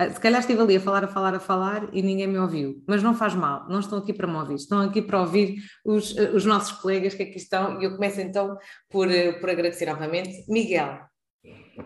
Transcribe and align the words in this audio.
Ah, 0.00 0.08
se 0.08 0.18
calhar 0.18 0.40
estive 0.40 0.62
ali 0.62 0.76
a 0.76 0.80
falar, 0.80 1.04
a 1.04 1.08
falar, 1.08 1.34
a 1.34 1.38
falar 1.38 1.90
e 1.92 2.00
ninguém 2.00 2.26
me 2.26 2.38
ouviu, 2.38 2.82
mas 2.88 3.02
não 3.02 3.14
faz 3.14 3.34
mal, 3.34 3.68
não 3.68 3.80
estão 3.80 3.98
aqui 3.98 4.14
para 4.14 4.26
me 4.26 4.34
ouvir, 4.34 4.54
estão 4.54 4.80
aqui 4.80 5.02
para 5.02 5.20
ouvir 5.20 5.56
os, 5.84 6.16
eh, 6.16 6.30
os 6.30 6.46
nossos 6.46 6.72
colegas 6.72 7.12
que 7.12 7.22
aqui 7.22 7.36
estão 7.36 7.78
e 7.78 7.84
eu 7.84 7.96
começo 7.96 8.18
então 8.18 8.56
por, 8.88 9.10
eh, 9.10 9.32
por 9.32 9.50
agradecer 9.50 9.84
novamente. 9.84 10.46
Miguel, 10.48 11.00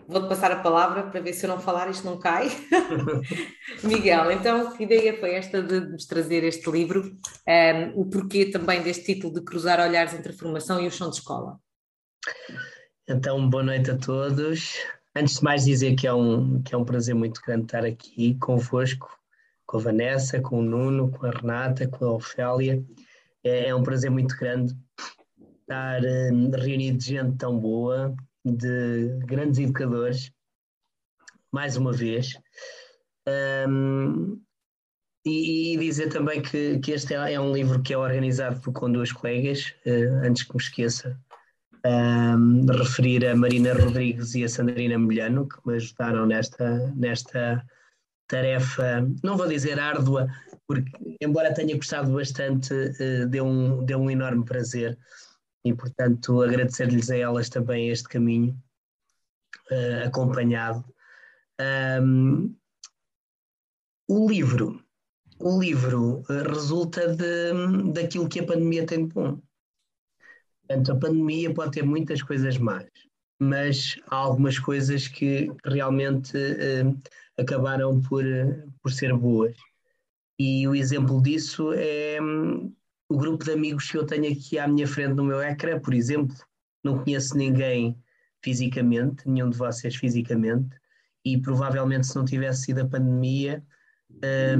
vou-te 0.07 0.29
passar 0.29 0.49
a 0.49 0.61
palavra 0.61 1.03
para 1.03 1.19
ver 1.19 1.33
se 1.33 1.45
eu 1.45 1.49
não 1.49 1.59
falar 1.59 1.89
isto 1.89 2.05
não 2.05 2.17
cai. 2.17 2.47
Miguel, 3.83 4.31
então 4.31 4.71
que 4.77 4.85
ideia 4.85 5.19
foi 5.19 5.31
esta 5.35 5.61
de 5.61 5.81
nos 5.81 6.05
trazer 6.05 6.41
este 6.45 6.71
livro, 6.71 7.17
um, 7.45 7.99
o 7.99 8.05
porquê 8.09 8.45
também 8.45 8.81
deste 8.81 9.13
título 9.13 9.33
de 9.33 9.41
cruzar 9.43 9.81
olhares 9.81 10.13
entre 10.13 10.31
a 10.31 10.37
formação 10.37 10.79
e 10.79 10.87
o 10.87 10.91
chão 10.91 11.09
de 11.09 11.17
escola? 11.17 11.59
Então, 13.09 13.49
boa 13.49 13.63
noite 13.63 13.91
a 13.91 13.97
todos. 13.97 14.77
Antes 15.17 15.37
de 15.37 15.43
mais 15.43 15.63
dizer 15.63 15.95
que 15.95 16.05
é 16.05 16.13
um, 16.13 16.61
que 16.61 16.75
é 16.75 16.77
um 16.77 16.83
prazer 16.83 17.15
muito 17.15 17.41
grande 17.41 17.63
estar 17.63 17.85
aqui 17.85 18.35
convosco, 18.35 19.17
com 19.65 19.77
a 19.77 19.79
Vanessa, 19.79 20.41
com 20.41 20.59
o 20.59 20.61
Nuno, 20.61 21.09
com 21.09 21.25
a 21.25 21.31
Renata, 21.31 21.87
com 21.87 22.05
a 22.05 22.11
Ofélia. 22.11 22.83
É, 23.43 23.69
é 23.69 23.75
um 23.75 23.81
prazer 23.81 24.11
muito 24.11 24.35
grande 24.35 24.75
estar 25.61 26.01
um, 26.03 26.51
reunido 26.51 26.97
de 26.97 27.05
gente 27.05 27.37
tão 27.37 27.57
boa, 27.57 28.13
de 28.43 29.17
grandes 29.25 29.59
educadores, 29.59 30.31
mais 31.51 31.77
uma 31.77 31.93
vez. 31.93 32.37
Um, 33.67 34.39
e, 35.25 35.73
e, 35.73 35.77
dizer 35.77 36.09
também 36.09 36.41
que, 36.41 36.77
que 36.79 36.91
este 36.91 37.15
é, 37.15 37.33
é, 37.33 37.39
um 37.39 37.51
livro 37.51 37.81
que 37.81 37.93
é 37.93 37.97
organizado 37.97 38.61
por, 38.61 38.71
com 38.71 38.91
duas 38.91 39.11
colegas, 39.11 39.73
uh, 39.85 40.23
antes 40.23 40.43
que 40.43 40.55
me 40.55 40.61
esqueça, 40.61 41.19
um, 41.85 42.65
referir 42.65 43.25
a 43.27 43.35
Marina 43.35 43.73
Rodrigues 43.73 44.33
e 44.35 44.43
a 44.43 44.49
Sandrina 44.49 44.97
Milhano, 44.97 45.47
que 45.47 45.57
me 45.65 45.75
ajudaram 45.75 46.25
nesta, 46.25 46.91
nesta 46.95 47.63
tarefa, 48.27 49.07
não 49.23 49.37
vou 49.37 49.47
dizer 49.47 49.79
árdua, 49.79 50.27
porque, 50.67 50.91
embora 51.21 51.53
tenha 51.53 51.75
gostado 51.75 52.11
bastante, 52.11 52.73
uh, 52.73 53.27
deu, 53.27 53.45
um, 53.45 53.85
deu 53.85 53.99
um 53.99 54.09
enorme 54.09 54.43
prazer 54.43 54.97
e, 55.63 55.73
portanto, 55.73 56.41
agradecer-lhes 56.41 57.09
a 57.11 57.17
elas 57.17 57.49
também 57.49 57.89
este 57.89 58.09
caminho 58.09 58.57
uh, 59.71 60.07
acompanhado. 60.07 60.83
Um, 62.01 62.55
o 64.07 64.27
livro, 64.27 64.83
o 65.39 65.59
livro 65.59 66.23
uh, 66.29 66.51
resulta 66.51 67.15
de, 67.15 67.91
daquilo 67.93 68.27
que 68.27 68.39
a 68.39 68.45
pandemia 68.45 68.85
tem 68.85 69.07
de 69.07 69.13
bom. 69.13 69.39
Portanto, 70.67 70.91
a 70.91 70.95
pandemia 70.95 71.53
pode 71.53 71.71
ter 71.71 71.83
muitas 71.83 72.21
coisas 72.21 72.57
más, 72.57 72.87
mas 73.39 73.99
há 74.09 74.15
algumas 74.15 74.57
coisas 74.57 75.07
que 75.07 75.51
realmente 75.63 76.35
uh, 76.35 76.97
acabaram 77.37 78.01
por, 78.01 78.23
por 78.81 78.91
ser 78.91 79.13
boas. 79.15 79.55
E 80.39 80.67
o 80.67 80.75
exemplo 80.75 81.21
disso 81.21 81.71
é 81.73 82.19
um, 82.21 82.73
o 83.07 83.17
grupo 83.17 83.45
de 83.45 83.51
amigos 83.51 83.89
que 83.89 83.97
eu 83.97 84.05
tenho 84.05 84.31
aqui 84.31 84.57
à 84.57 84.67
minha 84.67 84.87
frente 84.87 85.13
no 85.13 85.23
meu 85.23 85.41
ecrã, 85.41 85.79
por 85.79 85.93
exemplo. 85.93 86.35
Não 86.83 87.03
conheço 87.03 87.37
ninguém 87.37 87.97
fisicamente, 88.43 89.27
nenhum 89.27 89.49
de 89.49 89.57
vocês 89.57 89.95
fisicamente, 89.95 90.75
e 91.23 91.37
provavelmente 91.37 92.07
se 92.07 92.15
não 92.15 92.25
tivesse 92.25 92.63
sido 92.63 92.81
a 92.81 92.87
pandemia, 92.87 93.63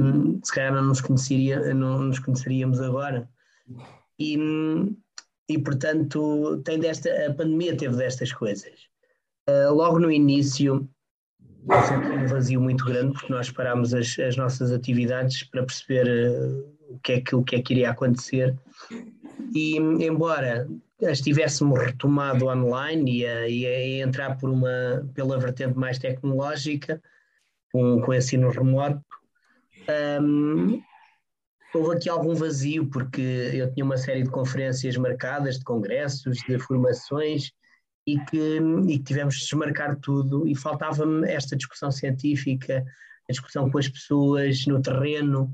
um, 0.00 0.40
se 0.42 0.52
calhar 0.52 0.74
não 0.74 0.84
nos, 0.84 1.00
conheceria, 1.00 1.72
não 1.74 2.00
nos 2.00 2.18
conheceríamos 2.18 2.80
agora. 2.80 3.28
E, 4.18 4.38
hum, 4.38 4.96
e 5.48 5.58
portanto 5.58 6.60
tem 6.64 6.78
desta, 6.78 7.10
a 7.26 7.34
pandemia 7.34 7.76
teve 7.76 7.96
destas 7.96 8.32
coisas. 8.32 8.88
Uh, 9.48 9.72
logo 9.72 9.98
no 9.98 10.10
início 10.10 10.88
um 11.68 12.26
vazio 12.26 12.60
muito 12.60 12.84
grande 12.84 13.12
porque 13.12 13.32
nós 13.32 13.50
parámos 13.50 13.92
as, 13.94 14.18
as 14.18 14.36
nossas 14.36 14.72
atividades 14.72 15.44
para 15.44 15.64
perceber 15.64 16.06
uh, 16.06 16.94
o, 16.94 16.98
que 17.00 17.12
é 17.12 17.20
que, 17.20 17.34
o 17.34 17.42
que 17.42 17.56
é 17.56 17.62
que 17.62 17.74
iria 17.74 17.90
acontecer 17.90 18.56
e 19.54 19.76
embora 19.76 20.68
as 21.04 21.20
tivéssemos 21.20 21.78
retomado 21.78 22.46
online 22.46 23.18
e 23.18 23.26
a, 23.26 23.48
e 23.48 23.66
a 23.66 24.06
entrar 24.06 24.38
por 24.38 24.48
uma, 24.48 25.08
pela 25.14 25.38
vertente 25.38 25.76
mais 25.76 25.98
tecnológica 25.98 27.00
com, 27.72 28.00
com 28.00 28.14
ensino 28.14 28.50
remoto 28.50 29.04
um, 30.22 30.82
houve 31.76 31.96
aqui 31.96 32.08
algum 32.08 32.34
vazio, 32.34 32.88
porque 32.88 33.20
eu 33.20 33.72
tinha 33.72 33.84
uma 33.84 33.96
série 33.96 34.22
de 34.22 34.30
conferências 34.30 34.96
marcadas, 34.96 35.58
de 35.58 35.64
congressos, 35.64 36.38
de 36.38 36.58
formações, 36.58 37.52
e 38.06 38.18
que, 38.20 38.58
e 38.88 38.98
que 38.98 39.04
tivemos 39.04 39.34
de 39.34 39.42
desmarcar 39.42 39.98
tudo, 40.00 40.46
e 40.46 40.54
faltava-me 40.54 41.28
esta 41.28 41.56
discussão 41.56 41.90
científica, 41.90 42.84
a 43.28 43.32
discussão 43.32 43.68
com 43.70 43.78
as 43.78 43.88
pessoas 43.88 44.64
no 44.66 44.80
terreno, 44.80 45.52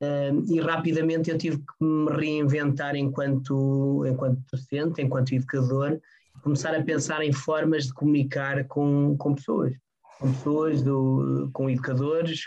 um, 0.00 0.44
e 0.54 0.60
rapidamente 0.60 1.30
eu 1.30 1.38
tive 1.38 1.58
que 1.58 1.84
me 1.84 2.10
reinventar 2.12 2.94
enquanto, 2.94 4.04
enquanto 4.06 4.40
docente, 4.52 5.02
enquanto 5.02 5.32
educador, 5.32 5.98
começar 6.42 6.74
a 6.74 6.82
pensar 6.82 7.22
em 7.22 7.32
formas 7.32 7.86
de 7.86 7.94
comunicar 7.94 8.64
com, 8.66 9.16
com 9.16 9.34
pessoas, 9.34 9.74
com 10.20 10.32
pessoas, 10.32 10.82
do, 10.82 11.50
com 11.52 11.68
educadores, 11.68 12.42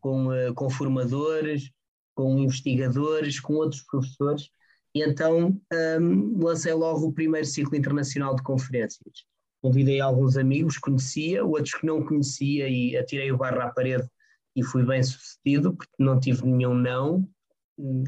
com, 0.00 0.28
uh, 0.28 0.52
com 0.54 0.68
formadores, 0.68 1.70
com 2.16 2.38
investigadores, 2.38 3.38
com 3.38 3.54
outros 3.54 3.82
professores, 3.82 4.50
e 4.94 5.02
então 5.02 5.60
um, 6.00 6.42
lancei 6.42 6.72
logo 6.72 7.06
o 7.06 7.12
primeiro 7.12 7.46
ciclo 7.46 7.76
internacional 7.76 8.34
de 8.34 8.42
conferências. 8.42 9.24
Convidei 9.62 10.00
alguns 10.00 10.36
amigos, 10.36 10.78
conhecia, 10.78 11.44
outros 11.44 11.74
que 11.74 11.86
não 11.86 12.02
conhecia 12.02 12.68
e 12.68 12.96
atirei 12.96 13.30
o 13.30 13.36
barro 13.36 13.60
à 13.60 13.68
parede 13.68 14.08
e 14.56 14.62
fui 14.62 14.84
bem 14.84 15.02
sucedido, 15.02 15.76
porque 15.76 15.92
não 15.98 16.18
tive 16.18 16.46
nenhum 16.46 16.74
não, 16.74 17.28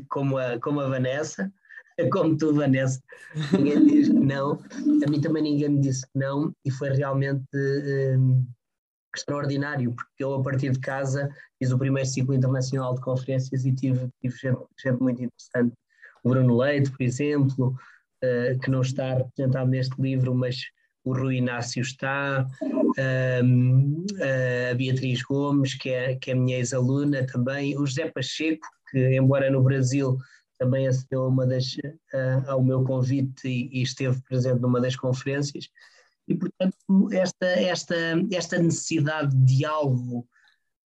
como 0.09 0.39
a, 0.39 0.59
como 0.59 0.81
a 0.81 0.89
Vanessa, 0.89 1.53
como 2.11 2.37
tu, 2.39 2.55
Vanessa. 2.55 3.03
Ninguém 3.53 3.87
diz 3.87 4.09
que 4.09 4.15
não. 4.15 4.53
A 5.07 5.11
mim 5.11 5.21
também 5.21 5.43
ninguém 5.43 5.69
me 5.69 5.81
disse 5.81 6.07
que 6.07 6.19
não, 6.19 6.55
e 6.65 6.71
foi 6.71 6.89
realmente 6.91 7.45
um, 7.55 8.47
extraordinário, 9.15 9.93
porque 9.93 10.23
eu, 10.23 10.35
a 10.35 10.43
partir 10.43 10.71
de 10.71 10.79
casa, 10.79 11.29
fiz 11.59 11.71
o 11.71 11.79
primeiro 11.79 12.09
ciclo 12.09 12.35
internacional 12.35 12.95
de 12.95 13.01
conferências 13.01 13.65
e 13.65 13.73
tive, 13.73 14.09
tive 14.21 14.37
gente, 14.37 14.59
gente 14.83 15.01
muito 15.01 15.23
interessante. 15.23 15.75
O 16.23 16.31
Bruno 16.31 16.57
Leite, 16.57 16.91
por 16.91 17.03
exemplo, 17.03 17.77
uh, 18.25 18.59
que 18.61 18.71
não 18.71 18.83
está 18.83 19.15
representado 19.15 19.71
neste 19.71 20.01
livro, 20.01 20.35
mas 20.35 20.61
o 21.05 21.15
Rui 21.15 21.37
Inácio 21.37 21.81
está, 21.81 22.47
a 24.71 24.75
Beatriz 24.75 25.23
Gomes, 25.23 25.75
que 25.75 25.89
é, 25.89 26.17
que 26.17 26.33
é 26.33 26.35
minha 26.35 26.59
ex-aluna 26.59 27.27
também, 27.27 27.79
o 27.79 27.87
José 27.87 28.11
Pacheco, 28.11 28.67
que, 28.91 29.17
embora 29.17 29.51
no 29.51 29.63
Brasil 29.63 30.19
também 30.59 30.89
acedeu 30.89 31.29
uma 31.29 31.47
das, 31.47 31.75
uh, 31.75 32.49
ao 32.49 32.63
meu 32.63 32.83
convite 32.83 33.49
e, 33.49 33.79
e 33.79 33.83
esteve 33.83 34.21
presente 34.23 34.61
numa 34.61 34.81
das 34.81 34.97
conferências. 34.97 35.69
E, 36.29 36.35
portanto, 36.35 36.77
esta, 37.11 37.47
esta, 37.47 37.97
esta 38.31 38.59
necessidade 38.59 39.35
de 39.35 39.57
diálogo 39.57 40.29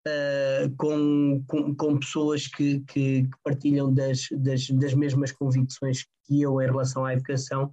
uh, 0.06 0.76
com, 0.76 1.44
com, 1.48 1.74
com, 1.74 1.98
pessoas 1.98 2.46
que, 2.46 2.80
que, 2.80 3.24
que 3.24 3.38
partilham 3.42 3.92
das, 3.92 4.28
das, 4.30 4.68
das, 4.68 4.94
mesmas 4.94 5.32
convicções 5.32 6.06
que 6.24 6.40
eu 6.40 6.62
em 6.62 6.66
relação 6.66 7.04
à 7.04 7.12
educação 7.12 7.72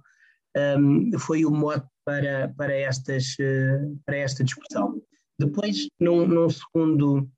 um, 0.78 1.16
foi 1.18 1.44
o 1.44 1.50
mote 1.50 1.86
para, 2.04 2.52
para, 2.56 2.74
estas, 2.74 3.36
uh, 3.38 4.00
para 4.04 4.16
esta 4.16 4.42
discussão. 4.42 5.00
Depois, 5.38 5.88
num, 5.98 6.26
num, 6.26 6.50
segundo, 6.50 7.30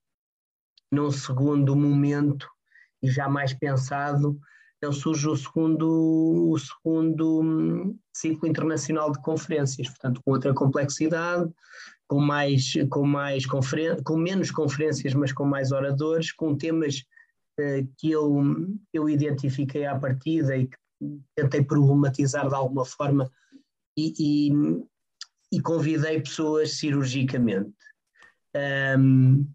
num 0.90 1.10
segundo 1.10 1.76
momento, 1.76 2.48
e 3.02 3.10
já 3.10 3.28
mais 3.28 3.52
pensado, 3.52 4.40
então 4.82 4.92
surge 4.92 5.28
o 5.28 5.36
segundo, 5.36 6.50
o 6.50 6.58
segundo 6.58 7.40
hum, 7.40 7.96
ciclo 8.12 8.48
internacional 8.48 9.12
de 9.12 9.22
conferências, 9.22 9.88
portanto 9.88 10.20
com 10.24 10.32
outra 10.32 10.52
complexidade, 10.52 11.48
com 12.08 12.20
mais, 12.20 12.72
com 12.90 13.06
mais 13.06 13.46
conferen 13.46 14.02
com 14.02 14.16
menos 14.16 14.50
conferências, 14.50 15.14
mas 15.14 15.32
com 15.32 15.44
mais 15.44 15.70
oradores, 15.70 16.32
com 16.32 16.56
temas 16.56 17.04
uh, 17.60 17.88
que 17.96 18.10
eu, 18.10 18.42
eu 18.92 19.08
identifiquei 19.08 19.86
à 19.86 19.96
partida 19.96 20.56
e 20.56 20.66
que 20.66 20.76
tentei 21.36 21.62
problematizar 21.62 22.48
de 22.48 22.54
alguma 22.56 22.84
forma 22.84 23.30
e, 23.96 24.12
e, 24.18 25.56
e 25.56 25.60
convidei 25.60 26.20
pessoas 26.20 26.72
cirurgicamente. 26.72 27.72
Um, 28.98 29.46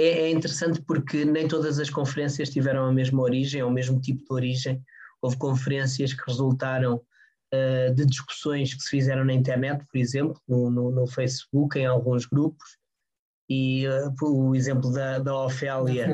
é, 0.00 0.20
é, 0.22 0.30
interessante 0.30 0.80
porque 0.82 1.24
nem 1.24 1.46
todas 1.46 1.78
as 1.78 1.90
conferências 1.90 2.50
tiveram 2.50 2.86
a 2.86 2.92
mesma 2.92 3.22
origem, 3.22 3.62
ou 3.62 3.70
o 3.70 3.72
mesmo 3.72 4.00
tipo 4.00 4.24
de 4.24 4.32
origem. 4.32 4.82
Houve 5.22 5.36
conferências 5.36 6.12
que 6.14 6.22
resultaram 6.26 6.96
uh, 6.96 7.94
de 7.94 8.06
discussões 8.06 8.74
que 8.74 8.82
se 8.82 8.90
fizeram 8.90 9.24
na 9.24 9.34
internet, 9.34 9.84
por 9.90 9.98
exemplo, 9.98 10.40
no, 10.48 10.70
no, 10.70 10.90
no 10.90 11.06
Facebook, 11.06 11.78
em 11.78 11.86
alguns 11.86 12.26
grupos, 12.26 12.78
e 13.48 13.84
uh, 13.88 14.14
o 14.22 14.54
exemplo 14.54 14.92
da, 14.92 15.18
da 15.18 15.34
Ofélia 15.44 16.06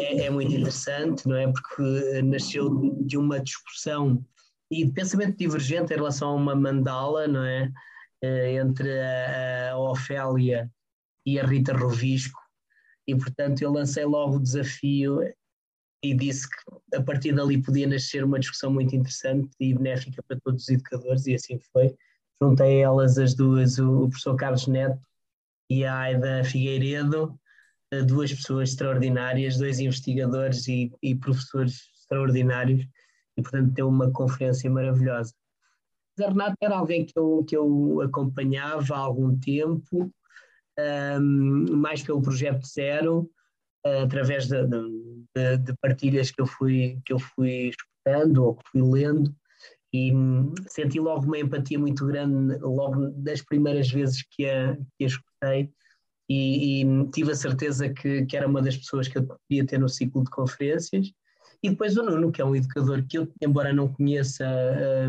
é, 0.00 0.24
é, 0.24 0.30
muito 0.30 0.52
interessante, 0.52 1.26
não 1.28 1.36
é? 1.36 1.46
Porque 1.46 2.20
nasceu 2.22 2.68
de 3.00 3.16
uma 3.16 3.38
discussão 3.38 4.22
e 4.70 4.84
de 4.84 4.92
pensamento 4.92 5.38
divergente 5.38 5.92
em 5.92 5.96
relação 5.96 6.30
a 6.30 6.34
uma 6.34 6.54
mandala, 6.54 7.28
não 7.28 7.44
é? 7.44 7.70
Uh, 8.22 8.60
entre 8.60 9.00
a, 9.00 9.72
a 9.72 9.78
Ofélia 9.78 10.70
e 11.24 11.38
a 11.38 11.46
Rita 11.46 11.72
Rovisco, 11.72 12.39
e 13.06 13.16
portanto 13.16 13.62
eu 13.62 13.72
lancei 13.72 14.04
logo 14.04 14.36
o 14.36 14.42
desafio 14.42 15.20
e 16.02 16.14
disse 16.14 16.48
que 16.48 16.96
a 16.96 17.02
partir 17.02 17.32
dali 17.32 17.60
podia 17.60 17.86
nascer 17.86 18.24
uma 18.24 18.38
discussão 18.38 18.72
muito 18.72 18.96
interessante 18.96 19.50
e 19.60 19.74
benéfica 19.74 20.22
para 20.22 20.40
todos 20.40 20.62
os 20.62 20.68
educadores, 20.68 21.26
e 21.26 21.34
assim 21.34 21.58
foi. 21.72 21.94
Juntei 22.42 22.80
elas 22.80 23.18
as 23.18 23.34
duas, 23.34 23.78
o 23.78 24.08
professor 24.08 24.34
Carlos 24.36 24.66
Neto 24.66 25.00
e 25.68 25.84
a 25.84 25.98
Aida 25.98 26.42
Figueiredo, 26.42 27.38
eh, 27.90 28.02
duas 28.02 28.32
pessoas 28.32 28.70
extraordinárias, 28.70 29.58
dois 29.58 29.78
investigadores 29.78 30.66
e, 30.68 30.90
e 31.02 31.14
professores 31.14 31.90
extraordinários, 31.94 32.86
e 33.36 33.42
portanto 33.42 33.70
deu 33.72 33.88
uma 33.88 34.10
conferência 34.10 34.70
maravilhosa. 34.70 35.34
A 36.18 36.28
Renata 36.28 36.56
era 36.60 36.76
alguém 36.76 37.04
que 37.04 37.18
eu, 37.18 37.44
que 37.46 37.56
eu 37.56 38.00
acompanhava 38.02 38.94
há 38.94 38.98
algum 38.98 39.38
tempo, 39.38 40.10
mais 41.70 42.02
pelo 42.02 42.22
projeto 42.22 42.66
Zero, 42.66 43.30
através 43.84 44.46
de, 44.46 44.66
de, 44.66 45.56
de, 45.58 45.74
partilhas 45.80 46.30
que 46.30 46.40
eu 46.40 46.46
fui 46.46 47.00
que 47.04 47.12
eu 47.12 47.18
fui 47.18 47.70
escutando 47.70 48.44
ou 48.44 48.56
que 48.56 48.62
fui 48.70 48.82
lendo. 48.82 49.34
E 49.92 50.12
senti 50.68 51.00
logo 51.00 51.26
uma 51.26 51.38
empatia 51.38 51.78
muito 51.78 52.06
grande 52.06 52.56
logo 52.60 53.08
das 53.10 53.42
primeiras 53.42 53.90
vezes 53.90 54.22
que 54.30 54.46
a, 54.46 54.76
que 54.96 55.04
a 55.04 55.06
escutei. 55.06 55.72
E, 56.28 56.82
e, 56.82 57.10
tive 57.10 57.32
a 57.32 57.34
certeza 57.34 57.88
que, 57.88 58.24
que 58.24 58.36
era 58.36 58.46
uma 58.46 58.62
das 58.62 58.76
pessoas 58.76 59.08
que 59.08 59.18
eu 59.18 59.26
podia 59.26 59.66
ter 59.66 59.78
no 59.80 59.88
ciclo 59.88 60.22
de 60.22 60.30
conferências. 60.30 61.10
E 61.60 61.68
depois 61.68 61.96
o 61.96 62.04
Nuno, 62.04 62.30
que 62.30 62.40
é 62.40 62.44
um 62.44 62.54
educador 62.54 63.04
que 63.06 63.18
eu, 63.18 63.28
embora 63.42 63.72
não 63.72 63.92
conheça 63.92 64.46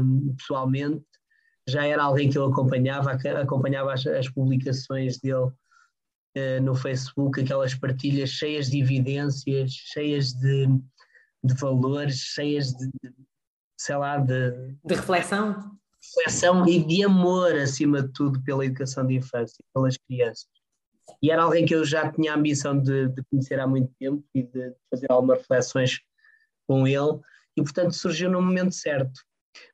um, 0.02 0.34
pessoalmente, 0.36 1.06
já 1.68 1.86
era 1.86 2.04
alguém 2.04 2.30
que 2.30 2.38
eu 2.38 2.46
acompanhava, 2.46 3.12
acompanhava 3.12 3.94
as, 3.94 4.06
as 4.08 4.28
publicações 4.30 5.20
dele 5.20 5.52
uh, 6.38 6.62
no 6.62 6.76
Facebook, 6.76 7.42
aquelas 7.42 7.74
partilhas 7.76 8.30
cheias 8.30 8.70
de 8.70 8.80
evidências, 8.80 9.72
cheias 9.72 10.34
de, 10.34 10.68
de 11.44 11.54
valores, 11.56 12.18
cheias 12.18 12.74
de, 12.74 12.88
de, 12.88 13.14
sei 13.78 13.96
lá, 13.96 14.18
de. 14.18 14.52
De 14.84 14.96
reflexão? 14.96 15.78
Reflexão 16.16 16.68
e 16.68 16.84
de 16.84 17.04
amor, 17.04 17.54
acima 17.56 18.02
de 18.02 18.12
tudo, 18.14 18.42
pela 18.44 18.66
educação 18.66 19.06
de 19.06 19.16
infância, 19.16 19.64
pelas 19.74 19.98
crianças. 19.98 20.48
E 21.22 21.30
era 21.30 21.44
alguém 21.44 21.66
que 21.66 21.76
eu 21.76 21.86
já 21.86 22.12
tinha 22.12 22.34
a 22.34 22.36
ambição 22.36 22.78
de, 22.82 23.08
de 23.10 23.24
conhecer 23.30 23.60
há 23.60 23.68
muito 23.68 23.92
tempo 24.00 24.24
e 24.34 24.44
de 24.44 24.74
fazer 24.90 25.12
algumas 25.12 25.40
reflexões 25.40 26.00
com 26.68 26.88
ele, 26.88 27.20
e 27.56 27.62
portanto 27.62 27.94
surgiu 27.94 28.30
no 28.30 28.42
momento 28.42 28.74
certo. 28.74 29.22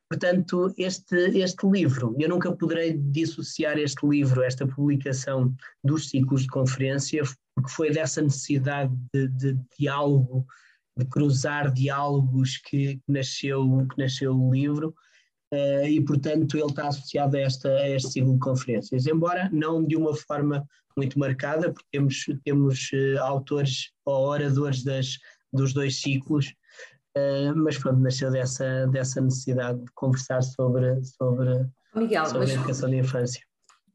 Portanto, 0.10 0.74
este, 0.78 1.16
este 1.38 1.68
livro, 1.68 2.16
eu 2.18 2.30
nunca 2.30 2.52
poderei 2.54 2.94
dissociar 2.94 3.78
este 3.78 4.08
livro, 4.08 4.42
esta 4.42 4.66
publicação 4.66 5.54
dos 5.84 6.10
ciclos 6.10 6.44
de 6.44 6.48
conferência, 6.48 7.24
porque 7.54 7.70
foi 7.70 7.92
dessa 7.92 8.22
necessidade 8.22 8.96
de, 9.14 9.28
de 9.28 9.60
diálogo, 9.78 10.46
de 10.98 11.06
cruzar 11.06 11.74
diálogos 11.74 12.58
que, 12.58 13.02
nasceu, 13.06 13.86
que 13.92 14.02
nasceu 14.02 14.34
o 14.34 14.54
livro, 14.54 14.96
uh, 15.54 15.86
e 15.86 16.00
portanto 16.06 16.58
ele 16.58 16.68
está 16.68 16.88
associado 16.88 17.36
a, 17.36 17.42
esta, 17.42 17.70
a 17.70 17.90
este 17.90 18.14
ciclo 18.14 18.34
de 18.34 18.40
conferências, 18.40 19.08
embora 19.08 19.50
não 19.52 19.86
de 19.86 19.98
uma 19.98 20.16
forma 20.16 20.66
muito 20.96 21.20
marcada, 21.20 21.74
porque 21.74 21.88
temos, 21.92 22.26
temos 22.46 22.90
uh, 22.94 23.22
autores 23.24 23.92
ou 24.06 24.28
oradores 24.28 24.84
das, 24.84 25.18
dos 25.52 25.74
dois 25.74 26.00
ciclos, 26.00 26.54
Uh, 27.18 27.56
mas 27.56 27.78
pronto, 27.78 28.00
nasceu 28.00 28.30
dessa, 28.30 28.88
dessa 28.88 29.22
necessidade 29.22 29.80
de 29.80 29.92
conversar 29.96 30.42
sobre, 30.42 31.04
sobre, 31.04 31.66
Miguel, 31.96 32.26
sobre 32.26 32.52
a 32.52 32.54
educação 32.54 32.90
da 32.90 32.96
infância. 32.96 33.42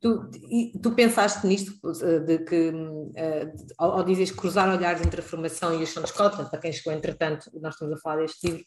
Tu, 0.03 0.31
tu 0.83 0.91
pensaste 0.97 1.47
nisto, 1.47 1.73
eh, 2.03 2.19
de 2.19 2.39
que, 2.41 2.71
uh, 2.71 3.75
ao, 3.79 3.99
ao 3.99 4.05
dizeres 4.05 4.33
cruzar 4.33 4.69
olhares 4.69 5.01
entre 5.01 5.21
a 5.21 5.23
formação 5.23 5.73
e 5.73 5.77
a 5.77 5.85
de 5.85 5.85
escola, 5.85 6.31
para 6.31 6.59
quem 6.59 6.73
chegou 6.73 6.93
entretanto, 6.93 7.49
nós 7.61 7.75
estamos 7.75 7.95
a 7.95 8.01
falar 8.01 8.23
deste 8.23 8.45
livro, 8.49 8.65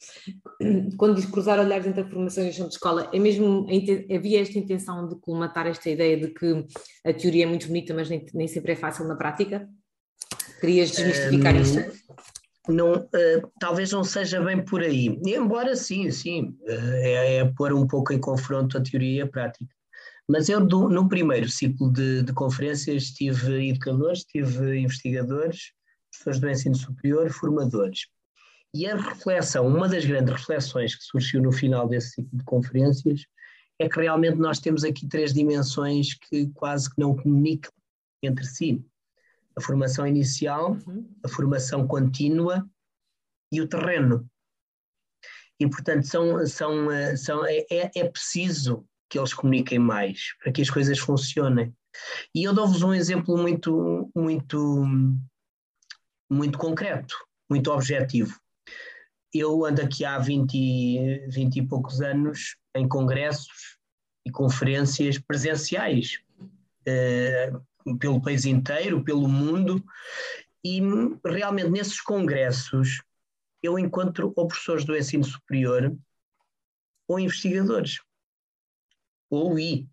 quando 0.98 1.16
diz 1.16 1.26
cruzar 1.26 1.60
olhares 1.60 1.86
entre 1.86 2.04
a 2.04 2.10
formação 2.10 2.42
e 2.42 2.48
a 2.48 2.52
chão 2.54 2.70
de 2.70 2.76
escola, 2.76 3.10
é 3.12 3.20
mesmo, 3.20 3.68
havia 4.16 4.42
esta 4.42 4.58
intenção 4.58 5.10
de 5.10 5.20
colmatar 5.20 5.68
esta 5.68 5.90
ideia 5.90 6.16
de 6.16 6.30
que 6.30 6.66
a 7.06 7.12
teoria 7.12 7.44
é 7.44 7.48
muito 7.48 7.68
bonita, 7.68 7.94
mas 7.94 8.10
nem, 8.10 8.26
nem 8.34 8.48
sempre 8.48 8.72
é 8.72 8.76
fácil 8.78 9.06
na 9.06 9.18
prática? 9.18 9.68
Querias 10.62 10.92
desmistificar 10.92 11.54
um, 11.54 11.60
isto? 11.60 11.80
Não, 12.68 12.94
uh, 12.94 13.52
talvez 13.60 13.92
não 13.92 14.04
seja 14.04 14.42
bem 14.42 14.64
por 14.64 14.82
aí. 14.82 15.20
Embora 15.26 15.76
sim, 15.76 16.10
sim, 16.12 16.58
uh, 16.62 16.94
é, 16.96 17.38
é, 17.38 17.46
pôr 17.46 17.74
um 17.74 17.88
pouco 17.88 18.14
em 18.14 18.20
confronto 18.20 18.78
a 18.78 18.82
teoria 18.82 19.20
e 19.20 19.22
a 19.22 19.28
prática. 19.28 19.74
Mas 20.28 20.50
eu, 20.50 20.66
do, 20.66 20.90
no 20.90 21.08
primeiro 21.08 21.48
ciclo 21.48 21.92
de, 21.92 22.24
de, 22.24 22.34
conferências, 22.34 23.12
tive 23.12 23.70
educadores, 23.70 24.24
tive 24.24 24.80
investigadores, 24.80 25.72
pessoas 26.12 26.40
do 26.40 26.50
ensino 26.50 26.76
superior, 26.76 27.30
formadores. 27.30 28.08
E 28.74 28.88
a 28.88 28.96
reflexão, 28.96 29.68
uma 29.68 29.88
das 29.88 30.04
grandes 30.04 30.34
reflexões 30.34 30.96
que 30.96 31.04
surgiu 31.04 31.42
no 31.42 31.52
final 31.52 31.88
desse 31.88 32.16
ciclo 32.16 32.38
de 32.38 32.44
conferências, 32.44 33.22
é 33.80 33.88
que 33.88 34.00
realmente 34.00 34.38
nós 34.38 34.60
temos 34.60 34.84
aqui 34.84 35.08
três 35.08 35.34
dimensões 35.34 36.14
que 36.14 36.48
quase 36.54 36.90
que 36.90 37.00
não 37.00 37.16
comunicam 37.16 37.72
entre 38.24 38.46
si 38.46 38.84
a 39.58 39.62
formação 39.62 40.06
inicial, 40.06 40.78
uhum. 40.88 41.10
a 41.24 41.30
formação 41.30 41.88
contínua 41.88 42.68
e 43.52 43.62
o 43.62 43.68
terreno. 43.68 44.30
E, 45.60 45.68
portanto, 45.70 46.06
são, 46.06 46.46
são, 46.46 46.92
eh, 46.92 47.16
são, 47.16 47.46
é, 47.46 47.66
é, 47.72 47.92
é 47.96 48.10
preciso 48.10 48.86
que 49.10 49.18
eles 49.18 49.34
comuniquem 49.34 49.80
mais 49.80 50.36
para 50.40 50.52
que 50.52 50.62
as 50.62 50.70
coisas 50.70 51.00
funcionem. 51.00 51.74
E 52.34 52.44
eu 52.44 52.54
dou-vos 52.54 52.84
um 52.84 52.94
exemplo 52.94 53.38
muito, 53.38 54.12
muito, 54.14 54.84
muito 56.30 56.58
concreto, 56.58 57.16
muito 57.50 57.72
objetivo. 57.72 58.38
Eu 59.34 59.66
ando 59.66 59.82
aqui 59.82 60.04
há 60.04 60.18
20, 60.18 61.28
20 61.30 61.56
e 61.58 61.68
poucos 61.68 62.02
anos 62.02 62.58
em 62.76 62.88
congressos 62.88 63.78
e 64.26 64.32
conferências 64.32 65.18
presenciais. 65.18 66.20
Uh, 66.88 67.62
pelo 68.00 68.22
país 68.22 68.46
inteiro, 68.46 69.04
pelo 69.04 69.28
mundo, 69.28 69.84
e 70.64 70.82
realmente 71.24 71.70
nesses 71.70 72.02
congressos 72.02 73.02
eu 73.62 73.78
encontro 73.78 74.34
ou 74.36 74.48
professores 74.48 74.84
do 74.84 74.96
ensino 74.96 75.24
superior 75.24 75.96
ou 77.08 77.20
investigadores, 77.20 78.00
ou 79.30 79.60
I. 79.60 79.88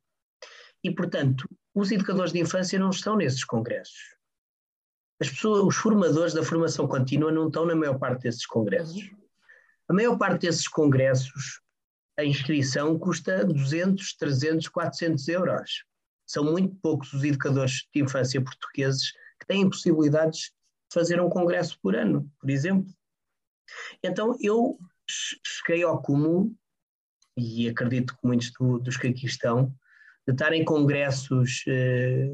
E, 0.82 0.90
portanto, 0.90 1.48
os 1.74 1.90
educadores 1.90 2.32
de 2.32 2.40
infância 2.40 2.78
não 2.78 2.90
estão 2.90 3.16
nesses 3.16 3.44
congressos. 3.44 4.16
As 5.20 5.30
pessoas, 5.30 5.62
os 5.64 5.76
formadores 5.76 6.34
da 6.34 6.42
formação 6.42 6.88
contínua 6.88 7.30
não 7.30 7.46
estão 7.46 7.64
na 7.64 7.74
maior 7.74 7.98
parte 7.98 8.22
desses 8.22 8.46
congressos. 8.46 9.10
A 9.88 9.94
maior 9.94 10.16
parte 10.16 10.46
desses 10.46 10.66
congressos, 10.66 11.60
a 12.18 12.24
inscrição 12.24 12.98
custa 12.98 13.44
200, 13.44 14.16
300, 14.16 14.68
400 14.68 15.28
euros. 15.28 15.84
São 16.32 16.44
muito 16.44 16.74
poucos 16.76 17.12
os 17.12 17.22
educadores 17.22 17.86
de 17.94 18.02
infância 18.02 18.42
portugueses 18.42 19.12
que 19.38 19.46
têm 19.46 19.68
possibilidades 19.68 20.44
de 20.44 20.94
fazer 20.94 21.20
um 21.20 21.28
congresso 21.28 21.78
por 21.82 21.94
ano, 21.94 22.26
por 22.40 22.48
exemplo. 22.48 22.90
Então 24.02 24.34
eu 24.40 24.78
cheguei 25.06 25.82
ao 25.82 26.00
cúmulo, 26.00 26.50
e 27.36 27.68
acredito 27.68 28.16
que 28.16 28.26
muitos 28.26 28.50
do, 28.52 28.78
dos 28.78 28.96
que 28.96 29.08
aqui 29.08 29.26
estão, 29.26 29.74
de 30.26 30.32
estar 30.32 30.54
em 30.54 30.64
congressos 30.64 31.64
eh, 31.68 32.30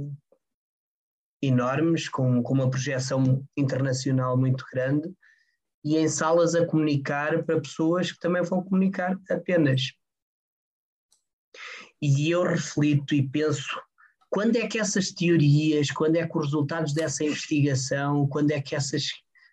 enormes, 1.43 2.09
com, 2.09 2.40
com 2.40 2.55
uma 2.55 2.71
projeção 2.71 3.45
internacional 3.57 4.37
muito 4.37 4.64
grande, 4.73 5.12
e 5.85 5.97
em 5.97 6.09
salas 6.09 6.55
a 6.55 6.64
comunicar 6.64 7.45
para 7.45 7.61
pessoas 7.61 8.12
que 8.12 8.21
também 8.21 8.43
vão 8.43 8.62
comunicar 8.62 9.19
apenas. 9.28 9.93
E 12.00 12.31
eu 12.31 12.45
reflito 12.45 13.12
e 13.12 13.28
penso 13.28 13.81
quando 14.30 14.56
é 14.56 14.66
que 14.66 14.78
essas 14.78 15.11
teorias, 15.11 15.90
quando 15.90 16.16
é 16.16 16.26
que 16.26 16.37
os 16.37 16.47
resultados 16.47 16.92
dessa 16.92 17.25
investigação, 17.25 18.28
quando 18.28 18.50
é 18.50 18.61
que 18.61 18.75
essas 18.75 19.08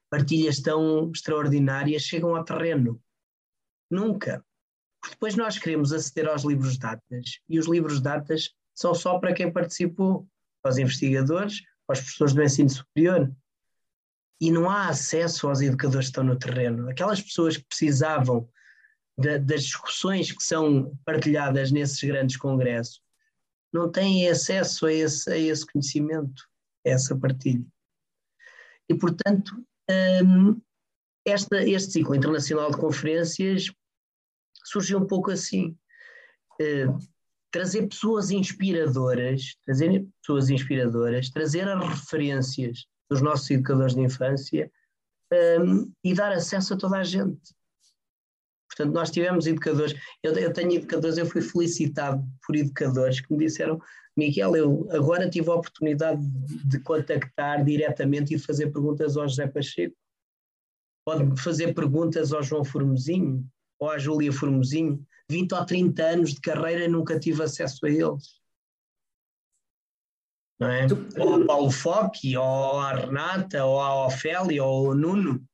partilhas 0.09 0.59
tão 0.59 1.11
extraordinárias 1.11 2.03
chegam 2.03 2.35
ao 2.35 2.43
terreno? 2.43 3.01
Nunca. 3.89 4.43
Depois 5.09 5.35
nós 5.35 5.57
queremos 5.57 5.93
aceder 5.93 6.27
aos 6.27 6.43
livros 6.43 6.77
datas 6.77 7.39
e 7.47 7.57
os 7.59 7.67
livros 7.67 8.01
datas 8.01 8.49
são 8.73 8.93
só 8.93 9.17
para 9.19 9.33
quem 9.33 9.51
participou, 9.51 10.27
aos 10.63 10.77
investigadores, 10.77 11.61
aos 11.87 11.99
professores 11.99 12.33
do 12.33 12.43
ensino 12.43 12.69
superior. 12.69 13.31
E 14.41 14.51
não 14.51 14.69
há 14.69 14.89
acesso 14.89 15.47
aos 15.47 15.61
educadores 15.61 16.07
que 16.07 16.11
estão 16.11 16.23
no 16.23 16.37
terreno. 16.37 16.89
Aquelas 16.89 17.21
pessoas 17.21 17.55
que 17.55 17.65
precisavam 17.65 18.49
de, 19.17 19.39
das 19.39 19.63
discussões 19.63 20.31
que 20.31 20.43
são 20.43 20.91
partilhadas 21.05 21.71
nesses 21.71 22.03
grandes 22.03 22.35
congressos 22.35 23.04
não 23.75 23.91
têm 23.91 24.29
acesso 24.29 24.85
a 24.85 24.93
esse, 24.93 25.29
a 25.29 25.37
esse 25.37 25.65
conhecimento, 25.65 26.47
a 26.85 26.89
essa 26.89 27.15
partilha. 27.15 27.65
E, 28.89 28.95
portanto, 28.95 29.51
um, 30.23 30.61
esta, 31.25 31.61
este 31.61 31.91
ciclo 31.93 32.15
internacional 32.15 32.71
de 32.71 32.77
conferências 32.77 33.71
surgiu 34.63 34.99
um 34.99 35.05
pouco 35.05 35.29
assim. 35.29 35.77
Uh, 36.61 36.97
trazer 37.51 37.87
pessoas 37.87 38.31
inspiradoras, 38.31 39.57
trazer 39.65 40.05
pessoas 40.21 40.49
inspiradoras, 40.49 41.29
trazer 41.29 41.67
as 41.67 41.99
referências 41.99 42.85
dos 43.09 43.21
nossos 43.21 43.49
educadores 43.49 43.93
de 43.93 44.01
infância 44.01 44.71
um, 45.61 45.91
e 46.03 46.13
dar 46.13 46.31
acesso 46.31 46.73
a 46.73 46.77
toda 46.77 46.97
a 46.97 47.03
gente. 47.03 47.53
Portanto, 48.75 48.93
nós 48.93 49.09
tivemos 49.09 49.47
educadores, 49.47 49.95
eu, 50.21 50.33
eu, 50.33 50.51
tenho 50.51 50.73
educadores, 50.73 51.17
eu 51.17 51.25
fui 51.25 51.41
felicitado 51.41 52.23
por 52.45 52.55
educadores 52.55 53.21
que 53.21 53.31
me 53.31 53.45
disseram, 53.45 53.79
Miguel, 54.17 54.55
eu 54.55 54.87
agora 54.91 55.29
tive 55.29 55.49
a 55.49 55.55
oportunidade 55.55 56.21
de 56.65 56.79
contactar 56.79 57.63
diretamente 57.63 58.33
e 58.33 58.39
fazer 58.39 58.71
perguntas 58.71 59.17
ao 59.17 59.27
José 59.27 59.47
Pacheco. 59.47 59.95
Pode 61.05 61.41
fazer 61.41 61.73
perguntas 61.73 62.33
ao 62.33 62.41
João 62.41 62.63
Formosinho 62.63 63.45
ou 63.79 63.89
à 63.89 63.97
Júlia 63.97 64.31
Formosinho. 64.31 65.05
20 65.29 65.53
ou 65.53 65.65
30 65.65 66.03
anos 66.03 66.33
de 66.33 66.41
carreira 66.41 66.87
nunca 66.87 67.19
tive 67.19 67.43
acesso 67.43 67.85
a 67.85 67.89
eles. 67.89 68.39
Não 70.59 70.69
é? 70.69 70.87
Ou 71.19 71.33
ao 71.33 71.45
Paulo 71.45 71.71
Foque, 71.71 72.37
ou 72.37 72.79
à 72.79 72.93
Renata, 72.93 73.65
ou 73.65 73.81
à 73.81 74.05
Ofélia, 74.05 74.63
ou 74.63 74.91
ao 74.91 74.95
Nuno. 74.95 75.45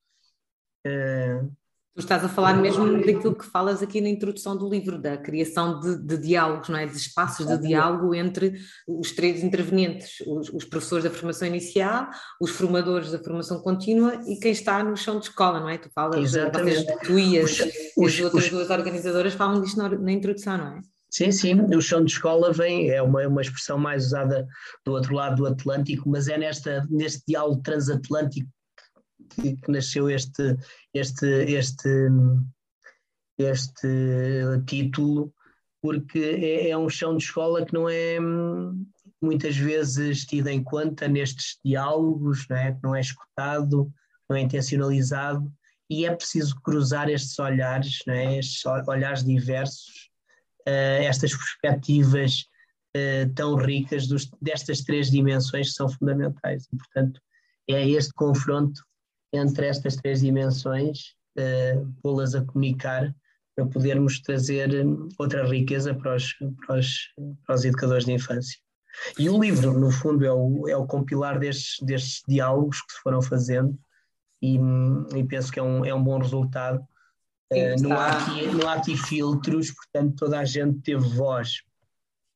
Uh, 0.86 1.52
Tu 1.94 2.00
estás 2.00 2.24
a 2.24 2.30
falar 2.30 2.54
mesmo 2.54 2.86
daquilo 3.06 3.36
que 3.36 3.46
falas 3.46 3.84
aqui 3.84 4.00
na 4.00 4.08
introdução 4.08 4.56
do 4.56 4.70
livro, 4.70 4.98
da 4.98 5.18
criação 5.18 5.78
de, 5.78 6.02
de 6.02 6.18
diálogos, 6.18 6.70
não 6.70 6.80
é? 6.80 6.86
De 6.86 6.96
espaços 6.96 7.46
de 7.46 7.58
diálogo 7.58 8.16
entre 8.16 8.54
os 8.88 9.12
três 9.12 9.44
intervenientes, 9.44 10.22
os, 10.26 10.48
os, 10.54 10.64
professores 10.64 11.04
da 11.04 11.10
formação 11.10 11.50
inicial, 11.50 12.08
os 12.40 12.52
formadores 12.52 13.12
da 13.12 13.20
formação 13.20 13.62
contínua 13.62 14.22
e 14.26 14.40
quem 14.40 14.54
está 14.54 14.82
no 14.82 14.96
chão 14.96 15.20
de 15.20 15.26
escola, 15.26 15.60
não 15.60 15.68
é? 15.68 15.78
Tu 15.78 15.90
falas, 15.94 16.18
Exatamente. 16.18 16.86
vocês, 16.86 17.00
tu 17.04 17.20
e 17.20 17.38
as, 17.38 17.60
os, 17.98 18.14
as 18.14 18.20
outras 18.22 18.50
duas 18.50 18.70
organizadoras 18.70 19.34
falam 19.34 19.62
disto 19.62 19.78
na, 19.78 19.90
na 19.90 20.12
introdução, 20.14 20.58
não 20.58 20.68
é? 20.68 20.82
Sim, 21.10 21.30
sim, 21.34 21.62
o 21.76 21.82
chão 21.82 22.06
de 22.06 22.14
escola 22.14 22.54
vem, 22.54 22.90
é 22.90 23.02
uma, 23.02 23.28
uma 23.28 23.42
expressão 23.42 23.78
mais 23.78 24.06
usada 24.06 24.48
do 24.86 24.94
outro 24.94 25.14
lado 25.14 25.36
do 25.36 25.46
Atlântico, 25.46 26.10
mas 26.10 26.30
é 26.30 26.38
nesta, 26.38 26.88
neste 26.90 27.22
diálogo 27.28 27.62
transatlântico 27.62 28.50
que, 29.36 29.56
que 29.56 29.72
nasceu 29.72 30.10
este, 30.10 30.58
este, 30.94 31.26
este, 31.26 32.10
este 33.38 33.88
título, 34.66 35.34
porque 35.82 36.20
é, 36.20 36.70
é 36.70 36.78
um 36.78 36.90
chão 36.90 37.16
de 37.16 37.24
escola 37.24 37.66
que 37.66 37.74
não 37.74 37.90
é 37.90 38.18
muitas 39.22 39.56
vezes 39.56 40.26
tido 40.26 40.48
em 40.48 40.64
conta 40.64 41.08
nestes 41.08 41.60
diálogos, 41.64 42.48
não 42.50 42.58
é? 42.58 42.72
que 42.74 42.84
não 42.84 42.96
é 42.96 43.02
escutado, 43.02 43.92
não 44.30 44.36
é 44.36 44.42
intencionalizado, 44.42 45.52
e 45.90 46.06
é 46.06 46.16
preciso 46.16 46.60
cruzar 46.62 47.10
estes 47.10 47.38
olhares, 47.38 48.00
não 48.08 48.14
é? 48.14 48.40
estes 48.40 48.66
olhares 48.66 49.24
diversos, 49.24 50.10
uh, 50.68 51.04
estas 51.04 51.36
perspectivas 51.36 52.46
uh, 52.96 53.32
tão 53.36 53.56
ricas 53.56 54.08
dos, 54.08 54.30
destas 54.42 54.82
três 54.82 55.12
dimensões 55.12 55.70
que 55.70 55.76
são 55.76 55.90
fundamentais. 55.90 56.66
E, 56.72 56.78
portanto, 56.78 57.22
é 57.70 57.88
este 57.88 58.14
confronto 58.14 58.82
entre 59.34 59.68
estas 59.68 59.96
três 59.96 60.22
dimensões, 60.22 61.16
uh, 61.38 61.94
pô-las 62.02 62.36
a 62.36 62.44
comunicar 62.44 63.14
para 63.56 63.66
podermos 63.66 64.22
trazer 64.22 64.74
eh, 64.74 64.86
outra 65.18 65.46
riqueza 65.46 65.94
para 65.94 66.16
os, 66.16 66.34
para 66.66 66.80
os, 66.80 67.14
para 67.46 67.56
os 67.56 67.66
educadores 67.66 68.06
de 68.06 68.14
infância. 68.14 68.58
E 69.18 69.30
o 69.30 69.40
livro, 69.40 69.78
no 69.78 69.92
fundo, 69.92 70.26
é 70.26 70.32
o, 70.32 70.68
é 70.68 70.76
o 70.76 70.86
compilar 70.86 71.40
destes, 71.40 71.86
destes 71.86 72.22
diálogos 72.28 72.82
que 72.82 72.94
se 72.94 73.00
foram 73.00 73.22
fazendo 73.22 73.78
e, 74.42 74.58
e 75.16 75.24
penso 75.26 75.52
que 75.52 75.60
é 75.60 75.64
um, 75.64 75.86
é 75.86 75.94
um 75.94 76.04
bom 76.04 76.18
resultado. 76.18 76.80
Uh, 77.52 77.82
não, 77.82 77.92
há 77.94 78.12
aqui, 78.12 78.48
não 78.48 78.70
há 78.70 78.74
aqui 78.74 78.98
filtros, 78.98 79.72
portanto, 79.72 80.16
toda 80.16 80.40
a 80.40 80.46
gente 80.46 80.80
teve 80.80 81.04
voz, 81.10 81.62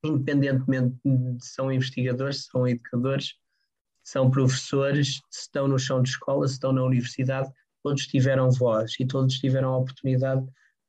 independentemente 0.03 0.95
de 1.03 1.43
se 1.43 1.53
são 1.53 1.71
investigadores, 1.71 2.45
são 2.45 2.67
educadores, 2.67 3.35
são 4.05 4.29
professores, 4.29 5.19
se 5.31 5.41
estão 5.41 5.67
no 5.67 5.79
chão 5.79 6.01
de 6.01 6.09
escola, 6.09 6.47
se 6.47 6.53
estão 6.53 6.71
na 6.71 6.83
universidade, 6.83 7.49
todos 7.83 8.05
tiveram 8.05 8.51
voz 8.51 8.93
e 8.99 9.05
todos 9.05 9.39
tiveram 9.39 9.73
a 9.73 9.77
oportunidade 9.79 10.45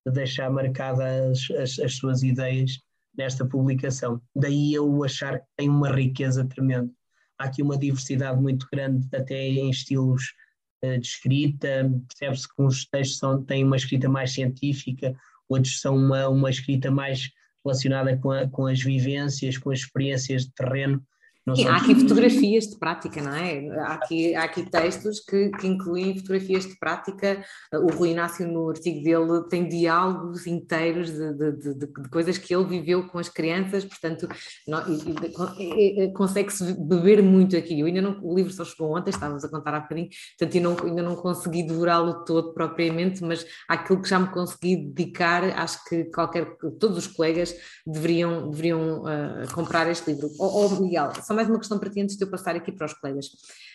de 0.06 0.12
deixar 0.12 0.50
marcadas 0.50 1.48
as, 1.58 1.78
as 1.78 1.96
suas 1.96 2.22
ideias 2.22 2.78
nesta 3.16 3.46
publicação. 3.46 4.20
Daí 4.34 4.74
eu 4.74 5.02
achar 5.02 5.40
que 5.40 5.46
tem 5.56 5.68
uma 5.68 5.90
riqueza 5.90 6.44
tremenda. 6.44 6.90
Há 7.38 7.44
aqui 7.44 7.62
uma 7.62 7.78
diversidade 7.78 8.40
muito 8.40 8.66
grande, 8.70 9.08
até 9.14 9.48
em 9.48 9.70
estilos 9.70 10.34
uh, 10.84 10.98
de 10.98 11.06
escrita. 11.06 11.90
Percebe-se 12.08 12.48
que 12.48 12.62
uns 12.62 12.86
textos 12.86 13.18
são, 13.18 13.42
têm 13.42 13.64
uma 13.64 13.76
escrita 13.76 14.08
mais 14.10 14.32
científica, 14.32 15.14
outros 15.48 15.80
são 15.80 15.96
uma, 15.96 16.28
uma 16.28 16.50
escrita 16.50 16.90
mais 16.90 17.30
relacionada 17.64 18.16
com, 18.18 18.30
a, 18.30 18.46
com 18.46 18.66
as 18.66 18.80
vivências, 18.80 19.56
com 19.56 19.70
as 19.70 19.80
experiências 19.80 20.42
de 20.42 20.52
terreno. 20.52 21.02
Sim, 21.54 21.68
há 21.68 21.76
aqui 21.76 21.94
fotografias 21.94 22.66
de 22.66 22.76
prática, 22.76 23.22
não 23.22 23.32
é? 23.32 23.68
Há 23.78 23.92
aqui, 23.94 24.34
há 24.34 24.42
aqui 24.42 24.68
textos 24.68 25.20
que, 25.20 25.50
que, 25.50 25.68
incluem 25.68 26.18
fotografias 26.18 26.66
de 26.66 26.76
prática. 26.76 27.44
O 27.72 27.92
Rui 27.92 28.10
Inácio, 28.10 28.48
no 28.48 28.68
artigo 28.68 29.00
dele, 29.04 29.44
tem 29.48 29.68
diálogos 29.68 30.44
inteiros 30.48 31.08
de, 31.12 31.32
de, 31.34 31.52
de, 31.52 31.74
de 31.86 32.08
coisas 32.10 32.36
que 32.36 32.52
ele 32.52 32.64
viveu 32.64 33.06
com 33.06 33.20
as 33.20 33.28
crianças, 33.28 33.84
portanto, 33.84 34.26
consegue-se 36.14 36.74
beber 36.80 37.22
muito 37.22 37.56
aqui. 37.56 37.78
Eu 37.78 37.86
ainda 37.86 38.02
não, 38.02 38.18
o 38.24 38.34
livro 38.34 38.52
só 38.52 38.64
chegou 38.64 38.96
ontem, 38.96 39.10
estávamos 39.10 39.44
a 39.44 39.48
contar 39.48 39.72
há 39.72 39.80
bocadinho, 39.80 40.08
portanto, 40.36 40.56
eu 40.56 40.62
não, 40.62 40.76
ainda 40.84 41.02
não 41.02 41.14
consegui 41.14 41.62
devorá-lo 41.62 42.24
todo 42.24 42.54
propriamente, 42.54 43.22
mas 43.22 43.46
aquilo 43.68 44.02
que 44.02 44.08
já 44.08 44.18
me 44.18 44.28
consegui 44.32 44.76
dedicar, 44.76 45.44
acho 45.44 45.84
que 45.84 46.06
qualquer, 46.06 46.56
todos 46.80 46.98
os 46.98 47.06
colegas 47.06 47.54
deveriam, 47.86 48.50
deveriam 48.50 49.02
uh, 49.02 49.54
comprar 49.54 49.88
este 49.88 50.10
livro. 50.10 50.28
Oh, 50.40 50.66
oh 50.66 50.80
Miguel, 50.80 51.12
só 51.22 51.35
mais 51.36 51.48
uma 51.48 51.58
questão 51.58 51.78
para 51.78 51.90
ti 51.90 52.00
antes 52.00 52.16
de 52.16 52.24
eu 52.24 52.30
passar 52.30 52.56
aqui 52.56 52.72
para 52.72 52.86
os 52.86 52.94
colegas. 52.94 53.26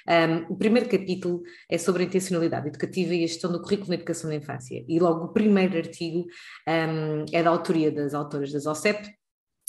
Um, 0.09 0.53
o 0.53 0.57
primeiro 0.57 0.89
capítulo 0.89 1.43
é 1.69 1.77
sobre 1.77 2.03
a 2.03 2.05
intencionalidade 2.07 2.67
educativa 2.67 3.13
e 3.13 3.23
a 3.23 3.27
gestão 3.27 3.51
do 3.51 3.61
currículo 3.61 3.89
na 3.89 3.95
educação 3.95 4.29
da 4.29 4.35
infância. 4.35 4.83
E 4.87 4.99
logo 4.99 5.25
o 5.25 5.33
primeiro 5.33 5.77
artigo 5.77 6.25
um, 6.67 7.25
é 7.31 7.43
da 7.43 7.49
autoria 7.49 7.91
das 7.91 8.13
autoras 8.13 8.51
das 8.51 8.65
OCEP, 8.65 9.07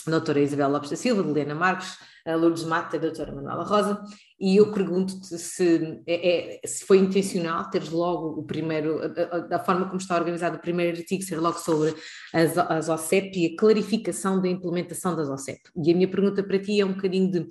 a 0.07 0.11
doutora 0.11 0.41
Isabel 0.41 0.71
Lopes 0.71 0.91
da 0.91 0.97
Silva, 0.97 1.23
de 1.23 1.31
Helena 1.31 1.55
Marques, 1.55 1.97
a 2.27 2.35
Lourdes 2.35 2.65
Mata 2.65 2.97
e 2.97 2.99
a 2.99 3.03
doutora 3.03 3.33
Manuela 3.33 3.65
Rosa, 3.65 4.03
e 4.41 4.57
eu 4.57 4.73
pergunto-te 4.73 5.39
se, 5.39 6.03
é, 6.07 6.61
é, 6.65 6.67
se 6.67 6.85
foi 6.85 6.99
intencional 6.99 7.69
teres 7.71 7.91
logo 7.91 8.41
o 8.41 8.45
primeiro, 8.45 9.01
da 9.49 9.59
forma 9.59 9.87
como 9.87 9.99
está 9.99 10.17
organizado 10.17 10.57
o 10.57 10.61
primeiro 10.61 10.97
artigo, 10.99 11.23
ser 11.23 11.39
logo 11.39 11.59
sobre 11.59 11.95
as, 12.33 12.57
as 12.59 12.89
OCEP 12.89 13.39
e 13.39 13.47
a 13.47 13.57
clarificação 13.57 14.41
da 14.41 14.49
implementação 14.49 15.17
das 15.17 15.29
OCEP. 15.29 15.61
E 15.85 15.93
a 15.93 15.95
minha 15.95 16.09
pergunta 16.09 16.43
para 16.43 16.59
ti 16.59 16.81
é 16.81 16.85
um 16.85 16.95
bocadinho 16.95 17.31
de 17.31 17.49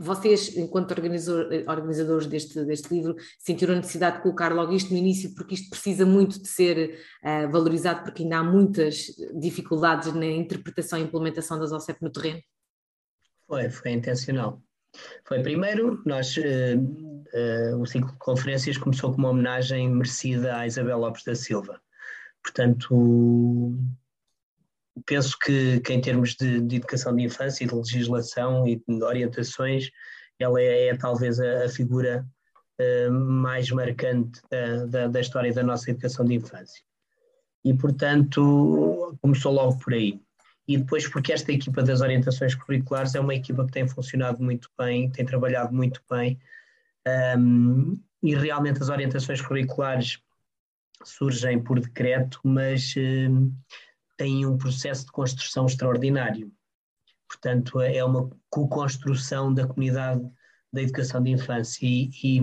vocês, 0.00 0.56
enquanto 0.56 0.92
organizador, 0.92 1.46
organizadores 1.68 2.26
deste, 2.26 2.64
deste 2.64 2.92
livro, 2.94 3.14
sentiram 3.38 3.74
a 3.74 3.76
necessidade 3.76 4.16
de 4.16 4.22
colocar 4.22 4.52
logo 4.52 4.72
isto 4.72 4.90
no 4.90 4.96
início, 4.96 5.34
porque 5.34 5.54
isto 5.54 5.68
precisa 5.68 6.06
muito 6.06 6.40
de 6.40 6.48
ser 6.48 6.98
uh, 7.22 7.50
valorizado, 7.50 8.02
porque 8.02 8.22
ainda 8.22 8.38
há 8.38 8.42
muitas 8.42 9.06
dificuldades 9.38 10.12
na 10.14 10.24
interpretação 10.24 10.98
e 10.98 11.02
implementação 11.02 11.58
das 11.58 11.70
OCEP 11.70 12.02
no 12.02 12.10
terreno? 12.10 12.40
Foi, 13.46 13.68
foi 13.68 13.90
intencional. 13.90 14.62
Foi 15.24 15.42
primeiro, 15.42 16.02
nós, 16.06 16.34
uh, 16.36 17.74
uh, 17.74 17.80
o 17.80 17.84
ciclo 17.84 18.10
de 18.10 18.18
conferências 18.18 18.78
começou 18.78 19.12
com 19.12 19.18
uma 19.18 19.28
homenagem 19.28 19.90
merecida 19.90 20.56
à 20.56 20.66
Isabel 20.66 20.98
Lopes 20.98 21.24
da 21.24 21.34
Silva. 21.34 21.78
Portanto, 22.42 23.76
penso 25.06 25.36
que, 25.38 25.80
que 25.80 25.92
em 25.92 26.00
termos 26.00 26.34
de, 26.34 26.60
de, 26.60 26.76
educação 26.76 27.14
de 27.14 27.22
infância 27.22 27.64
e 27.64 27.66
de 27.66 27.74
legislação 27.74 28.66
e 28.66 28.76
de 28.76 29.02
orientações, 29.02 29.90
ela 30.38 30.60
é, 30.60 30.88
é 30.88 30.96
talvez 30.96 31.40
a, 31.40 31.64
a 31.64 31.68
figura 31.68 32.26
uh, 32.80 33.12
mais 33.12 33.70
marcante 33.70 34.40
da, 34.50 34.86
da, 34.86 35.08
da, 35.08 35.20
história 35.20 35.52
da 35.52 35.62
nossa 35.62 35.90
educação 35.90 36.24
de 36.24 36.34
infância. 36.34 36.82
E, 37.64 37.74
portanto, 37.74 39.16
começou 39.20 39.52
logo 39.52 39.78
por 39.78 39.92
aí. 39.92 40.20
E 40.66 40.78
depois, 40.78 41.08
porque 41.08 41.32
esta 41.32 41.52
equipa 41.52 41.82
das 41.82 42.00
orientações 42.00 42.54
curriculares 42.54 43.14
é 43.14 43.20
uma 43.20 43.34
equipa 43.34 43.66
que 43.66 43.72
tem 43.72 43.88
funcionado 43.88 44.42
muito 44.42 44.70
bem, 44.78 45.10
tem 45.10 45.26
trabalhado 45.26 45.74
muito 45.74 46.00
bem, 46.08 46.38
um, 47.36 48.00
e 48.22 48.34
realmente 48.34 48.82
as 48.82 48.88
orientações 48.88 49.40
curriculares 49.40 50.18
surgem 51.04 51.58
por 51.60 51.80
decreto, 51.80 52.40
mas 52.44 52.94
um, 52.96 53.52
têm 54.20 54.44
um 54.44 54.58
processo 54.58 55.06
de 55.06 55.12
construção 55.12 55.64
extraordinário. 55.64 56.52
Portanto, 57.26 57.80
é 57.80 58.04
uma 58.04 58.28
co-construção 58.50 59.54
da 59.54 59.66
comunidade 59.66 60.20
da 60.70 60.82
educação 60.82 61.22
de 61.22 61.30
infância 61.30 61.86
e, 61.86 62.10
e, 62.22 62.38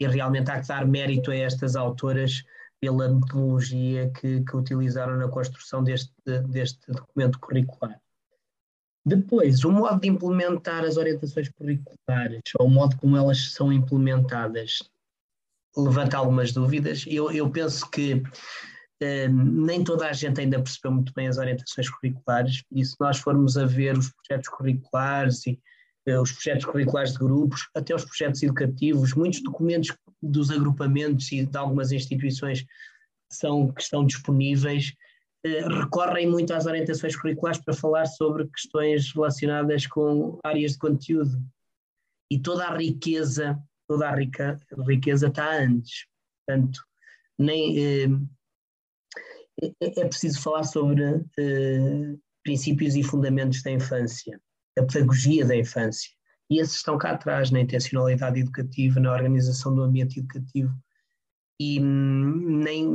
e, 0.00 0.06
realmente 0.06 0.50
há 0.50 0.60
que 0.60 0.66
dar 0.66 0.86
mérito 0.86 1.30
a 1.30 1.36
estas 1.36 1.76
autoras 1.76 2.42
pela 2.80 3.08
metodologia 3.08 4.10
que, 4.10 4.42
que 4.42 4.56
utilizaram 4.56 5.18
na 5.18 5.28
construção 5.28 5.84
deste, 5.84 6.12
deste 6.48 6.90
documento 6.90 7.38
curricular. 7.38 8.00
Depois, 9.04 9.64
o 9.64 9.70
modo 9.70 10.00
de 10.00 10.08
implementar 10.08 10.82
as 10.82 10.96
orientações 10.96 11.48
curriculares, 11.50 12.42
ou 12.58 12.66
o 12.66 12.70
modo 12.70 12.96
como 12.96 13.16
elas 13.16 13.52
são 13.52 13.72
implementadas, 13.72 14.78
levanta 15.76 16.16
algumas 16.16 16.52
dúvidas. 16.52 17.04
Eu, 17.06 17.30
eu 17.30 17.50
penso 17.50 17.88
que 17.90 18.22
nem 19.28 19.82
toda 19.82 20.06
a 20.06 20.12
gente 20.12 20.40
ainda 20.40 20.62
percebeu 20.62 20.92
muito 20.92 21.12
bem 21.14 21.26
as 21.26 21.38
orientações 21.38 21.88
curriculares, 21.90 22.62
e 22.70 22.84
se 22.84 22.94
nós 23.00 23.18
formos 23.18 23.56
a 23.56 23.66
ver 23.66 23.96
os 23.98 24.12
projetos 24.12 24.48
curriculares 24.48 25.46
e, 25.46 25.60
eh, 26.06 26.18
os 26.18 26.32
projetos 26.32 26.64
curriculares 26.64 27.12
de 27.12 27.18
grupos, 27.18 27.68
até 27.74 27.94
os 27.94 28.04
projetos 28.04 28.42
educativos, 28.42 29.14
muitos 29.14 29.42
documentos 29.42 29.96
dos 30.22 30.50
agrupamentos 30.50 31.30
e 31.32 31.44
de 31.44 31.56
algumas 31.56 31.90
instituições 31.90 32.64
são, 33.30 33.72
que 33.72 33.82
estão 33.82 34.06
disponíveis 34.06 34.92
eh, 35.44 35.66
recorrem 35.66 36.28
muito 36.28 36.52
às 36.54 36.66
orientações 36.66 37.16
curriculares 37.16 37.60
para 37.60 37.74
falar 37.74 38.06
sobre 38.06 38.46
questões 38.48 39.12
relacionadas 39.12 39.86
com 39.86 40.38
áreas 40.44 40.72
de 40.72 40.78
conteúdo. 40.78 41.42
E 42.30 42.38
toda 42.38 42.66
a 42.66 42.76
riqueza, 42.76 43.58
toda 43.88 44.08
a 44.08 44.14
rica, 44.14 44.58
riqueza 44.86 45.26
está 45.26 45.56
antes. 45.56 46.06
Portanto, 46.46 46.80
nem, 47.38 47.78
eh, 47.78 48.08
é, 49.60 50.00
é 50.00 50.08
preciso 50.08 50.40
falar 50.40 50.64
sobre 50.64 51.02
eh, 51.38 52.14
princípios 52.42 52.96
e 52.96 53.02
fundamentos 53.02 53.62
da 53.62 53.70
infância, 53.70 54.40
a 54.78 54.82
pedagogia 54.82 55.44
da 55.44 55.56
infância. 55.56 56.10
E 56.50 56.60
esses 56.60 56.76
estão 56.76 56.98
cá 56.98 57.12
atrás, 57.12 57.50
na 57.50 57.60
intencionalidade 57.60 58.40
educativa, 58.40 59.00
na 59.00 59.12
organização 59.12 59.74
do 59.74 59.82
ambiente 59.82 60.18
educativo. 60.18 60.72
E 61.58 61.80
hum, 61.80 62.62
nem, 62.62 62.86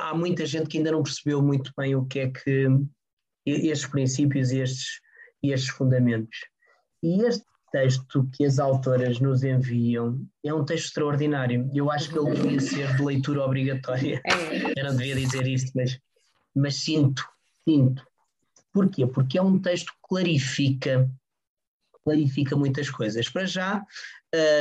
há 0.00 0.14
muita 0.14 0.46
gente 0.46 0.68
que 0.68 0.78
ainda 0.78 0.92
não 0.92 1.02
percebeu 1.02 1.42
muito 1.42 1.72
bem 1.76 1.94
o 1.94 2.06
que 2.06 2.20
é 2.20 2.30
que 2.30 2.68
estes 3.44 3.86
princípios 3.86 4.50
e 4.50 4.60
estes, 4.60 5.00
estes 5.42 5.70
fundamentos. 5.70 6.38
E 7.02 7.22
este 7.22 7.44
texto 7.72 8.28
que 8.32 8.44
as 8.44 8.58
autoras 8.58 9.18
nos 9.18 9.42
enviam 9.42 10.24
é 10.44 10.54
um 10.54 10.64
texto 10.64 10.86
extraordinário. 10.86 11.68
Eu 11.74 11.90
acho 11.90 12.10
que 12.10 12.18
ele 12.18 12.34
devia 12.34 12.60
ser 12.60 12.96
de 12.96 13.02
leitura 13.02 13.42
obrigatória. 13.42 14.20
É. 14.24 14.32
Eu 14.78 14.84
não 14.84 14.96
devia 14.96 15.16
dizer 15.16 15.46
isto, 15.48 15.72
mas, 15.74 15.98
mas 16.54 16.76
sinto, 16.76 17.24
sinto 17.66 18.04
Porquê? 18.72 19.06
Porque 19.06 19.36
é 19.36 19.42
um 19.42 19.58
texto 19.58 19.92
que 19.92 19.98
clarifica, 20.08 21.08
clarifica 22.04 22.56
muitas 22.56 22.88
coisas. 22.88 23.28
Para 23.28 23.44
já, 23.44 23.84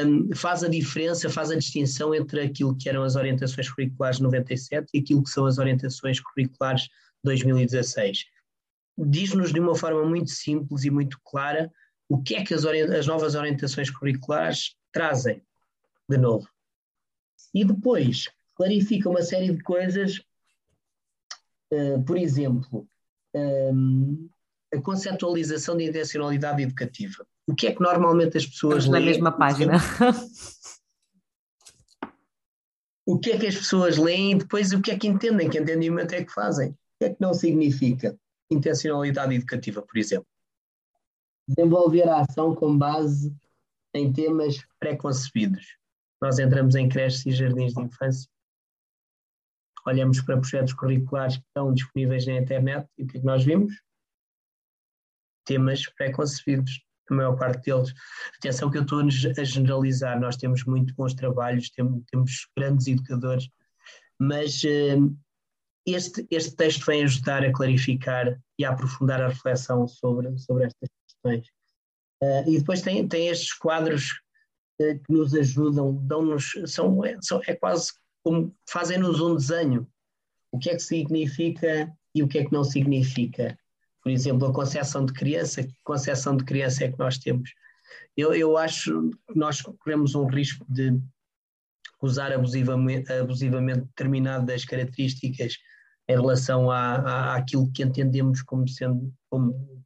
um, 0.05 0.35
faz 0.35 0.63
a 0.63 0.67
diferença, 0.67 1.29
faz 1.29 1.49
a 1.49 1.55
distinção 1.55 2.13
entre 2.13 2.41
aquilo 2.41 2.77
que 2.77 2.89
eram 2.89 3.03
as 3.03 3.15
orientações 3.15 3.69
curriculares 3.69 4.17
de 4.17 4.23
97 4.23 4.89
e 4.93 4.99
aquilo 4.99 5.23
que 5.23 5.29
são 5.29 5.45
as 5.45 5.57
orientações 5.57 6.19
curriculares 6.19 6.83
de 6.83 6.89
2016. 7.23 8.25
Diz-nos 8.97 9.53
de 9.53 9.59
uma 9.61 9.75
forma 9.75 10.03
muito 10.03 10.29
simples 10.29 10.83
e 10.83 10.91
muito 10.91 11.17
clara 11.23 11.71
o 12.11 12.21
que 12.21 12.35
é 12.35 12.43
que 12.43 12.53
as, 12.53 12.65
as 12.65 13.07
novas 13.07 13.35
orientações 13.35 13.89
curriculares 13.89 14.75
trazem 14.91 15.41
de 16.09 16.17
novo. 16.17 16.45
E 17.53 17.63
depois 17.63 18.25
clarifica 18.53 19.09
uma 19.09 19.21
série 19.21 19.55
de 19.55 19.63
coisas, 19.63 20.21
uh, 21.71 22.03
por 22.05 22.17
exemplo, 22.17 22.85
um, 23.33 24.29
a 24.73 24.81
conceptualização 24.81 25.77
de 25.77 25.85
intencionalidade 25.85 26.61
educativa. 26.61 27.25
O 27.47 27.55
que 27.55 27.67
é 27.67 27.71
que 27.73 27.81
normalmente 27.81 28.37
as 28.37 28.45
pessoas 28.45 28.85
leem? 28.87 29.05
Na 29.05 29.11
mesma 29.11 29.31
página. 29.31 29.73
O 33.05 33.19
que 33.19 33.31
é 33.31 33.39
que 33.39 33.47
as 33.47 33.55
pessoas 33.55 33.97
leem 33.97 34.33
e 34.33 34.35
depois 34.35 34.73
o 34.73 34.81
que 34.81 34.91
é 34.91 34.97
que 34.97 35.07
entendem, 35.07 35.49
que 35.49 35.57
entendimento 35.57 36.13
é 36.13 36.23
que 36.23 36.31
fazem? 36.31 36.71
O 36.71 36.75
que 36.99 37.05
é 37.05 37.09
que 37.09 37.21
não 37.21 37.33
significa 37.33 38.17
intencionalidade 38.49 39.33
educativa, 39.33 39.81
por 39.81 39.97
exemplo? 39.97 40.27
Desenvolver 41.47 42.07
a 42.07 42.21
ação 42.21 42.55
com 42.55 42.77
base 42.77 43.35
em 43.93 44.11
temas 44.11 44.57
pré-concebidos. 44.79 45.77
Nós 46.21 46.39
entramos 46.39 46.75
em 46.75 46.87
creches 46.87 47.25
e 47.25 47.31
jardins 47.31 47.73
de 47.73 47.81
infância 47.81 48.29
olhamos 49.85 50.21
para 50.21 50.37
projetos 50.37 50.73
curriculares 50.73 51.37
que 51.37 51.43
estão 51.43 51.73
disponíveis 51.73 52.25
na 52.25 52.33
internet 52.33 52.87
e 52.97 53.03
o 53.03 53.07
que 53.07 53.17
é 53.17 53.19
que 53.19 53.25
nós 53.25 53.43
vimos? 53.43 53.73
Temas 55.45 55.85
pré-concebidos, 55.93 56.83
a 57.09 57.13
maior 57.13 57.35
parte 57.35 57.65
deles. 57.65 57.93
Atenção 58.37 58.69
que 58.69 58.77
eu 58.77 58.83
estou 58.83 58.99
a 58.99 59.43
generalizar, 59.43 60.19
nós 60.19 60.37
temos 60.37 60.63
muito 60.65 60.93
bons 60.95 61.13
trabalhos, 61.13 61.69
temos, 61.71 62.47
grandes 62.55 62.87
educadores, 62.87 63.49
mas 64.19 64.61
uh, 64.63 65.17
este, 65.85 66.27
este 66.29 66.55
texto 66.55 66.85
vem 66.85 67.03
ajudar 67.03 67.43
a 67.43 67.51
clarificar 67.51 68.39
e 68.57 68.63
a 68.63 68.71
aprofundar 68.71 69.21
a 69.21 69.29
reflexão 69.29 69.87
sobre, 69.87 70.37
sobre 70.37 70.65
estas 70.65 70.89
questões. 71.21 71.47
Uh, 72.21 72.49
e 72.49 72.59
depois 72.59 72.81
tem, 72.81 73.07
tem 73.07 73.27
estes 73.29 73.53
quadros 73.53 74.11
uh, 74.81 74.99
que 74.99 75.11
nos 75.11 75.33
ajudam, 75.33 75.95
dão-nos, 76.05 76.53
são, 76.67 77.03
é, 77.03 77.17
são, 77.21 77.41
é 77.47 77.55
quase 77.55 77.91
como 78.23 78.55
fazem-nos 78.69 79.19
um 79.19 79.35
desenho. 79.35 79.87
O 80.51 80.59
que 80.59 80.69
é 80.69 80.75
que 80.75 80.83
significa 80.83 81.91
e 82.13 82.21
o 82.21 82.27
que 82.27 82.39
é 82.39 82.45
que 82.45 82.51
não 82.51 82.63
significa. 82.63 83.57
Por 84.03 84.11
exemplo, 84.11 84.47
a 84.47 84.53
concepção 84.53 85.05
de 85.05 85.13
criança, 85.13 85.63
que 85.63 85.73
concepção 85.83 86.35
de 86.35 86.43
criança 86.43 86.83
é 86.83 86.91
que 86.91 86.99
nós 86.99 87.17
temos? 87.17 87.51
Eu, 88.17 88.33
eu 88.33 88.57
acho 88.57 89.09
que 89.27 89.37
nós 89.37 89.61
corremos 89.61 90.15
um 90.15 90.25
risco 90.25 90.65
de 90.69 90.99
usar 92.01 92.31
abusivamente, 92.33 93.11
abusivamente 93.13 93.81
determinadas 93.81 94.65
características 94.65 95.57
em 96.07 96.13
relação 96.13 96.69
à, 96.69 96.95
à, 96.95 97.35
àquilo 97.37 97.71
que 97.71 97.83
entendemos 97.83 98.41
como 98.41 98.67
sendo 98.67 99.13
como, 99.29 99.85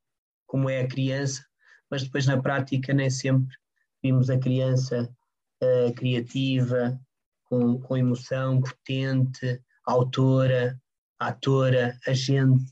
como 0.56 0.70
é 0.70 0.80
a 0.80 0.88
criança, 0.88 1.46
mas 1.91 2.02
depois 2.04 2.26
na 2.26 2.41
prática 2.41 2.94
nem 2.94 3.10
sempre 3.10 3.54
vimos 4.02 4.30
a 4.30 4.39
criança 4.39 5.13
uh, 5.62 5.94
criativa, 5.94 6.98
com, 7.44 7.78
com 7.82 7.98
emoção, 7.98 8.62
potente, 8.62 9.62
autora, 9.86 10.80
atora, 11.20 12.00
agente. 12.08 12.63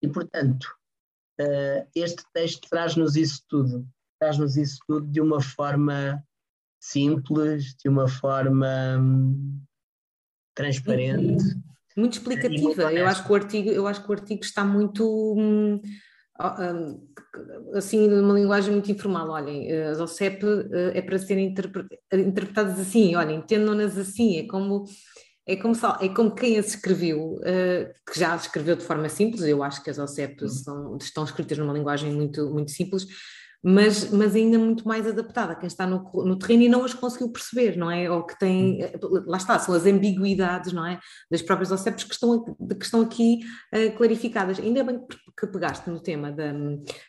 E, 0.00 0.06
portanto, 0.06 0.66
uh, 1.40 1.84
este 1.96 2.22
texto 2.32 2.68
traz-nos 2.70 3.16
isso 3.16 3.42
tudo. 3.48 3.84
Traz-nos 4.20 4.56
isso 4.56 4.78
tudo 4.86 5.08
de 5.08 5.20
uma 5.20 5.40
forma 5.40 6.24
simples, 6.78 7.74
de 7.74 7.88
uma 7.88 8.06
forma 8.06 9.00
hum, 9.00 9.60
transparente. 10.54 11.44
Muito 11.96 12.18
explicativa. 12.18 12.92
Eu 12.92 13.08
acho 13.08 13.24
que 13.24 13.32
o 13.32 13.34
artigo, 13.34 13.70
eu 13.70 13.88
acho 13.88 14.04
que 14.04 14.10
o 14.10 14.14
artigo 14.14 14.44
está 14.44 14.64
muito 14.64 15.34
hum, 15.36 15.80
assim, 17.74 18.08
numa 18.08 18.34
linguagem 18.34 18.72
muito 18.72 18.90
informal, 18.90 19.30
olhem, 19.30 19.70
as 19.72 20.00
OCEP 20.00 20.44
eh, 20.44 20.98
é 20.98 21.02
para 21.02 21.18
serem 21.18 21.54
interpretadas 22.12 22.78
assim, 22.78 23.14
olhem, 23.14 23.38
entendam-nas 23.38 23.96
assim, 23.96 24.38
é 24.38 24.46
como, 24.46 24.84
é 25.46 25.56
como, 25.56 25.74
é 26.00 26.08
como 26.08 26.34
quem 26.34 26.58
as 26.58 26.68
escreveu, 26.68 27.38
eh, 27.44 27.92
que 28.10 28.18
já 28.18 28.34
as 28.34 28.42
escreveu 28.42 28.76
de 28.76 28.84
forma 28.84 29.08
simples, 29.08 29.42
eu 29.42 29.62
acho 29.62 29.82
que 29.82 29.90
as 29.90 29.98
OCEP 29.98 30.42
uhum. 30.42 30.48
são, 30.48 30.96
estão 31.00 31.24
escritas 31.24 31.58
numa 31.58 31.72
linguagem 31.72 32.12
muito, 32.12 32.50
muito 32.50 32.70
simples, 32.70 33.06
mas, 33.68 34.10
mas 34.10 34.36
ainda 34.36 34.58
muito 34.58 34.86
mais 34.86 35.06
adaptada 35.06 35.52
a 35.52 35.56
quem 35.56 35.66
está 35.66 35.86
no, 35.86 36.08
no 36.24 36.38
terreno 36.38 36.62
e 36.62 36.68
não 36.68 36.84
as 36.84 36.94
conseguiu 36.94 37.30
perceber, 37.30 37.76
não 37.76 37.90
é? 37.90 38.08
Ou 38.08 38.24
que 38.24 38.38
tem, 38.38 38.84
hum. 38.84 39.24
lá 39.26 39.38
está, 39.38 39.58
são 39.58 39.74
as 39.74 39.84
ambiguidades, 39.86 40.72
não 40.72 40.86
é? 40.86 41.00
Das 41.28 41.42
próprias 41.42 41.72
OCEPs 41.72 42.04
que 42.04 42.14
estão, 42.14 42.44
que 42.44 42.84
estão 42.84 43.00
aqui 43.00 43.40
uh, 43.74 43.96
clarificadas. 43.96 44.60
Ainda 44.60 44.84
bem 44.84 44.98
que 44.98 45.16
pegaste 45.44 45.90
no 45.90 46.00
tema 46.00 46.32
da, 46.32 46.52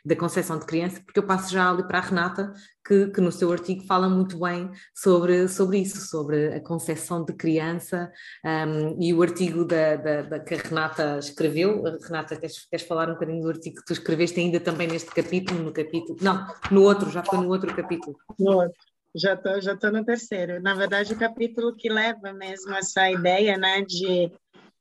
da 0.03 0.15
concepção 0.15 0.59
de 0.59 0.65
criança, 0.65 1.01
porque 1.05 1.19
eu 1.19 1.25
passo 1.25 1.53
já 1.53 1.69
ali 1.69 1.87
para 1.87 1.99
a 1.99 2.01
Renata, 2.01 2.51
que, 2.85 3.07
que, 3.07 3.21
no 3.21 3.31
seu 3.31 3.51
artigo 3.51 3.85
fala 3.85 4.09
muito 4.09 4.39
bem 4.39 4.71
sobre, 4.93 5.47
sobre 5.47 5.79
isso, 5.79 6.01
sobre 6.07 6.53
a 6.53 6.59
concepção 6.61 7.23
de 7.23 7.33
criança 7.33 8.11
um, 8.43 9.01
e 9.01 9.13
o 9.13 9.21
artigo 9.21 9.63
da, 9.63 9.95
da, 9.95 10.21
da, 10.23 10.39
que 10.39 10.55
a 10.55 10.57
Renata 10.57 11.19
escreveu. 11.19 11.83
Renata, 12.01 12.35
queres, 12.35 12.65
queres 12.67 12.85
falar 12.85 13.09
um 13.09 13.13
bocadinho 13.13 13.43
do 13.43 13.49
artigo 13.49 13.77
que 13.77 13.85
tu 13.85 13.93
escreveste 13.93 14.39
ainda 14.39 14.59
também 14.59 14.87
neste 14.87 15.11
capítulo, 15.11 15.61
no 15.61 15.71
capítulo, 15.71 16.17
não, 16.21 16.45
no 16.71 16.81
outro, 16.81 17.09
já 17.09 17.23
foi 17.23 17.39
no 17.39 17.49
outro 17.49 17.73
capítulo. 17.75 18.17
No 18.39 18.57
outro. 18.57 18.77
Já 19.15 19.33
estou 19.33 19.59
já 19.59 19.75
tô 19.75 19.89
no 19.89 20.05
terceiro. 20.05 20.61
Na 20.61 20.75
verdade, 20.75 21.13
o 21.13 21.17
capítulo 21.17 21.75
que 21.75 21.89
leva 21.89 22.33
mesmo 22.33 22.73
essa 22.75 23.09
ideia 23.09 23.57
né, 23.57 23.81
de, 23.81 24.31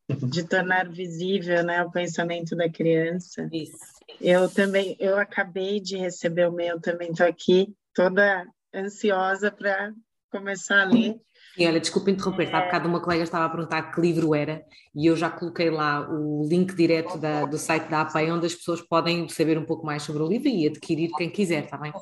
de 0.31 0.45
tornar 0.45 0.89
visível 0.89 1.63
né, 1.63 1.83
o 1.83 1.91
pensamento 1.91 2.55
da 2.57 2.69
criança. 2.69 3.49
Isso. 3.53 3.97
Eu 4.21 4.49
também, 4.49 4.97
eu 4.99 5.19
acabei 5.19 5.81
de 5.81 5.97
receber 5.97 6.49
o 6.49 6.53
meu, 6.53 6.81
também 6.81 7.11
estou 7.11 7.27
aqui 7.27 7.75
toda 7.95 8.47
ansiosa 8.75 9.51
para 9.51 9.93
começar 10.31 10.83
a 10.83 10.85
ler. 10.85 11.21
E 11.59 11.67
olha, 11.67 11.81
desculpa 11.81 12.11
interromper, 12.11 12.55
há 12.55 12.61
bocado 12.63 12.89
uma 12.89 13.01
colega 13.01 13.23
estava 13.23 13.47
a 13.47 13.49
perguntar 13.49 13.91
que 13.91 14.01
livro 14.01 14.35
era 14.35 14.63
e 14.95 15.07
eu 15.07 15.17
já 15.17 15.31
coloquei 15.31 15.71
lá 15.71 16.07
o 16.09 16.47
link 16.47 16.75
direto 16.75 17.17
da, 17.17 17.47
do 17.47 17.57
site 17.57 17.89
da 17.89 18.03
APA 18.03 18.21
onde 18.25 18.45
as 18.45 18.55
pessoas 18.55 18.83
podem 18.83 19.27
saber 19.29 19.57
um 19.57 19.65
pouco 19.65 19.87
mais 19.87 20.03
sobre 20.03 20.23
o 20.23 20.29
livro 20.29 20.49
e 20.49 20.67
adquirir 20.67 21.11
quem 21.17 21.31
quiser, 21.31 21.65
está 21.65 21.79
bem? 21.79 21.93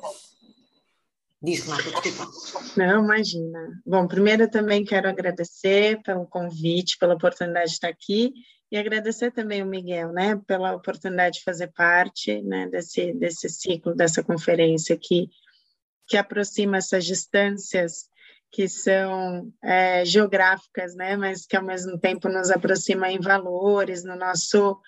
Diz, 1.45 1.63
Renata, 1.63 2.01
desculpa. 2.01 2.25
Não, 2.75 3.03
imagina. 3.03 3.81
Bom, 3.85 4.07
primeiro 4.07 4.49
também 4.49 4.83
quero 4.83 5.07
agradecer 5.07 6.01
pelo 6.01 6.25
convite, 6.25 6.97
pela 6.97 7.13
oportunidade 7.13 7.67
de 7.67 7.73
estar 7.73 7.87
aqui 7.87 8.33
e 8.71 8.77
agradecer 8.77 9.31
também 9.31 9.61
o 9.61 9.67
Miguel, 9.67 10.11
né, 10.11 10.41
pela 10.47 10.73
oportunidade 10.73 11.37
de 11.37 11.43
fazer 11.43 11.67
parte, 11.67 12.41
né, 12.41 12.67
desse, 12.67 13.13
desse 13.13 13.47
ciclo, 13.47 13.93
dessa 13.95 14.23
conferência 14.23 14.95
aqui 14.95 15.29
que 16.07 16.17
aproxima 16.17 16.77
essas 16.77 17.05
distâncias 17.05 18.09
que 18.51 18.67
são 18.67 19.51
é, 19.63 20.03
geográficas, 20.03 20.95
né, 20.95 21.15
mas 21.15 21.45
que 21.45 21.55
ao 21.55 21.63
mesmo 21.63 21.99
tempo 21.99 22.27
nos 22.27 22.49
aproxima 22.49 23.11
em 23.11 23.19
valores, 23.19 24.03
no 24.03 24.15
nosso 24.15 24.79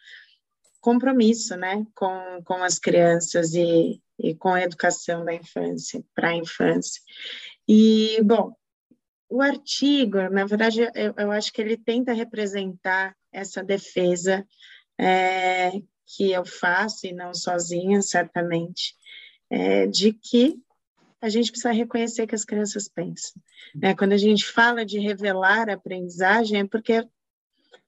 compromisso, 0.81 1.55
né, 1.55 1.85
com, 1.93 2.41
com 2.43 2.63
as 2.63 2.79
crianças 2.79 3.53
e, 3.53 4.01
e 4.19 4.33
com 4.35 4.49
a 4.49 4.61
educação 4.61 5.23
da 5.23 5.33
infância, 5.33 6.03
para 6.15 6.29
a 6.29 6.35
infância. 6.35 7.01
E, 7.67 8.19
bom, 8.23 8.53
o 9.29 9.41
artigo, 9.41 10.29
na 10.29 10.45
verdade, 10.45 10.81
eu, 10.95 11.13
eu 11.17 11.31
acho 11.31 11.51
que 11.51 11.61
ele 11.61 11.77
tenta 11.77 12.13
representar 12.13 13.15
essa 13.31 13.63
defesa 13.63 14.45
é, 14.99 15.71
que 16.05 16.31
eu 16.31 16.45
faço, 16.45 17.05
e 17.05 17.13
não 17.13 17.33
sozinha, 17.33 18.01
certamente, 18.01 18.95
é, 19.49 19.85
de 19.85 20.13
que 20.13 20.57
a 21.21 21.29
gente 21.29 21.51
precisa 21.51 21.71
reconhecer 21.71 22.27
que 22.27 22.35
as 22.35 22.45
crianças 22.45 22.87
pensam. 22.87 23.41
Né? 23.75 23.95
Quando 23.95 24.13
a 24.13 24.17
gente 24.17 24.45
fala 24.45 24.85
de 24.85 24.99
revelar 24.99 25.69
a 25.69 25.73
aprendizagem, 25.73 26.61
é 26.61 26.67
porque 26.67 27.05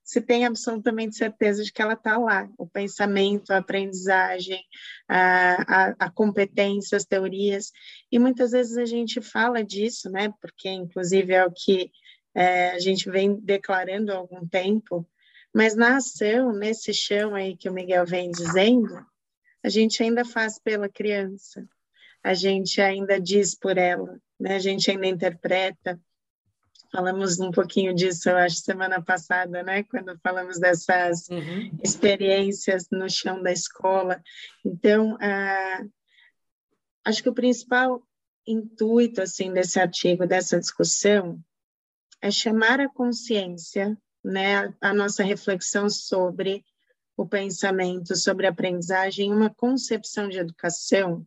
se 0.10 0.20
tem 0.20 0.44
absolutamente 0.44 1.16
certeza 1.16 1.64
de 1.64 1.72
que 1.72 1.84
ela 1.84 1.94
está 1.94 2.18
lá. 2.18 2.50
O 2.58 2.66
pensamento, 2.66 3.52
a 3.52 3.58
aprendizagem, 3.58 4.60
a, 5.08 5.62
a, 5.62 5.96
a, 6.00 6.10
competência, 6.10 6.96
as 6.96 7.06
teorias. 7.06 7.72
E 8.12 8.18
muitas 8.18 8.50
vezes 8.50 8.76
a 8.76 8.86
gente 8.86 9.22
fala 9.22 9.64
disso, 9.64 10.10
né? 10.10 10.34
Porque, 10.42 10.68
inclusive, 10.68 11.32
é 11.32 11.46
o 11.46 11.52
que 11.52 11.92
é, 12.34 12.72
a 12.72 12.80
gente 12.80 13.08
vem 13.08 13.40
declarando 13.40 14.12
há 14.12 14.16
algum 14.16 14.48
tempo. 14.48 15.08
Mas 15.54 15.76
na 15.76 15.98
ação, 15.98 16.54
nesse 16.54 16.92
chão 16.92 17.36
aí 17.36 17.56
que 17.56 17.70
o 17.70 17.74
Miguel 17.74 18.04
vem 18.04 18.32
dizendo, 18.32 19.06
a 19.64 19.70
gente 19.70 20.02
ainda 20.02 20.26
faz 20.26 20.58
pela 20.58 20.90
criança, 20.90 21.70
a 22.24 22.34
gente 22.34 22.82
ainda 22.82 23.20
diz 23.20 23.54
por 23.54 23.78
ela, 23.78 24.20
né? 24.40 24.56
a 24.56 24.60
gente 24.60 24.90
ainda 24.90 25.06
interpreta, 25.06 26.02
Falamos 26.92 27.40
um 27.40 27.52
pouquinho 27.52 27.94
disso, 27.94 28.30
eu 28.30 28.38
acho, 28.38 28.58
semana 28.58 29.02
passada, 29.02 29.62
né? 29.62 29.84
Quando 29.84 30.18
falamos 30.24 30.60
dessas 30.60 31.30
uhum. 31.30 31.78
experiências 31.84 32.88
no 32.92 33.08
chão 33.08 33.44
da 33.44 33.52
escola. 33.52 34.22
Então, 34.66 35.16
ah, 35.22 35.86
acho 37.06 37.22
que 37.22 37.30
o 37.30 37.34
principal 37.34 38.02
intuito, 38.46 39.22
assim, 39.22 39.54
desse 39.54 39.80
artigo, 39.80 40.26
dessa 40.26 40.60
discussão, 40.60 41.40
é 42.22 42.32
chamar 42.32 42.80
a 42.80 42.90
consciência, 42.90 43.96
né? 44.24 44.74
A 44.82 44.92
nossa 44.92 45.24
reflexão 45.24 45.90
sobre 45.92 46.66
o 47.16 47.28
pensamento, 47.28 48.16
sobre 48.16 48.48
a 48.48 48.50
aprendizagem, 48.50 49.32
uma 49.32 49.54
concepção 49.54 50.28
de 50.28 50.40
educação 50.40 51.24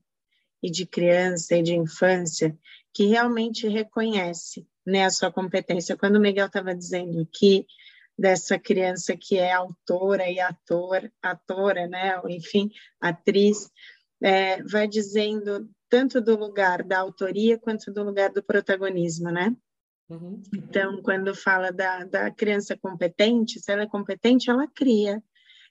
e 0.60 0.68
de 0.68 0.86
criança 0.86 1.54
e 1.54 1.62
de 1.62 1.74
infância 1.74 2.58
que 2.92 3.06
realmente 3.06 3.68
reconhece 3.68 4.66
né, 4.86 5.04
a 5.04 5.10
sua 5.10 5.32
competência. 5.32 5.96
Quando 5.96 6.16
o 6.16 6.20
Miguel 6.20 6.46
estava 6.46 6.74
dizendo 6.74 7.26
que 7.32 7.66
dessa 8.18 8.58
criança 8.58 9.16
que 9.16 9.38
é 9.38 9.52
autora 9.52 10.30
e 10.30 10.38
ator, 10.38 11.10
atora, 11.22 11.86
né, 11.86 12.20
enfim, 12.28 12.70
atriz, 13.00 13.70
é, 14.22 14.62
vai 14.62 14.86
dizendo 14.86 15.68
tanto 15.88 16.20
do 16.20 16.36
lugar 16.36 16.82
da 16.82 17.00
autoria 17.00 17.58
quanto 17.58 17.92
do 17.92 18.02
lugar 18.02 18.30
do 18.30 18.42
protagonismo, 18.42 19.30
né? 19.30 19.54
Uhum. 20.08 20.42
Então, 20.54 21.02
quando 21.02 21.34
fala 21.34 21.72
da, 21.72 22.04
da 22.04 22.30
criança 22.30 22.76
competente, 22.76 23.60
se 23.60 23.72
ela 23.72 23.82
é 23.82 23.88
competente, 23.88 24.50
ela 24.50 24.66
cria, 24.68 25.22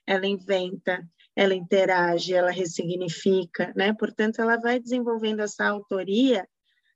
ela 0.06 0.26
inventa, 0.26 1.04
ela 1.34 1.54
interage, 1.54 2.34
ela 2.34 2.50
ressignifica, 2.50 3.72
né? 3.74 3.92
Portanto, 3.94 4.40
ela 4.40 4.56
vai 4.56 4.78
desenvolvendo 4.78 5.40
essa 5.40 5.66
autoria 5.66 6.46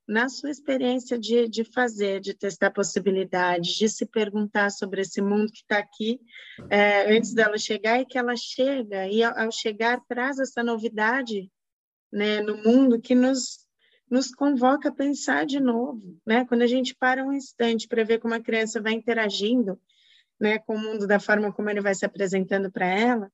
na 0.06 0.28
sua 0.28 0.50
experiência 0.50 1.18
de, 1.18 1.48
de 1.48 1.64
fazer, 1.64 2.20
de 2.20 2.32
testar 2.32 2.70
possibilidades, 2.70 3.74
de 3.74 3.88
se 3.88 4.06
perguntar 4.06 4.70
sobre 4.70 5.00
esse 5.00 5.20
mundo 5.20 5.50
que 5.50 5.58
está 5.58 5.78
aqui 5.78 6.20
é, 6.70 7.16
antes 7.16 7.34
dela 7.34 7.58
chegar 7.58 8.00
e 8.00 8.06
que 8.06 8.16
ela 8.16 8.36
chega 8.36 9.08
e 9.08 9.22
ao, 9.22 9.36
ao 9.36 9.50
chegar 9.50 10.00
traz 10.08 10.38
essa 10.38 10.62
novidade 10.62 11.50
né, 12.12 12.40
no 12.40 12.56
mundo 12.56 13.00
que 13.00 13.14
nos 13.14 13.66
nos 14.08 14.32
convoca 14.32 14.88
a 14.88 14.94
pensar 14.94 15.44
de 15.44 15.58
novo, 15.58 16.16
né? 16.24 16.44
Quando 16.44 16.62
a 16.62 16.66
gente 16.66 16.94
para 16.94 17.24
um 17.24 17.32
instante 17.32 17.88
para 17.88 18.04
ver 18.04 18.20
como 18.20 18.34
a 18.34 18.40
criança 18.40 18.80
vai 18.80 18.92
interagindo, 18.92 19.80
né, 20.38 20.58
com 20.60 20.76
o 20.76 20.78
mundo 20.78 21.06
da 21.06 21.18
forma 21.18 21.52
como 21.52 21.68
ele 21.68 21.80
vai 21.80 21.92
se 21.92 22.04
apresentando 22.04 22.70
para 22.70 22.86
ela, 22.86 23.32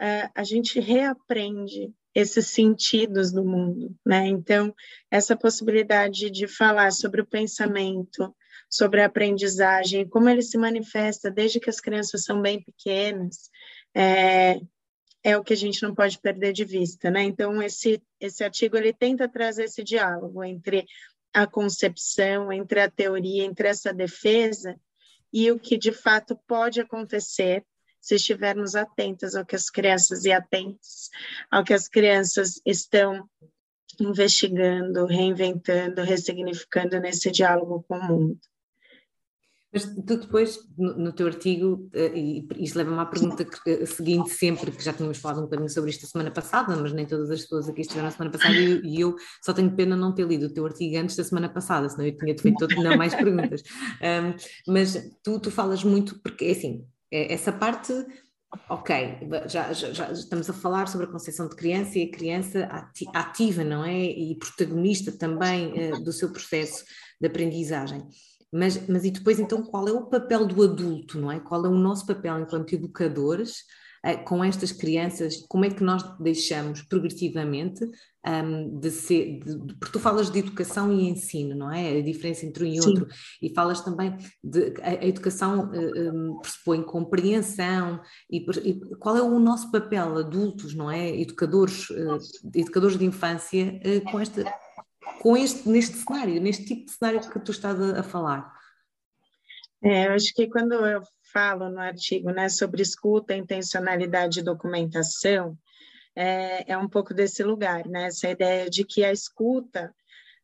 é, 0.00 0.30
a 0.34 0.42
gente 0.42 0.80
reaprende 0.80 1.92
esses 2.14 2.46
sentidos 2.48 3.32
do 3.32 3.44
mundo, 3.44 3.94
né? 4.06 4.26
Então, 4.26 4.74
essa 5.10 5.36
possibilidade 5.36 6.30
de 6.30 6.46
falar 6.46 6.92
sobre 6.92 7.20
o 7.20 7.26
pensamento, 7.26 8.34
sobre 8.70 9.00
a 9.00 9.06
aprendizagem, 9.06 10.08
como 10.08 10.28
ele 10.28 10.42
se 10.42 10.56
manifesta 10.56 11.30
desde 11.30 11.58
que 11.58 11.68
as 11.68 11.80
crianças 11.80 12.24
são 12.24 12.40
bem 12.40 12.62
pequenas, 12.62 13.50
é, 13.94 14.60
é 15.24 15.36
o 15.36 15.42
que 15.42 15.54
a 15.54 15.56
gente 15.56 15.82
não 15.82 15.94
pode 15.94 16.18
perder 16.20 16.52
de 16.52 16.64
vista, 16.64 17.10
né? 17.10 17.22
Então, 17.22 17.62
esse, 17.62 18.00
esse 18.20 18.44
artigo, 18.44 18.76
ele 18.76 18.92
tenta 18.92 19.28
trazer 19.28 19.64
esse 19.64 19.82
diálogo 19.82 20.44
entre 20.44 20.86
a 21.32 21.46
concepção, 21.46 22.52
entre 22.52 22.80
a 22.80 22.90
teoria, 22.90 23.44
entre 23.44 23.66
essa 23.66 23.92
defesa 23.92 24.78
e 25.32 25.50
o 25.50 25.58
que 25.58 25.76
de 25.76 25.90
fato 25.90 26.38
pode 26.46 26.80
acontecer 26.80 27.64
se 28.04 28.16
estivermos 28.16 28.74
atentas 28.74 29.34
ao 29.34 29.46
que 29.46 29.56
as 29.56 29.70
crianças 29.70 30.26
e 30.26 30.30
atentos 30.30 31.08
ao 31.50 31.64
que 31.64 31.72
as 31.72 31.88
crianças 31.88 32.60
estão 32.66 33.26
investigando, 33.98 35.06
reinventando, 35.06 36.02
ressignificando 36.02 37.00
nesse 37.00 37.30
diálogo 37.30 37.82
com 37.88 37.96
o 37.96 38.04
mundo. 38.04 38.38
Mas 39.72 39.86
tu 39.86 40.18
depois, 40.18 40.58
no, 40.76 41.12
teu 41.12 41.26
artigo, 41.26 41.90
uh, 41.94 42.14
e 42.14 42.46
isto 42.58 42.76
leva-me 42.76 43.00
à 43.00 43.06
pergunta 43.06 43.42
uh, 43.42 43.86
seguinte 43.86 44.30
sempre, 44.30 44.70
que 44.70 44.84
já 44.84 44.92
tínhamos 44.92 45.16
falado 45.18 45.38
um 45.38 45.44
bocadinho 45.44 45.70
sobre 45.70 45.88
isto 45.88 46.04
a 46.04 46.08
semana 46.08 46.30
passada, 46.30 46.76
mas 46.76 46.92
nem 46.92 47.06
todas 47.06 47.30
as 47.30 47.40
pessoas 47.40 47.70
aqui 47.70 47.80
estiveram 47.80 48.08
a 48.08 48.10
semana 48.10 48.30
passada, 48.30 48.54
e, 48.54 49.00
eu 49.00 49.16
só 49.42 49.54
tenho 49.54 49.74
pena 49.74 49.96
não 49.96 50.14
ter 50.14 50.26
lido 50.26 50.46
o 50.46 50.52
teu 50.52 50.66
artigo 50.66 50.98
antes 50.98 51.16
da 51.16 51.24
semana 51.24 51.48
passada, 51.48 51.88
senão 51.88 52.06
eu 52.06 52.14
tinha-te 52.14 52.42
feito 52.42 52.58
todo, 52.58 52.82
não 52.82 52.98
mais 52.98 53.14
perguntas. 53.14 53.62
Um, 54.04 54.72
mas 54.72 55.10
tu, 55.22 55.40
tu 55.40 55.50
falas 55.50 55.82
muito, 55.82 56.20
porque 56.20 56.44
é 56.44 56.50
assim, 56.50 56.84
essa 57.14 57.52
parte, 57.52 57.92
ok, 58.68 59.18
já, 59.46 59.72
já, 59.72 59.92
já, 59.92 60.12
estamos 60.12 60.50
a 60.50 60.52
falar 60.52 60.88
sobre 60.88 61.06
a 61.06 61.10
concepção 61.10 61.48
de 61.48 61.56
criança 61.56 61.98
e 61.98 62.02
a 62.04 62.10
criança 62.10 62.68
ativa, 63.14 63.62
não 63.62 63.84
é? 63.84 64.02
E 64.02 64.36
protagonista 64.36 65.12
também 65.12 65.92
uh, 65.92 66.02
do 66.02 66.12
seu 66.12 66.32
processo 66.32 66.84
de 67.20 67.26
aprendizagem. 67.26 68.04
Mas, 68.52 68.86
mas 68.86 69.04
e 69.04 69.10
depois, 69.10 69.38
então, 69.38 69.62
qual 69.62 69.88
é 69.88 69.92
o 69.92 70.06
papel 70.06 70.46
do 70.46 70.62
adulto, 70.62 71.18
não 71.18 71.30
é? 71.30 71.40
Qual 71.40 71.64
é 71.64 71.68
o 71.68 71.78
nosso 71.78 72.06
papel 72.06 72.38
enquanto 72.38 72.72
educadores 72.72 73.64
com 74.24 74.44
estas 74.44 74.70
crianças? 74.70 75.44
Como 75.48 75.64
é 75.64 75.70
que 75.70 75.82
nós 75.82 76.02
deixamos 76.18 76.82
progressivamente 76.82 77.88
um, 78.26 78.78
de 78.78 78.90
ser, 78.90 79.38
de, 79.40 79.74
porque 79.74 79.92
tu 79.92 80.00
falas 80.00 80.30
de 80.30 80.38
educação 80.38 80.92
e 80.92 81.08
ensino, 81.08 81.54
não 81.54 81.70
é? 81.70 81.98
A 81.98 82.02
diferença 82.02 82.44
entre 82.44 82.64
um 82.64 82.66
e 82.66 82.82
Sim. 82.82 82.88
outro, 82.88 83.08
e 83.40 83.54
falas 83.54 83.80
também 83.82 84.16
de 84.42 84.74
a, 84.82 84.90
a 84.90 85.06
educação 85.06 85.70
um, 85.72 86.38
pressupõe 86.40 86.82
compreensão 86.82 88.00
e, 88.30 88.38
e, 88.38 88.80
qual 88.96 89.16
é 89.16 89.22
o 89.22 89.38
nosso 89.38 89.70
papel, 89.70 90.18
adultos, 90.18 90.74
não 90.74 90.90
é? 90.90 91.08
Educadores, 91.20 91.88
uh, 91.90 92.18
educadores 92.54 92.98
de 92.98 93.04
infância, 93.04 93.80
uh, 93.84 94.10
com 94.10 94.20
esta, 94.20 94.44
com 95.20 95.36
este, 95.36 95.68
neste 95.68 95.96
cenário, 95.96 96.40
neste 96.40 96.64
tipo 96.64 96.86
de 96.86 96.92
cenário 96.92 97.20
que 97.20 97.40
tu 97.40 97.52
estás 97.52 97.80
a, 97.80 98.00
a 98.00 98.02
falar. 98.02 98.52
É, 99.82 100.08
eu 100.08 100.12
acho 100.12 100.32
que 100.34 100.46
quando 100.46 100.72
eu 100.72 101.02
falo 101.34 101.68
no 101.68 101.80
artigo 101.80 102.30
né, 102.30 102.48
sobre 102.48 102.80
escuta, 102.80 103.34
intencionalidade 103.34 104.38
e 104.38 104.44
documentação, 104.44 105.58
é, 106.14 106.72
é 106.72 106.78
um 106.78 106.88
pouco 106.88 107.12
desse 107.12 107.42
lugar, 107.42 107.86
né? 107.88 108.06
Essa 108.06 108.30
ideia 108.30 108.70
de 108.70 108.84
que 108.84 109.04
a 109.04 109.10
escuta, 109.10 109.92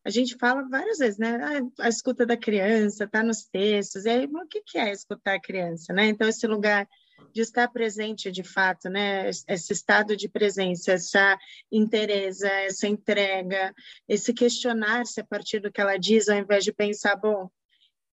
a 0.05 0.11
gente 0.11 0.37
fala 0.37 0.69
várias 0.69 0.99
vezes, 0.99 1.17
né? 1.17 1.39
Ah, 1.41 1.85
a 1.85 1.89
escuta 1.89 2.27
da 2.27 2.37
criança 2.37 3.05
está 3.05 3.23
nos 3.23 3.45
textos, 3.45 4.05
e 4.05 4.11
aí, 4.11 4.27
o 4.27 4.49
que 4.49 4.79
é 4.79 4.91
escutar 4.91 5.35
a 5.35 5.41
criança, 5.41 5.93
né? 5.93 6.07
Então, 6.07 6.29
esse 6.29 6.45
lugar 6.47 6.89
de 7.33 7.43
estar 7.43 7.69
presente 7.69 8.33
de 8.33 8.43
fato, 8.43 8.89
né? 8.89 9.29
Esse 9.29 9.73
estado 9.73 10.17
de 10.17 10.29
presença, 10.29 10.93
essa 10.93 11.39
interesa, 11.71 12.49
essa 12.49 12.89
entrega, 12.89 13.73
esse 14.09 14.35
questionar-se 14.35 15.21
a 15.21 15.25
partir 15.25 15.61
do 15.61 15.71
que 15.71 15.81
ela 15.81 15.97
diz, 15.97 16.29
ao 16.29 16.37
invés 16.37 16.65
de 16.65 16.73
pensar, 16.73 17.15
bom, 17.15 17.49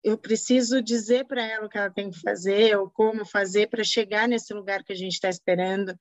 eu 0.03 0.17
preciso 0.17 0.81
dizer 0.81 1.25
para 1.25 1.45
ela 1.45 1.65
o 1.65 1.69
que 1.69 1.77
ela 1.77 1.89
tem 1.89 2.10
que 2.10 2.19
fazer 2.19 2.77
ou 2.77 2.89
como 2.89 3.25
fazer 3.25 3.67
para 3.67 3.83
chegar 3.83 4.27
nesse 4.27 4.53
lugar 4.53 4.83
que 4.83 4.93
a 4.93 4.95
gente 4.95 5.13
está 5.13 5.29
esperando. 5.29 5.97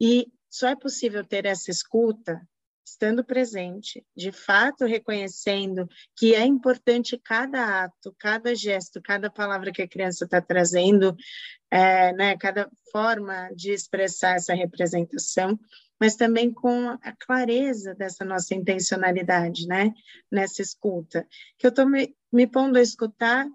E 0.00 0.26
só 0.50 0.68
é 0.68 0.76
possível 0.76 1.24
ter 1.24 1.46
essa 1.46 1.70
escuta 1.70 2.40
estando 2.88 3.22
presente, 3.22 4.04
de 4.16 4.32
fato 4.32 4.86
reconhecendo 4.86 5.86
que 6.16 6.34
é 6.34 6.44
importante 6.44 7.20
cada 7.22 7.84
ato, 7.84 8.14
cada 8.18 8.54
gesto, 8.54 9.00
cada 9.02 9.30
palavra 9.30 9.70
que 9.70 9.82
a 9.82 9.88
criança 9.88 10.24
está 10.24 10.40
trazendo, 10.40 11.14
é, 11.70 12.12
né, 12.14 12.36
cada 12.38 12.68
forma 12.90 13.50
de 13.54 13.72
expressar 13.72 14.36
essa 14.36 14.54
representação, 14.54 15.58
mas 16.00 16.16
também 16.16 16.52
com 16.52 16.90
a 16.90 17.12
clareza 17.18 17.94
dessa 17.94 18.24
nossa 18.24 18.54
intencionalidade, 18.54 19.66
né, 19.66 19.92
nessa 20.30 20.62
escuta, 20.62 21.26
que 21.56 21.66
eu 21.66 21.70
estou 21.70 21.88
me, 21.88 22.14
me 22.32 22.46
pondo 22.46 22.78
a 22.78 22.82
escutar 22.82 23.46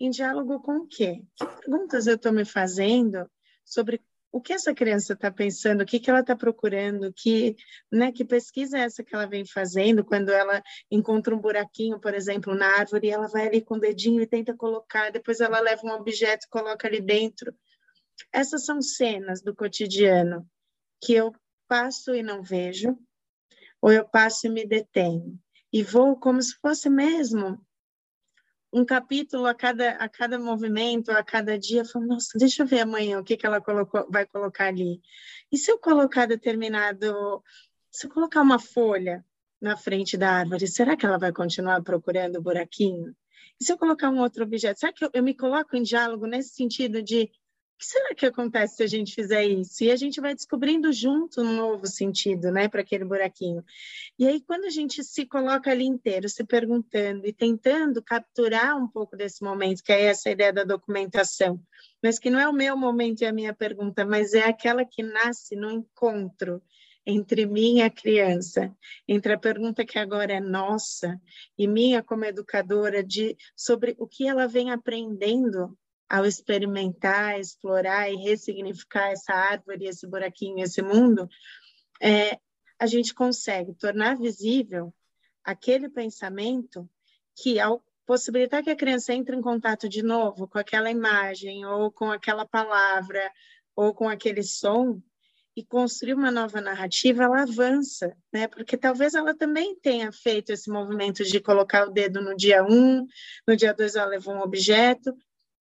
em 0.00 0.10
diálogo 0.10 0.60
com 0.60 0.78
o 0.78 0.86
quê? 0.86 1.22
Que 1.36 1.46
perguntas 1.46 2.06
eu 2.06 2.16
estou 2.16 2.32
me 2.32 2.44
fazendo 2.44 3.30
sobre 3.64 4.00
o 4.32 4.40
que 4.40 4.54
essa 4.54 4.74
criança 4.74 5.12
está 5.12 5.30
pensando, 5.30 5.82
o 5.82 5.86
que, 5.86 6.00
que 6.00 6.08
ela 6.08 6.20
está 6.20 6.34
procurando, 6.34 7.12
que, 7.12 7.54
né, 7.92 8.10
que 8.10 8.24
pesquisa 8.24 8.78
é 8.78 8.80
essa 8.80 9.04
que 9.04 9.14
ela 9.14 9.26
vem 9.26 9.44
fazendo 9.44 10.02
quando 10.02 10.30
ela 10.30 10.62
encontra 10.90 11.34
um 11.34 11.38
buraquinho, 11.38 12.00
por 12.00 12.14
exemplo, 12.14 12.54
na 12.54 12.66
árvore, 12.78 13.08
e 13.08 13.10
ela 13.10 13.28
vai 13.28 13.46
ali 13.46 13.60
com 13.60 13.74
o 13.74 13.80
dedinho 13.80 14.22
e 14.22 14.26
tenta 14.26 14.56
colocar, 14.56 15.10
depois 15.12 15.40
ela 15.40 15.60
leva 15.60 15.82
um 15.84 15.90
objeto 15.90 16.46
e 16.46 16.48
coloca 16.48 16.88
ali 16.88 17.00
dentro. 17.00 17.54
Essas 18.32 18.64
são 18.64 18.80
cenas 18.80 19.42
do 19.42 19.54
cotidiano 19.54 20.48
que 20.98 21.12
eu 21.12 21.32
passo 21.72 22.14
e 22.14 22.22
não 22.22 22.42
vejo, 22.42 22.98
ou 23.80 23.90
eu 23.90 24.06
passo 24.06 24.46
e 24.46 24.50
me 24.50 24.66
detenho, 24.66 25.40
e 25.72 25.82
vou 25.82 26.14
como 26.14 26.42
se 26.42 26.54
fosse 26.56 26.90
mesmo 26.90 27.58
um 28.70 28.84
capítulo 28.84 29.46
a 29.46 29.54
cada, 29.54 29.92
a 29.92 30.06
cada 30.06 30.38
movimento, 30.38 31.10
a 31.10 31.24
cada 31.24 31.58
dia, 31.58 31.82
falo, 31.82 32.04
nossa, 32.04 32.38
deixa 32.38 32.62
eu 32.62 32.66
ver 32.66 32.80
amanhã 32.80 33.18
o 33.18 33.24
que, 33.24 33.38
que 33.38 33.46
ela 33.46 33.58
colocou, 33.58 34.06
vai 34.10 34.26
colocar 34.26 34.66
ali. 34.66 35.00
E 35.50 35.56
se 35.56 35.72
eu 35.72 35.78
colocar 35.78 36.26
determinado, 36.26 37.42
se 37.90 38.06
eu 38.06 38.10
colocar 38.10 38.42
uma 38.42 38.58
folha 38.58 39.24
na 39.58 39.74
frente 39.74 40.18
da 40.18 40.30
árvore, 40.30 40.68
será 40.68 40.94
que 40.94 41.06
ela 41.06 41.18
vai 41.18 41.32
continuar 41.32 41.82
procurando 41.82 42.36
o 42.36 42.42
buraquinho? 42.42 43.16
E 43.58 43.64
se 43.64 43.72
eu 43.72 43.78
colocar 43.78 44.10
um 44.10 44.20
outro 44.20 44.44
objeto, 44.44 44.78
será 44.78 44.92
que 44.92 45.06
eu, 45.06 45.10
eu 45.14 45.22
me 45.22 45.34
coloco 45.34 45.74
em 45.74 45.82
diálogo 45.82 46.26
nesse 46.26 46.54
sentido 46.54 47.02
de 47.02 47.30
que 47.82 47.86
será 47.86 48.14
que 48.14 48.24
acontece 48.24 48.76
se 48.76 48.82
a 48.84 48.86
gente 48.86 49.12
fizer 49.12 49.44
isso? 49.44 49.82
E 49.82 49.90
a 49.90 49.96
gente 49.96 50.20
vai 50.20 50.36
descobrindo 50.36 50.92
junto 50.92 51.40
um 51.40 51.56
novo 51.56 51.84
sentido, 51.84 52.52
né, 52.52 52.68
para 52.68 52.80
aquele 52.80 53.04
buraquinho. 53.04 53.64
E 54.16 54.24
aí, 54.24 54.40
quando 54.40 54.66
a 54.66 54.70
gente 54.70 55.02
se 55.02 55.26
coloca 55.26 55.68
ali 55.68 55.84
inteiro, 55.84 56.28
se 56.28 56.44
perguntando 56.44 57.26
e 57.26 57.32
tentando 57.32 58.00
capturar 58.00 58.76
um 58.76 58.86
pouco 58.86 59.16
desse 59.16 59.42
momento, 59.42 59.82
que 59.82 59.92
é 59.92 60.04
essa 60.04 60.30
ideia 60.30 60.52
da 60.52 60.62
documentação, 60.62 61.60
mas 62.00 62.20
que 62.20 62.30
não 62.30 62.38
é 62.38 62.48
o 62.48 62.52
meu 62.52 62.76
momento 62.76 63.22
e 63.22 63.26
a 63.26 63.32
minha 63.32 63.52
pergunta, 63.52 64.06
mas 64.06 64.32
é 64.32 64.44
aquela 64.44 64.84
que 64.84 65.02
nasce 65.02 65.56
no 65.56 65.68
encontro 65.68 66.62
entre 67.04 67.46
mim 67.46 67.78
e 67.78 67.82
a 67.82 67.90
criança, 67.90 68.72
entre 69.08 69.32
a 69.32 69.38
pergunta 69.38 69.84
que 69.84 69.98
agora 69.98 70.34
é 70.34 70.40
nossa 70.40 71.20
e 71.58 71.66
minha 71.66 72.00
como 72.00 72.24
educadora 72.24 73.02
de 73.02 73.36
sobre 73.56 73.96
o 73.98 74.06
que 74.06 74.28
ela 74.28 74.46
vem 74.46 74.70
aprendendo 74.70 75.76
ao 76.12 76.26
experimentar, 76.26 77.40
explorar 77.40 78.10
e 78.10 78.16
ressignificar 78.16 79.12
essa 79.12 79.32
árvore, 79.32 79.86
esse 79.86 80.06
buraquinho, 80.06 80.62
esse 80.62 80.82
mundo, 80.82 81.26
é, 82.02 82.38
a 82.78 82.84
gente 82.84 83.14
consegue 83.14 83.72
tornar 83.72 84.18
visível 84.18 84.92
aquele 85.42 85.88
pensamento 85.88 86.86
que, 87.34 87.58
ao 87.58 87.82
possibilitar 88.04 88.62
que 88.62 88.68
a 88.68 88.76
criança 88.76 89.14
entre 89.14 89.34
em 89.34 89.40
contato 89.40 89.88
de 89.88 90.02
novo 90.02 90.46
com 90.46 90.58
aquela 90.58 90.90
imagem, 90.90 91.64
ou 91.64 91.90
com 91.90 92.10
aquela 92.10 92.44
palavra, 92.44 93.32
ou 93.74 93.94
com 93.94 94.06
aquele 94.06 94.42
som, 94.42 95.00
e 95.56 95.64
construir 95.64 96.12
uma 96.12 96.30
nova 96.30 96.60
narrativa, 96.60 97.24
ela 97.24 97.42
avança, 97.42 98.14
né? 98.30 98.48
Porque 98.48 98.76
talvez 98.76 99.14
ela 99.14 99.34
também 99.34 99.74
tenha 99.76 100.12
feito 100.12 100.50
esse 100.50 100.70
movimento 100.70 101.24
de 101.24 101.40
colocar 101.40 101.88
o 101.88 101.90
dedo 101.90 102.20
no 102.20 102.36
dia 102.36 102.62
um, 102.62 103.06
no 103.48 103.56
dia 103.56 103.72
dois 103.72 103.94
ela 103.94 104.06
levou 104.06 104.34
um 104.34 104.42
objeto, 104.42 105.16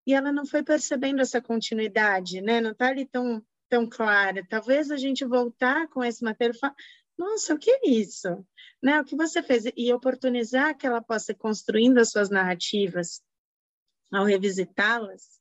e 0.05 0.13
ela 0.13 0.31
não 0.31 0.45
foi 0.45 0.63
percebendo 0.63 1.21
essa 1.21 1.41
continuidade, 1.41 2.41
né? 2.41 2.59
Não 2.59 2.71
está 2.71 2.87
ali 2.87 3.05
tão, 3.05 3.43
tão 3.69 3.87
clara. 3.87 4.45
Talvez 4.49 4.91
a 4.91 4.97
gente 4.97 5.25
voltar 5.25 5.87
com 5.89 6.03
esse 6.03 6.23
material 6.23 6.55
e 6.55 6.59
falar, 6.59 6.75
nossa, 7.17 7.53
o 7.53 7.59
que 7.59 7.69
é 7.69 7.89
isso? 7.89 8.45
Né? 8.81 8.99
O 8.99 9.05
que 9.05 9.15
você 9.15 9.43
fez? 9.43 9.65
E 9.75 9.93
oportunizar 9.93 10.75
que 10.75 10.87
ela 10.87 11.01
possa 11.01 11.31
ir 11.31 11.35
construindo 11.35 11.99
as 11.99 12.09
suas 12.09 12.29
narrativas 12.29 13.21
ao 14.11 14.25
revisitá-las, 14.25 15.39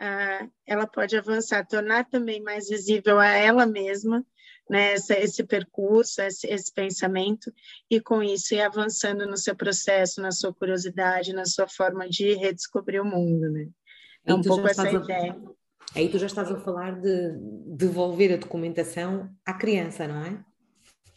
uh, 0.00 0.52
ela 0.66 0.86
pode 0.86 1.16
avançar, 1.16 1.66
tornar 1.66 2.08
também 2.08 2.40
mais 2.40 2.68
visível 2.68 3.18
a 3.18 3.28
ela 3.28 3.66
mesma 3.66 4.24
né, 4.68 4.94
esse, 4.94 5.14
esse 5.14 5.44
percurso, 5.44 6.22
esse, 6.22 6.46
esse, 6.46 6.72
pensamento, 6.72 7.52
e 7.90 8.00
com 8.00 8.22
isso 8.22 8.54
ir 8.54 8.60
avançando 8.60 9.26
no 9.26 9.36
seu 9.36 9.54
processo, 9.54 10.20
na 10.20 10.30
sua 10.30 10.54
curiosidade, 10.54 11.32
na 11.32 11.44
sua 11.44 11.68
forma 11.68 12.08
de 12.08 12.34
redescobrir 12.34 13.02
o 13.02 13.04
mundo, 13.04 13.50
né? 13.50 13.68
É 14.24 14.34
um 14.34 14.42
pouco 14.42 14.66
essa 14.66 14.90
ideia. 14.90 15.40
Aí 15.94 16.08
tu 16.08 16.18
já 16.18 16.26
estás 16.26 16.50
a 16.50 16.58
falar 16.58 17.00
de 17.00 17.36
devolver 17.66 18.32
a 18.32 18.36
documentação 18.36 19.30
à 19.44 19.52
criança, 19.52 20.08
não 20.08 20.24
é? 20.24 20.42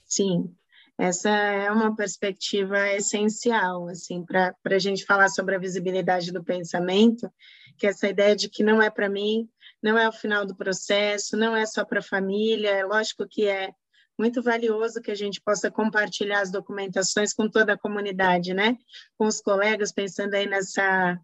Sim, 0.05 0.53
essa 0.97 1.29
é 1.29 1.71
uma 1.71 1.95
perspectiva 1.95 2.89
essencial, 2.89 3.87
assim, 3.87 4.23
para 4.25 4.55
a 4.65 4.79
gente 4.79 5.05
falar 5.05 5.29
sobre 5.29 5.55
a 5.55 5.59
visibilidade 5.59 6.31
do 6.31 6.43
pensamento, 6.43 7.29
que 7.77 7.85
é 7.85 7.89
essa 7.89 8.07
ideia 8.07 8.35
de 8.35 8.49
que 8.49 8.63
não 8.63 8.81
é 8.81 8.89
para 8.89 9.09
mim, 9.09 9.49
não 9.81 9.97
é 9.97 10.07
o 10.07 10.13
final 10.13 10.45
do 10.45 10.55
processo, 10.55 11.37
não 11.37 11.55
é 11.55 11.65
só 11.65 11.85
para 11.85 11.99
a 11.99 12.03
família, 12.03 12.69
é 12.69 12.85
lógico 12.85 13.27
que 13.29 13.45
é 13.45 13.71
muito 14.17 14.41
valioso 14.41 15.01
que 15.01 15.11
a 15.11 15.15
gente 15.15 15.41
possa 15.41 15.69
compartilhar 15.69 16.39
as 16.39 16.51
documentações 16.51 17.33
com 17.33 17.49
toda 17.49 17.73
a 17.73 17.77
comunidade, 17.77 18.53
né? 18.53 18.77
Com 19.17 19.27
os 19.27 19.41
colegas, 19.41 19.91
pensando 19.91 20.33
aí 20.33 20.47
nessa 20.47 21.19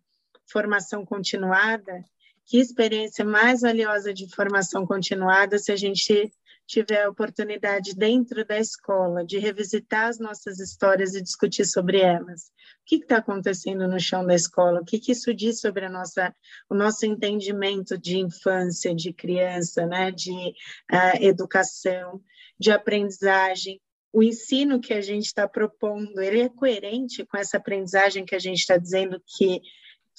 formação 0.52 1.06
continuada, 1.06 2.04
que 2.46 2.60
experiência 2.60 3.24
mais 3.24 3.62
valiosa 3.62 4.14
de 4.14 4.28
formação 4.34 4.86
continuada 4.86 5.58
se 5.58 5.72
a 5.72 5.76
gente 5.76 6.32
tiver 6.72 7.04
a 7.04 7.10
oportunidade 7.10 7.94
dentro 7.94 8.46
da 8.46 8.58
escola 8.58 9.26
de 9.26 9.38
revisitar 9.38 10.08
as 10.08 10.20
nossas 10.20 10.58
histórias 10.60 11.16
e 11.16 11.22
discutir 11.22 11.66
sobre 11.66 12.00
elas. 12.00 12.44
O 12.44 12.86
que 12.86 12.96
está 12.96 13.18
acontecendo 13.18 13.88
no 13.90 14.00
chão 14.00 14.26
da 14.26 14.34
escola? 14.34 14.80
O 14.80 14.86
que, 14.86 14.98
que 14.98 15.12
isso 15.12 15.34
diz 15.34 15.60
sobre 15.60 15.86
a 15.86 15.90
nossa, 15.90 16.34
o 16.70 16.76
nosso 16.76 17.06
entendimento 17.06 17.98
de 17.98 18.18
infância, 18.18 18.96
de 18.96 19.12
criança, 19.12 19.86
né? 19.86 20.12
de 20.12 20.32
uh, 20.32 21.22
educação, 21.22 22.22
de 22.58 22.72
aprendizagem? 22.72 23.82
O 24.14 24.24
ensino 24.24 24.80
que 24.80 24.94
a 24.94 25.02
gente 25.02 25.26
está 25.26 25.48
propondo, 25.48 26.22
ele 26.22 26.42
é 26.42 26.50
coerente 26.50 27.26
com 27.26 27.38
essa 27.38 27.58
aprendizagem 27.58 28.26
que 28.26 28.36
a 28.36 28.40
gente 28.40 28.60
está 28.60 28.78
dizendo 28.78 29.22
que 29.26 29.62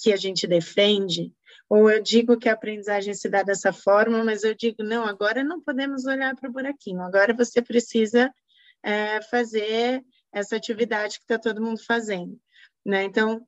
que 0.03 0.11
a 0.11 0.17
gente 0.17 0.45
defende, 0.45 1.31
ou 1.69 1.89
eu 1.89 2.03
digo 2.03 2.37
que 2.37 2.49
a 2.49 2.53
aprendizagem 2.53 3.13
se 3.13 3.29
dá 3.29 3.41
dessa 3.41 3.71
forma, 3.71 4.21
mas 4.23 4.43
eu 4.43 4.53
digo, 4.53 4.83
não, 4.83 5.05
agora 5.05 5.43
não 5.43 5.61
podemos 5.61 6.05
olhar 6.05 6.35
para 6.35 6.49
o 6.49 6.53
buraquinho, 6.53 7.01
agora 7.01 7.33
você 7.33 7.61
precisa 7.61 8.29
é, 8.83 9.21
fazer 9.21 10.03
essa 10.31 10.57
atividade 10.57 11.17
que 11.19 11.23
está 11.23 11.39
todo 11.39 11.61
mundo 11.61 11.81
fazendo. 11.81 12.37
Né? 12.85 13.03
Então, 13.03 13.47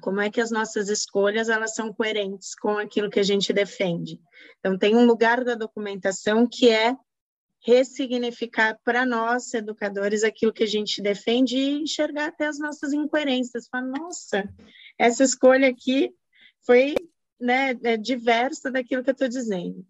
como 0.00 0.20
é 0.20 0.30
que 0.30 0.40
as 0.40 0.52
nossas 0.52 0.88
escolhas 0.88 1.48
elas 1.48 1.74
são 1.74 1.92
coerentes 1.92 2.54
com 2.54 2.78
aquilo 2.78 3.10
que 3.10 3.18
a 3.18 3.24
gente 3.24 3.52
defende? 3.52 4.20
Então, 4.60 4.78
tem 4.78 4.94
um 4.94 5.04
lugar 5.04 5.42
da 5.42 5.56
documentação 5.56 6.46
que 6.46 6.70
é 6.70 6.96
ressignificar 7.64 8.78
para 8.84 9.06
nós, 9.06 9.52
educadores, 9.54 10.24
aquilo 10.24 10.52
que 10.52 10.64
a 10.64 10.68
gente 10.68 11.00
defende 11.00 11.56
e 11.56 11.82
enxergar 11.82 12.26
até 12.26 12.46
as 12.46 12.58
nossas 12.58 12.92
incoerências. 12.92 13.68
Falar, 13.68 13.86
nossa, 13.86 14.48
essa 14.98 15.24
escolha 15.24 15.68
aqui 15.68 16.14
foi 16.64 16.94
né, 17.40 17.76
é 17.82 17.96
diversa 17.96 18.70
daquilo 18.70 19.02
que 19.02 19.10
eu 19.10 19.14
estou 19.14 19.28
dizendo. 19.28 19.84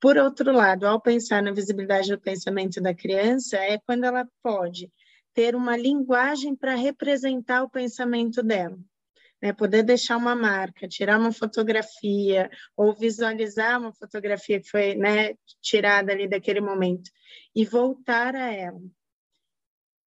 Por 0.00 0.16
outro 0.16 0.52
lado, 0.52 0.86
ao 0.86 1.00
pensar 1.00 1.42
na 1.42 1.52
visibilidade 1.52 2.10
do 2.10 2.20
pensamento 2.20 2.80
da 2.80 2.94
criança, 2.94 3.56
é 3.56 3.78
quando 3.78 4.04
ela 4.04 4.26
pode 4.42 4.90
ter 5.34 5.54
uma 5.54 5.76
linguagem 5.76 6.54
para 6.54 6.74
representar 6.74 7.62
o 7.62 7.70
pensamento 7.70 8.42
dela. 8.42 8.78
Né, 9.42 9.52
poder 9.52 9.82
deixar 9.82 10.16
uma 10.16 10.34
marca, 10.34 10.88
tirar 10.88 11.18
uma 11.18 11.32
fotografia 11.32 12.50
ou 12.74 12.94
visualizar 12.94 13.78
uma 13.78 13.92
fotografia 13.92 14.58
que 14.58 14.70
foi 14.70 14.94
né, 14.94 15.34
tirada 15.60 16.12
ali 16.12 16.26
daquele 16.26 16.62
momento 16.62 17.10
e 17.54 17.62
voltar 17.66 18.34
a 18.34 18.50
ela 18.50 18.80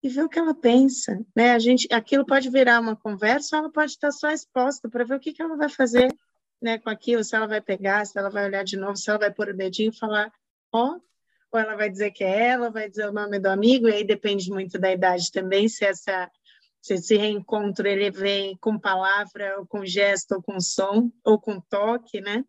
e 0.02 0.10
ver 0.10 0.24
o 0.24 0.30
que 0.30 0.40
ela 0.40 0.54
pensa, 0.54 1.20
né? 1.36 1.52
A 1.52 1.60
gente, 1.60 1.88
aquilo 1.92 2.26
pode 2.26 2.50
virar 2.50 2.80
uma 2.80 2.96
conversa, 2.96 3.58
ela 3.58 3.72
pode 3.72 3.92
estar 3.92 4.12
só 4.12 4.30
exposta 4.30 4.90
para 4.90 5.04
ver 5.04 5.16
o 5.16 5.20
que, 5.20 5.34
que 5.34 5.42
ela 5.42 5.58
vai 5.58 5.70
fazer, 5.70 6.16
né, 6.62 6.78
com 6.78 6.90
aquilo, 6.90 7.24
se 7.24 7.36
ela 7.36 7.48
vai 7.48 7.62
pegar, 7.62 8.06
se 8.06 8.18
ela 8.18 8.30
vai 8.30 8.46
olhar 8.46 8.64
de 8.64 8.78
novo, 8.78 8.96
se 8.96 9.10
ela 9.10 9.20
vai 9.20 9.34
pôr 9.34 9.50
o 9.50 9.58
dedinho 9.58 9.92
e 9.92 9.98
falar, 9.98 10.32
ó, 10.72 10.96
oh, 10.96 11.02
ou 11.52 11.60
ela 11.60 11.76
vai 11.76 11.90
dizer 11.90 12.12
que 12.12 12.24
é 12.24 12.50
ela, 12.50 12.70
vai 12.70 12.90
dizer 12.90 13.08
o 13.08 13.14
nome 13.14 13.40
do 13.40 13.48
amigo, 13.48 13.88
e 13.88 13.94
aí 13.94 14.04
depende 14.04 14.50
muito 14.50 14.78
da 14.78 14.92
idade 14.92 15.32
também, 15.32 15.68
se 15.68 15.86
essa 15.86 16.30
se 16.82 16.94
esse 16.94 17.18
reencontro 17.18 17.86
ele 17.86 18.10
vem 18.10 18.56
com 18.62 18.80
palavra, 18.80 19.60
ou 19.60 19.68
com 19.68 19.86
gesto, 19.86 20.36
ou 20.36 20.42
com 20.42 20.58
som, 20.60 21.12
ou 21.22 21.38
com 21.38 21.60
toque, 21.60 22.22
né? 22.22 22.46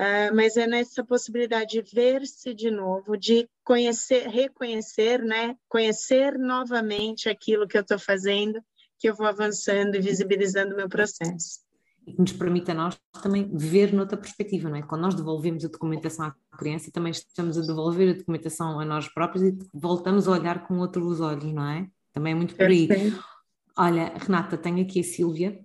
Uh, 0.00 0.32
mas 0.32 0.56
é 0.56 0.64
nessa 0.64 1.04
possibilidade 1.04 1.82
de 1.82 1.82
ver-se 1.82 2.54
de 2.54 2.70
novo, 2.70 3.16
de 3.16 3.48
conhecer, 3.64 4.28
reconhecer, 4.28 5.24
né? 5.24 5.56
Conhecer 5.68 6.38
novamente 6.38 7.28
aquilo 7.28 7.66
que 7.66 7.76
eu 7.76 7.80
estou 7.80 7.98
fazendo, 7.98 8.60
que 8.96 9.08
eu 9.08 9.16
vou 9.16 9.26
avançando 9.26 9.96
e 9.96 10.00
visibilizando 10.00 10.72
o 10.72 10.76
meu 10.76 10.88
processo. 10.88 11.66
E 12.06 12.12
que 12.12 12.20
nos 12.20 12.32
permite 12.32 12.70
a 12.70 12.74
nós 12.74 12.96
também 13.20 13.50
ver 13.52 13.92
noutra 13.92 14.16
perspectiva, 14.16 14.70
não 14.70 14.76
é? 14.76 14.82
Quando 14.82 15.02
nós 15.02 15.16
devolvemos 15.16 15.64
a 15.64 15.68
documentação 15.68 16.26
à 16.26 16.56
criança, 16.56 16.92
também 16.92 17.10
estamos 17.10 17.58
a 17.58 17.62
devolver 17.62 18.14
a 18.14 18.18
documentação 18.18 18.78
a 18.78 18.84
nós 18.84 19.08
próprios 19.08 19.42
e 19.42 19.58
voltamos 19.74 20.28
a 20.28 20.30
olhar 20.30 20.64
com 20.64 20.78
outros 20.78 21.20
olhos, 21.20 21.52
não 21.52 21.68
é? 21.68 21.88
Também 22.12 22.34
é 22.34 22.36
muito 22.36 22.54
por 22.54 22.66
aí. 22.66 22.88
Olha, 23.76 24.12
Renata, 24.16 24.56
tenho 24.56 24.80
aqui 24.80 25.00
a 25.00 25.04
Sílvia 25.04 25.58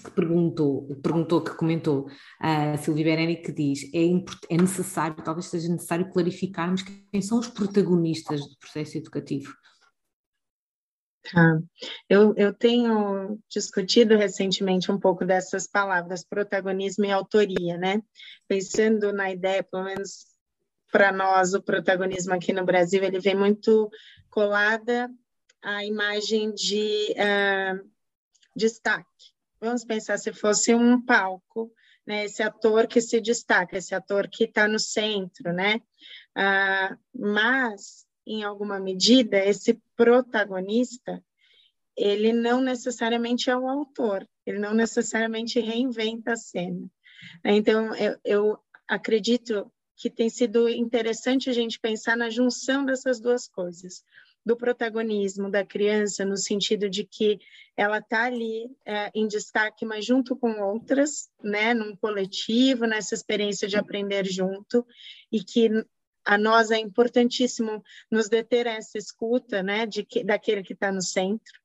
que 0.00 0.10
perguntou, 0.10 0.88
perguntou, 1.02 1.44
que 1.44 1.54
comentou 1.54 2.08
a 2.40 2.76
Silvia 2.78 3.04
Bereni, 3.04 3.36
que 3.36 3.52
diz 3.52 3.84
é, 3.94 4.04
é 4.48 4.56
necessário, 4.56 5.22
talvez 5.22 5.46
seja 5.46 5.68
necessário 5.68 6.10
clarificarmos 6.10 6.82
quem 6.82 7.20
são 7.20 7.38
os 7.38 7.48
protagonistas 7.48 8.40
do 8.40 8.56
processo 8.58 8.98
educativo. 8.98 9.52
Tá. 11.30 11.60
Eu, 12.08 12.34
eu 12.36 12.52
tenho 12.52 13.38
discutido 13.48 14.16
recentemente 14.16 14.90
um 14.90 14.98
pouco 14.98 15.24
dessas 15.24 15.68
palavras, 15.68 16.24
protagonismo 16.24 17.04
e 17.04 17.12
autoria, 17.12 17.76
né? 17.76 18.02
Pensando 18.48 19.12
na 19.12 19.30
ideia, 19.30 19.62
pelo 19.62 19.84
menos 19.84 20.26
para 20.90 21.12
nós, 21.12 21.54
o 21.54 21.62
protagonismo 21.62 22.34
aqui 22.34 22.52
no 22.52 22.64
Brasil, 22.64 23.02
ele 23.02 23.20
vem 23.20 23.34
muito 23.34 23.88
colada 24.28 25.10
à 25.62 25.84
imagem 25.84 26.52
de 26.52 27.12
uh, 27.12 27.88
destaque. 28.54 29.31
Vamos 29.62 29.84
pensar 29.84 30.18
se 30.18 30.32
fosse 30.32 30.74
um 30.74 31.00
palco, 31.00 31.72
né? 32.04 32.24
Esse 32.24 32.42
ator 32.42 32.88
que 32.88 33.00
se 33.00 33.20
destaca, 33.20 33.78
esse 33.78 33.94
ator 33.94 34.28
que 34.28 34.42
está 34.42 34.66
no 34.66 34.78
centro, 34.78 35.52
né? 35.52 35.80
Uh, 36.36 36.98
mas 37.14 38.04
em 38.26 38.42
alguma 38.42 38.80
medida, 38.80 39.38
esse 39.38 39.80
protagonista, 39.96 41.22
ele 41.96 42.32
não 42.32 42.60
necessariamente 42.60 43.50
é 43.50 43.56
o 43.56 43.68
autor, 43.68 44.28
ele 44.44 44.58
não 44.58 44.74
necessariamente 44.74 45.60
reinventa 45.60 46.32
a 46.32 46.36
cena. 46.36 46.90
Então, 47.44 47.94
eu, 47.94 48.18
eu 48.24 48.58
acredito 48.88 49.70
que 49.96 50.10
tem 50.10 50.28
sido 50.28 50.68
interessante 50.68 51.48
a 51.48 51.52
gente 51.52 51.78
pensar 51.78 52.16
na 52.16 52.28
junção 52.28 52.84
dessas 52.84 53.20
duas 53.20 53.46
coisas 53.46 54.02
do 54.44 54.56
protagonismo 54.56 55.50
da 55.50 55.64
criança, 55.64 56.24
no 56.24 56.36
sentido 56.36 56.90
de 56.90 57.04
que 57.04 57.38
ela 57.76 57.98
está 57.98 58.24
ali 58.24 58.70
é, 58.84 59.10
em 59.14 59.26
destaque, 59.26 59.84
mas 59.84 60.04
junto 60.04 60.36
com 60.36 60.60
outras, 60.60 61.30
né, 61.42 61.72
num 61.72 61.96
coletivo, 61.96 62.84
nessa 62.86 63.14
experiência 63.14 63.68
de 63.68 63.76
aprender 63.76 64.24
junto, 64.26 64.84
e 65.30 65.42
que 65.42 65.70
a 66.24 66.36
nós 66.36 66.70
é 66.70 66.78
importantíssimo 66.78 67.82
nos 68.10 68.28
deter 68.28 68.66
a 68.66 68.74
essa 68.74 68.98
escuta, 68.98 69.62
né, 69.62 69.86
de 69.86 70.04
que, 70.04 70.24
daquele 70.24 70.62
que 70.62 70.72
está 70.72 70.90
no 70.92 71.02
centro, 71.02 71.60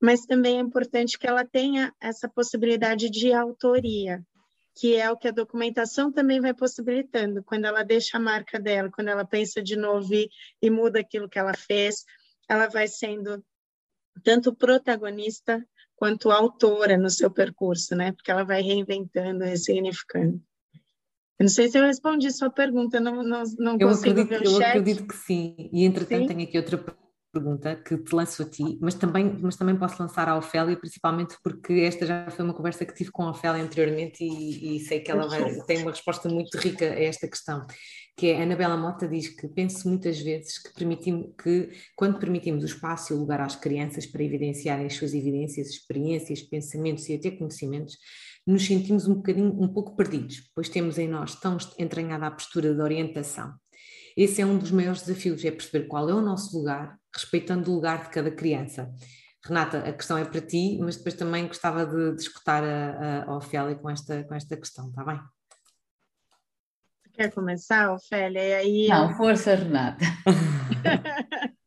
mas 0.00 0.24
também 0.26 0.58
é 0.58 0.60
importante 0.60 1.18
que 1.18 1.26
ela 1.26 1.44
tenha 1.44 1.94
essa 2.00 2.28
possibilidade 2.28 3.10
de 3.10 3.32
autoria, 3.32 4.24
que 4.78 4.94
é 4.94 5.10
o 5.10 5.16
que 5.16 5.26
a 5.26 5.32
documentação 5.32 6.12
também 6.12 6.40
vai 6.40 6.54
possibilitando, 6.54 7.42
quando 7.42 7.64
ela 7.64 7.82
deixa 7.82 8.16
a 8.16 8.20
marca 8.20 8.60
dela, 8.60 8.88
quando 8.90 9.08
ela 9.08 9.24
pensa 9.24 9.60
de 9.60 9.74
novo 9.74 10.14
e, 10.14 10.30
e 10.62 10.70
muda 10.70 11.00
aquilo 11.00 11.28
que 11.28 11.38
ela 11.38 11.52
fez, 11.52 12.04
ela 12.48 12.68
vai 12.68 12.86
sendo 12.86 13.44
tanto 14.22 14.54
protagonista 14.54 15.64
quanto 15.96 16.30
autora 16.30 16.96
no 16.96 17.10
seu 17.10 17.28
percurso, 17.28 17.96
né? 17.96 18.12
Porque 18.12 18.30
ela 18.30 18.44
vai 18.44 18.62
reinventando, 18.62 19.44
ressignificando. 19.44 20.40
Eu 21.38 21.44
não 21.44 21.48
sei 21.48 21.68
se 21.68 21.76
eu 21.76 21.84
respondi 21.84 22.30
sua 22.30 22.50
pergunta, 22.50 23.00
não, 23.00 23.22
não, 23.22 23.42
não 23.58 23.76
eu 23.80 23.88
consigo 23.88 24.20
acredito, 24.20 24.28
ver 24.28 24.40
o 24.40 24.44
eu 24.44 24.58
chat. 24.58 24.60
Eu 24.60 24.80
acredito 24.80 25.08
que 25.08 25.16
sim, 25.16 25.70
e 25.72 25.84
entretanto 25.84 26.22
sim? 26.22 26.28
tenho 26.28 26.42
aqui 26.42 26.56
outra 26.56 26.78
pergunta 26.78 27.07
que 27.84 27.96
te 27.96 28.14
lanço 28.14 28.42
a 28.42 28.44
ti, 28.44 28.78
mas 28.80 28.94
também, 28.94 29.38
mas 29.40 29.56
também 29.56 29.76
posso 29.76 30.02
lançar 30.02 30.28
à 30.28 30.36
Ofélia, 30.36 30.76
principalmente 30.76 31.36
porque 31.42 31.74
esta 31.80 32.06
já 32.06 32.30
foi 32.30 32.44
uma 32.44 32.54
conversa 32.54 32.84
que 32.84 32.94
tive 32.94 33.10
com 33.10 33.24
a 33.24 33.30
Ofélia 33.30 33.62
anteriormente 33.62 34.22
e, 34.22 34.76
e 34.76 34.80
sei 34.80 35.00
que 35.00 35.10
ela 35.10 35.26
vai, 35.28 35.60
tem 35.62 35.82
uma 35.82 35.90
resposta 35.90 36.28
muito 36.28 36.56
rica 36.58 36.84
a 36.84 37.02
esta 37.02 37.28
questão, 37.28 37.66
que 38.16 38.26
é 38.26 38.40
a 38.40 38.42
Anabela 38.42 38.76
Mota 38.76 39.06
diz 39.06 39.28
que 39.28 39.46
penso 39.48 39.88
muitas 39.88 40.18
vezes 40.20 40.58
que, 40.58 40.72
permitimos, 40.74 41.28
que 41.42 41.70
quando 41.94 42.18
permitimos 42.18 42.64
o 42.64 42.66
espaço 42.66 43.12
e 43.12 43.16
o 43.16 43.20
lugar 43.20 43.40
às 43.40 43.54
crianças 43.54 44.06
para 44.06 44.24
evidenciarem 44.24 44.86
as 44.86 44.94
suas 44.94 45.14
evidências, 45.14 45.68
experiências, 45.68 46.42
pensamentos 46.42 47.08
e 47.08 47.14
até 47.14 47.30
conhecimentos, 47.30 47.96
nos 48.44 48.66
sentimos 48.66 49.06
um 49.06 49.14
bocadinho, 49.14 49.54
um 49.60 49.68
pouco 49.68 49.94
perdidos, 49.94 50.50
pois 50.54 50.68
temos 50.68 50.98
em 50.98 51.06
nós 51.06 51.34
tão 51.36 51.56
entranhada 51.78 52.26
a 52.26 52.30
postura 52.30 52.74
de 52.74 52.80
orientação. 52.80 53.54
Esse 54.16 54.42
é 54.42 54.46
um 54.46 54.58
dos 54.58 54.72
maiores 54.72 55.02
desafios, 55.02 55.44
é 55.44 55.50
perceber 55.52 55.86
qual 55.86 56.10
é 56.10 56.12
o 56.12 56.20
nosso 56.20 56.58
lugar, 56.58 56.97
respeitando 57.14 57.70
o 57.70 57.74
lugar 57.74 58.04
de 58.04 58.10
cada 58.10 58.30
criança. 58.30 58.92
Renata, 59.44 59.78
a 59.78 59.92
questão 59.92 60.18
é 60.18 60.24
para 60.24 60.40
ti, 60.40 60.78
mas 60.80 60.96
depois 60.96 61.14
também 61.14 61.46
gostava 61.46 61.86
de, 61.86 62.14
de 62.14 62.22
escutar 62.22 62.62
a, 62.62 63.24
a 63.24 63.36
Ofélia 63.36 63.76
com 63.76 63.88
esta, 63.88 64.24
com 64.24 64.34
esta 64.34 64.56
questão, 64.56 64.88
está 64.88 65.04
bem? 65.04 65.20
Quer 67.14 67.32
começar, 67.32 67.92
Ofélia? 67.92 68.40
E 68.40 68.54
aí... 68.54 68.88
Não, 68.88 69.16
força, 69.16 69.54
Renata. 69.54 70.04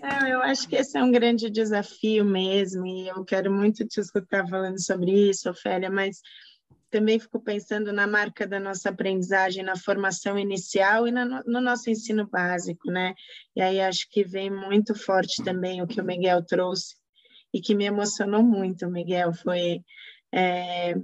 Não, 0.00 0.28
eu 0.28 0.40
acho 0.42 0.68
que 0.68 0.76
esse 0.76 0.96
é 0.96 1.02
um 1.02 1.10
grande 1.10 1.50
desafio 1.50 2.24
mesmo, 2.24 2.86
e 2.86 3.08
eu 3.08 3.24
quero 3.24 3.52
muito 3.52 3.86
te 3.86 4.00
escutar 4.00 4.46
falando 4.48 4.80
sobre 4.80 5.10
isso, 5.30 5.50
Ofélia, 5.50 5.90
mas 5.90 6.20
também 6.90 7.18
fico 7.18 7.40
pensando 7.40 7.92
na 7.92 8.06
marca 8.06 8.46
da 8.46 8.58
nossa 8.58 8.88
aprendizagem 8.88 9.62
na 9.62 9.76
formação 9.76 10.38
inicial 10.38 11.06
e 11.06 11.10
no, 11.10 11.42
no 11.44 11.60
nosso 11.60 11.90
ensino 11.90 12.26
básico, 12.26 12.90
né? 12.90 13.14
E 13.54 13.60
aí 13.60 13.80
acho 13.80 14.08
que 14.10 14.24
vem 14.24 14.50
muito 14.50 14.94
forte 14.94 15.42
também 15.44 15.82
o 15.82 15.86
que 15.86 16.00
o 16.00 16.04
Miguel 16.04 16.44
trouxe 16.44 16.96
e 17.52 17.60
que 17.60 17.74
me 17.74 17.84
emocionou 17.84 18.42
muito, 18.42 18.90
Miguel, 18.90 19.32
foi 19.32 19.82
é, 20.32 20.94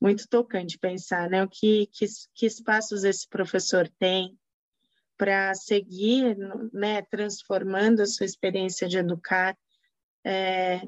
muito 0.00 0.28
tocante 0.28 0.78
pensar, 0.78 1.28
né? 1.28 1.42
O 1.42 1.48
que, 1.48 1.86
que, 1.92 2.06
que 2.34 2.46
espaços 2.46 3.04
esse 3.04 3.28
professor 3.28 3.88
tem 3.98 4.36
para 5.16 5.54
seguir 5.54 6.36
né, 6.72 7.02
transformando 7.02 8.02
a 8.02 8.06
sua 8.06 8.26
experiência 8.26 8.86
de 8.86 8.98
educar, 8.98 9.56
é, 10.24 10.82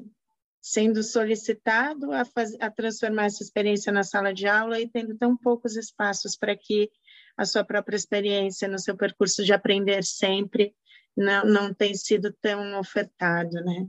sendo 0.61 1.01
solicitado 1.03 2.11
a, 2.11 2.25
faz, 2.25 2.55
a 2.59 2.69
transformar 2.69 3.25
essa 3.25 3.43
experiência 3.43 3.91
na 3.91 4.03
sala 4.03 4.33
de 4.33 4.47
aula 4.47 4.79
e 4.79 4.89
tendo 4.89 5.17
tão 5.17 5.35
poucos 5.37 5.75
espaços 5.75 6.35
para 6.35 6.55
que 6.55 6.89
a 7.37 7.45
sua 7.45 7.63
própria 7.63 7.95
experiência 7.95 8.67
no 8.67 8.77
seu 8.77 8.97
percurso 8.97 9.43
de 9.43 9.53
aprender 9.53 10.03
sempre 10.03 10.75
não, 11.15 11.45
não 11.45 11.73
tem 11.73 11.95
sido 11.95 12.33
tão 12.41 12.77
ofertado, 12.79 13.55
né? 13.63 13.87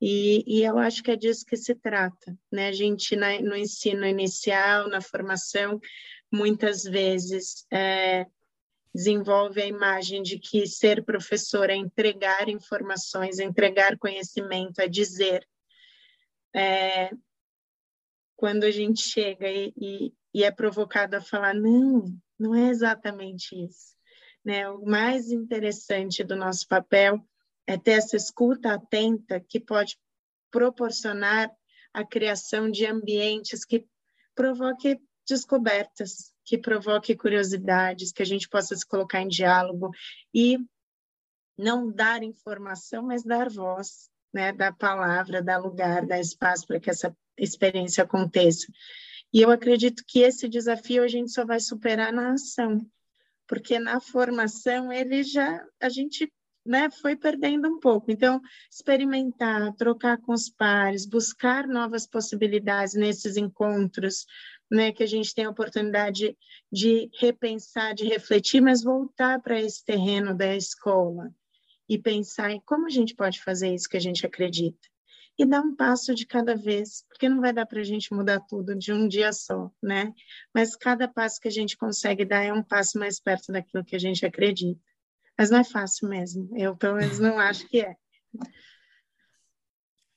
E, 0.00 0.44
e, 0.46 0.62
eu 0.62 0.78
acho 0.78 1.02
que 1.02 1.10
é 1.10 1.16
disso 1.16 1.44
que 1.46 1.56
se 1.56 1.74
trata, 1.74 2.36
né? 2.52 2.68
A 2.68 2.72
gente 2.72 3.16
na, 3.16 3.40
no 3.40 3.56
ensino 3.56 4.04
inicial, 4.06 4.88
na 4.88 5.00
formação, 5.00 5.80
muitas 6.30 6.82
vezes 6.82 7.66
é, 7.72 8.26
desenvolve 8.94 9.60
a 9.60 9.66
imagem 9.66 10.22
de 10.22 10.38
que 10.38 10.66
ser 10.66 11.04
professor 11.04 11.70
é 11.70 11.74
entregar 11.74 12.48
informações, 12.48 13.38
entregar 13.38 13.98
conhecimento, 13.98 14.80
é 14.80 14.88
dizer. 14.88 15.46
É, 16.56 17.10
quando 18.34 18.64
a 18.64 18.70
gente 18.70 19.02
chega 19.02 19.48
e, 19.48 19.72
e, 19.76 20.14
e, 20.32 20.44
é 20.44 20.50
provocado 20.50 21.16
a 21.16 21.20
falar, 21.20 21.54
não, 21.54 22.16
não 22.38 22.54
é 22.54 22.68
exatamente 22.68 23.54
isso. 23.54 23.94
Né? 24.44 24.68
O 24.68 24.84
mais 24.86 25.30
interessante 25.30 26.24
do 26.24 26.36
nosso 26.36 26.66
papel 26.66 27.20
é 27.66 27.76
ter 27.76 27.92
essa 27.92 28.16
escuta 28.16 28.72
atenta 28.72 29.40
que 29.40 29.60
pode 29.60 29.98
proporcionar 30.50 31.50
a 31.92 32.04
criação 32.04 32.70
de 32.70 32.86
ambientes 32.86 33.64
que 33.64 33.86
provoquem 34.34 35.00
descobertas, 35.28 36.32
que 36.44 36.56
provoque 36.56 37.16
curiosidades, 37.16 38.12
que 38.12 38.22
a 38.22 38.26
gente 38.26 38.48
possa 38.48 38.76
se 38.76 38.86
colocar 38.86 39.20
em 39.20 39.28
diálogo 39.28 39.90
e 40.32 40.58
não 41.58 41.90
dar 41.90 42.22
informação, 42.22 43.02
mas 43.02 43.24
dar 43.24 43.50
voz, 43.50 44.08
né, 44.36 44.52
dar 44.52 44.76
palavra, 44.76 45.42
dar 45.42 45.56
lugar, 45.56 46.04
dar 46.04 46.20
espaço 46.20 46.66
para 46.66 46.78
que 46.78 46.90
essa 46.90 47.16
experiência 47.38 48.04
aconteça. 48.04 48.66
E 49.32 49.40
eu 49.40 49.50
acredito 49.50 50.04
que 50.06 50.20
esse 50.20 50.46
desafio 50.46 51.02
a 51.02 51.08
gente 51.08 51.32
só 51.32 51.46
vai 51.46 51.58
superar 51.58 52.12
na 52.12 52.32
ação, 52.34 52.86
porque 53.48 53.78
na 53.78 53.98
formação 53.98 54.92
ele 54.92 55.22
já 55.22 55.66
a 55.80 55.88
gente 55.88 56.30
né, 56.66 56.90
foi 56.90 57.16
perdendo 57.16 57.66
um 57.66 57.80
pouco. 57.80 58.10
Então, 58.10 58.42
experimentar, 58.70 59.72
trocar 59.74 60.18
com 60.18 60.34
os 60.34 60.50
pares, 60.50 61.06
buscar 61.06 61.66
novas 61.66 62.06
possibilidades 62.06 62.92
nesses 62.94 63.38
encontros, 63.38 64.26
né, 64.70 64.92
que 64.92 65.02
a 65.02 65.06
gente 65.06 65.34
tem 65.34 65.46
a 65.46 65.50
oportunidade 65.50 66.36
de 66.70 67.08
repensar, 67.18 67.94
de 67.94 68.04
refletir, 68.04 68.60
mas 68.60 68.82
voltar 68.82 69.40
para 69.40 69.58
esse 69.58 69.82
terreno 69.82 70.36
da 70.36 70.54
escola 70.54 71.32
e 71.88 71.98
pensar 71.98 72.50
em 72.50 72.60
como 72.64 72.86
a 72.86 72.90
gente 72.90 73.14
pode 73.14 73.42
fazer 73.42 73.74
isso 73.74 73.88
que 73.88 73.96
a 73.96 74.00
gente 74.00 74.26
acredita. 74.26 74.78
E 75.38 75.44
dar 75.44 75.60
um 75.60 75.76
passo 75.76 76.14
de 76.14 76.24
cada 76.26 76.56
vez, 76.56 77.04
porque 77.08 77.28
não 77.28 77.40
vai 77.40 77.52
dar 77.52 77.66
para 77.66 77.80
a 77.80 77.84
gente 77.84 78.12
mudar 78.14 78.40
tudo 78.40 78.74
de 78.74 78.92
um 78.92 79.06
dia 79.06 79.32
só, 79.32 79.70
né? 79.82 80.12
Mas 80.54 80.74
cada 80.74 81.06
passo 81.06 81.38
que 81.40 81.48
a 81.48 81.50
gente 81.50 81.76
consegue 81.76 82.24
dar 82.24 82.42
é 82.42 82.52
um 82.52 82.62
passo 82.62 82.98
mais 82.98 83.20
perto 83.20 83.52
daquilo 83.52 83.84
que 83.84 83.94
a 83.94 83.98
gente 83.98 84.24
acredita. 84.24 84.80
Mas 85.38 85.50
não 85.50 85.58
é 85.58 85.64
fácil 85.64 86.08
mesmo, 86.08 86.48
eu 86.56 86.74
pelo 86.74 86.96
menos 86.96 87.18
não 87.18 87.38
acho 87.38 87.68
que 87.68 87.80
é. 87.80 87.94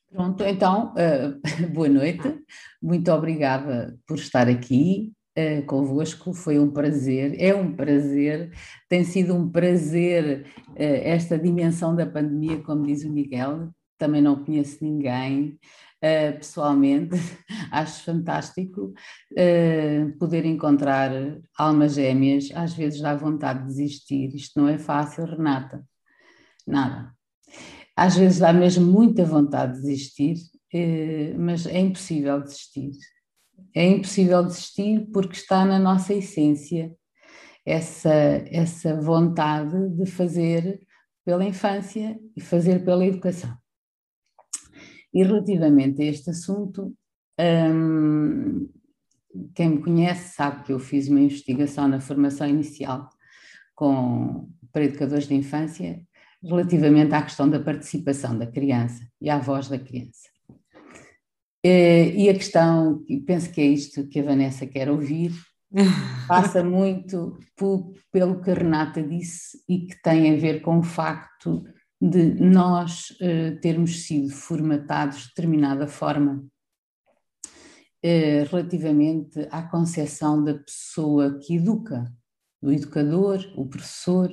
Pronto, 0.09 0.43
então, 0.43 0.93
uh, 0.93 1.39
boa 1.74 1.89
noite, 1.89 2.41
muito 2.82 3.11
obrigada 3.11 3.99
por 4.07 4.17
estar 4.17 4.47
aqui 4.47 5.13
uh, 5.40 5.66
convosco, 5.66 6.34
foi 6.34 6.60
um 6.60 6.70
prazer, 6.70 7.36
é 7.40 7.56
um 7.56 7.76
prazer, 7.76 8.52
tem 8.88 9.04
sido 9.04 9.36
um 9.36 9.50
prazer 9.50 10.46
uh, 10.70 10.76
esta 10.78 11.38
dimensão 11.38 11.96
da 11.96 12.06
pandemia, 12.06 12.62
como 12.62 12.86
diz 12.86 13.04
o 13.04 13.12
Miguel, 13.12 13.70
também 13.98 14.22
não 14.22 14.44
conheço 14.44 14.84
ninguém 14.84 15.60
uh, 16.04 16.38
pessoalmente, 16.38 17.16
acho 17.72 18.04
fantástico 18.04 18.94
uh, 19.34 20.18
poder 20.18 20.46
encontrar 20.46 21.12
almas 21.58 21.94
gêmeas, 21.94 22.50
às 22.56 22.74
vezes 22.74 23.02
dá 23.02 23.16
vontade 23.16 23.60
de 23.60 23.68
desistir, 23.68 24.34
isto 24.36 24.60
não 24.60 24.68
é 24.68 24.78
fácil, 24.78 25.26
Renata, 25.26 25.84
nada. 26.66 27.14
Às 27.96 28.16
vezes 28.16 28.40
dá 28.40 28.54
mesmo 28.54 28.86
muita 28.90 29.26
vontade 29.26 29.76
de 29.76 29.82
desistir, 29.82 30.36
uh, 30.74 31.40
mas 31.40 31.66
é 31.66 31.80
impossível 31.80 32.42
desistir. 32.42 32.92
É 33.74 33.86
impossível 33.86 34.43
desistir 34.43 35.07
porque 35.12 35.36
está 35.36 35.66
na 35.66 35.80
nossa 35.80 36.14
essência 36.14 36.93
essa, 37.66 38.12
essa 38.12 38.99
vontade 38.99 39.89
de 39.89 40.05
fazer 40.05 40.80
pela 41.26 41.45
infância 41.45 42.20
e 42.36 42.41
fazer 42.41 42.84
pela 42.84 43.05
educação. 43.05 43.55
E 45.14 45.24
relativamente 45.24 46.01
a 46.01 46.05
este 46.05 46.30
assunto, 46.30 46.95
hum, 47.39 48.70
quem 49.53 49.70
me 49.70 49.82
conhece 49.84 50.36
sabe 50.36 50.64
que 50.64 50.74
eu 50.74 50.80
fiz 50.80 51.07
uma 51.07 51.20
investigação 51.20 51.88
na 51.88 51.99
formação 51.99 52.47
inicial 52.47 53.10
com, 53.76 54.49
para 54.72 54.86
educadores 54.86 55.28
de 55.28 55.36
infância 55.36 56.01
relativamente 56.43 57.14
à 57.14 57.22
questão 57.22 57.49
da 57.49 57.60
participação 57.60 58.38
da 58.38 58.47
criança 58.47 59.07
e 59.22 59.30
à 59.30 59.38
voz 59.38 59.68
da 59.68 59.78
criança. 59.78 60.30
E 61.64 62.30
a 62.30 62.34
questão, 62.34 63.03
e 63.07 63.20
penso 63.20 63.51
que 63.51 63.60
é 63.60 63.66
isto 63.66 64.07
que 64.07 64.20
a 64.20 64.24
Vanessa 64.24 64.66
quer 64.66 64.89
ouvir, 64.89 65.34
passa 66.28 66.64
muito 66.64 67.38
pelo 68.12 68.41
que 68.41 68.51
a 68.51 68.53
Renata 68.53 69.03
disse 69.03 69.62
e 69.68 69.86
que 69.86 70.01
tem 70.01 70.34
a 70.34 70.38
ver 70.38 70.62
com 70.62 70.80
o 70.80 70.84
facto 70.84 71.64
de 72.01 72.34
nós 72.36 73.12
uh, 73.22 73.60
termos 73.62 74.03
sido 74.03 74.30
formatados 74.30 75.24
de 75.24 75.28
determinada 75.30 75.86
forma 75.86 76.45
uh, 78.05 78.49
relativamente 78.49 79.47
à 79.51 79.62
concepção 79.64 80.43
da 80.43 80.53
pessoa 80.55 81.38
que 81.39 81.57
educa, 81.57 82.12
o 82.62 82.72
educador, 82.72 83.39
o 83.55 83.68
professor, 83.68 84.32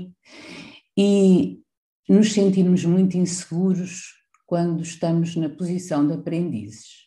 e 0.96 1.60
nos 2.08 2.32
sentirmos 2.32 2.84
muito 2.84 3.16
inseguros 3.16 4.14
quando 4.46 4.80
estamos 4.82 5.34
na 5.34 5.48
posição 5.48 6.06
de 6.06 6.14
aprendizes. 6.14 7.05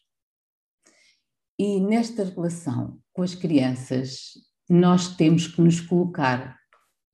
E 1.61 1.77
nesta 1.81 2.23
relação 2.23 2.97
com 3.11 3.21
as 3.21 3.35
crianças, 3.35 4.31
nós 4.69 5.17
temos 5.17 5.45
que 5.45 5.61
nos 5.61 5.81
colocar 5.81 6.57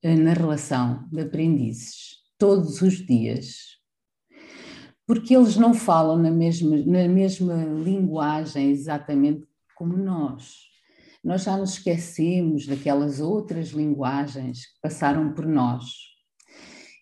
uh, 0.04 0.16
na 0.16 0.34
relação 0.34 1.04
de 1.10 1.22
aprendizes 1.22 2.18
todos 2.38 2.80
os 2.80 3.04
dias. 3.04 3.56
Porque 5.04 5.36
eles 5.36 5.56
não 5.56 5.74
falam 5.74 6.16
na 6.16 6.30
mesma, 6.30 6.76
na 6.76 7.08
mesma 7.08 7.64
linguagem 7.64 8.70
exatamente 8.70 9.44
como 9.74 9.96
nós. 9.96 10.58
Nós 11.24 11.42
já 11.42 11.56
nos 11.56 11.72
esquecemos 11.72 12.68
daquelas 12.68 13.18
outras 13.18 13.70
linguagens 13.70 14.66
que 14.66 14.80
passaram 14.80 15.34
por 15.34 15.44
nós. 15.44 15.86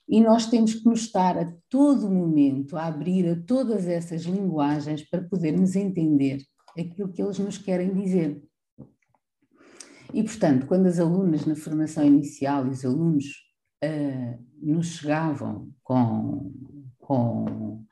E 0.09 0.19
nós 0.19 0.47
temos 0.47 0.73
que 0.77 0.87
nos 0.87 1.01
estar 1.03 1.37
a 1.37 1.53
todo 1.69 2.11
momento 2.11 2.75
a 2.79 2.87
abrir 2.87 3.29
a 3.29 3.37
todas 3.45 3.87
essas 3.87 4.23
linguagens 4.23 5.03
para 5.03 5.21
podermos 5.21 5.77
entender 5.77 6.39
aquilo 6.79 7.13
que 7.13 7.23
eles 7.23 7.39
nos 7.39 7.59
querem 7.59 7.93
dizer. 7.93 8.43
E, 10.13 10.23
portanto, 10.23 10.67
quando 10.67 10.87
as 10.87 10.99
alunas 10.99 11.45
na 11.45 11.57
formação 11.57 12.05
inicial 12.05 12.67
e 12.67 12.71
os 12.71 12.85
alunos 12.85 13.25
uh, 13.85 14.45
nos 14.63 14.87
chegavam 14.99 15.73
com, 15.83 16.53
com 16.99 17.85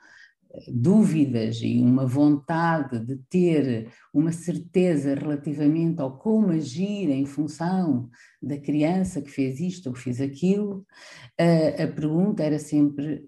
dúvidas 0.69 1.61
e 1.63 1.81
uma 1.81 2.07
vontade 2.07 3.01
de 3.01 3.17
ter 3.29 3.91
uma 4.13 4.33
certeza 4.33 5.15
relativamente 5.15 6.01
ao 6.01 6.19
como 6.19 6.51
agir 6.51 7.11
em 7.11 7.25
função 7.25 8.09
da 8.41 8.59
criança 8.59 9.23
que 9.23 9.31
fez 9.31 9.61
isto 9.61 9.89
ou 9.89 9.95
fez 9.95 10.21
aquilo, 10.21 10.87
a, 11.39 11.85
a 11.85 11.89
pergunta 11.89 12.43
era 12.43 12.59
sempre: 12.59 13.25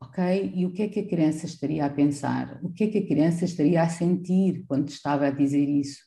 ok, 0.00 0.52
e 0.54 0.66
o 0.66 0.72
que 0.72 0.82
é 0.82 0.88
que 0.88 1.00
a 1.00 1.08
criança 1.08 1.46
estaria 1.46 1.84
a 1.84 1.90
pensar? 1.90 2.60
O 2.62 2.72
que 2.72 2.84
é 2.84 2.86
que 2.88 2.98
a 2.98 3.06
criança 3.06 3.44
estaria 3.44 3.82
a 3.82 3.88
sentir 3.88 4.64
quando 4.66 4.88
estava 4.88 5.26
a 5.26 5.30
dizer 5.30 5.68
isso? 5.68 6.00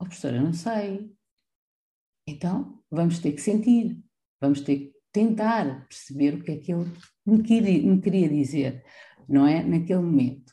Oh, 0.00 0.04
professora, 0.04 0.40
não 0.40 0.52
sei. 0.52 1.10
Então, 2.26 2.82
vamos 2.90 3.18
ter 3.18 3.32
que 3.32 3.40
sentir. 3.40 3.98
Vamos 4.40 4.60
ter 4.60 4.76
que 4.76 4.92
tentar 5.12 5.86
perceber 5.88 6.34
o 6.34 6.42
que 6.42 6.52
é 6.52 6.56
que 6.56 6.72
ele 6.72 6.90
me 7.26 7.42
queria, 7.42 7.82
me 7.82 8.00
queria 8.00 8.28
dizer, 8.28 8.84
não 9.28 9.46
é? 9.46 9.62
Naquele 9.62 10.00
momento. 10.00 10.52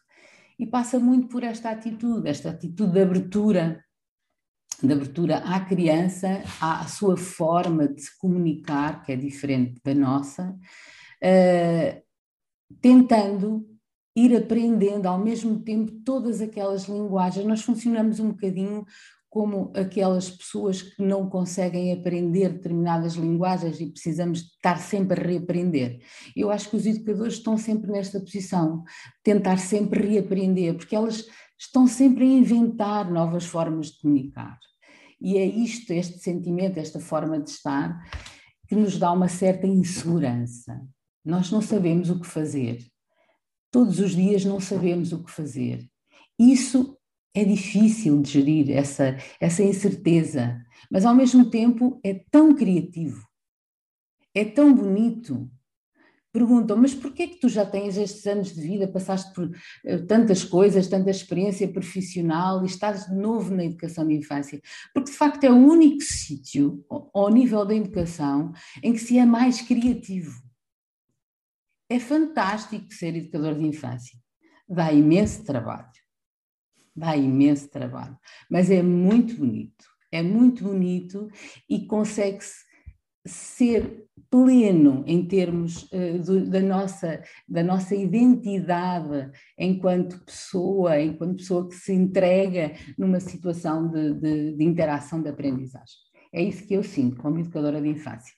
E 0.58 0.66
passa 0.66 0.98
muito 1.00 1.28
por 1.28 1.44
esta 1.44 1.70
atitude, 1.70 2.28
esta 2.28 2.50
atitude 2.50 2.94
de 2.94 3.02
abertura, 3.02 3.84
de 4.82 4.92
abertura 4.92 5.38
à 5.40 5.60
criança, 5.60 6.44
à 6.62 6.86
sua 6.88 7.18
forma 7.18 7.88
de 7.88 8.02
se 8.02 8.18
comunicar, 8.18 9.04
que 9.04 9.12
é 9.12 9.16
diferente 9.16 9.80
da 9.84 9.94
nossa, 9.94 10.50
uh, 10.52 12.05
tentando 12.82 13.66
ir 14.16 14.36
aprendendo 14.36 15.08
ao 15.08 15.20
mesmo 15.20 15.60
tempo 15.60 15.92
todas 16.04 16.42
aquelas 16.42 16.86
linguagens. 16.86 17.46
Nós 17.46 17.62
funcionamos 17.62 18.20
um 18.20 18.30
bocadinho 18.30 18.86
como 19.36 19.74
aquelas 19.76 20.30
pessoas 20.30 20.82
que 20.82 21.04
não 21.04 21.30
conseguem 21.30 21.92
aprender 21.92 22.54
determinadas 22.54 23.16
linguagens 23.16 23.82
e 23.82 23.92
precisamos 23.92 24.40
estar 24.40 24.78
sempre 24.78 25.20
a 25.20 25.28
reaprender. 25.28 26.00
Eu 26.34 26.50
acho 26.50 26.70
que 26.70 26.78
os 26.78 26.86
educadores 26.86 27.34
estão 27.34 27.58
sempre 27.58 27.92
nesta 27.92 28.18
posição, 28.18 28.86
tentar 29.22 29.58
sempre 29.58 30.08
reaprender, 30.08 30.78
porque 30.78 30.96
elas 30.96 31.26
estão 31.60 31.86
sempre 31.86 32.24
a 32.24 32.28
inventar 32.28 33.12
novas 33.12 33.46
formas 33.46 33.88
de 33.88 34.00
comunicar. 34.00 34.58
E 35.20 35.38
é 35.38 35.46
isto, 35.46 35.92
este 35.92 36.18
sentimento, 36.20 36.78
esta 36.78 37.02
forma 37.02 37.38
de 37.38 37.50
estar, 37.50 38.02
que 38.70 38.76
nos 38.76 38.98
dá 38.98 39.12
uma 39.12 39.28
certa 39.28 39.68
insegurança. 39.68 40.82
Nós 41.26 41.50
não 41.52 41.62
sabemos 41.62 42.10
o 42.12 42.20
que 42.20 42.28
fazer. 42.28 42.86
Todos 43.72 44.00
os 44.00 44.12
dias 44.12 44.46
não 44.46 44.60
sabemos 44.60 45.12
o 45.12 45.24
que 45.24 45.32
fazer. 45.32 45.90
Isso 46.38 46.96
é 47.34 47.44
difícil 47.44 48.22
de 48.22 48.32
gerir 48.32 48.72
essa, 48.72 49.18
essa 49.42 49.62
incerteza, 49.62 50.58
mas 50.90 51.06
ao 51.06 51.14
mesmo 51.14 51.50
tempo 51.50 52.00
é 52.04 52.14
tão 52.32 52.56
criativo, 52.56 53.28
é 54.34 54.46
tão 54.46 54.74
bonito. 54.74 55.50
Perguntam, 56.32 56.76
mas 56.76 56.94
porquê 56.94 57.24
é 57.24 57.28
que 57.28 57.40
tu 57.40 57.48
já 57.48 57.66
tens 57.66 57.96
estes 57.98 58.26
anos 58.28 58.54
de 58.54 58.62
vida, 58.62 58.90
passaste 58.90 59.34
por 59.34 59.46
uh, 59.46 60.06
tantas 60.06 60.44
coisas, 60.44 60.88
tanta 60.88 61.10
experiência 61.10 61.66
profissional 61.66 62.62
e 62.62 62.66
estás 62.66 63.06
de 63.06 63.16
novo 63.16 63.56
na 63.56 63.64
educação 63.64 64.06
de 64.06 64.16
infância? 64.16 64.62
Porque 64.94 65.12
de 65.12 65.18
facto 65.18 65.46
é 65.46 65.50
o 65.50 65.56
único 65.56 66.02
sítio, 66.04 66.86
ao 66.90 67.30
nível 67.30 67.66
da 67.66 67.74
educação, 67.74 68.52
em 68.84 68.92
que 68.92 69.00
se 69.00 69.18
é 69.18 69.26
mais 69.26 69.62
criativo. 69.62 70.45
É 71.96 72.00
fantástico 72.00 72.94
ser 72.94 73.16
educador 73.16 73.56
de 73.56 73.66
infância, 73.66 74.18
dá 74.68 74.92
imenso 74.92 75.46
trabalho 75.46 75.90
dá 76.96 77.16
imenso 77.18 77.70
trabalho, 77.70 78.18
mas 78.50 78.72
é 78.72 78.82
muito 78.82 79.36
bonito, 79.36 79.86
é 80.12 80.24
muito 80.24 80.64
bonito 80.64 81.28
e 81.70 81.86
consegue-se 81.86 82.64
ser 83.28 84.06
pleno 84.30 85.04
em 85.06 85.28
termos 85.28 85.84
uh, 85.92 86.24
do, 86.24 86.50
da, 86.50 86.62
nossa, 86.62 87.22
da 87.48 87.64
nossa 87.64 87.96
identidade 87.96 89.32
enquanto 89.58 90.24
pessoa, 90.24 91.02
enquanto 91.02 91.38
pessoa 91.38 91.68
que 91.68 91.76
se 91.76 91.92
entrega 91.92 92.74
numa 92.98 93.20
situação 93.20 93.92
de, 93.92 94.14
de, 94.14 94.56
de 94.56 94.64
interação 94.64 95.22
de 95.22 95.30
aprendizagem. 95.30 95.98
É 96.32 96.42
isso 96.42 96.66
que 96.66 96.76
eu 96.76 96.84
sinto 96.84 97.18
como 97.18 97.40
educadora 97.40 97.82
de 97.82 97.90
infância. 97.90 98.34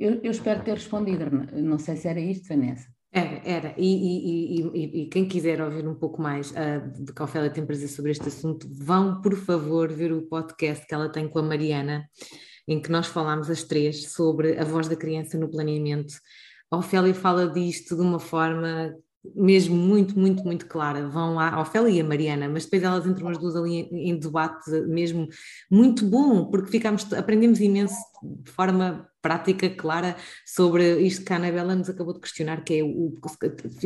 Eu, 0.00 0.18
eu 0.22 0.30
espero 0.30 0.64
ter 0.64 0.72
respondido, 0.72 1.26
não 1.52 1.78
sei 1.78 1.94
se 1.94 2.08
era 2.08 2.18
isto, 2.18 2.48
Vanessa. 2.48 2.88
Era, 3.12 3.42
era. 3.44 3.74
E, 3.76 3.84
e, 3.84 4.60
e, 4.62 5.02
e, 5.02 5.06
quem 5.08 5.28
quiser 5.28 5.60
ouvir 5.60 5.86
um 5.86 5.94
pouco 5.94 6.22
mais 6.22 6.52
uh, 6.52 7.04
de 7.04 7.12
que 7.12 7.20
a 7.20 7.24
Ofélia 7.26 7.50
tem 7.50 7.66
prazer 7.66 7.88
sobre 7.88 8.12
este 8.12 8.28
assunto, 8.28 8.66
vão, 8.72 9.20
por 9.20 9.36
favor, 9.36 9.92
ver 9.92 10.10
o 10.10 10.22
podcast 10.22 10.86
que 10.86 10.94
ela 10.94 11.10
tem 11.10 11.28
com 11.28 11.40
a 11.40 11.42
Mariana, 11.42 12.08
em 12.66 12.80
que 12.80 12.90
nós 12.90 13.08
falámos 13.08 13.50
as 13.50 13.62
três 13.62 14.12
sobre 14.12 14.58
a 14.58 14.64
voz 14.64 14.88
da 14.88 14.96
criança 14.96 15.36
no 15.36 15.50
planeamento. 15.50 16.14
A 16.70 16.78
Ofélia 16.78 17.12
fala 17.12 17.46
disto 17.48 17.94
de 17.94 18.00
uma 18.00 18.20
forma 18.20 18.94
mesmo 19.34 19.76
muito, 19.76 20.18
muito, 20.18 20.42
muito 20.44 20.66
clara. 20.66 21.08
Vão 21.08 21.34
lá, 21.34 21.50
a 21.50 21.60
Ofélia 21.60 21.90
e 21.90 22.00
a 22.00 22.04
Mariana, 22.04 22.48
mas 22.48 22.64
depois 22.64 22.82
elas 22.82 23.06
entram 23.06 23.28
as 23.28 23.38
duas 23.38 23.54
ali 23.54 23.88
em, 23.90 24.10
em 24.10 24.18
debate 24.18 24.70
mesmo 24.86 25.28
muito 25.70 26.06
bom, 26.06 26.46
porque 26.46 26.70
ficamos, 26.70 27.10
aprendemos 27.12 27.60
imenso 27.60 27.96
de 28.22 28.50
forma 28.50 29.08
prática, 29.22 29.68
clara, 29.68 30.16
sobre 30.46 31.00
isto 31.00 31.24
que 31.24 31.32
a 31.32 31.36
Anabela 31.36 31.74
nos 31.74 31.90
acabou 31.90 32.14
de 32.14 32.20
questionar, 32.20 32.64
que 32.64 32.80
é 32.80 32.82
o, 32.82 33.14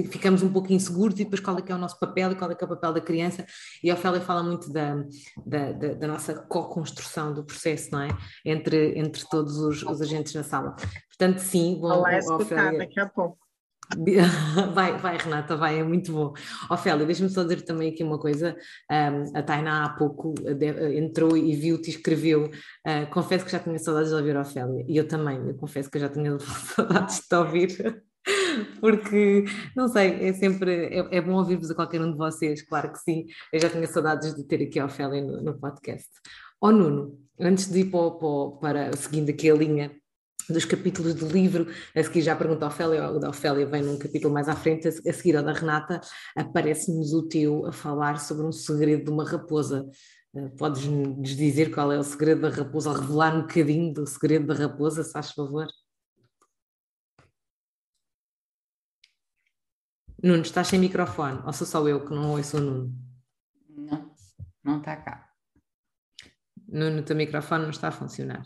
ficamos 0.09 0.43
um 0.45 0.53
pouco 0.53 0.73
inseguros 0.73 1.19
e 1.19 1.25
depois 1.25 1.41
qual 1.41 1.59
é 1.59 1.63
que 1.63 1.73
é 1.73 1.75
o 1.75 1.79
nosso 1.79 1.99
papel 1.99 2.33
e 2.33 2.35
qual 2.37 2.51
é 2.51 2.55
que 2.55 2.63
é 2.63 2.67
o 2.67 2.71
papel 2.71 2.93
da 2.93 3.01
criança, 3.01 3.45
e 3.83 3.91
a 3.91 3.95
Ofélia 3.95 4.21
fala 4.21 4.45
muito 4.45 4.73
da, 4.73 5.05
da, 5.45 5.73
da, 5.73 5.95
da 5.95 6.07
nossa 6.07 6.35
co-construção 6.35 7.35
do 7.35 7.45
processo, 7.45 7.91
não 7.91 8.03
é? 8.03 8.09
Entre, 8.45 8.97
entre 8.97 9.25
todos 9.29 9.59
os, 9.59 9.83
os 9.83 10.01
agentes 10.01 10.35
na 10.35 10.45
sala. 10.45 10.77
Portanto, 11.09 11.39
sim, 11.39 11.79
vou... 11.81 11.91
Olá, 11.91 12.17
escutar 12.19 12.43
Ofélia... 12.43 12.79
daqui 12.79 13.01
a 13.01 13.09
pouco. 13.09 13.44
Vai, 14.75 14.97
vai, 14.99 15.17
Renata, 15.19 15.57
vai, 15.57 15.79
é 15.79 15.85
muito 15.85 16.13
bom. 16.13 16.33
Ofélia, 16.71 17.05
deixa-me 17.05 17.29
só 17.29 17.43
dizer 17.43 17.63
também 17.63 17.93
aqui 17.93 18.03
uma 18.03 18.19
coisa. 18.19 18.57
Um, 18.91 19.37
a 19.37 19.43
Tainá 19.43 19.85
há 19.85 19.89
pouco 19.91 20.35
entrou 20.95 21.37
e 21.37 21.55
viu-te 21.55 21.89
e 21.89 21.95
escreveu. 21.95 22.47
Uh, 22.47 23.11
confesso 23.13 23.45
que 23.45 23.53
já 23.53 23.59
tinha 23.59 23.79
saudades 23.79 24.11
de 24.11 24.17
ouvir 24.17 24.37
a 24.37 24.41
Ofélia, 24.41 24.85
e 24.89 24.97
eu 24.97 25.07
também, 25.07 25.37
eu 25.49 25.55
confesso 25.55 25.91
que 25.91 25.99
já 25.99 26.09
tinha 26.09 26.39
saudades 26.75 27.17
de 27.17 27.29
te 27.29 27.35
ouvir. 27.35 28.03
Porque, 28.81 29.45
não 29.77 29.87
sei, 29.89 30.29
é 30.29 30.33
sempre, 30.33 30.87
é, 30.87 31.19
é 31.19 31.21
bom 31.21 31.35
ouvir-vos 31.35 31.71
a 31.71 31.75
qualquer 31.75 32.01
um 32.01 32.11
de 32.11 32.17
vocês, 32.17 32.63
claro 32.63 32.91
que 32.91 32.99
sim. 32.99 33.27
Eu 33.53 33.61
já 33.61 33.69
tinha 33.69 33.87
saudades 33.87 34.35
de 34.35 34.45
ter 34.45 34.63
aqui 34.63 34.79
a 34.81 34.87
Ofélia 34.87 35.23
no, 35.23 35.43
no 35.43 35.59
podcast. 35.59 36.09
Ó 36.61 36.69
oh, 36.69 36.73
Nuno, 36.73 37.19
antes 37.39 37.71
de 37.71 37.81
ir 37.81 37.91
para, 37.91 38.11
para, 38.13 38.59
para 38.61 38.97
seguindo 38.97 39.29
aqui 39.29 39.51
a 39.51 39.55
linha 39.55 39.93
dos 40.49 40.65
capítulos 40.65 41.15
do 41.15 41.27
livro, 41.27 41.67
a 41.95 42.03
seguir 42.03 42.23
já 42.23 42.37
pergunta 42.37 42.65
a 42.65 42.69
Ofélia, 42.69 43.11
o 43.11 43.19
da 43.19 43.31
Ofélia 43.31 43.67
vem 43.67 43.83
num 43.83 43.99
capítulo 43.99 44.33
mais 44.33 44.49
à 44.49 44.57
frente, 44.57 44.89
a 44.89 45.13
seguir 45.13 45.37
ao 45.37 45.43
da 45.43 45.53
Renata, 45.53 46.01
aparece-nos 46.37 47.13
o 47.13 47.27
teu 47.27 47.67
a 47.67 47.73
falar 47.73 48.19
sobre 48.21 48.47
um 48.47 48.53
segredo 48.53 49.05
de 49.05 49.11
uma 49.11 49.25
raposa. 49.25 49.89
Eh, 50.35 50.49
podes-nos 50.59 51.37
dizer 51.37 51.73
qual 51.73 51.93
é 51.93 51.99
o 51.99 52.03
segredo 52.03 52.43
da 52.43 52.51
raposa, 52.51 52.91
ou 52.91 52.97
revelar 52.97 53.37
um 53.37 53.43
bocadinho 53.43 53.93
do 53.93 54.07
segredo 54.07 54.47
da 54.47 54.55
raposa, 54.55 55.03
se 55.03 55.13
faz 55.13 55.31
favor? 55.31 55.67
Nuno, 60.23 60.43
estás 60.43 60.69
sem 60.69 60.79
microfone, 60.79 61.43
ou 61.45 61.53
sou 61.53 61.67
só 61.67 61.87
eu 61.87 62.05
que 62.05 62.15
não 62.15 62.33
ouço 62.33 62.57
o 62.57 62.61
Nuno? 62.61 62.95
Não, 63.69 64.15
não 64.65 64.79
está 64.79 64.97
cá. 64.97 65.31
Nuno, 66.67 67.01
o 67.01 67.03
teu 67.05 67.15
microfone 67.15 67.65
não 67.65 67.71
está 67.71 67.89
a 67.89 67.93
funcionar. 67.93 68.43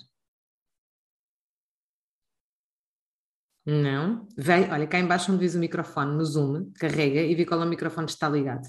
Não. 3.69 4.27
Vem, 4.35 4.73
olha, 4.73 4.87
cá 4.87 4.99
embaixo 4.99 5.31
onde 5.31 5.41
diz 5.41 5.55
o 5.55 5.59
microfone, 5.59 6.17
no 6.17 6.25
Zoom, 6.25 6.73
carrega 6.81 7.21
e 7.21 7.35
vê 7.35 7.45
qual 7.45 7.61
é 7.61 7.67
o 7.67 7.69
microfone 7.69 8.07
que 8.07 8.13
está 8.13 8.27
ligado. 8.27 8.67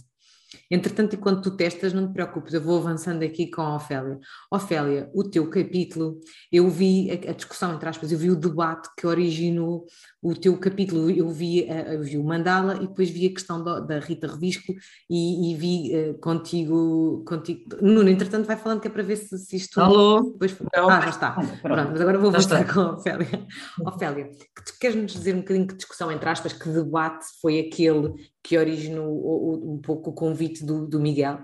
Entretanto, 0.70 1.16
enquanto 1.16 1.44
tu 1.44 1.56
testas, 1.56 1.94
não 1.94 2.08
te 2.08 2.14
preocupes, 2.14 2.54
eu 2.54 2.62
vou 2.62 2.78
avançando 2.78 3.24
aqui 3.24 3.50
com 3.50 3.62
a 3.62 3.76
Ofélia. 3.76 4.20
Ofélia, 4.52 5.10
o 5.14 5.24
teu 5.24 5.50
capítulo, 5.50 6.20
eu 6.52 6.70
vi 6.70 7.10
a, 7.12 7.32
a 7.32 7.34
discussão, 7.34 7.74
entre 7.74 7.88
aspas, 7.88 8.12
eu 8.12 8.18
vi 8.18 8.30
o 8.30 8.36
debate 8.36 8.90
que 8.98 9.08
originou 9.08 9.86
o 10.22 10.36
teu 10.36 10.58
capítulo, 10.58 11.10
eu 11.10 11.30
vi, 11.30 11.68
eu 11.68 12.02
vi 12.04 12.18
o 12.18 12.24
Mandala 12.24 12.76
e 12.76 12.88
depois 12.88 13.10
vi 13.10 13.28
a 13.28 13.34
questão 13.34 13.64
do, 13.64 13.80
da 13.82 14.00
Rita 14.00 14.28
Revisco 14.28 14.74
e, 15.10 15.52
e 15.52 15.56
vi 15.56 15.92
uh, 15.96 16.14
contigo, 16.20 17.24
contigo. 17.28 17.62
Nuno, 17.82 18.10
entretanto, 18.10 18.46
vai 18.46 18.58
falando 18.58 18.82
que 18.82 18.88
é 18.88 18.92
para 18.92 19.04
ver 19.04 19.16
se, 19.16 19.38
se 19.38 19.56
isto. 19.56 19.80
Alô? 19.80 20.32
Depois... 20.34 20.56
Ah, 20.76 21.02
já 21.02 21.10
está. 21.10 21.32
Pronto. 21.32 21.62
Pronto, 21.62 21.92
mas 21.92 22.02
agora 22.02 22.18
vou 22.18 22.32
voltar 22.32 22.74
com 22.74 22.80
a 22.80 22.94
Ofélia. 22.94 23.48
Ofélia, 23.86 24.30
que, 24.30 24.80
queres-nos 24.80 25.14
dizer 25.14 25.36
um 25.36 25.40
bocadinho 25.40 25.68
que 25.68 25.76
discussão, 25.76 26.12
entre 26.12 26.30
aspas, 26.30 26.54
que 26.54 26.70
debate 26.70 27.26
foi 27.42 27.60
aquele 27.60 28.14
que 28.44 28.58
originou 28.58 29.74
um 29.74 29.80
pouco 29.80 30.12
o 30.12 30.14
convite 30.14 30.66
do, 30.66 30.88
do 30.88 31.00
Miguel? 31.00 31.40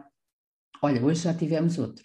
Olha, 0.82 1.04
hoje 1.04 1.24
já 1.24 1.34
tivemos 1.34 1.78
outro. 1.78 2.04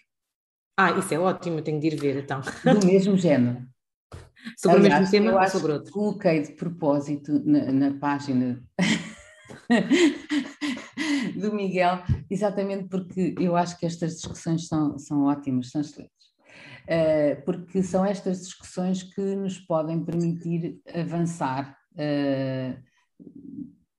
Ah, 0.76 0.98
isso 0.98 1.12
é 1.12 1.18
ótimo, 1.18 1.62
tenho 1.62 1.80
de 1.80 1.88
ir 1.88 1.96
ver 1.96 2.22
então. 2.22 2.40
Do 2.40 2.86
mesmo 2.86 3.16
género. 3.16 3.66
Sobre 4.56 4.78
Aliás, 4.78 5.08
o 5.08 5.10
mesmo 5.10 5.10
tema 5.10 5.40
ou 5.40 5.48
sobre 5.48 5.72
outro? 5.72 5.92
Coloquei 5.92 6.40
de 6.40 6.52
propósito 6.52 7.42
na, 7.44 7.70
na 7.70 7.98
página 7.98 8.62
do 11.36 11.52
Miguel, 11.52 12.02
exatamente 12.30 12.88
porque 12.88 13.34
eu 13.38 13.54
acho 13.54 13.78
que 13.78 13.84
estas 13.84 14.14
discussões 14.14 14.66
são, 14.66 14.98
são 14.98 15.24
ótimas, 15.24 15.70
são 15.70 15.82
excelentes. 15.82 16.30
Uh, 16.84 17.44
porque 17.44 17.82
são 17.82 18.04
estas 18.04 18.40
discussões 18.40 19.02
que 19.02 19.20
nos 19.20 19.58
podem 19.58 20.02
permitir 20.02 20.80
avançar 20.94 21.76
uh, 21.92 22.82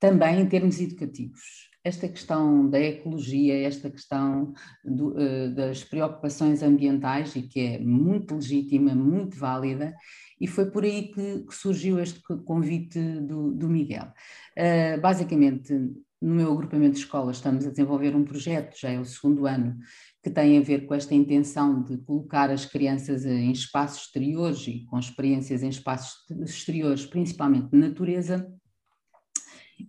também 0.02 0.41
em 0.41 0.45
termos 0.47 0.82
educativos. 0.82 1.70
Esta 1.84 2.08
questão 2.08 2.68
da 2.70 2.80
ecologia, 2.80 3.68
esta 3.68 3.89
questão 3.89 4.52
do, 4.84 5.10
uh, 5.10 5.54
das 5.56 5.84
preocupações 5.84 6.62
ambientais, 6.62 7.36
e 7.36 7.43
que 7.43 7.60
é 7.60 7.80
muito 7.80 8.36
legítima, 8.36 8.93
muito 8.95 9.38
válida, 9.38 9.95
e 10.39 10.47
foi 10.47 10.70
por 10.70 10.84
aí 10.84 11.12
que, 11.12 11.39
que 11.43 11.56
surgiu 11.56 11.99
este 11.99 12.20
convite 12.45 12.99
do, 12.99 13.52
do 13.52 13.70
Miguel. 13.70 14.12
Uh, 14.58 14.99
basicamente, 14.99 15.72
no 16.20 16.36
meu 16.36 16.52
agrupamento 16.52 16.93
de 16.93 16.99
escolas 16.99 17.38
estamos 17.38 17.66
a 17.66 17.70
desenvolver 17.72 18.16
um 18.16 18.24
projeto, 18.24 18.80
já 18.80 18.89
é 18.89 18.99
o 18.99 19.06
segundo 19.06 19.45
ano, 19.45 19.78
que 20.24 20.30
tem 20.30 20.58
a 20.58 20.62
ver 20.62 20.86
com 20.86 20.93
esta 20.93 21.16
intenção 21.16 21.84
de 21.84 21.97
colocar 21.99 22.49
as 22.49 22.66
crianças 22.66 23.26
em 23.26 23.52
espaços 23.52 24.06
exteriores 24.06 24.68
e 24.68 24.86
com 24.86 24.97
experiências 24.97 25.64
em 25.64 25.70
espaços 25.70 26.14
exteriores, 26.41 27.06
principalmente 27.08 27.70
de 27.72 27.78
natureza, 27.78 28.47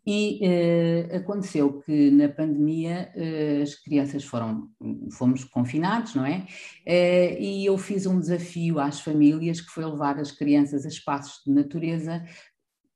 e 0.06 0.40
uh, 0.42 1.16
aconteceu 1.16 1.80
que 1.80 2.10
na 2.10 2.28
pandemia 2.28 3.12
uh, 3.14 3.62
as 3.62 3.74
crianças 3.74 4.24
foram, 4.24 4.68
fomos 5.12 5.44
confinados, 5.44 6.14
não 6.14 6.24
é? 6.24 6.46
Uh, 6.86 7.40
e 7.40 7.66
eu 7.66 7.76
fiz 7.78 8.06
um 8.06 8.20
desafio 8.20 8.78
às 8.78 9.00
famílias 9.00 9.60
que 9.60 9.70
foi 9.70 9.84
levar 9.84 10.18
as 10.18 10.32
crianças 10.32 10.84
a 10.84 10.88
espaços 10.88 11.42
de 11.46 11.52
natureza, 11.52 12.24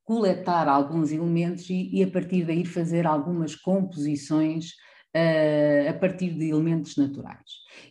coletar 0.05 0.68
alguns 0.68 1.11
elementos 1.11 1.68
e, 1.68 1.90
e 1.92 2.03
a 2.03 2.11
partir 2.11 2.44
daí 2.44 2.64
fazer 2.64 3.07
algumas 3.07 3.55
composições 3.55 4.72
a 5.88 5.94
partir 5.94 6.34
de 6.34 6.51
elementos 6.51 6.94
naturais. 6.99 7.40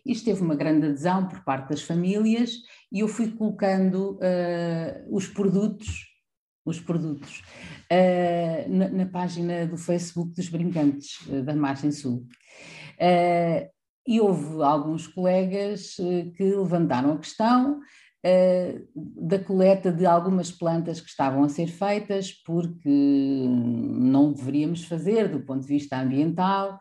Isto 0.05 0.25
teve 0.25 0.43
uma 0.43 0.53
grande 0.53 0.85
adesão 0.85 1.27
por 1.27 1.43
parte 1.43 1.69
das 1.69 1.81
famílias 1.81 2.51
e 2.91 2.99
eu 2.99 3.07
fui 3.07 3.31
colocando 3.31 4.19
os 5.09 5.25
produtos 5.25 6.14
os 6.65 6.79
produtos, 6.79 7.43
uh, 7.91 8.69
na, 8.69 8.89
na, 8.89 9.05
página 9.05 9.67
do 9.67 9.77
Facebook 9.77 10.33
dos 10.33 10.49
Brincantes 10.49 11.19
uh, 11.27 11.43
da 11.43 11.55
Margem 11.55 11.91
Sul. 11.91 12.25
Uh, 12.99 13.69
e 14.07 14.19
houve 14.19 14.61
alguns 14.61 15.07
colegas 15.07 15.95
que 16.37 16.43
levantaram 16.43 17.13
a 17.13 17.17
questão 17.17 17.79
da 18.95 19.39
coleta 19.39 19.91
de 19.91 20.05
algumas 20.05 20.51
plantas 20.51 21.01
que 21.01 21.09
estavam 21.09 21.43
a 21.43 21.49
ser 21.49 21.65
feitas, 21.67 22.31
porque 22.31 23.47
não 23.47 24.31
deveríamos 24.31 24.83
fazer 24.83 25.27
do 25.27 25.39
ponto 25.39 25.61
de 25.61 25.67
vista 25.67 25.99
ambiental, 25.99 26.79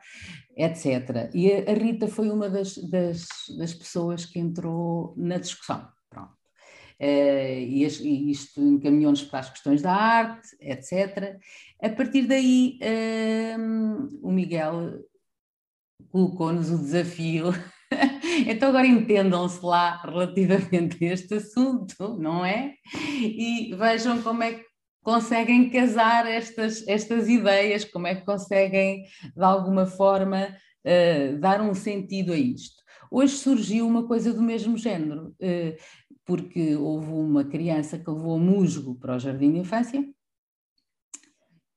etc. 0.56 1.30
E 1.34 1.50
a, 1.50 1.72
Rita 1.72 2.08
foi 2.08 2.30
uma 2.30 2.48
das, 2.48 2.76
das, 2.76 3.26
das 3.58 3.74
pessoas 3.74 4.26
que 4.26 4.38
entrou 4.38 5.14
na 5.16 5.38
discussão. 5.38 5.86
Eh, 6.98 7.60
e, 7.60 8.30
isto 8.30 8.60
encaminhou-nos 8.60 9.22
para 9.22 9.40
as 9.40 9.50
questões 9.50 9.82
da 9.82 9.92
arte, 9.92 10.48
etc. 10.60 11.38
A 11.82 11.88
partir 11.90 12.26
daí, 12.26 12.78
ehm, 12.80 14.08
o 14.22 14.30
Miguel 14.30 15.00
colocou-nos 16.10 16.70
o 16.70 16.78
desafio. 16.78 17.52
então, 18.46 18.68
agora 18.68 18.86
entendam-se 18.86 19.64
lá 19.64 20.00
relativamente 20.02 21.04
a 21.04 21.12
este 21.12 21.34
assunto, 21.34 22.16
não 22.18 22.44
é? 22.44 22.74
E 23.20 23.74
vejam 23.74 24.22
como 24.22 24.42
é 24.42 24.54
que 24.54 24.64
conseguem 25.02 25.68
casar 25.70 26.26
estas, 26.26 26.86
estas 26.88 27.28
ideias, 27.28 27.84
como 27.84 28.06
é 28.06 28.14
que 28.14 28.24
conseguem, 28.24 29.04
de 29.36 29.44
alguma 29.44 29.86
forma, 29.86 30.48
uh, 30.48 31.38
dar 31.38 31.60
um 31.60 31.74
sentido 31.74 32.32
a 32.32 32.36
isto. 32.36 32.82
Hoje 33.10 33.34
surgiu 33.34 33.86
uma 33.86 34.08
coisa 34.08 34.32
do 34.32 34.42
mesmo 34.42 34.76
género. 34.78 35.36
Uh, 35.40 35.76
porque 36.24 36.74
houve 36.76 37.10
uma 37.10 37.44
criança 37.44 37.98
que 37.98 38.10
levou 38.10 38.38
musgo 38.38 38.94
para 38.96 39.16
o 39.16 39.18
jardim 39.18 39.52
de 39.52 39.58
infância, 39.58 40.04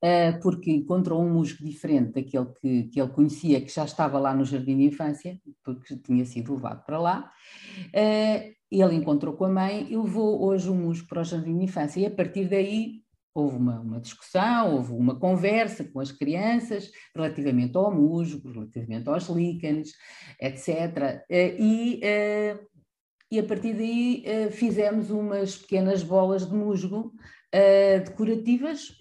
eh, 0.02 0.34
porque 0.34 0.72
encontrou 0.72 1.22
um 1.22 1.34
musgo 1.34 1.66
diferente 1.66 2.14
daquele 2.14 2.46
que, 2.62 2.84
que 2.84 3.02
ele 3.02 3.10
conhecia, 3.10 3.60
que 3.60 3.74
já 3.74 3.84
estava 3.84 4.20
lá 4.20 4.34
no 4.34 4.46
jardim 4.46 4.78
de 4.78 4.84
infância, 4.84 5.40
porque 5.64 5.98
tinha 5.98 6.26
sido 6.26 6.54
levado 6.54 6.86
para 6.86 7.00
lá. 7.00 7.32
Eh, 7.94 8.54
ele 8.70 8.96
encontrou 8.96 9.34
com 9.36 9.46
a 9.46 9.50
mãe 9.50 9.88
e 9.90 9.98
levou 9.98 10.44
hoje 10.44 10.70
o 10.70 10.76
musgo 10.76 11.08
para 11.08 11.22
o 11.22 11.26
jardim 11.26 11.58
de 11.58 11.66
infância, 11.66 12.00
e 12.00 12.06
a 12.06 12.12
partir 12.12 12.48
daí 12.48 13.02
houve 13.34 13.58
uma, 13.58 13.80
uma, 13.82 14.00
discussão, 14.00 14.76
houve 14.76 14.94
uma 14.94 15.20
conversa 15.20 15.84
com 15.84 16.00
as 16.00 16.12
crianças 16.12 16.90
relativamente 17.16 17.78
ao 17.78 17.94
musgo, 17.94 18.52
relativamente 18.52 19.10
aos 19.10 19.28
líquenes, 19.30 19.94
etc. 20.40 21.24
Eh, 21.30 21.56
e 21.60 22.02
e 23.30 23.40
a 23.40 23.44
partir 23.44 23.74
daí 23.74 24.24
uh, 24.26 24.52
fizemos 24.52 25.10
umas 25.10 25.58
pequenas 25.58 26.02
bolas 26.02 26.50
de 26.50 26.56
musgo 26.56 27.14
uh, 27.54 28.04
decorativas, 28.04 28.98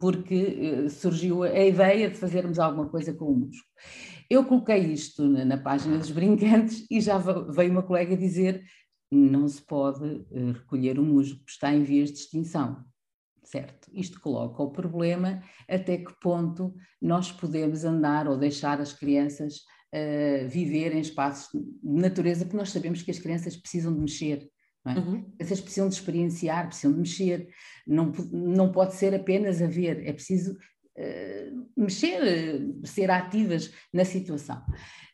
porque 0.00 0.84
uh, 0.84 0.90
surgiu 0.90 1.42
a 1.42 1.64
ideia 1.64 2.08
de 2.08 2.16
fazermos 2.16 2.58
alguma 2.58 2.88
coisa 2.88 3.12
com 3.12 3.26
o 3.26 3.36
musgo. 3.36 3.64
Eu 4.30 4.44
coloquei 4.44 4.78
isto 4.78 5.26
na, 5.26 5.44
na 5.44 5.58
página 5.58 5.98
dos 5.98 6.10
brincantes 6.10 6.86
e 6.90 7.00
já 7.00 7.18
veio 7.18 7.70
uma 7.70 7.82
colega 7.82 8.16
dizer 8.16 8.64
não 9.10 9.48
se 9.48 9.62
pode 9.62 10.26
recolher 10.52 10.98
o 10.98 11.02
musgo, 11.02 11.40
está 11.48 11.72
em 11.72 11.82
vias 11.82 12.10
de 12.10 12.18
extinção. 12.18 12.84
Certo? 13.42 13.88
Isto 13.90 14.20
coloca 14.20 14.62
o 14.62 14.70
problema 14.70 15.42
até 15.66 15.96
que 15.96 16.12
ponto 16.20 16.74
nós 17.00 17.32
podemos 17.32 17.82
andar 17.82 18.28
ou 18.28 18.36
deixar 18.36 18.78
as 18.82 18.92
crianças 18.92 19.62
uh, 19.94 20.48
viver 20.48 20.94
em 20.94 21.00
espaços 21.00 21.50
de 21.52 21.60
natureza, 21.82 22.44
porque 22.44 22.56
nós 22.56 22.70
sabemos 22.70 23.02
que 23.02 23.10
as 23.10 23.18
crianças 23.18 23.56
precisam 23.56 23.94
de 23.94 24.00
mexer, 24.00 24.48
Não 24.84 24.92
é? 24.92 24.98
uhum. 24.98 25.32
Vocês 25.40 25.60
precisam 25.60 25.88
de 25.88 25.94
experienciar, 25.94 26.66
precisam 26.66 26.92
de 26.92 26.98
mexer. 26.98 27.48
Não, 27.86 28.12
não 28.32 28.72
pode 28.72 28.94
ser 28.94 29.14
apenas 29.14 29.62
a 29.62 29.66
ver, 29.66 30.06
é 30.06 30.12
preciso 30.12 30.52
uh, 30.52 31.68
mexer, 31.76 32.20
ser 32.84 33.10
ativas 33.10 33.72
na 33.92 34.04
situação. 34.04 34.62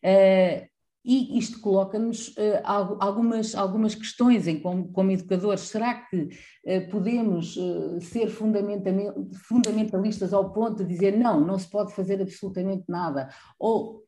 Uh, 0.05 0.75
e 1.05 1.39
isto 1.39 1.61
coloca-nos 1.61 2.29
uh, 2.29 2.63
algumas, 2.65 3.55
algumas 3.55 3.95
questões 3.95 4.49
em 4.49 4.59
como, 4.59 4.91
como 4.91 5.11
educadores. 5.11 5.65
Será 5.65 5.93
que 5.95 6.17
uh, 6.17 6.91
podemos 6.91 7.59
uh, 7.59 8.01
ser 8.01 8.29
fundamentalistas 8.29 10.33
ao 10.33 10.51
ponto 10.51 10.83
de 10.83 10.89
dizer 10.89 11.15
não, 11.15 11.41
não 11.41 11.59
se 11.59 11.69
pode 11.69 11.93
fazer 11.93 12.23
absolutamente 12.23 12.85
nada? 12.89 13.29
Ou 13.59 14.03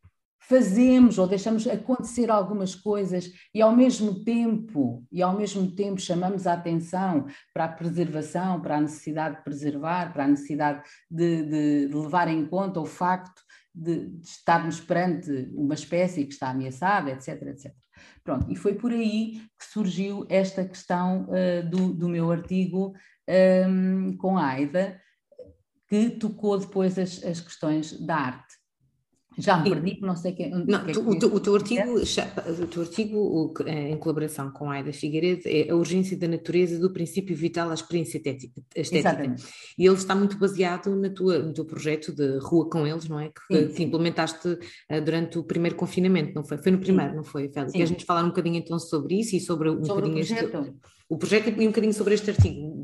fazemos 0.47 1.17
ou 1.17 1.27
deixamos 1.27 1.67
acontecer 1.67 2.31
algumas 2.31 2.73
coisas 2.73 3.29
e 3.53 3.61
ao 3.61 3.75
mesmo 3.75 4.23
tempo 4.23 5.05
e 5.11 5.21
ao 5.21 5.35
mesmo 5.35 5.69
tempo 5.71 5.99
chamamos 5.99 6.47
a 6.47 6.53
atenção 6.53 7.27
para 7.53 7.65
a 7.65 7.71
preservação, 7.71 8.61
para 8.61 8.77
a 8.77 8.81
necessidade 8.81 9.37
de 9.37 9.43
preservar, 9.43 10.13
para 10.13 10.23
a 10.23 10.27
necessidade 10.27 10.83
de, 11.11 11.43
de, 11.87 11.93
levar 11.93 12.29
em 12.29 12.45
conta 12.45 12.79
o 12.79 12.85
facto 12.85 13.41
de, 13.75 14.07
de, 14.07 14.25
estarmos 14.25 14.79
perante 14.79 15.49
uma 15.53 15.73
espécie 15.73 16.25
que 16.25 16.33
está 16.33 16.49
ameaçada, 16.49 17.11
etc, 17.11 17.41
etc. 17.47 17.73
Pronto, 18.23 18.49
e 18.49 18.55
foi 18.55 18.73
por 18.73 18.91
aí 18.91 19.41
que 19.59 19.65
surgiu 19.65 20.25
esta 20.29 20.63
questão 20.63 21.27
uh, 21.29 21.69
do, 21.69 21.93
do, 21.93 22.07
meu 22.07 22.31
artigo 22.31 22.93
um, 23.67 24.15
com 24.17 24.37
a 24.37 24.47
AIDA, 24.47 24.99
que 25.89 26.09
tocou 26.11 26.57
depois 26.57 26.97
as, 26.97 27.23
as 27.23 27.41
questões 27.41 27.99
da 27.99 28.15
arte. 28.15 28.66
Já 29.37 29.57
me 29.57 29.69
perdi, 29.69 29.99
não 30.01 30.15
sei 30.15 30.31
quem. 30.31 30.49
Não, 30.49 30.83
que 30.83 30.91
é 30.91 30.93
que 30.93 30.99
o, 30.99 31.19
teu, 31.19 31.33
o, 31.33 31.39
teu 31.39 31.55
artigo, 31.55 31.93
o 31.93 32.67
teu 32.67 32.81
artigo, 32.81 33.53
em 33.67 33.95
colaboração 33.97 34.49
com 34.51 34.71
a 34.71 34.75
Aida 34.75 34.91
Figueiredo, 34.91 35.43
é 35.45 35.69
a 35.69 35.75
urgência 35.75 36.17
da 36.17 36.27
natureza 36.27 36.79
do 36.79 36.91
princípio 36.91 37.35
vital 37.35 37.69
à 37.69 37.73
experiência 37.73 38.17
estética. 38.17 38.61
Exatamente. 38.75 39.43
E 39.77 39.85
ele 39.85 39.95
está 39.95 40.15
muito 40.15 40.37
baseado 40.39 40.95
na 40.95 41.09
tua, 41.09 41.39
no 41.39 41.53
teu 41.53 41.65
projeto 41.65 42.11
de 42.11 42.39
Rua 42.39 42.67
com 42.69 42.87
Eles, 42.87 43.07
não 43.07 43.19
é? 43.19 43.31
Que, 43.47 43.67
que 43.67 43.83
implementaste 43.83 44.47
uh, 44.47 45.01
durante 45.03 45.37
o 45.37 45.43
primeiro 45.43 45.75
confinamento, 45.75 46.33
não 46.33 46.43
foi? 46.43 46.57
Foi 46.57 46.71
no 46.71 46.79
primeiro, 46.79 47.11
sim. 47.11 47.17
não 47.17 47.23
foi, 47.23 47.49
Félix? 47.49 47.73
Queres-nos 47.73 48.03
falar 48.03 48.23
um 48.23 48.29
bocadinho 48.29 48.55
então 48.55 48.79
sobre 48.79 49.19
isso 49.19 49.35
e 49.35 49.39
sobre 49.39 49.69
um 49.69 49.85
sobre 49.85 50.09
bocadinho 50.09 50.19
este 50.19 50.87
o 51.09 51.17
projeto 51.17 51.47
e 51.47 51.65
um 51.65 51.69
bocadinho 51.71 51.93
sobre 51.93 52.15
este 52.15 52.31
artigo, 52.31 52.83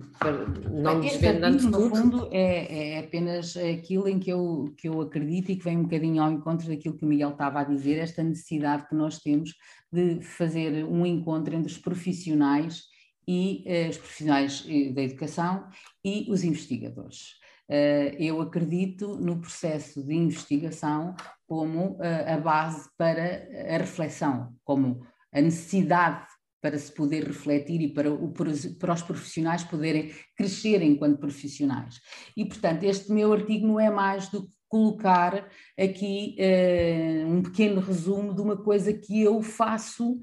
não 0.72 1.02
desvendando 1.02 1.70
No 1.70 1.90
fundo, 1.90 2.30
é, 2.32 2.94
é, 2.94 3.00
apenas 3.00 3.58
aquilo 3.58 4.08
em 4.08 4.18
que 4.18 4.30
eu, 4.30 4.74
que 4.78 4.88
eu 4.88 5.02
acredito 5.02 5.52
e 5.52 5.58
que 5.58 5.64
vem 5.64 5.78
um 5.78 5.84
bocadinho 5.84 6.24
ao 6.24 6.32
encontro 6.32 6.68
daquilo 6.68 6.98
que 6.98 7.04
o 7.04 7.08
Miguel 7.08 7.32
estava 7.32 7.60
a 7.60 7.64
dizer, 7.66 8.00
esta 8.00 8.24
necessidade 8.24 8.88
que 8.88 8.96
nós 8.96 9.20
temos 9.20 9.54
de 9.92 10.22
fazer 10.22 10.86
um 10.86 11.06
encontro 11.06 11.54
entre 11.54 11.70
os 11.70 11.78
profissionais 11.78 12.84
e 13.28 13.66
uh, 13.68 13.90
os 13.90 13.98
profissionais 13.98 14.66
eh, 14.68 14.92
da 14.92 15.02
educação 15.02 15.68
e 16.04 16.26
os 16.30 16.44
investigadores. 16.44 17.42
Uh, 17.70 18.16
eu 18.20 18.42
acredito 18.42 19.18
no 19.18 19.40
processo 19.40 20.04
de 20.04 20.14
investigação 20.14 21.16
como 21.48 21.92
uh, 21.92 22.34
a 22.34 22.38
base 22.38 22.90
para 22.98 23.48
a 23.74 23.78
reflexão, 23.78 24.54
como 24.64 25.06
a 25.34 25.42
necessidade 25.42 26.26
para 26.64 26.80
se 26.80 26.94
poder 26.94 27.26
refletir 27.26 27.82
e 27.82 27.90
para, 27.90 28.10
o, 28.10 28.32
para 28.80 28.94
os 28.94 29.02
profissionais 29.02 29.66
poderem 29.66 30.14
crescer 30.34 30.82
enquanto 30.82 31.20
profissionais. 31.20 32.00
E, 32.38 32.46
portanto, 32.46 32.86
este 32.86 33.12
meu 33.12 33.34
artigo 33.34 33.68
não 33.68 33.78
é 33.78 33.90
mais 33.90 34.30
do 34.30 34.44
que 34.48 34.54
colocar 34.70 35.50
aqui 35.78 36.38
uh, 36.40 37.28
um 37.28 37.44
pequeno 37.44 37.82
resumo 37.82 38.34
de 38.34 38.42
uma 38.42 38.56
coisa 38.56 38.94
que 38.94 39.22
eu 39.22 39.42
faço 39.42 40.18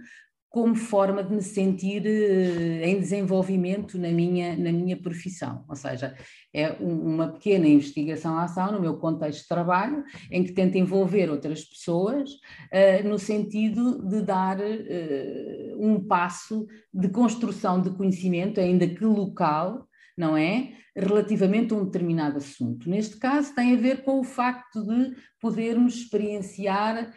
como 0.51 0.75
forma 0.75 1.23
de 1.23 1.33
me 1.33 1.43
sentir 1.43 2.03
uh, 2.03 2.85
em 2.85 2.99
desenvolvimento 2.99 3.97
na 3.97 4.11
minha, 4.11 4.57
na 4.57 4.73
minha 4.73 4.97
profissão. 4.97 5.65
Ou 5.69 5.77
seja, 5.77 6.17
é 6.53 6.73
um, 6.81 7.15
uma 7.15 7.29
pequena 7.29 7.69
investigação-ação 7.69 8.73
no 8.73 8.81
meu 8.81 8.99
contexto 8.99 9.43
de 9.43 9.49
trabalho, 9.49 10.03
em 10.29 10.43
que 10.43 10.53
tento 10.53 10.77
envolver 10.77 11.31
outras 11.31 11.65
pessoas 11.65 12.31
uh, 12.31 13.09
no 13.09 13.17
sentido 13.17 14.05
de 14.09 14.23
dar 14.23 14.59
uh, 14.59 15.77
um 15.79 16.05
passo 16.05 16.67
de 16.93 17.09
construção 17.09 17.81
de 17.81 17.91
conhecimento, 17.91 18.61
ainda 18.61 18.89
que 18.89 19.05
local, 19.05 19.87
não 20.19 20.37
é? 20.37 20.73
Relativamente 20.97 21.73
a 21.73 21.77
um 21.77 21.85
determinado 21.85 22.39
assunto. 22.39 22.91
Neste 22.91 23.17
caso, 23.19 23.55
tem 23.55 23.73
a 23.73 23.81
ver 23.81 24.03
com 24.03 24.19
o 24.19 24.25
facto 24.25 24.83
de 24.85 25.15
podermos 25.41 25.95
experienciar 25.95 27.15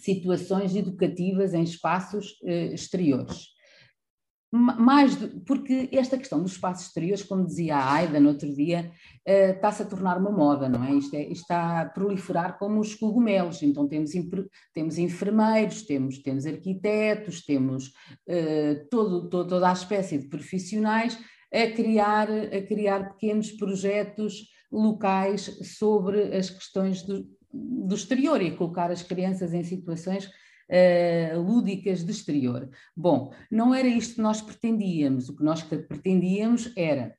situações 0.00 0.74
educativas 0.74 1.54
em 1.54 1.62
espaços 1.62 2.32
uh, 2.42 2.74
exteriores. 2.74 3.54
Mais 4.52 5.16
do, 5.16 5.40
porque 5.40 5.88
esta 5.92 6.16
questão 6.16 6.40
dos 6.40 6.52
espaços 6.52 6.86
exteriores, 6.86 7.22
como 7.22 7.44
dizia 7.44 7.76
a 7.76 7.92
Aida 7.94 8.20
no 8.20 8.28
outro 8.28 8.54
dia, 8.54 8.92
uh, 9.28 9.50
está-se 9.50 9.82
a 9.82 9.86
tornar 9.86 10.18
uma 10.18 10.30
moda, 10.30 10.68
não 10.68 10.84
é? 10.84 10.94
Isto, 10.94 11.16
é, 11.16 11.22
isto 11.22 11.42
está 11.42 11.80
a 11.80 11.86
proliferar 11.86 12.58
como 12.58 12.80
os 12.80 12.94
cogumelos. 12.94 13.62
Então 13.62 13.88
temos, 13.88 14.12
temos 14.72 14.98
enfermeiros, 14.98 15.82
temos, 15.82 16.18
temos 16.18 16.46
arquitetos, 16.46 17.44
temos 17.44 17.88
uh, 17.88 18.88
todo, 18.90 19.28
todo, 19.28 19.48
toda 19.48 19.68
a 19.68 19.72
espécie 19.72 20.18
de 20.18 20.28
profissionais 20.28 21.18
a 21.52 21.66
criar, 21.72 22.28
a 22.30 22.62
criar 22.62 23.12
pequenos 23.12 23.50
projetos 23.52 24.48
locais 24.70 25.58
sobre 25.76 26.36
as 26.36 26.50
questões 26.50 27.02
do, 27.02 27.26
do 27.86 27.94
exterior 27.94 28.40
e 28.42 28.56
colocar 28.56 28.90
as 28.90 29.02
crianças 29.02 29.54
em 29.54 29.64
situações 29.64 30.26
uh, 30.26 31.40
lúdicas 31.40 32.04
de 32.04 32.10
exterior. 32.10 32.68
Bom, 32.96 33.32
não 33.50 33.74
era 33.74 33.88
isto 33.88 34.16
que 34.16 34.20
nós 34.20 34.40
pretendíamos, 34.40 35.28
o 35.28 35.36
que 35.36 35.44
nós 35.44 35.62
pretendíamos 35.62 36.72
era 36.76 37.14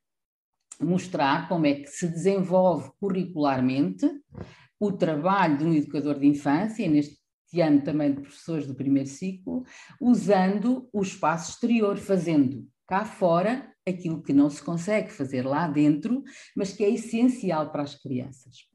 mostrar 0.80 1.48
como 1.48 1.66
é 1.66 1.74
que 1.74 1.88
se 1.88 2.08
desenvolve 2.08 2.92
curricularmente 3.00 4.08
o 4.80 4.92
trabalho 4.92 5.58
de 5.58 5.66
um 5.66 5.74
educador 5.74 6.20
de 6.20 6.28
infância, 6.28 6.88
neste 6.88 7.18
ano 7.60 7.82
também 7.82 8.14
de 8.14 8.22
professores 8.22 8.68
do 8.68 8.76
primeiro 8.76 9.10
ciclo, 9.10 9.64
usando 10.00 10.88
o 10.94 11.02
espaço 11.02 11.52
exterior, 11.52 11.98
fazendo 11.98 12.68
cá 12.88 13.04
fora 13.06 13.74
aquilo 13.88 14.22
que 14.22 14.34
não 14.34 14.50
se 14.50 14.62
consegue 14.62 15.12
fazer 15.12 15.46
lá 15.46 15.68
dentro, 15.68 16.24
mas 16.56 16.74
que 16.74 16.84
é 16.84 16.90
essencial 16.90 17.72
para 17.72 17.84
as 17.84 17.96
crianças. 17.96 18.68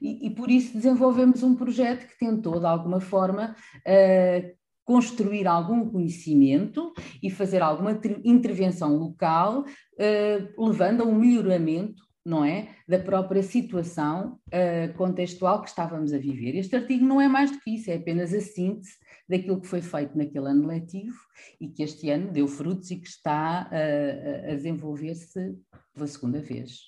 E, 0.00 0.26
e, 0.26 0.30
por 0.30 0.50
isso 0.50 0.74
desenvolvemos 0.74 1.42
um 1.42 1.54
projeto 1.54 2.06
que 2.06 2.18
tentou, 2.18 2.58
de 2.58 2.66
alguma 2.66 3.00
forma, 3.00 3.54
uh, 3.86 4.60
construir 4.84 5.46
algum 5.46 5.88
conhecimento 5.88 6.92
e 7.22 7.30
fazer 7.30 7.62
alguma 7.62 8.00
intervenção 8.24 8.96
local, 8.96 9.60
uh, 9.60 10.66
levando 10.66 11.02
a 11.02 11.06
um 11.06 11.14
melhoramento 11.14 12.02
não 12.24 12.44
é, 12.44 12.68
da 12.86 12.98
própria 12.98 13.42
situação 13.42 14.38
uh, 14.48 14.94
contextual 14.94 15.62
que 15.62 15.68
estávamos 15.68 16.12
a 16.12 16.18
viver. 16.18 16.54
Este 16.56 16.76
artigo 16.76 17.04
não 17.04 17.20
é 17.20 17.28
mais 17.28 17.50
do 17.50 17.60
que 17.60 17.74
isso, 17.74 17.90
é 17.90 17.94
apenas 17.94 18.34
a 18.34 18.40
síntese 18.40 18.92
daquilo 19.28 19.60
que 19.60 19.66
foi 19.66 19.80
feito 19.80 20.18
naquele 20.18 20.48
ano 20.48 20.66
letivo 20.66 21.16
e 21.60 21.68
que 21.68 21.82
este 21.82 22.10
ano 22.10 22.30
deu 22.30 22.46
frutos 22.46 22.90
e 22.90 22.96
que 22.96 23.08
está 23.08 23.70
uh, 23.70 24.50
a 24.50 24.54
desenvolver-se 24.54 25.56
pela 25.94 26.06
segunda 26.06 26.40
vez, 26.40 26.80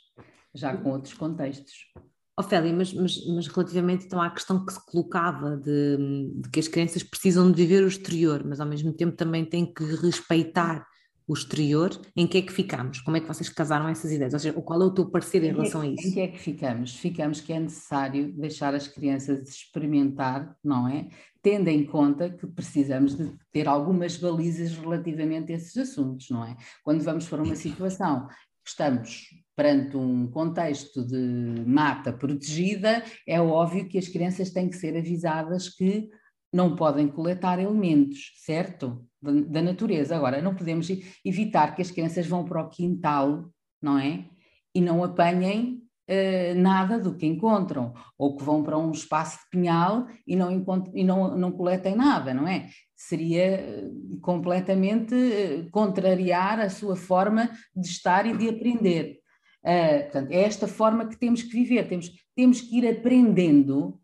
já 0.55 0.77
com 0.77 0.91
outros 0.91 1.15
contextos. 1.15 1.93
Ofélia, 2.39 2.73
mas, 2.73 2.95
mas, 2.95 3.27
mas, 3.27 3.47
relativamente 3.47 4.07
então 4.07 4.21
à 4.21 4.31
questão 4.31 4.65
que 4.65 4.73
se 4.73 4.85
colocava 4.87 5.57
de, 5.57 6.33
de, 6.37 6.51
que 6.51 6.61
as 6.61 6.69
crianças 6.69 7.03
precisam 7.03 7.51
de 7.51 7.57
viver 7.57 7.85
o 7.85 7.89
exterior, 7.89 8.43
mas 8.45 8.59
ao 8.59 8.67
mesmo 8.67 8.93
tempo 8.93 9.15
também 9.15 9.45
têm 9.45 9.71
que 9.71 9.85
respeitar 9.85 10.87
o 11.29 11.35
exterior, 11.35 11.91
em 12.17 12.27
que 12.27 12.39
é 12.39 12.43
que 12.43 12.53
ficamos? 12.53 13.01
Como 13.01 13.17
é 13.17 13.21
que 13.21 13.29
vocês 13.29 13.49
casaram 13.49 13.89
essas 13.89 14.11
ideias? 14.11 14.33
Ou 14.33 14.41
seja, 14.41 14.61
qual 14.61 14.83
é 14.83 14.85
o 14.85 14.91
teu 14.91 15.09
parecer 15.11 15.43
em, 15.43 15.47
em 15.47 15.51
é 15.51 15.53
relação 15.53 15.81
a 15.83 15.87
isso? 15.87 16.09
Em 16.09 16.13
que 16.13 16.21
é 16.21 16.29
que 16.29 16.39
ficamos? 16.39 16.97
Ficamos 16.97 17.41
que 17.41 17.53
é 17.53 17.61
necessário 17.61 18.33
deixar 18.33 18.75
as 18.75 18.89
crianças 18.89 19.49
experimentar, 19.49 20.57
não 20.65 20.89
é? 20.89 21.09
Tendo 21.43 21.69
em 21.69 21.85
conta 21.85 22.31
que 22.31 22.47
precisamos 22.47 23.17
de 23.17 23.31
ter 23.53 23.69
algumas 23.69 24.17
balizas 24.17 24.77
relativamente 24.77 25.53
a 25.53 25.57
esses 25.57 25.77
assuntos, 25.77 26.29
não 26.31 26.45
é? 26.45 26.57
Quando 26.83 27.03
vamos 27.03 27.29
para 27.29 27.43
uma 27.43 27.57
situação 27.57 28.27
estamos 28.69 29.27
perante 29.55 29.97
um 29.97 30.31
contexto 30.31 31.05
de 31.05 31.63
mata 31.67 32.13
protegida, 32.13 33.03
é 33.27 33.41
óbvio 33.41 33.89
que 33.89 33.99
as 33.99 34.09
crianças 34.09 34.51
têm 34.51 34.69
que 34.69 34.77
ser 34.77 34.97
avisadas 34.97 35.69
que 35.69 36.09
não 36.53 36.77
podem 36.77 37.09
coletar 37.09 37.59
elementos, 37.59 38.33
certo? 38.45 39.07
Da, 39.21 39.63
natureza. 39.63 40.17
Agora, 40.17 40.43
não 40.43 40.55
podemos 40.55 40.89
evitar 41.25 41.75
que 41.75 41.83
as 41.83 41.91
crianças 41.91 42.27
vão 42.27 42.45
para 42.45 42.63
o 42.63 42.69
quintal, 42.69 43.51
não 43.81 43.99
é? 43.99 44.29
E 44.75 44.81
não 44.81 45.03
apanhem 45.03 45.82
uh, 46.09 46.61
nada 46.61 46.99
do 46.99 47.15
que 47.17 47.27
encontram, 47.27 47.95
ou 48.19 48.37
que 48.37 48.45
vão 48.45 48.63
para 48.63 48.79
um 48.79 48.91
espaço 48.91 49.39
de 49.39 49.51
pinhal 49.51 50.07
e 50.27 50.37
não, 50.37 50.65
e 50.95 51.05
não, 51.05 51.37
não 51.37 51.53
coletem 51.53 51.95
nada, 51.95 52.33
não 52.35 52.47
é? 52.47 52.69
Seria 52.95 53.43
eh, 53.43 53.91
completamente 54.21 55.15
uh, 55.15 55.71
contrariar 55.71 56.61
a 56.61 56.71
sua 56.71 56.95
forma 56.95 57.51
de 57.75 57.89
estar 57.89 58.27
e 58.27 58.37
de 58.37 58.49
aprender. 58.49 59.19
Uh, 59.65 60.03
portanto, 60.05 60.31
é 60.33 60.43
esta 60.43 60.69
forma 60.69 61.09
que 61.09 61.19
temos 61.19 61.43
que 61.43 61.53
viver, 61.53 61.89
temos, 61.89 62.11
temos 62.35 62.61
que 62.61 62.79
ir 62.79 62.89
aprendendo 62.89 64.01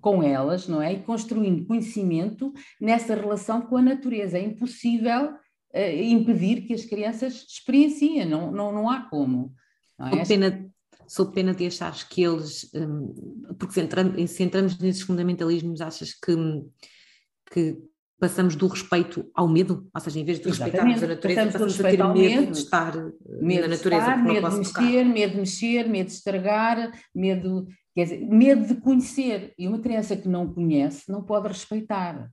com 0.00 0.22
elas, 0.22 0.68
não 0.68 0.82
é? 0.82 0.92
E 0.92 1.02
construindo 1.02 1.66
conhecimento 1.66 2.52
nessa 2.78 3.14
relação 3.14 3.62
com 3.62 3.78
a 3.78 3.82
natureza. 3.82 4.36
É 4.36 4.42
impossível 4.42 5.32
uh, 5.32 6.02
impedir 6.02 6.66
que 6.66 6.74
as 6.74 6.84
crianças 6.84 7.46
experienciem, 7.48 8.26
não, 8.26 8.52
não, 8.52 8.70
não 8.70 8.90
há 8.90 9.08
como. 9.08 9.54
Não 9.98 10.08
é? 10.08 10.24
pena, 10.24 10.70
sou 11.06 11.30
pena 11.30 11.54
de 11.54 11.66
achares 11.66 12.02
que 12.02 12.22
eles, 12.22 12.70
um, 12.74 13.54
porque 13.58 13.74
se 13.74 13.80
entramos, 13.80 14.30
se 14.30 14.42
entramos 14.42 14.78
nesses 14.78 15.02
fundamentalismos, 15.02 15.80
achas 15.80 16.12
que, 16.12 16.34
que 17.52 17.76
passamos 18.18 18.56
do 18.56 18.66
respeito 18.66 19.30
ao 19.34 19.48
medo, 19.48 19.88
ou 19.94 20.00
seja, 20.00 20.20
em 20.20 20.24
vez 20.24 20.40
de 20.40 20.48
respeitarmos 20.48 21.02
a 21.02 21.06
natureza, 21.06 21.44
passamos, 21.44 21.52
passamos 21.52 21.80
a 21.80 21.90
ter 21.90 21.98
medo, 21.98 22.40
medo, 22.40 22.52
de 22.52 22.58
estar 22.58 22.94
medo 23.40 23.60
na 23.62 23.68
natureza, 23.68 24.02
estar, 24.02 24.24
medo 24.24 24.50
de 24.50 24.56
mexer, 24.56 25.04
medo 25.04 25.30
de 25.32 25.38
mexer, 25.38 25.88
medo 25.88 26.06
de 26.06 26.12
estragar, 26.12 26.92
medo, 27.14 27.66
quer 27.94 28.04
dizer, 28.04 28.26
medo 28.26 28.66
de 28.66 28.80
conhecer. 28.80 29.52
E 29.58 29.68
uma 29.68 29.78
criança 29.78 30.16
que 30.16 30.28
não 30.28 30.52
conhece 30.52 31.10
não 31.10 31.22
pode 31.22 31.48
respeitar. 31.48 32.30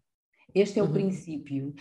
Este 0.54 0.80
é 0.80 0.84
o 0.84 0.86
uhum. 0.86 0.94
princípio. 0.94 1.74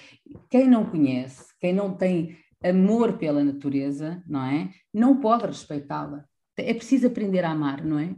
Quem 0.48 0.68
não 0.68 0.84
conhece, 0.84 1.44
quem 1.60 1.72
não 1.72 1.96
tem 1.96 2.36
amor 2.62 3.18
pela 3.18 3.42
natureza, 3.42 4.22
não 4.26 4.44
é? 4.44 4.70
Não 4.92 5.20
pode 5.20 5.46
respeitá-la. 5.46 6.24
É 6.56 6.74
preciso 6.74 7.06
aprender 7.06 7.44
a 7.44 7.50
amar, 7.50 7.84
não 7.84 7.98
é? 7.98 8.14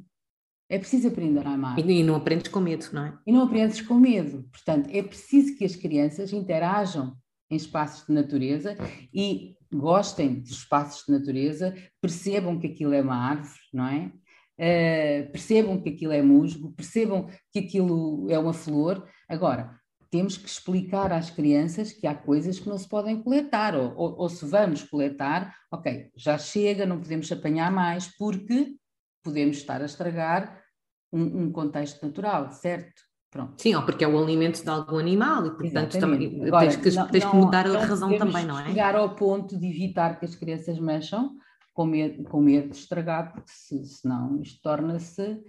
É 0.68 0.78
preciso 0.78 1.08
aprender 1.08 1.46
a 1.46 1.50
amar. 1.50 1.78
E, 1.78 2.02
não 2.02 2.16
aprendes 2.16 2.48
com 2.48 2.60
medo, 2.60 2.86
não 2.92 3.04
é? 3.04 3.18
E 3.26 3.32
não 3.32 3.42
aprendes 3.42 3.80
com 3.82 3.94
medo. 3.94 4.48
Portanto, 4.50 4.88
é 4.90 5.02
preciso 5.02 5.56
que 5.56 5.64
as 5.64 5.76
crianças 5.76 6.32
interajam 6.32 7.14
em 7.50 7.56
espaços 7.56 8.06
de 8.06 8.12
natureza 8.12 8.76
e 9.12 9.54
gostem 9.72 10.40
de 10.40 10.50
espaços 10.50 11.04
de 11.06 11.12
natureza, 11.12 11.74
percebam 12.00 12.58
que 12.58 12.66
aquilo 12.66 12.94
é 12.94 13.02
uma 13.02 13.16
árvore, 13.16 13.60
não 13.72 13.86
é? 13.86 14.12
Uh, 14.58 15.30
percebam 15.30 15.80
que 15.80 15.90
aquilo 15.90 16.12
é 16.12 16.22
musgo, 16.22 16.72
percebam 16.72 17.28
que 17.50 17.58
aquilo 17.58 18.30
é 18.30 18.38
uma 18.38 18.52
flor. 18.52 19.06
Agora, 19.28 19.78
temos 20.12 20.36
que 20.36 20.46
explicar 20.46 21.10
às 21.10 21.30
crianças 21.30 21.90
que 21.90 22.06
há 22.06 22.14
coisas 22.14 22.58
que 22.58 22.68
não 22.68 22.76
se 22.76 22.86
podem 22.86 23.22
coletar, 23.22 23.74
ou, 23.74 23.94
ou, 23.96 24.18
ou 24.18 24.28
se 24.28 24.44
vamos 24.44 24.82
coletar, 24.82 25.56
ok, 25.72 26.10
já 26.14 26.36
chega, 26.36 26.84
não 26.84 27.00
podemos 27.00 27.32
apanhar 27.32 27.72
mais, 27.72 28.08
porque 28.18 28.76
podemos 29.24 29.56
estar 29.56 29.80
a 29.80 29.86
estragar 29.86 30.62
um, 31.10 31.44
um 31.44 31.50
contexto 31.50 32.04
natural, 32.04 32.50
certo? 32.50 33.00
Pronto. 33.30 33.54
Sim, 33.62 33.74
ou 33.74 33.82
porque 33.86 34.04
é 34.04 34.08
o 34.08 34.22
alimento 34.22 34.62
de 34.62 34.68
algum 34.68 34.98
animal 34.98 35.46
e, 35.46 35.56
portanto, 35.56 35.98
também 35.98 36.46
Agora, 36.46 36.66
tens 36.68 36.76
que, 36.76 36.90
não, 36.90 37.08
tens 37.08 37.24
que 37.24 37.34
mudar 37.34 37.66
a 37.66 37.84
razão 37.86 38.18
também, 38.18 38.44
não 38.44 38.60
é? 38.60 38.66
chegar 38.66 38.94
ao 38.94 39.16
ponto 39.16 39.58
de 39.58 39.66
evitar 39.66 40.20
que 40.20 40.26
as 40.26 40.34
crianças 40.34 40.78
mexam 40.78 41.34
com 41.72 41.86
medo, 41.86 42.22
com 42.24 42.42
medo 42.42 42.68
de 42.68 42.76
estragar, 42.76 43.32
porque 43.32 43.50
se, 43.50 43.86
senão 43.86 44.38
isto 44.42 44.60
torna-se. 44.60 45.42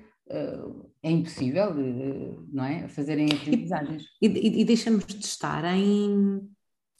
É 1.01 1.11
impossível, 1.11 1.71
uh, 1.71 2.47
não 2.51 2.63
é? 2.63 2.87
Fazerem 2.87 3.27
aprendizagens. 3.31 4.05
E, 4.21 4.27
e, 4.27 4.61
e 4.61 4.65
deixamos 4.65 5.05
de 5.05 5.25
estar 5.25 5.63
em, 5.65 6.41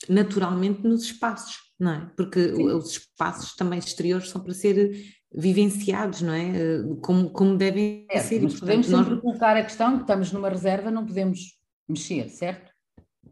naturalmente 0.09 0.83
nos 0.83 1.03
espaços, 1.03 1.57
não 1.79 1.91
é? 1.91 2.11
Porque 2.15 2.53
Sim. 2.53 2.65
os 2.65 2.91
espaços 2.91 3.55
também 3.55 3.79
exteriores 3.79 4.29
são 4.29 4.41
para 4.41 4.53
ser 4.53 4.91
vivenciados, 5.33 6.21
não 6.21 6.33
é? 6.33 6.49
Eh, 6.49 6.83
como, 7.01 7.29
como 7.31 7.57
devem 7.57 8.05
é, 8.09 8.19
ser. 8.19 8.41
Mas 8.41 8.59
podemos 8.59 8.87
sempre 8.87 9.11
nós... 9.13 9.21
colocar 9.21 9.57
a 9.57 9.63
questão 9.63 9.95
que 9.95 10.01
estamos 10.01 10.31
numa 10.31 10.49
reserva, 10.49 10.91
não 10.91 11.05
podemos 11.05 11.57
mexer, 11.87 12.29
certo? 12.29 12.71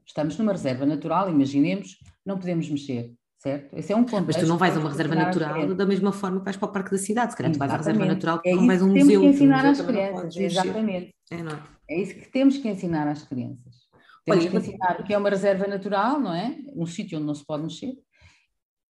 Estamos 0.06 0.38
numa 0.38 0.52
reserva 0.52 0.86
natural, 0.86 1.30
imaginemos, 1.30 1.98
não 2.26 2.38
podemos 2.38 2.70
mexer, 2.70 3.14
certo? 3.42 3.76
Esse 3.76 3.92
é 3.92 3.96
um 3.96 4.04
ponto. 4.04 4.28
Mas 4.28 4.36
tu 4.36 4.46
não 4.46 4.58
vais 4.58 4.78
a 4.78 4.80
uma 4.80 4.90
reserva 4.90 5.16
natural 5.16 5.74
da 5.74 5.86
mesma 5.86 6.12
forma 6.12 6.40
que 6.40 6.46
vais 6.46 6.58
para 6.58 6.70
o 6.70 6.72
Parque 6.72 6.92
da 6.92 6.98
Cidade, 6.98 7.32
se 7.32 7.38
calhar 7.38 7.52
tu 7.52 7.58
vais 7.58 7.74
à 7.74 7.78
reserva 7.78 8.06
natural, 8.06 8.40
é 8.46 8.54
não 8.54 8.68
vais 8.68 8.82
a 8.82 8.86
um 8.86 8.90
museu. 8.90 9.02
É 9.02 9.10
isso 9.10 9.10
que 9.10 9.18
temos 9.18 9.22
que 9.22 9.44
ensinar 9.44 9.66
às 9.66 9.82
crianças, 9.82 10.36
exatamente. 10.36 11.16
É, 11.32 11.44
não 11.44 11.52
é? 11.52 11.64
é 11.90 12.02
isso 12.02 12.16
que 12.16 12.32
temos 12.32 12.58
que 12.58 12.70
ensinar 12.70 13.08
às 13.08 13.24
crianças. 13.24 13.82
Temos 14.24 14.44
Olha, 14.44 14.52
que 14.52 14.58
ensinar 14.58 15.00
o 15.00 15.04
que 15.04 15.14
é 15.14 15.18
uma 15.18 15.30
reserva 15.30 15.66
natural, 15.66 16.20
não 16.20 16.34
é? 16.34 16.56
Um 16.76 16.86
sítio 16.86 17.18
onde 17.18 17.26
não 17.26 17.34
se 17.34 17.44
pode 17.44 17.64
mexer, 17.64 17.94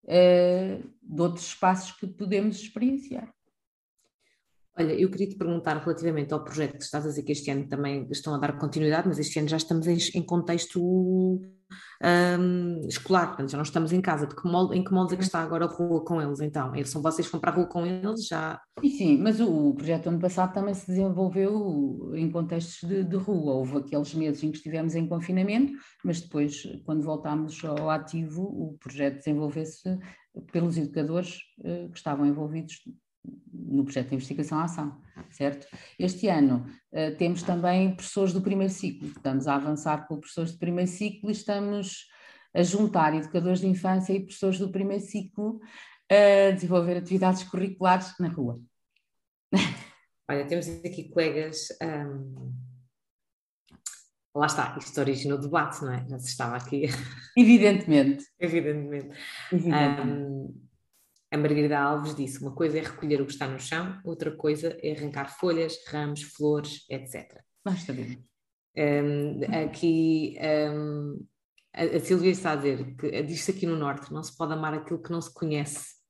uh, 0.04 0.90
de 1.02 1.22
outros 1.22 1.46
espaços 1.46 1.94
que 1.94 2.06
podemos 2.06 2.60
experienciar. 2.60 3.34
Olha, 4.78 4.94
eu 4.94 5.10
queria 5.10 5.30
te 5.30 5.36
perguntar 5.36 5.78
relativamente 5.78 6.34
ao 6.34 6.44
projeto 6.44 6.78
que 6.78 6.84
estás 6.84 7.06
a 7.06 7.10
dizer 7.10 7.24
que 7.24 7.32
este 7.32 7.50
ano 7.52 7.68
também 7.68 8.08
estão 8.10 8.34
a 8.34 8.38
dar 8.38 8.58
continuidade, 8.58 9.08
mas 9.08 9.20
este 9.20 9.40
ano 9.40 9.48
já 9.48 9.58
estamos 9.58 9.88
em, 9.88 9.98
em 10.16 10.24
contexto 10.24 11.42
um, 12.04 12.88
escolar, 12.88 13.28
portanto 13.28 13.52
já 13.52 13.58
não 13.58 13.64
estamos 13.64 13.94
em 13.94 14.02
casa. 14.02 14.26
De 14.26 14.36
que 14.36 14.48
molde, 14.48 14.78
em 14.78 14.84
que 14.84 14.92
molde 14.92 15.14
é 15.14 15.18
que 15.18 15.24
está 15.24 15.42
agora 15.42 15.66
a 15.66 15.68
rua 15.68 16.04
com 16.04 16.22
eles 16.22 16.40
então? 16.42 16.74
São 16.86 17.02
vocês 17.02 17.28
que 17.28 17.32
vão 17.32 17.42
para 17.42 17.52
a 17.52 17.56
rua 17.56 17.68
com 17.68 17.86
eles 17.86 18.28
já? 18.28 18.60
Sim, 18.80 18.90
sim, 18.90 19.18
mas 19.18 19.40
o, 19.40 19.74
projeto 19.74 20.08
ano 20.08 20.20
passado 20.20 20.54
também 20.54 20.74
se 20.74 20.88
desenvolveu 20.88 22.12
em 22.16 22.30
contextos 22.32 22.90
de, 22.90 23.04
de, 23.04 23.16
rua. 23.16 23.54
Houve 23.54 23.78
aqueles 23.78 24.14
meses 24.14 24.44
em 24.44 24.52
que 24.52 24.58
estivemos 24.58 24.96
em 24.96 25.08
confinamento, 25.08 25.74
mas 26.04 26.22
depois, 26.22 26.64
quando 26.86 27.04
voltámos 27.04 27.64
ao 27.64 27.90
ativo, 27.90 28.44
o 28.44 28.78
projeto 28.80 29.18
desenvolveu-se 29.18 29.98
pelos 30.52 30.78
educadores 30.78 31.40
uh, 31.60 31.90
que 31.90 31.98
estavam 31.98 32.26
envolvidos 32.26 32.82
no 33.66 33.84
projeto 33.84 34.10
de 34.10 34.16
investigação 34.16 34.60
à 34.60 34.64
ação, 34.64 35.02
certo? 35.30 35.68
Este 35.98 36.28
ano 36.28 36.66
uh, 36.92 37.16
temos 37.18 37.44
também 37.44 37.96
professores 37.96 38.34
do 38.34 38.42
primeiro 38.42 38.72
ciclo, 38.72 39.08
estamos 39.10 39.48
a 39.48 39.56
avançar 39.56 40.08
com 40.08 40.20
professores 40.20 40.52
do 40.54 40.60
primeiro 40.60 40.90
ciclo 40.90 41.30
e 41.30 41.34
estamos 41.34 42.08
a 42.54 42.64
juntar 42.64 43.16
educadores 43.16 43.62
de 43.62 43.68
infância 43.68 44.14
e 44.14 44.20
professores 44.20 44.60
do 44.60 44.72
primeiro 44.72 45.04
ciclo 45.04 45.60
a 46.10 46.52
desenvolver 46.52 46.98
atividades 46.98 47.44
curriculares 47.44 48.14
na 48.20 48.28
rua. 48.28 48.60
Olha, 50.30 50.46
temos 50.46 50.68
aqui 50.68 51.10
colegas. 51.10 51.68
Um... 51.82 52.54
Lá 54.34 54.46
está, 54.46 54.78
isto 54.80 55.00
originou 55.00 55.38
debate, 55.38 55.82
não 55.84 55.94
é? 55.94 56.08
Já 56.08 56.20
se 56.20 56.30
estava 56.30 56.56
aqui. 56.56 56.84
Evidentemente. 57.38 58.26
Evidentemente. 58.40 59.18
Evidentemente. 59.52 60.10
Um 60.10 60.71
a 61.32 61.38
Margarida 61.38 61.80
Alves 61.80 62.14
disse: 62.14 62.42
uma 62.42 62.54
coisa 62.54 62.78
é 62.78 62.82
recolher 62.82 63.22
o 63.22 63.26
que 63.26 63.32
está 63.32 63.48
no 63.48 63.60
chão, 63.60 64.00
outra 64.04 64.32
coisa 64.36 64.78
é 64.82 64.92
arrancar 64.92 65.38
folhas, 65.40 65.78
ramos, 65.88 66.22
flores, 66.24 66.86
etc. 66.90 67.40
Basta 67.64 67.94
ver. 67.94 68.20
Um, 68.78 69.42
aqui 69.66 70.38
um, 70.40 71.26
a, 71.74 71.84
a 71.84 72.00
Silvia 72.00 72.32
está 72.32 72.52
a 72.52 72.56
dizer 72.56 72.96
que 72.96 73.24
diz-se 73.24 73.52
aqui 73.52 73.66
no 73.66 73.78
Norte: 73.78 74.12
não 74.12 74.22
se 74.22 74.36
pode 74.36 74.54
amar 74.54 74.74
aquilo 74.74 75.02
que 75.02 75.12
não 75.12 75.22
se 75.22 75.34
conhece. 75.34 76.02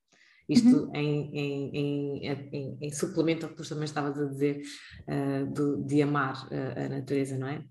Isto 0.49 0.86
uhum. 0.86 0.95
em, 0.95 1.38
em, 1.38 2.28
em, 2.28 2.78
em, 2.82 2.91
suplemento 2.91 3.45
ao 3.45 3.51
que 3.51 3.57
tu 3.57 3.69
também 3.69 3.86
estavas 3.86 4.19
a 4.19 4.26
dizer 4.26 4.61
uh, 5.07 5.45
do, 5.53 5.84
de 5.86 6.01
amar 6.01 6.47
a, 6.51 6.86
a 6.86 6.89
natureza, 6.89 7.38
não 7.38 7.47
é? 7.47 7.63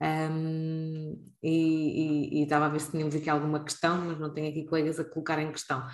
Um, 0.00 1.18
e, 1.42 1.50
e, 1.50 2.38
e, 2.38 2.42
estava 2.44 2.66
a 2.66 2.68
ver 2.68 2.80
se 2.80 2.90
tínhamos 2.90 3.14
aqui 3.14 3.28
alguma 3.28 3.64
questão, 3.64 4.00
mas 4.06 4.18
não 4.18 4.32
tenho 4.32 4.48
aqui 4.48 4.64
colegas 4.64 5.00
a 5.00 5.04
colocar 5.04 5.40
em 5.40 5.50
questão. 5.50 5.84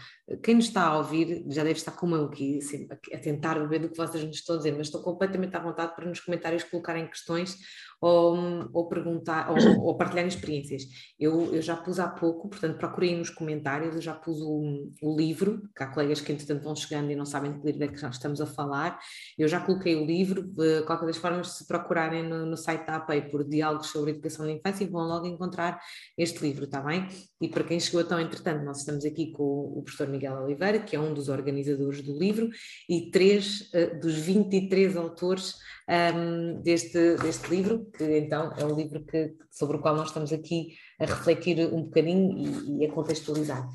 Quem 0.42 0.56
nos 0.56 0.66
está 0.66 0.86
a 0.86 0.98
ouvir 0.98 1.44
já 1.48 1.62
deve 1.62 1.78
estar 1.78 1.92
como 1.92 2.14
eu 2.14 2.26
aqui, 2.26 2.58
assim, 2.58 2.86
a 2.90 3.18
tentar 3.18 3.58
ver 3.66 3.78
do 3.78 3.88
que 3.88 3.96
vocês 3.96 4.22
nos 4.24 4.36
estão 4.36 4.56
a 4.56 4.58
dizer, 4.58 4.72
mas 4.72 4.88
estou 4.88 5.02
completamente 5.02 5.56
à 5.56 5.60
vontade 5.60 5.94
para 5.94 6.06
nos 6.06 6.20
comentários 6.20 6.64
colocarem 6.64 7.06
questões 7.06 7.56
ou, 8.00 8.68
ou 8.72 8.88
perguntar 8.88 9.50
ou, 9.50 9.86
ou 9.86 9.96
partilharem 9.96 10.28
experiências. 10.28 10.82
Eu, 11.18 11.54
eu, 11.54 11.62
já 11.62 11.76
pus 11.76 11.98
há 11.98 12.08
pouco, 12.08 12.48
portanto, 12.48 12.76
procurei 12.76 13.16
nos 13.16 13.30
comentários, 13.30 13.94
eu 13.94 14.02
já 14.02 14.14
pus 14.14 14.40
o, 14.40 14.90
o, 15.02 15.16
livro, 15.16 15.62
que 15.76 15.82
há 15.82 15.86
colegas 15.86 16.20
que 16.20 16.32
entretanto 16.32 16.62
vão 16.62 16.76
chegando 16.76 17.10
e 17.10 17.16
não 17.16 17.24
sabem 17.24 17.52
de 17.52 17.60
que 17.60 17.66
livro 17.66 17.84
é 17.84 17.88
que 17.88 18.06
estamos 18.06 18.40
a 18.40 18.46
falar. 18.46 18.98
Eu 19.38 19.48
já 19.48 19.60
coloquei 19.60 19.96
o 19.96 20.04
livro, 20.04 20.42
de 20.42 20.82
qualquer 20.82 21.06
das 21.06 21.16
formas, 21.16 21.48
se 21.52 21.66
procurarem 21.66 22.22
no, 22.22 22.46
no 22.46 22.56
site 22.56 22.86
da 22.86 22.96
APEI 22.96 23.22
por 23.30 23.44
diálogos 23.48 23.88
sobre 23.88 24.10
educação 24.10 24.44
da 24.46 24.52
infância, 24.52 24.86
vão 24.86 25.06
logo 25.06 25.26
encontrar 25.26 25.80
este 26.16 26.40
livro, 26.42 26.64
está 26.64 26.80
bem? 26.80 27.08
E 27.40 27.48
para 27.48 27.64
quem 27.64 27.78
chegou 27.80 28.00
então, 28.00 28.20
entretanto, 28.20 28.64
nós 28.64 28.78
estamos 28.78 29.04
aqui 29.04 29.32
com 29.32 29.42
o 29.42 29.82
professor 29.82 30.08
Miguel 30.08 30.42
Oliveira, 30.42 30.78
que 30.78 30.96
é 30.96 31.00
um 31.00 31.12
dos 31.12 31.28
organizadores 31.28 32.02
do 32.02 32.18
livro, 32.18 32.48
e 32.88 33.10
três 33.10 33.70
uh, 33.72 34.00
dos 34.00 34.14
23 34.14 34.96
autores 34.96 35.56
um, 35.88 36.62
deste, 36.62 37.16
deste 37.16 37.48
livro, 37.48 37.83
que 37.92 38.18
então 38.18 38.52
é 38.56 38.64
um 38.64 38.74
livro 38.74 39.04
que, 39.04 39.34
sobre 39.50 39.76
o 39.76 39.80
qual 39.80 39.96
nós 39.96 40.08
estamos 40.08 40.32
aqui 40.32 40.74
a 40.98 41.04
refletir 41.04 41.58
um 41.72 41.84
bocadinho 41.84 42.36
e, 42.38 42.82
e 42.82 42.86
a 42.86 42.92
contextualizar. 42.92 43.68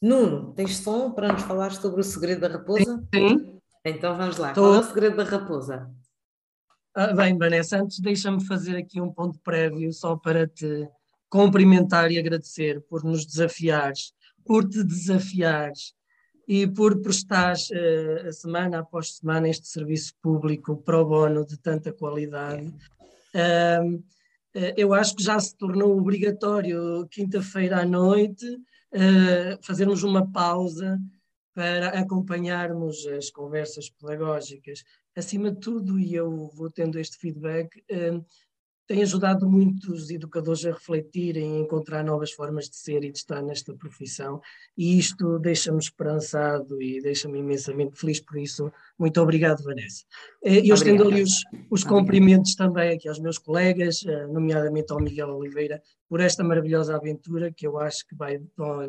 Nuno, 0.00 0.52
tens 0.54 0.76
som 0.78 1.12
para 1.12 1.32
nos 1.32 1.42
falar 1.42 1.72
sobre 1.72 2.00
o 2.00 2.04
segredo 2.04 2.42
da 2.42 2.48
raposa? 2.48 3.02
Sim. 3.14 3.60
Então 3.84 4.16
vamos 4.16 4.38
lá. 4.38 4.52
Tô. 4.52 4.62
Qual 4.62 4.74
é 4.74 4.78
o 4.78 4.84
segredo 4.84 5.16
da 5.16 5.24
raposa? 5.24 5.90
Ah, 6.94 7.12
bem, 7.12 7.36
Vanessa, 7.36 7.78
antes 7.78 8.00
deixa-me 8.00 8.44
fazer 8.46 8.76
aqui 8.76 9.00
um 9.00 9.12
ponto 9.12 9.38
prévio 9.40 9.92
só 9.92 10.16
para 10.16 10.46
te 10.46 10.88
cumprimentar 11.28 12.12
e 12.12 12.18
agradecer 12.18 12.80
por 12.82 13.02
nos 13.02 13.26
desafiares, 13.26 14.12
por 14.44 14.68
te 14.68 14.84
desafiares 14.84 15.92
e 16.46 16.66
por 16.66 17.00
prestares 17.02 17.68
uh, 17.70 18.32
semana 18.32 18.78
após 18.78 19.16
semana 19.16 19.48
este 19.48 19.66
serviço 19.66 20.12
público 20.22 20.76
pro 20.76 21.04
bono 21.04 21.44
de 21.44 21.58
tanta 21.58 21.92
qualidade. 21.92 22.72
Uh, 23.34 24.02
eu 24.76 24.94
acho 24.94 25.16
que 25.16 25.22
já 25.22 25.38
se 25.40 25.56
tornou 25.56 25.98
obrigatório, 25.98 27.06
quinta-feira 27.08 27.80
à 27.80 27.84
noite, 27.84 28.46
uh, 28.46 29.58
fazermos 29.62 30.04
uma 30.04 30.30
pausa 30.30 30.98
para 31.52 31.88
acompanharmos 32.00 33.06
as 33.06 33.30
conversas 33.30 33.90
pedagógicas. 33.90 34.84
Acima 35.16 35.50
de 35.50 35.60
tudo, 35.60 35.98
e 35.98 36.14
eu 36.14 36.48
vou 36.54 36.70
tendo 36.70 36.98
este 36.98 37.16
feedback, 37.18 37.84
tem 38.86 39.02
ajudado 39.02 39.48
muitos 39.48 40.10
educadores 40.10 40.64
a 40.66 40.72
refletirem, 40.72 41.56
a 41.56 41.60
encontrar 41.60 42.04
novas 42.04 42.32
formas 42.32 42.68
de 42.68 42.76
ser 42.76 43.02
e 43.04 43.10
de 43.10 43.18
estar 43.18 43.42
nesta 43.42 43.74
profissão, 43.74 44.40
e 44.76 44.98
isto 44.98 45.38
deixa-me 45.38 45.78
esperançado 45.78 46.80
e 46.82 47.00
deixa-me 47.00 47.38
imensamente 47.38 47.98
feliz 47.98 48.20
por 48.20 48.38
isso. 48.38 48.70
Muito 48.98 49.20
obrigado, 49.20 49.62
Vanessa. 49.62 50.04
Eh, 50.44 50.68
eu 50.68 50.74
estendo 50.74 51.08
ali 51.08 51.22
os, 51.22 51.42
os 51.70 51.84
cumprimentos 51.84 52.54
também 52.54 52.90
aqui 52.90 53.08
aos 53.08 53.18
meus 53.18 53.38
colegas, 53.38 54.04
eh, 54.06 54.26
nomeadamente 54.26 54.92
ao 54.92 55.00
Miguel 55.00 55.30
Oliveira, 55.30 55.82
por 56.08 56.20
esta 56.20 56.44
maravilhosa 56.44 56.94
aventura 56.94 57.52
que 57.52 57.66
eu 57.66 57.78
acho 57.78 58.06
que 58.06 58.14
vai, 58.14 58.40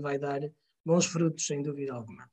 vai 0.01 0.19
dar 0.19 0.41
bons 0.85 1.05
frutos, 1.05 1.45
sem 1.45 1.61
dúvida 1.61 1.93
alguma. 1.93 2.29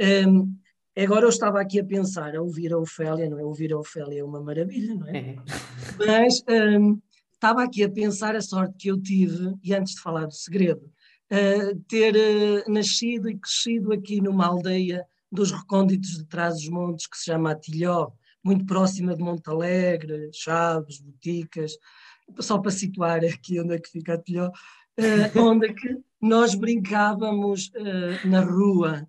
Um, 0.00 0.54
Agora 1.02 1.24
eu 1.24 1.30
estava 1.30 1.60
aqui 1.60 1.80
a 1.80 1.84
pensar, 1.84 2.36
a 2.36 2.42
ouvir 2.42 2.74
a 2.74 2.78
Ofélia, 2.78 3.28
não 3.28 3.38
é? 3.38 3.44
Ouvir 3.44 3.72
a 3.72 3.78
Ofélia 3.78 4.20
é 4.20 4.24
uma 4.24 4.40
maravilha, 4.40 4.94
não 4.94 5.08
é? 5.08 5.18
é. 5.18 5.36
Mas 5.98 6.42
um, 6.78 7.00
estava 7.32 7.62
aqui 7.62 7.82
a 7.82 7.90
pensar 7.90 8.36
a 8.36 8.40
sorte 8.42 8.74
que 8.76 8.88
eu 8.88 9.00
tive, 9.00 9.54
e 9.62 9.74
antes 9.74 9.94
de 9.94 10.02
falar 10.02 10.26
do 10.26 10.34
segredo, 10.34 10.82
uh, 11.32 11.78
ter 11.88 12.14
uh, 12.14 12.70
nascido 12.70 13.30
e 13.30 13.38
crescido 13.38 13.94
aqui 13.94 14.20
numa 14.20 14.46
aldeia 14.46 15.06
dos 15.32 15.50
recônditos 15.52 16.18
de 16.18 16.26
trás 16.26 16.54
dos 16.56 16.68
montes 16.68 17.06
que 17.06 17.16
se 17.16 17.24
chama 17.24 17.52
Atilhó, 17.52 18.10
muito 18.44 18.66
próxima 18.66 19.16
de 19.16 19.22
Montalegre, 19.22 20.30
Chaves, 20.34 21.00
Boticas, 21.00 21.72
só 22.40 22.58
para 22.58 22.70
situar 22.70 23.24
aqui 23.24 23.58
onde 23.58 23.74
é 23.74 23.78
que 23.78 23.88
fica 23.90 24.14
Atilhó, 24.14 24.48
uh, 24.48 25.40
onde 25.40 25.66
é 25.68 25.72
que 25.72 25.96
nós 26.20 26.54
brincávamos 26.54 27.72
na 28.26 28.42
rua, 28.42 29.08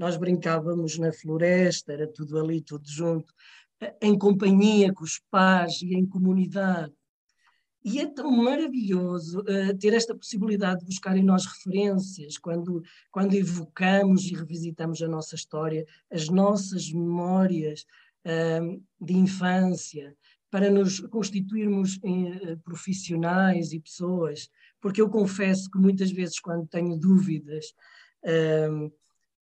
nós 0.00 0.16
brincávamos 0.16 0.96
na 0.96 1.12
floresta, 1.12 1.92
era 1.92 2.08
tudo 2.10 2.38
ali, 2.40 2.62
tudo 2.62 2.88
junto, 2.88 3.34
em 4.00 4.16
companhia 4.16 4.94
com 4.94 5.04
os 5.04 5.20
pais 5.30 5.82
e 5.82 5.94
em 5.94 6.06
comunidade. 6.06 6.94
E 7.84 8.00
é 8.00 8.06
tão 8.06 8.30
maravilhoso 8.30 9.40
uh, 9.40 9.76
ter 9.78 9.92
esta 9.92 10.14
possibilidade 10.14 10.80
de 10.80 10.86
buscar 10.86 11.18
em 11.18 11.22
nós 11.22 11.44
referências, 11.44 12.38
quando, 12.38 12.82
quando 13.10 13.34
evocamos 13.34 14.24
e 14.24 14.34
revisitamos 14.34 15.02
a 15.02 15.08
nossa 15.08 15.34
história, 15.34 15.84
as 16.10 16.30
nossas 16.30 16.90
memórias 16.90 17.84
uh, 18.24 18.82
de 18.98 19.12
infância, 19.12 20.16
para 20.50 20.70
nos 20.70 21.00
constituirmos 21.08 21.98
em, 22.02 22.32
uh, 22.32 22.58
profissionais 22.64 23.74
e 23.74 23.80
pessoas, 23.80 24.48
porque 24.80 25.02
eu 25.02 25.10
confesso 25.10 25.70
que 25.70 25.78
muitas 25.78 26.10
vezes, 26.10 26.40
quando 26.40 26.66
tenho 26.66 26.98
dúvidas, 26.98 27.66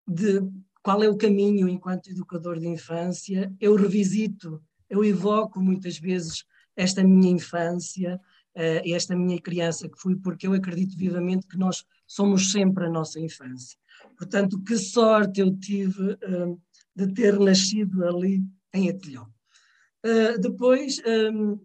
de 0.07 0.41
qual 0.81 1.03
é 1.03 1.09
o 1.09 1.17
caminho 1.17 1.67
enquanto 1.67 2.09
educador 2.09 2.59
de 2.59 2.67
infância, 2.67 3.53
eu 3.59 3.75
revisito, 3.75 4.61
eu 4.89 5.03
evoco 5.03 5.59
muitas 5.59 5.97
vezes 5.97 6.45
esta 6.75 7.03
minha 7.03 7.31
infância 7.31 8.21
uh, 8.57 8.93
esta 8.93 9.15
minha 9.15 9.39
criança 9.39 9.87
que 9.87 9.99
fui, 9.99 10.15
porque 10.15 10.47
eu 10.47 10.53
acredito 10.53 10.97
vivamente 10.97 11.47
que 11.47 11.57
nós 11.57 11.85
somos 12.07 12.51
sempre 12.51 12.85
a 12.85 12.89
nossa 12.89 13.19
infância. 13.19 13.77
Portanto, 14.17 14.61
que 14.63 14.77
sorte 14.77 15.41
eu 15.41 15.55
tive 15.57 16.13
uh, 16.13 16.59
de 16.95 17.13
ter 17.13 17.39
nascido 17.39 18.05
ali 18.05 18.43
em 18.73 18.89
Atilhão. 18.89 19.27
Uh, 20.03 20.39
depois, 20.39 21.01
um, 21.05 21.59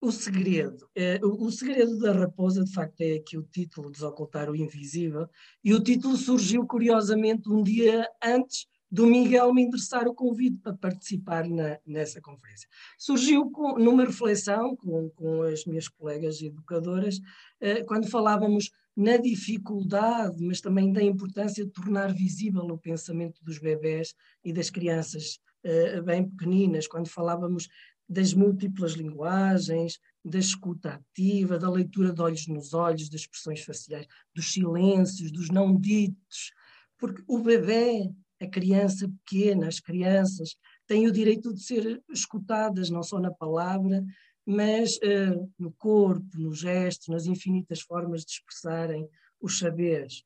o 0.00 0.12
segredo. 0.12 0.88
É, 0.94 1.18
o, 1.22 1.46
o, 1.46 1.50
segredo 1.50 1.98
da 1.98 2.12
raposa, 2.12 2.64
de 2.64 2.72
facto, 2.72 3.00
é 3.00 3.14
aqui 3.14 3.36
o 3.36 3.42
título, 3.42 3.90
Desocultar 3.90 4.50
o 4.50 4.56
Invisível, 4.56 5.28
e 5.62 5.74
o 5.74 5.82
título 5.82 6.16
surgiu 6.16 6.66
curiosamente 6.66 7.48
um 7.48 7.62
dia 7.62 8.08
antes 8.22 8.66
do 8.90 9.06
Miguel 9.06 9.52
me 9.52 9.62
endereçar 9.62 10.08
o 10.08 10.14
convite 10.14 10.58
para 10.58 10.74
participar 10.74 11.46
na, 11.46 11.78
nessa 11.86 12.20
conferência. 12.20 12.68
Surgiu 12.96 13.50
com, 13.50 13.78
numa 13.78 14.04
reflexão 14.04 14.74
com, 14.76 15.10
com 15.10 15.42
as 15.42 15.64
minhas 15.66 15.88
colegas 15.88 16.40
educadoras, 16.40 17.20
eh, 17.60 17.82
quando 17.84 18.08
falávamos 18.08 18.70
na 18.96 19.16
dificuldade, 19.16 20.42
mas 20.42 20.60
também 20.60 20.90
da 20.90 21.02
importância 21.02 21.64
de 21.64 21.70
tornar 21.70 22.14
visível 22.14 22.62
o 22.62 22.78
pensamento 22.78 23.44
dos 23.44 23.58
bebés 23.58 24.14
e 24.42 24.52
das 24.52 24.70
crianças 24.70 25.38
eh, 25.62 26.00
bem 26.00 26.26
pequeninas, 26.26 26.86
quando 26.86 27.08
falávamos 27.08 27.68
das 28.08 28.32
múltiplas 28.32 28.92
linguagens, 28.92 29.98
da 30.24 30.38
escuta 30.38 30.94
ativa, 30.94 31.58
da 31.58 31.70
leitura 31.70 32.12
de 32.12 32.20
olhos 32.22 32.46
nos 32.46 32.72
olhos, 32.72 33.08
das 33.08 33.22
expressões 33.22 33.62
faciais, 33.62 34.06
dos 34.34 34.52
silêncios, 34.52 35.30
dos 35.30 35.50
não 35.50 35.78
ditos, 35.78 36.52
porque 36.98 37.22
o 37.26 37.38
bebê, 37.38 38.10
a 38.40 38.46
criança 38.46 39.08
pequena, 39.08 39.68
as 39.68 39.80
crianças, 39.80 40.56
têm 40.86 41.06
o 41.06 41.12
direito 41.12 41.52
de 41.52 41.62
ser 41.62 42.02
escutadas, 42.10 42.88
não 42.88 43.02
só 43.02 43.20
na 43.20 43.30
palavra, 43.30 44.04
mas 44.44 44.96
uh, 44.96 45.52
no 45.58 45.70
corpo, 45.72 46.26
nos 46.38 46.60
gestos, 46.60 47.08
nas 47.08 47.26
infinitas 47.26 47.80
formas 47.80 48.24
de 48.24 48.32
expressarem 48.32 49.06
os 49.40 49.58
saberes. 49.58 50.24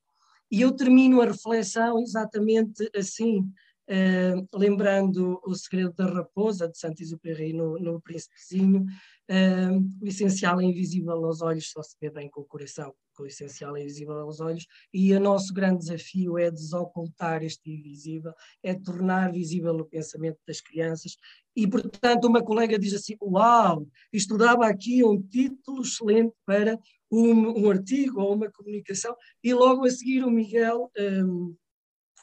E 0.50 0.60
eu 0.60 0.70
termino 0.70 1.20
a 1.20 1.26
reflexão 1.26 1.98
exatamente 2.00 2.88
assim, 2.94 3.50
Uh, 3.88 4.46
lembrando 4.54 5.40
o 5.44 5.54
segredo 5.56 5.92
da 5.94 6.06
raposa 6.06 6.68
de 6.68 6.78
Saint-Exupéry 6.78 7.52
no, 7.52 7.78
no 7.80 8.00
Príncipezinho, 8.00 8.82
uh, 9.28 10.00
o 10.00 10.06
essencial 10.06 10.60
é 10.60 10.64
invisível 10.64 11.24
aos 11.24 11.42
olhos, 11.42 11.70
só 11.70 11.82
se 11.82 11.96
vê 12.00 12.08
bem 12.08 12.30
com 12.30 12.42
o 12.42 12.44
coração, 12.44 12.94
o 13.18 13.26
essencial 13.26 13.76
é 13.76 13.82
invisível 13.82 14.14
aos 14.20 14.40
olhos, 14.40 14.66
e 14.94 15.12
o 15.12 15.20
nosso 15.20 15.52
grande 15.52 15.80
desafio 15.80 16.38
é 16.38 16.48
desocultar 16.48 17.42
este 17.42 17.72
invisível, 17.72 18.32
é 18.62 18.72
tornar 18.72 19.32
visível 19.32 19.74
o 19.74 19.84
pensamento 19.84 20.38
das 20.46 20.60
crianças, 20.60 21.16
e 21.54 21.66
portanto 21.66 22.26
uma 22.26 22.42
colega 22.42 22.78
diz 22.78 22.94
assim, 22.94 23.16
uau, 23.20 23.86
estudava 24.12 24.64
aqui 24.64 25.04
um 25.04 25.20
título 25.20 25.82
excelente 25.82 26.32
para 26.46 26.78
um, 27.10 27.64
um 27.64 27.68
artigo 27.68 28.20
ou 28.20 28.34
uma 28.34 28.50
comunicação, 28.50 29.16
e 29.42 29.52
logo 29.52 29.84
a 29.84 29.90
seguir 29.90 30.24
o 30.24 30.30
Miguel 30.30 30.88
um, 30.96 31.54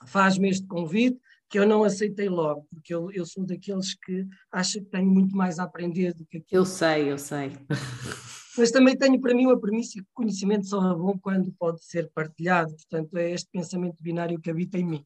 faz-me 0.08 0.50
este 0.50 0.66
convite, 0.66 1.20
que 1.50 1.58
eu 1.58 1.68
não 1.68 1.84
aceitei 1.84 2.30
logo, 2.30 2.68
porque 2.70 2.94
eu, 2.94 3.12
eu 3.12 3.26
sou 3.26 3.44
daqueles 3.46 3.96
que 3.96 4.26
acho 4.52 4.80
que 4.80 4.86
tenho 4.86 5.10
muito 5.10 5.36
mais 5.36 5.58
a 5.58 5.64
aprender 5.64 6.14
do 6.14 6.26
que 6.26 6.38
aquilo. 6.38 6.62
Eu 6.62 6.66
sei, 6.66 7.12
eu 7.12 7.18
sei. 7.18 7.52
Mas 8.58 8.72
também 8.72 8.96
tenho 8.96 9.20
para 9.20 9.34
mim 9.34 9.46
uma 9.46 9.60
premissa 9.60 9.94
que 9.94 10.02
o 10.02 10.14
conhecimento 10.14 10.68
só 10.68 10.92
é 10.92 10.96
bom 10.96 11.18
quando 11.18 11.52
pode 11.58 11.84
ser 11.84 12.10
partilhado, 12.14 12.76
portanto 12.76 13.18
é 13.18 13.32
este 13.32 13.50
pensamento 13.52 14.04
binário 14.04 14.40
que 14.40 14.50
habita 14.50 14.78
em 14.78 14.86
mim. 14.86 15.06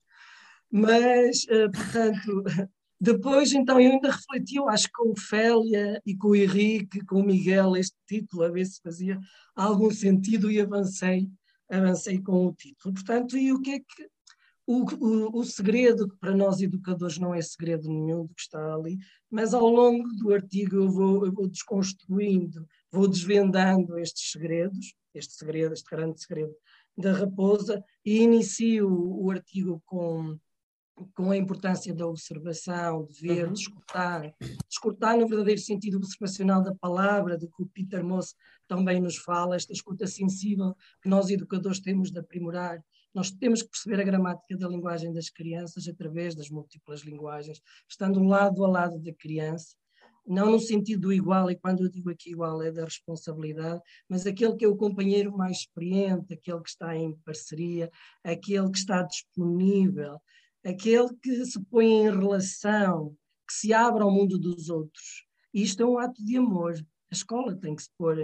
Mas, 0.71 1.43
uh, 1.43 1.71
portanto, 1.71 2.43
depois 2.99 3.53
então 3.53 3.79
eu 3.79 3.91
ainda 3.91 4.11
refleti, 4.11 4.55
eu 4.55 4.67
acho 4.67 4.87
que 4.87 4.93
com 4.93 5.11
o 5.11 5.19
Félia 5.19 6.01
e 6.05 6.15
com 6.15 6.29
o 6.29 6.35
Henrique, 6.35 7.05
com 7.05 7.19
o 7.19 7.23
Miguel, 7.23 7.77
este 7.77 7.95
título, 8.07 8.43
a 8.43 8.49
ver 8.49 8.65
se 8.65 8.81
fazia 8.81 9.19
algum 9.55 9.91
sentido 9.91 10.49
e 10.49 10.59
avancei, 10.59 11.29
avancei 11.69 12.19
com 12.19 12.47
o 12.47 12.53
título. 12.53 12.93
Portanto, 12.95 13.37
e 13.37 13.53
o 13.53 13.61
que 13.61 13.71
é 13.75 13.79
que 13.79 14.12
o, 14.65 14.83
o, 14.83 15.39
o, 15.39 15.43
segredo, 15.43 16.07
que 16.07 16.17
para 16.17 16.35
nós 16.35 16.61
educadores 16.61 17.17
não 17.17 17.33
é 17.33 17.41
segredo 17.41 17.89
nenhum 17.89 18.25
do 18.25 18.33
que 18.33 18.41
está 18.41 18.73
ali, 18.73 18.97
mas 19.29 19.53
ao 19.53 19.67
longo 19.67 20.07
do 20.15 20.33
artigo 20.33 20.77
eu 20.77 20.89
vou, 20.89 21.25
eu 21.25 21.33
vou 21.33 21.47
desconstruindo, 21.47 22.65
vou 22.91 23.07
desvendando 23.07 23.97
estes 23.97 24.31
segredos, 24.31 24.93
este 25.13 25.33
segredo, 25.33 25.73
este 25.73 25.89
grande 25.89 26.21
segredo 26.21 26.55
da 26.97 27.11
raposa, 27.11 27.83
e 28.05 28.21
inicio 28.21 28.87
o, 28.87 29.25
o 29.25 29.31
artigo 29.31 29.81
com, 29.85 30.37
com 31.13 31.31
a 31.31 31.37
importância 31.37 31.93
da 31.93 32.07
observação, 32.07 33.05
de 33.05 33.19
ver, 33.19 33.47
uhum. 33.47 33.53
de 33.53 33.59
escutar, 33.59 34.21
de 34.39 34.57
escutar 34.69 35.17
no 35.17 35.27
verdadeiro 35.27 35.59
sentido 35.59 35.97
observacional 35.97 36.61
da 36.61 36.73
palavra, 36.75 37.37
de 37.37 37.47
que 37.47 37.63
o 37.63 37.67
Peter 37.67 38.03
Moss 38.03 38.35
também 38.67 39.01
nos 39.01 39.17
fala, 39.17 39.55
esta 39.55 39.73
escuta 39.73 40.07
sensível 40.07 40.75
que 41.01 41.09
nós 41.09 41.29
educadores 41.29 41.79
temos 41.79 42.11
de 42.11 42.19
aprimorar 42.19 42.83
nós 43.13 43.31
temos 43.31 43.61
que 43.61 43.69
perceber 43.69 44.01
a 44.01 44.03
gramática 44.03 44.57
da 44.57 44.67
linguagem 44.67 45.13
das 45.13 45.29
crianças 45.29 45.87
através 45.87 46.35
das 46.35 46.49
múltiplas 46.49 47.01
linguagens, 47.01 47.61
estando 47.87 48.23
lado 48.23 48.63
a 48.63 48.67
lado 48.67 48.99
da 48.99 49.13
criança, 49.13 49.75
não 50.25 50.51
no 50.51 50.59
sentido 50.59 51.11
igual, 51.11 51.51
e 51.51 51.55
quando 51.55 51.83
eu 51.83 51.89
digo 51.89 52.09
aqui 52.09 52.31
igual 52.31 52.61
é 52.61 52.71
da 52.71 52.85
responsabilidade, 52.85 53.81
mas 54.07 54.25
aquele 54.25 54.55
que 54.55 54.63
é 54.63 54.67
o 54.67 54.75
companheiro 54.75 55.35
mais 55.35 55.57
experiente, 55.57 56.33
aquele 56.33 56.61
que 56.61 56.69
está 56.69 56.95
em 56.95 57.15
parceria, 57.25 57.91
aquele 58.23 58.71
que 58.71 58.77
está 58.77 59.03
disponível, 59.03 60.19
aquele 60.65 61.13
que 61.21 61.45
se 61.45 61.61
põe 61.65 61.85
em 61.85 62.09
relação, 62.09 63.15
que 63.45 63.53
se 63.53 63.73
abre 63.73 64.01
ao 64.01 64.11
mundo 64.11 64.39
dos 64.39 64.69
outros. 64.69 65.25
Isto 65.53 65.83
é 65.83 65.85
um 65.85 65.99
ato 65.99 66.23
de 66.23 66.37
amor. 66.37 66.73
A 67.11 67.13
escola 67.13 67.55
tem 67.55 67.75
que 67.75 67.83
se 67.83 67.89
pôr 67.97 68.17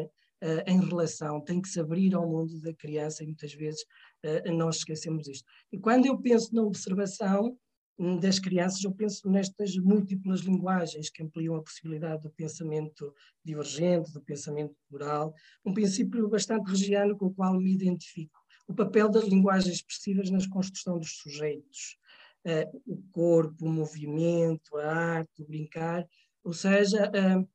uh, 0.44 0.64
em 0.70 0.80
relação, 0.80 1.42
tem 1.42 1.62
que 1.62 1.70
se 1.70 1.80
abrir 1.80 2.16
ao 2.16 2.28
mundo 2.28 2.60
da 2.62 2.74
criança 2.74 3.24
e 3.24 3.28
muitas 3.28 3.54
vezes 3.54 3.82
uh, 4.26 4.52
nós 4.54 4.78
esquecemos 4.78 5.28
isto. 5.28 5.46
E 5.72 5.78
quando 5.78 6.06
eu 6.06 6.18
penso 6.18 6.54
na 6.54 6.64
observação 6.64 7.58
hum, 7.98 8.18
das 8.18 8.40
crianças, 8.40 8.84
eu 8.84 8.92
penso 8.92 9.30
nestas 9.30 9.76
múltiplas 9.78 10.42
linguagens 10.42 11.10
que 11.10 11.24
ampliam 11.24 11.56
a 11.56 11.62
possibilidade 11.62 12.24
do 12.24 12.30
pensamento 12.32 13.14
divergente, 13.44 14.14
do 14.14 14.22
pensamento 14.22 14.76
plural, 14.88 15.34
um 15.66 15.74
princípio 15.74 16.28
bastante 16.30 16.70
regiano 16.70 17.18
com 17.18 17.28
o 17.28 17.34
qual 17.34 17.54
me 17.58 17.74
identifico. 17.74 18.40
O 18.68 18.74
papel 18.74 19.10
das 19.10 19.26
linguagens 19.26 19.76
expressivas 19.76 20.30
na 20.30 20.40
construção 20.50 20.98
dos 20.98 21.18
sujeitos. 21.18 21.98
uh, 22.46 22.82
o 22.88 23.04
corpo, 23.12 23.66
o 23.66 23.70
movimento, 23.70 24.78
a 24.78 24.94
arte, 25.18 25.42
o 25.42 25.46
brincar, 25.46 26.08
ou 26.44 26.54
seja, 26.54 27.10
uh, 27.10 27.48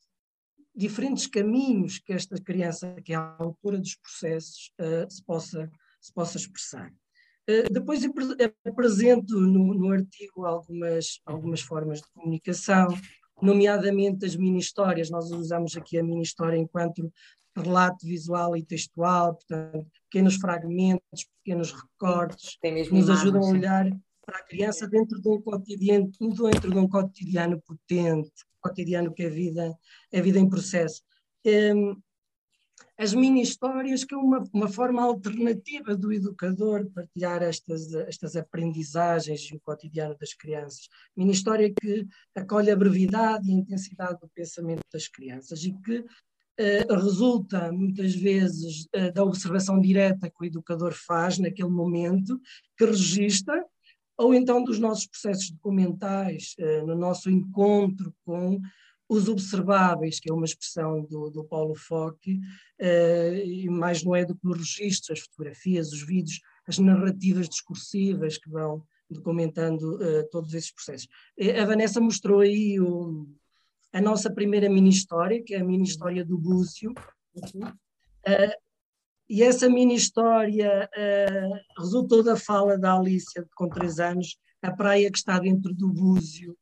diferentes 0.74 1.26
caminhos 1.26 1.98
que 1.98 2.12
esta 2.12 2.36
criança, 2.36 2.94
que 3.04 3.12
é 3.12 3.16
a 3.16 3.36
autora 3.38 3.78
dos 3.78 3.94
processos, 3.96 4.72
uh, 4.80 5.10
se, 5.10 5.22
possa, 5.22 5.70
se 6.00 6.12
possa 6.12 6.36
expressar. 6.36 6.92
depois 7.70 8.02
apresento 8.64 9.38
no, 9.40 9.74
no 9.74 9.90
artigo 9.92 10.44
algumas, 10.44 11.20
algumas 11.24 11.60
formas 11.60 12.00
de 12.00 12.08
comunicação, 12.12 12.88
nomeadamente 13.40 14.24
as 14.24 14.34
mini-histórias. 14.34 15.10
Nós 15.10 15.30
usamos 15.30 15.76
aqui 15.76 15.98
a 15.98 16.02
mini-história 16.02 16.56
enquanto 16.56 17.12
relato 17.56 18.06
visual 18.06 18.56
e 18.56 18.64
textual, 18.64 19.34
portanto, 19.34 19.86
pequenos 20.10 20.36
fragmentos, 20.36 21.26
pequenos 21.42 21.72
recortes, 21.72 22.56
que 22.60 22.90
nos 22.90 23.08
ajudam 23.08 23.42
a 23.42 23.48
olhar 23.48 23.86
para 24.24 24.38
a 24.38 24.44
criança 24.44 24.86
dentro 24.86 25.20
de 25.20 25.28
um 25.28 25.40
cotidiano, 25.40 26.10
dentro 26.20 26.70
de 26.70 26.78
um 26.78 26.88
cotidiano 26.88 27.60
potente, 27.62 28.30
cotidiano 28.60 29.12
que 29.12 29.22
é 29.22 29.28
vida, 29.28 29.76
é 30.12 30.20
vida 30.20 30.38
em 30.38 30.48
processo. 30.48 31.02
Um, 31.46 32.00
as 32.96 33.12
mini-histórias, 33.12 34.04
que 34.04 34.14
é 34.14 34.16
uma, 34.16 34.44
uma 34.52 34.68
forma 34.68 35.02
alternativa 35.02 35.96
do 35.96 36.12
educador 36.12 36.88
partilhar 36.94 37.42
estas, 37.42 37.92
estas 37.92 38.36
aprendizagens 38.36 39.40
e 39.50 39.56
o 39.56 39.60
cotidiano 39.60 40.16
das 40.16 40.32
crianças. 40.32 40.88
Mini-história 41.16 41.72
que 41.74 42.06
acolhe 42.34 42.70
a 42.70 42.76
brevidade 42.76 43.48
e 43.48 43.52
a 43.52 43.58
intensidade 43.58 44.20
do 44.20 44.28
pensamento 44.28 44.82
das 44.92 45.08
crianças 45.08 45.64
e 45.64 45.72
que 45.72 46.04
Uh, 46.56 46.94
resulta 46.94 47.72
muitas 47.72 48.14
vezes 48.14 48.86
uh, 48.94 49.12
da 49.12 49.24
observação 49.24 49.80
direta 49.80 50.30
que 50.30 50.36
o 50.40 50.44
educador 50.44 50.92
faz 50.92 51.36
naquele 51.36 51.68
momento, 51.68 52.40
que 52.78 52.84
registra, 52.84 53.66
ou 54.16 54.34
então 54.34 54.62
dos 54.62 54.78
nossos 54.78 55.06
processos 55.06 55.50
documentais, 55.50 56.54
uh, 56.58 56.86
no 56.86 56.94
nosso 56.94 57.30
encontro 57.30 58.14
com 58.24 58.60
os 59.08 59.28
observáveis, 59.28 60.18
que 60.18 60.30
é 60.30 60.34
uma 60.34 60.46
expressão 60.46 61.04
do, 61.04 61.28
do 61.30 61.44
Paulo 61.44 61.74
Foque, 61.74 62.40
e 63.44 63.68
mais 63.68 64.02
não 64.02 64.16
é 64.16 64.24
do 64.24 64.34
que 64.34 64.48
os 64.48 64.56
registros, 64.56 65.18
as 65.18 65.24
fotografias, 65.26 65.92
os 65.92 66.02
vídeos, 66.06 66.40
as 66.66 66.78
narrativas 66.78 67.46
discursivas 67.46 68.38
que 68.38 68.48
vão 68.48 68.82
documentando 69.10 69.98
todos 70.30 70.54
esses 70.54 70.72
processos. 70.72 71.06
a 71.38 71.66
Vanessa 71.66 72.00
mostrou 72.00 72.40
aí 72.40 72.80
o 72.80 73.28
a 73.94 74.00
nossa 74.00 74.28
primeira 74.28 74.68
mini-história, 74.68 75.40
que 75.40 75.54
é 75.54 75.60
a 75.60 75.64
mini-história 75.64 76.24
do 76.24 76.36
Búzio. 76.36 76.92
Uh, 77.36 78.63
e 79.28 79.42
essa 79.42 79.68
mini-história 79.68 80.88
uh, 80.92 81.80
resultou 81.80 82.22
da 82.22 82.36
fala 82.36 82.78
da 82.78 82.94
Alicia, 82.94 83.46
com 83.56 83.68
três 83.68 83.98
anos, 83.98 84.36
a 84.62 84.70
praia 84.70 85.10
que 85.10 85.18
está 85.18 85.38
dentro 85.38 85.74
do 85.74 85.88
Búzio. 85.88 86.52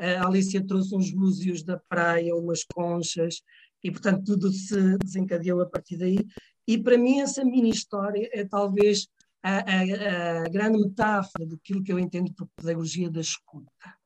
Uh, 0.00 0.22
a 0.22 0.26
Alicia 0.26 0.64
trouxe 0.66 0.94
uns 0.94 1.10
búzios 1.10 1.62
da 1.62 1.78
praia, 1.88 2.34
umas 2.34 2.64
conchas, 2.64 3.42
e 3.82 3.90
portanto 3.90 4.24
tudo 4.24 4.50
se 4.50 4.98
desencadeou 4.98 5.60
a 5.60 5.66
partir 5.66 5.96
daí. 5.96 6.18
E 6.66 6.78
para 6.78 6.98
mim 6.98 7.20
essa 7.20 7.44
mini-história 7.44 8.28
é 8.32 8.44
talvez 8.44 9.08
a, 9.42 9.58
a, 9.58 10.42
a 10.44 10.48
grande 10.48 10.78
metáfora 10.78 11.46
daquilo 11.46 11.82
que 11.82 11.92
eu 11.92 11.98
entendo 11.98 12.32
por 12.34 12.48
pedagogia 12.56 13.10
da 13.10 13.20
escuta 13.20 13.98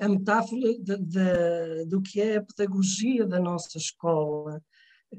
a 0.00 0.08
metáfora 0.08 0.78
de, 0.78 0.96
de, 0.96 1.84
do 1.86 2.00
que 2.00 2.20
é 2.20 2.36
a 2.36 2.42
pedagogia 2.42 3.26
da 3.26 3.40
nossa 3.40 3.76
escola, 3.76 4.62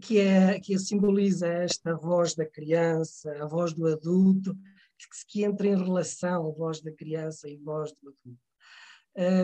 que, 0.02 0.20
é, 0.20 0.60
que 0.60 0.78
simboliza 0.78 1.48
esta 1.48 1.96
voz 1.96 2.36
da 2.36 2.46
criança, 2.46 3.32
a 3.42 3.46
voz 3.46 3.74
do 3.74 3.88
adulto, 3.88 4.56
que, 4.98 5.08
que 5.28 5.44
entra 5.44 5.68
em 5.68 5.76
relação, 5.76 6.48
a 6.48 6.52
voz 6.52 6.82
da 6.82 6.92
criança 6.92 7.50
e 7.50 7.56
a 7.56 7.64
voz 7.64 7.92
do 7.94 8.10
adulto. 8.10 8.48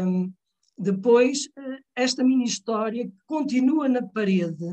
Um, 0.05 0.33
depois, 0.77 1.49
esta 1.95 2.23
mini 2.23 2.45
história 2.45 3.11
continua 3.25 3.87
na 3.87 4.01
parede, 4.01 4.65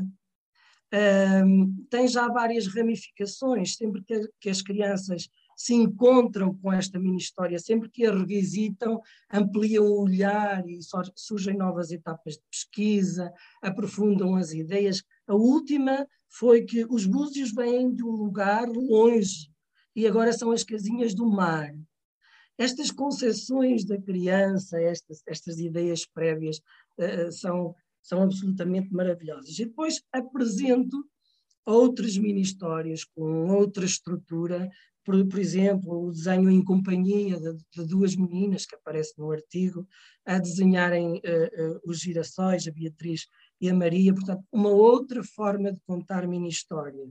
um, 1.45 1.85
tem 1.89 2.07
já 2.07 2.27
várias 2.27 2.67
ramificações, 2.67 3.75
sempre 3.75 4.03
que, 4.03 4.27
que 4.39 4.49
as 4.49 4.61
crianças 4.61 5.29
se 5.61 5.75
encontram 5.75 6.55
com 6.57 6.73
esta 6.73 6.97
mini 6.97 7.17
história, 7.17 7.59
sempre 7.59 7.87
que 7.87 8.03
a 8.03 8.11
revisitam, 8.11 8.99
ampliam 9.31 9.85
o 9.85 10.01
olhar 10.01 10.67
e 10.67 10.79
surgem 11.15 11.55
novas 11.55 11.91
etapas 11.91 12.33
de 12.33 12.43
pesquisa, 12.49 13.31
aprofundam 13.61 14.35
as 14.35 14.53
ideias. 14.53 15.03
A 15.27 15.35
última 15.35 16.07
foi 16.27 16.63
que 16.63 16.83
os 16.89 17.05
búzios 17.05 17.53
vêm 17.53 17.93
de 17.93 18.03
um 18.03 18.09
lugar 18.09 18.67
longe 18.67 19.51
e 19.95 20.07
agora 20.07 20.33
são 20.33 20.49
as 20.49 20.63
casinhas 20.63 21.13
do 21.13 21.29
mar. 21.29 21.71
Estas 22.57 22.89
concepções 22.89 23.85
da 23.85 24.01
criança, 24.01 24.81
estas, 24.81 25.21
estas 25.27 25.59
ideias 25.59 26.07
prévias, 26.07 26.57
uh, 26.97 27.31
são, 27.31 27.75
são 28.01 28.23
absolutamente 28.23 28.91
maravilhosas. 28.91 29.59
E 29.59 29.65
depois 29.65 30.01
apresento 30.11 31.05
outras 31.65 32.17
mini-histórias 32.17 33.03
com 33.03 33.51
outra 33.51 33.85
estrutura, 33.85 34.69
por, 35.03 35.27
por, 35.27 35.39
exemplo, 35.39 36.07
o 36.07 36.11
desenho 36.11 36.49
em 36.49 36.63
companhia 36.63 37.39
de, 37.39 37.57
de, 37.75 37.87
duas 37.87 38.15
meninas 38.15 38.65
que 38.65 38.75
aparece 38.75 39.13
no 39.17 39.31
artigo, 39.31 39.87
a 40.25 40.37
desenharem 40.37 41.13
uh, 41.13 41.73
uh, 41.75 41.81
os 41.85 41.99
girassóis, 41.99 42.67
a 42.67 42.71
Beatriz 42.71 43.27
e 43.59 43.69
a 43.69 43.73
Maria, 43.73 44.13
portanto, 44.13 44.43
uma 44.51 44.69
outra 44.69 45.23
forma 45.23 45.71
de 45.71 45.79
contar 45.81 46.27
mini-histórias. 46.27 47.09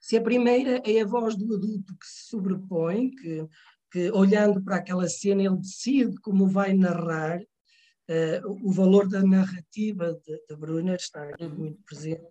Se 0.00 0.16
a 0.16 0.22
primeira 0.22 0.82
é 0.84 1.00
a 1.00 1.06
voz 1.06 1.36
do 1.36 1.54
adulto 1.54 1.96
que 1.96 2.06
se 2.06 2.28
sobrepõe, 2.28 3.10
que, 3.10 3.46
que 3.90 4.10
olhando 4.12 4.62
para 4.62 4.76
aquela 4.76 5.08
cena 5.08 5.42
ele 5.42 5.56
decide 5.56 6.16
como 6.20 6.48
vai 6.48 6.72
narrar, 6.72 7.40
uh, 7.40 8.66
o 8.66 8.72
valor 8.72 9.08
da 9.08 9.22
narrativa 9.22 10.12
de, 10.24 10.56
de 10.56 10.94
está 10.94 11.24
aqui 11.24 11.46
muito 11.46 11.82
presente, 11.82 12.24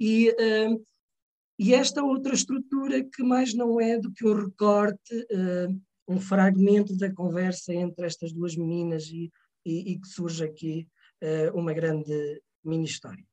e 0.00 0.32
e 1.58 1.74
esta 1.74 2.04
outra 2.04 2.34
estrutura 2.34 3.02
que 3.02 3.22
mais 3.22 3.52
não 3.52 3.80
é 3.80 3.98
do 3.98 4.12
que 4.12 4.26
um 4.26 4.34
recorte, 4.34 5.14
uh, 5.14 5.80
um 6.06 6.20
fragmento 6.20 6.96
da 6.96 7.12
conversa 7.12 7.74
entre 7.74 8.06
estas 8.06 8.32
duas 8.32 8.54
meninas 8.54 9.08
e, 9.08 9.30
e, 9.66 9.92
e 9.92 10.00
que 10.00 10.06
surge 10.06 10.44
aqui 10.44 10.88
uh, 11.22 11.58
uma 11.58 11.72
grande 11.72 12.40
mini-história. 12.64 13.24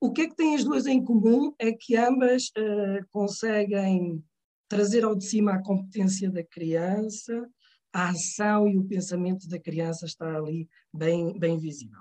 O 0.00 0.12
que 0.12 0.22
é 0.22 0.28
que 0.28 0.36
têm 0.36 0.54
as 0.54 0.62
duas 0.62 0.86
em 0.86 1.02
comum 1.02 1.52
é 1.58 1.72
que 1.72 1.96
ambas 1.96 2.44
uh, 2.50 3.04
conseguem 3.10 4.22
trazer 4.68 5.02
ao 5.02 5.16
de 5.16 5.24
cima 5.24 5.54
a 5.54 5.62
competência 5.62 6.30
da 6.30 6.44
criança, 6.44 7.48
a 7.92 8.10
ação 8.10 8.68
e 8.68 8.78
o 8.78 8.84
pensamento 8.84 9.48
da 9.48 9.58
criança 9.58 10.06
está 10.06 10.36
ali 10.36 10.68
bem, 10.94 11.36
bem 11.38 11.58
visível. 11.58 11.98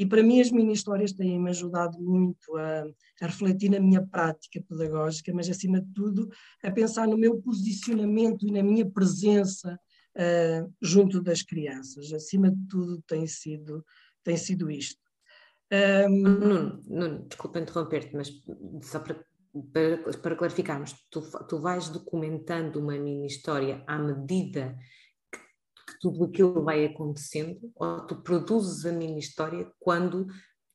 E 0.00 0.06
para 0.06 0.22
mim 0.22 0.40
as 0.40 0.50
mini 0.50 0.72
histórias 0.72 1.12
têm-me 1.12 1.50
ajudado 1.50 2.00
muito 2.00 2.56
a, 2.56 2.84
a, 3.20 3.26
refletir 3.26 3.70
na 3.70 3.78
minha 3.78 4.00
prática 4.00 4.58
pedagógica, 4.66 5.30
mas 5.34 5.46
acima 5.50 5.78
de 5.78 5.92
tudo 5.92 6.26
a 6.64 6.70
pensar 6.70 7.06
no 7.06 7.18
meu 7.18 7.38
posicionamento 7.42 8.46
e 8.46 8.50
na 8.50 8.62
minha 8.62 8.88
presença 8.90 9.78
uh, 10.16 10.74
junto 10.80 11.22
das 11.22 11.42
crianças. 11.42 12.14
Acima 12.14 12.50
de 12.50 12.66
tudo 12.66 13.02
tem 13.06 13.26
sido, 13.26 13.84
tem 14.24 14.38
sido 14.38 14.70
isto. 14.70 15.02
Um... 15.70 16.80
Nuno, 16.88 17.26
desculpa 17.28 17.58
interromper-te, 17.58 18.16
mas 18.16 18.32
só 18.82 19.00
para, 19.00 19.22
para, 19.70 20.18
para 20.18 20.36
clarificarmos, 20.36 20.94
tu, 21.10 21.20
tu 21.46 21.60
vais 21.60 21.90
documentando 21.90 22.80
uma 22.80 22.98
mini 22.98 23.26
história 23.26 23.84
à 23.86 23.98
medida 23.98 24.78
tudo 26.00 26.24
aquilo 26.24 26.64
vai 26.64 26.84
acontecendo, 26.84 27.70
ou 27.76 28.06
tu 28.06 28.22
produzes 28.22 28.86
a 28.86 28.92
mini 28.92 29.18
história 29.18 29.70
quando 29.78 30.26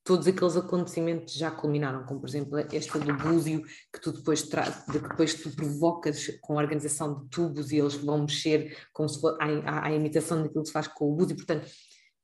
todos 0.06 0.28
aqueles 0.28 0.56
acontecimentos 0.56 1.34
já 1.34 1.50
culminaram, 1.50 2.06
como 2.06 2.20
por 2.20 2.30
exemplo 2.30 2.60
esta 2.60 3.00
do 3.00 3.14
búzio, 3.18 3.64
que 3.92 4.00
tu 4.00 4.12
depois, 4.12 4.44
tra 4.44 4.72
que 4.72 5.00
depois 5.00 5.34
tu 5.34 5.50
provocas 5.50 6.28
com 6.42 6.54
a 6.54 6.62
organização 6.62 7.24
de 7.24 7.30
tubos 7.30 7.72
e 7.72 7.78
eles 7.78 7.96
vão 7.96 8.20
mexer 8.20 8.78
como 8.94 9.10
se 9.10 9.20
for, 9.20 9.36
à, 9.42 9.92
imitação 9.92 10.44
daquilo 10.44 10.62
que 10.62 10.68
se 10.68 10.74
faz 10.74 10.88
com 10.88 11.12
o 11.12 11.16
búzio, 11.16 11.36
portanto, 11.36 11.68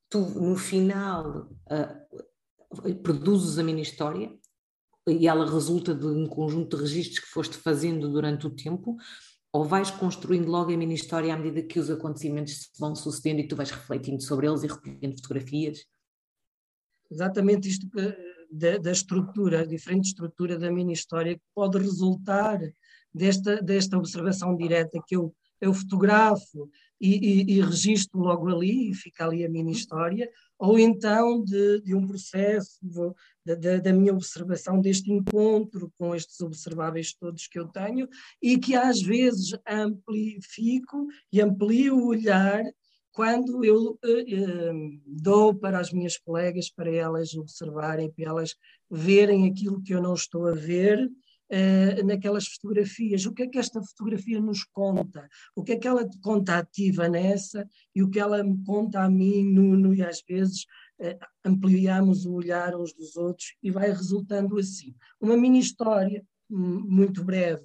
tu 0.08 0.20
no 0.20 0.56
final 0.56 1.50
uh, 1.72 2.96
produzes 3.02 3.58
a 3.58 3.64
mini 3.64 3.82
história 3.82 4.32
e 5.08 5.28
ela 5.28 5.50
resulta 5.50 5.96
de 5.96 6.06
um 6.06 6.28
conjunto 6.28 6.78
de 6.78 6.84
registros 6.84 7.20
que 7.20 7.32
foste 7.32 7.58
fazendo 7.58 8.08
durante 8.10 8.46
o 8.46 8.56
tempo, 8.56 8.96
ou 9.54 9.66
vais 9.66 9.92
construindo 9.92 10.48
logo 10.48 10.74
a 10.74 10.78
mini 10.78 10.96
história 10.96 11.34
à 11.34 11.38
medida 11.38 11.68
que 11.68 11.80
os 11.80 11.90
acontecimentos 11.90 12.72
vão 12.80 12.96
sucedendo 12.96 13.40
e 13.40 13.48
tu 13.48 13.56
vais 13.56 13.70
refletindo 13.70 14.22
sobre 14.24 14.48
eles 14.48 14.64
e 14.64 14.68
recolhendo 14.68 15.18
fotografias? 15.18 15.86
Exatamente 17.10 17.68
isto 17.68 17.88
da, 18.52 18.78
da 18.78 18.92
estrutura, 18.92 19.62
a 19.62 19.66
diferente 19.66 20.10
estrutura 20.10 20.58
da 20.58 20.72
mini 20.72 20.94
história 20.94 21.36
que 21.36 21.44
pode 21.54 21.78
resultar 21.78 22.60
desta, 23.14 23.62
desta 23.62 23.98
observação 23.98 24.56
direta 24.56 25.02
que 25.06 25.16
eu, 25.16 25.36
eu 25.60 25.74
fotografo 25.74 26.70
e, 27.00 27.16
e, 27.16 27.58
e 27.58 27.62
registro 27.62 28.20
logo 28.20 28.48
ali 28.48 28.92
e 28.92 28.94
fica 28.94 29.26
ali 29.26 29.46
a 29.46 29.50
mini 29.50 29.74
história, 29.74 30.30
ou 30.62 30.78
então 30.78 31.44
de, 31.44 31.82
de 31.82 31.96
um 31.96 32.06
processo 32.06 32.78
de, 33.44 33.56
de, 33.56 33.82
da 33.82 33.92
minha 33.92 34.14
observação 34.14 34.80
deste 34.80 35.12
encontro 35.12 35.92
com 35.98 36.14
estes 36.14 36.40
observáveis 36.40 37.16
todos 37.16 37.48
que 37.48 37.58
eu 37.58 37.68
tenho 37.68 38.08
e 38.40 38.60
que 38.60 38.76
às 38.76 39.02
vezes 39.02 39.58
amplifico 39.68 41.08
e 41.34 41.42
amplio 41.42 41.98
o 41.98 42.06
olhar 42.06 42.64
quando 43.12 43.66
eu 43.66 43.94
uh, 43.94 45.02
dou 45.06 45.56
para 45.56 45.80
as 45.80 45.92
minhas 45.92 46.16
colegas, 46.16 46.70
para 46.70 46.92
elas 46.92 47.34
observarem, 47.34 48.12
para 48.12 48.30
elas 48.30 48.56
verem 48.90 49.50
aquilo 49.50 49.82
que 49.82 49.96
eu 49.96 50.02
não 50.02 50.14
estou 50.14 50.48
a 50.48 50.54
ver 50.54 51.10
uh, 51.52 52.06
naquelas 52.06 52.48
fotografias. 52.48 53.26
O 53.26 53.34
que 53.34 53.44
é 53.44 53.48
que 53.48 53.60
esta 53.60 53.82
fotografia 53.82 54.40
nos 54.40 54.64
conta? 54.64 55.28
O 55.56 55.64
que 55.64 55.74
é 55.74 55.78
que 55.78 55.88
ela 55.88 56.08
conta 56.22 56.58
ativa 56.58 57.10
nessa 57.10 57.68
e 57.94 58.02
o 58.02 58.10
que 58.10 58.20
ela 58.20 58.44
me 58.44 58.64
conta 58.64 59.02
a 59.02 59.10
mim, 59.10 59.44
Nuno, 59.44 59.94
e 59.94 60.02
às 60.02 60.22
vezes 60.28 60.64
uh, 61.00 61.26
ampliamos 61.44 62.26
o 62.26 62.34
olhar 62.34 62.76
uns 62.76 62.94
dos 62.94 63.16
outros 63.18 63.56
e 63.62 63.70
vai 63.70 63.90
resultando 63.90 64.58
assim. 64.58 64.96
Uma 65.20 65.36
mini 65.36 65.60
história, 65.60 66.24
muito 66.50 67.24
breve, 67.24 67.64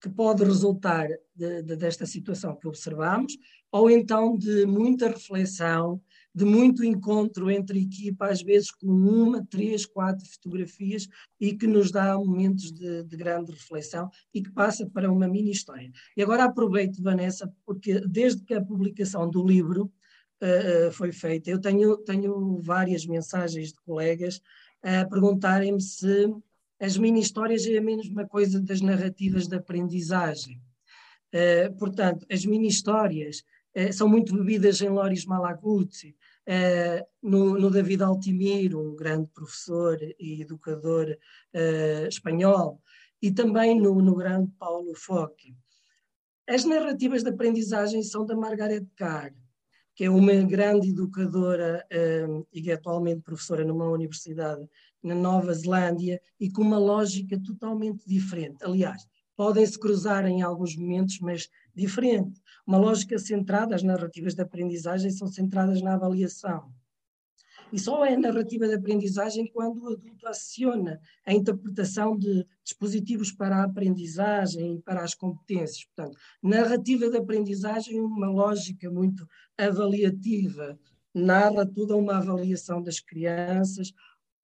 que 0.00 0.08
pode 0.08 0.44
resultar 0.44 1.08
de, 1.34 1.62
de, 1.62 1.76
desta 1.76 2.06
situação 2.06 2.56
que 2.56 2.68
observamos, 2.68 3.36
ou 3.72 3.90
então 3.90 4.36
de 4.36 4.64
muita 4.64 5.08
reflexão, 5.08 6.00
de 6.34 6.44
muito 6.44 6.84
encontro 6.84 7.50
entre 7.50 7.80
equipa, 7.80 8.26
às 8.26 8.42
vezes 8.42 8.70
com 8.70 8.86
uma, 8.86 9.44
três, 9.46 9.84
quatro 9.84 10.24
fotografias, 10.26 11.08
e 11.40 11.56
que 11.56 11.66
nos 11.66 11.90
dá 11.90 12.16
momentos 12.16 12.72
de, 12.72 13.02
de 13.04 13.16
grande 13.16 13.52
reflexão 13.52 14.08
e 14.32 14.42
que 14.42 14.50
passa 14.52 14.86
para 14.86 15.10
uma 15.10 15.26
mini 15.26 15.50
história. 15.50 15.90
E 16.16 16.22
agora 16.22 16.44
aproveito, 16.44 17.02
Vanessa, 17.02 17.52
porque 17.64 18.00
desde 18.00 18.44
que 18.44 18.54
a 18.54 18.64
publicação 18.64 19.28
do 19.28 19.44
livro 19.44 19.92
uh, 20.42 20.92
foi 20.92 21.12
feita, 21.12 21.50
eu 21.50 21.60
tenho, 21.60 21.96
tenho 21.98 22.58
várias 22.60 23.06
mensagens 23.06 23.68
de 23.68 23.80
colegas 23.80 24.40
a 24.82 25.04
perguntarem-me 25.06 25.80
se 25.80 26.32
as 26.80 26.96
mini-histórias 26.96 27.66
é 27.66 27.78
a 27.78 27.82
mesma 27.82 28.26
coisa 28.26 28.60
das 28.60 28.80
narrativas 28.80 29.48
de 29.48 29.56
aprendizagem. 29.56 30.60
Uh, 31.34 31.76
portanto, 31.76 32.24
as 32.30 32.46
mini-histórias 32.46 33.42
uh, 33.76 33.92
são 33.92 34.08
muito 34.08 34.34
bebidas 34.34 34.80
em 34.80 34.88
Loris 34.88 35.24
Malaguzzi, 35.24 36.16
uh, 36.46 37.06
no, 37.22 37.58
no, 37.58 37.70
David 37.70 38.02
Altimiro, 38.02 38.80
um 38.80 38.96
grande 38.96 39.28
professor 39.28 39.98
e 40.18 40.42
educador 40.42 41.16
espanhol, 42.08 42.80
e 43.20 43.30
também 43.30 43.80
no, 43.80 44.00
no 44.00 44.14
grande 44.14 44.50
Paulo 44.58 44.94
Foque. 44.94 45.56
As 46.48 46.64
narrativas 46.64 47.22
de 47.22 47.30
aprendizagem 47.30 48.02
são 48.02 48.24
da 48.24 48.36
Margaret 48.36 48.86
Carr, 48.96 49.32
que 49.94 50.04
é 50.04 50.10
uma 50.10 50.32
grande 50.42 50.90
educadora 50.90 51.84
e 52.52 52.62
que 52.62 52.70
é 52.70 52.74
atualmente 52.74 53.22
professora 53.22 53.64
numa 53.64 53.88
universidade 53.88 54.64
na 55.02 55.14
Nova 55.14 55.52
Zelândia 55.52 56.20
e 56.38 56.50
com 56.50 56.62
uma 56.62 56.78
lógica 56.78 57.38
totalmente 57.40 58.06
diferente. 58.06 58.64
Aliás, 58.64 59.06
podem 59.36 59.64
se 59.64 59.78
cruzar 59.78 60.26
em 60.26 60.42
alguns 60.42 60.76
momentos, 60.76 61.20
mas 61.20 61.48
diferente. 61.74 62.40
Uma 62.68 62.76
lógica 62.76 63.18
centrada, 63.18 63.74
as 63.74 63.82
narrativas 63.82 64.34
de 64.34 64.42
aprendizagem 64.42 65.10
são 65.10 65.26
centradas 65.26 65.80
na 65.80 65.94
avaliação. 65.94 66.70
E 67.72 67.78
só 67.78 68.04
é 68.04 68.14
narrativa 68.14 68.68
de 68.68 68.74
aprendizagem 68.74 69.50
quando 69.50 69.82
o 69.82 69.86
adulto 69.86 70.26
aciona 70.26 71.00
a 71.24 71.32
interpretação 71.32 72.14
de 72.14 72.46
dispositivos 72.62 73.32
para 73.32 73.56
a 73.56 73.64
aprendizagem 73.64 74.74
e 74.74 74.82
para 74.82 75.02
as 75.02 75.14
competências. 75.14 75.86
Portanto, 75.86 76.18
narrativa 76.42 77.08
de 77.08 77.16
aprendizagem, 77.16 78.02
uma 78.02 78.28
lógica 78.28 78.90
muito 78.90 79.26
avaliativa, 79.56 80.78
narra 81.14 81.64
toda 81.64 81.96
uma 81.96 82.18
avaliação 82.18 82.82
das 82.82 83.00
crianças, 83.00 83.94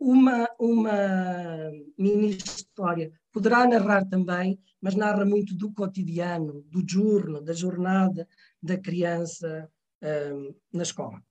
uma, 0.05 0.49
uma 0.59 0.93
mini 1.99 2.31
história. 2.31 3.11
Poderá 3.33 3.67
narrar 3.67 4.05
também, 4.05 4.59
mas 4.81 4.95
narra 4.95 5.25
muito 5.25 5.55
do 5.57 5.73
cotidiano, 5.73 6.63
do 6.69 6.83
diurno, 6.83 7.41
da 7.41 7.55
jornada 7.55 8.29
da 8.63 8.77
criança 8.77 9.69
um, 10.03 10.55
na 10.73 10.83
escola. 10.83 11.23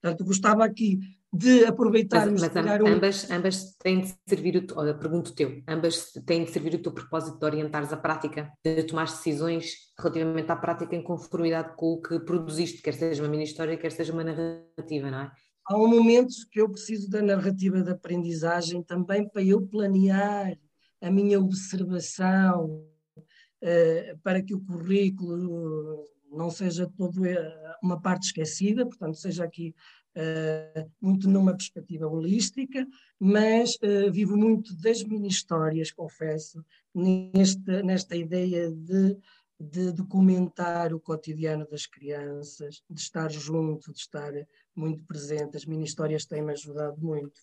Portanto, 0.00 0.24
gostava 0.24 0.64
aqui 0.64 0.98
de 1.32 1.64
aproveitarmos... 1.64 2.40
Mas, 2.40 2.52
mas 2.52 2.80
um... 2.80 2.86
ambas, 2.86 3.30
ambas 3.30 3.76
têm 3.76 4.00
de 4.00 4.14
servir, 4.26 4.56
o, 4.56 4.78
olha, 4.78 4.94
pergunto 4.94 5.34
teu, 5.34 5.62
ambas 5.68 6.12
têm 6.26 6.44
de 6.44 6.50
servir 6.50 6.74
o 6.74 6.82
teu 6.82 6.92
propósito 6.92 7.38
de 7.38 7.44
orientares 7.44 7.92
a 7.92 7.96
prática, 7.96 8.50
de 8.64 8.82
tomar 8.84 9.04
decisões 9.04 9.92
relativamente 9.98 10.50
à 10.50 10.56
prática 10.56 10.96
em 10.96 11.02
conformidade 11.02 11.76
com 11.76 11.92
o 11.92 12.02
que 12.02 12.18
produziste, 12.20 12.82
quer 12.82 12.94
seja 12.94 13.22
uma 13.22 13.30
mini 13.30 13.44
história, 13.44 13.76
quer 13.76 13.92
seja 13.92 14.12
uma 14.12 14.24
narrativa, 14.24 15.10
não 15.10 15.20
é? 15.20 15.32
Há 15.66 15.76
um 15.76 15.88
momento 15.88 16.34
que 16.50 16.60
eu 16.60 16.68
preciso 16.68 17.10
da 17.10 17.22
narrativa 17.22 17.82
de 17.82 17.90
aprendizagem 17.90 18.82
também 18.82 19.28
para 19.28 19.42
eu 19.42 19.60
planear 19.66 20.58
a 21.00 21.10
minha 21.10 21.40
observação, 21.40 22.86
uh, 23.16 24.18
para 24.22 24.42
que 24.42 24.54
o 24.54 24.60
currículo 24.60 26.04
não 26.30 26.50
seja 26.50 26.90
todo 26.96 27.26
eh, 27.26 27.76
uma 27.82 28.00
parte 28.00 28.24
esquecida, 28.28 28.86
portanto, 28.86 29.18
seja 29.18 29.44
aqui 29.44 29.74
uh, 30.16 30.90
muito 31.00 31.28
numa 31.28 31.52
perspectiva 31.52 32.06
holística, 32.06 32.86
mas 33.20 33.74
uh, 33.76 34.10
vivo 34.10 34.36
muito 34.36 34.74
das 34.76 35.02
mini-histórias, 35.04 35.90
confesso, 35.90 36.64
nesta, 36.94 37.82
nesta 37.82 38.16
ideia 38.16 38.70
de 38.72 39.16
de 39.62 39.92
documentar 39.92 40.92
o 40.92 40.98
cotidiano 40.98 41.66
das 41.70 41.86
crianças, 41.86 42.82
de 42.90 43.00
estar 43.00 43.30
junto, 43.30 43.92
de 43.92 43.98
estar 43.98 44.32
muito 44.74 45.04
presente. 45.04 45.56
As 45.56 45.64
mini 45.64 45.84
histórias 45.84 46.24
têm-me 46.24 46.52
ajudado 46.52 47.00
muito. 47.00 47.40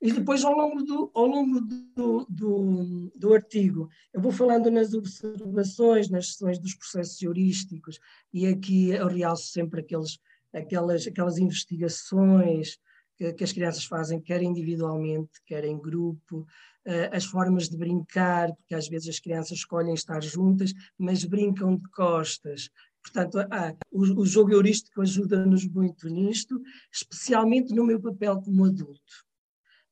E 0.00 0.12
depois, 0.12 0.44
ao 0.44 0.54
longo, 0.54 0.82
do, 0.82 1.10
ao 1.14 1.26
longo 1.26 1.60
do, 1.60 2.26
do, 2.28 3.12
do, 3.14 3.34
artigo, 3.34 3.88
eu 4.12 4.20
vou 4.20 4.32
falando 4.32 4.70
nas 4.70 4.92
observações, 4.94 6.10
nas 6.10 6.28
sessões 6.28 6.58
dos 6.58 6.74
processos 6.74 7.20
heurísticos, 7.22 7.98
e 8.32 8.46
aqui 8.46 8.90
eu 8.90 9.06
realço 9.06 9.48
sempre 9.48 9.80
aqueles, 9.80 10.18
aquelas, 10.52 11.06
aquelas 11.06 11.38
investigações 11.38 12.78
que, 13.16 13.32
que 13.32 13.44
as 13.44 13.52
crianças 13.52 13.84
fazem, 13.84 14.20
quer 14.20 14.42
individualmente, 14.42 15.40
quer 15.46 15.64
em 15.64 15.78
grupo, 15.78 16.46
uh, 16.86 17.10
as 17.12 17.24
formas 17.24 17.68
de 17.68 17.76
brincar, 17.76 18.54
porque 18.54 18.74
às 18.74 18.88
vezes 18.88 19.08
as 19.08 19.20
crianças 19.20 19.58
escolhem 19.58 19.94
estar 19.94 20.22
juntas, 20.22 20.72
mas 20.98 21.24
brincam 21.24 21.76
de 21.76 21.88
costas, 21.90 22.70
Portanto, 23.04 23.38
ah, 23.50 23.76
o, 23.92 24.22
o, 24.22 24.26
jogo 24.26 24.52
heurístico 24.52 25.02
ajuda-nos 25.02 25.68
muito 25.68 26.08
nisto, 26.08 26.58
especialmente 26.90 27.74
no 27.74 27.84
meu 27.84 28.00
papel 28.00 28.40
como 28.40 28.64
adulto. 28.64 29.24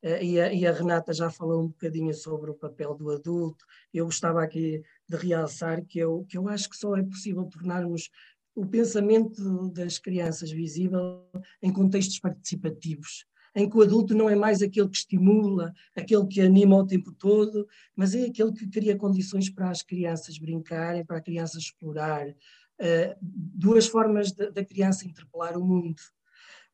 Uh, 0.02 0.18
e, 0.20 0.40
a, 0.40 0.52
e, 0.52 0.66
a, 0.66 0.72
Renata 0.72 1.12
já 1.12 1.30
falou 1.30 1.62
um 1.62 1.68
bocadinho 1.68 2.12
sobre 2.14 2.50
o 2.50 2.54
papel 2.54 2.94
do 2.94 3.10
adulto. 3.10 3.64
Eu 3.92 4.06
gostava 4.06 4.42
aqui 4.42 4.82
de 5.06 5.16
realçar 5.16 5.84
que 5.84 5.98
eu, 5.98 6.24
que 6.26 6.38
eu 6.38 6.48
acho 6.48 6.70
que 6.70 6.76
só 6.76 6.96
é 6.96 7.02
possível 7.02 7.44
tornarmos 7.44 8.08
o 8.54 8.66
pensamento 8.66 9.68
das 9.70 9.98
crianças 9.98 10.50
visível 10.50 11.24
em 11.62 11.72
contextos 11.72 12.18
participativos, 12.18 13.24
em 13.54 13.68
que 13.68 13.76
o 13.76 13.82
adulto 13.82 14.14
não 14.14 14.28
é 14.28 14.34
mais 14.34 14.62
aquele 14.62 14.88
que 14.88 14.96
estimula, 14.96 15.72
aquele 15.96 16.26
que 16.26 16.40
anima 16.40 16.76
o 16.76 16.86
tempo 16.86 17.12
todo, 17.12 17.66
mas 17.94 18.14
é 18.14 18.24
aquele 18.24 18.52
que 18.52 18.66
cria 18.68 18.96
condições 18.96 19.50
para 19.50 19.70
as 19.70 19.82
crianças 19.82 20.38
brincarem, 20.38 21.04
para 21.04 21.18
a 21.18 21.22
criança 21.22 21.58
explorar, 21.58 22.28
uh, 22.28 23.16
duas 23.20 23.86
formas 23.86 24.32
da 24.32 24.64
criança 24.64 25.06
interpelar 25.06 25.56
o 25.56 25.64
mundo. 25.64 26.00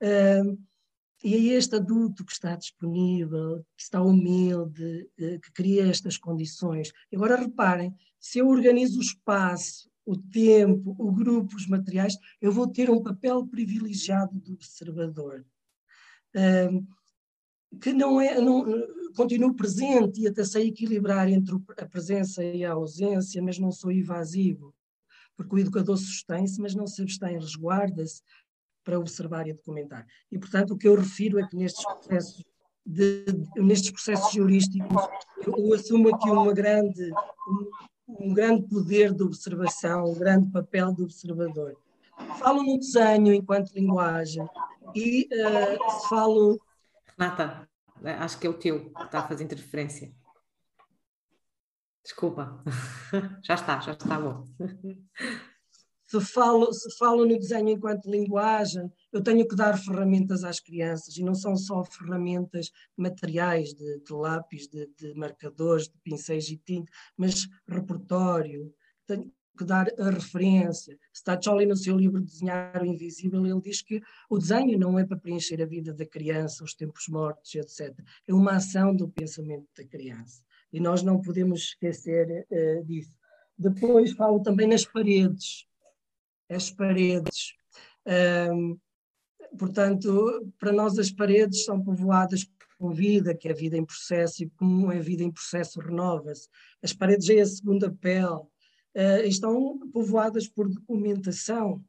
Uh, 0.02 0.58
e 1.22 1.34
é 1.34 1.58
este 1.58 1.74
adulto 1.74 2.24
que 2.24 2.30
está 2.30 2.54
disponível, 2.54 3.58
que 3.76 3.82
está 3.82 4.00
humilde, 4.00 5.08
uh, 5.18 5.40
que 5.40 5.52
cria 5.52 5.88
estas 5.88 6.16
condições. 6.16 6.92
Agora 7.12 7.36
reparem, 7.36 7.92
se 8.20 8.38
eu 8.38 8.48
organizo 8.48 8.98
o 8.98 9.02
espaço, 9.02 9.90
o 10.10 10.16
tempo, 10.16 10.94
o 10.98 11.12
grupo, 11.12 11.56
os 11.56 11.66
materiais, 11.66 12.16
eu 12.40 12.50
vou 12.50 12.66
ter 12.66 12.88
um 12.90 13.02
papel 13.02 13.46
privilegiado 13.46 14.38
do 14.38 14.54
observador. 14.54 15.44
que 17.80 17.92
não 17.92 18.20
é, 18.20 18.40
não, 18.40 18.64
continuo 19.14 19.54
presente 19.54 20.20
e 20.20 20.28
até 20.28 20.44
sei 20.44 20.68
equilibrar 20.68 21.28
entre 21.28 21.54
a 21.76 21.86
presença 21.86 22.42
e 22.42 22.64
a 22.64 22.72
ausência, 22.72 23.42
mas 23.42 23.58
não 23.58 23.70
sou 23.70 23.92
evasivo 23.92 24.74
porque 25.38 25.54
o 25.54 25.58
educador 25.60 25.96
sustém-se, 25.96 26.60
mas 26.60 26.74
não 26.74 26.88
se 26.88 27.00
abstém, 27.00 27.38
resguarda-se 27.38 28.20
para 28.84 28.98
observar 28.98 29.46
e 29.46 29.52
documentar. 29.52 30.04
E, 30.32 30.38
portanto, 30.38 30.72
o 30.72 30.76
que 30.76 30.88
eu 30.88 30.96
refiro 30.96 31.38
é 31.38 31.46
que 31.46 31.56
nestes 31.56 31.84
processos, 31.84 32.44
de, 32.84 33.24
nestes 33.56 33.92
processos 33.92 34.32
jurísticos, 34.32 35.06
eu 35.46 35.72
assumo 35.72 36.12
aqui 36.12 36.28
uma 36.28 36.52
grande, 36.52 37.08
um, 38.08 38.32
grande 38.32 38.66
poder 38.68 39.12
de 39.12 39.22
observação, 39.22 40.04
um 40.04 40.18
grande 40.18 40.50
papel 40.50 40.92
de 40.92 41.02
observador. 41.02 41.76
Falo 42.38 42.62
no 42.62 42.78
desenho 42.78 43.32
enquanto 43.32 43.72
linguagem 43.72 44.48
e 44.94 45.28
uh. 46.12 46.58
Renata, 47.18 47.68
acho 48.20 48.38
que 48.38 48.46
é 48.46 48.50
o 48.50 48.54
teu 48.54 48.90
que 48.90 49.02
está 49.02 49.20
a 49.20 49.28
fazer 49.28 49.44
interferência. 49.44 50.12
Desculpa, 52.02 52.62
já 53.42 53.54
está, 53.54 53.80
já 53.80 53.92
está 53.92 54.18
bom. 54.18 54.44
Se 56.10 56.20
falo, 56.20 56.72
se 56.72 56.96
falo 56.96 57.26
no 57.26 57.38
desenho 57.38 57.68
enquanto 57.68 58.10
linguagem, 58.10 58.90
eu 59.12 59.22
tenho 59.22 59.46
que 59.46 59.54
dar 59.54 59.78
ferramentas 59.78 60.42
às 60.42 60.58
crianças 60.58 61.16
e 61.16 61.22
não 61.22 61.34
são 61.34 61.54
só 61.54 61.84
ferramentas 61.84 62.70
materiais 62.96 63.74
de, 63.74 64.00
de 64.00 64.12
lápis, 64.14 64.66
de, 64.68 64.88
de, 64.98 65.14
marcadores, 65.14 65.84
de 65.84 65.98
pincéis 66.02 66.48
e 66.48 66.56
tinta, 66.56 66.90
mas 67.14 67.46
repertório. 67.68 68.72
Tenho, 69.06 69.30
que 69.58 69.64
dar 69.64 69.88
a 69.98 70.10
referência. 70.10 70.96
Stacholi, 71.12 71.66
no 71.66 71.76
seu 71.76 71.96
livro 71.96 72.20
Desenhar 72.20 72.80
o 72.80 72.86
Invisível, 72.86 73.44
ele 73.44 73.60
diz 73.60 73.82
que 73.82 74.00
o 74.30 74.38
desenho 74.38 74.78
não 74.78 74.96
é 74.98 75.04
para 75.04 75.18
preencher 75.18 75.60
a 75.60 75.66
vida 75.66 75.92
da 75.92 76.06
criança, 76.06 76.62
os 76.62 76.74
tempos 76.74 77.08
mortos, 77.08 77.52
etc. 77.56 77.98
É 78.26 78.32
uma 78.32 78.52
ação 78.52 78.94
do 78.94 79.08
pensamento 79.08 79.66
da 79.76 79.84
criança. 79.84 80.40
E 80.72 80.78
nós 80.78 81.02
não 81.02 81.20
podemos 81.20 81.60
esquecer 81.60 82.46
uh, 82.48 82.84
disso. 82.84 83.12
Depois 83.58 84.12
falo 84.12 84.40
também 84.40 84.68
nas 84.68 84.86
paredes. 84.86 85.66
As 86.48 86.70
paredes. 86.70 87.54
Um, 88.52 88.78
portanto, 89.58 90.52
para 90.58 90.72
nós 90.72 90.98
as 90.98 91.10
paredes 91.10 91.64
são 91.64 91.82
povoadas 91.82 92.46
com 92.78 92.90
vida, 92.90 93.34
que 93.34 93.48
é 93.48 93.52
vida 93.52 93.76
em 93.76 93.84
processo, 93.84 94.42
e 94.42 94.50
como 94.50 94.90
é 94.92 95.00
vida 95.00 95.22
em 95.22 95.32
processo 95.32 95.80
renova-se. 95.80 96.48
As 96.82 96.92
paredes 96.92 97.28
é 97.28 97.40
a 97.40 97.46
segunda 97.46 97.90
pele, 97.90 98.26
uh, 98.26 99.24
estão 99.24 99.78
povoadas 99.92 100.48
por 100.48 100.68
documentação 100.68 101.84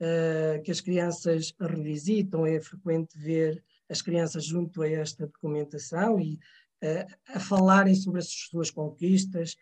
uh, 0.00 0.62
que 0.62 0.70
as 0.70 0.80
crianças 0.80 1.52
revisitam. 1.60 2.46
É 2.46 2.60
frequente 2.60 3.18
ver 3.18 3.62
as 3.88 4.00
crianças 4.02 4.44
junto 4.44 4.82
a 4.82 4.88
esta 4.88 5.26
documentação 5.26 6.18
e 6.18 6.34
uh, 6.82 7.06
a 7.28 7.40
falarem 7.40 7.94
sobre 7.94 8.20
as 8.20 8.28
suas 8.28 8.70
conquistas, 8.70 9.54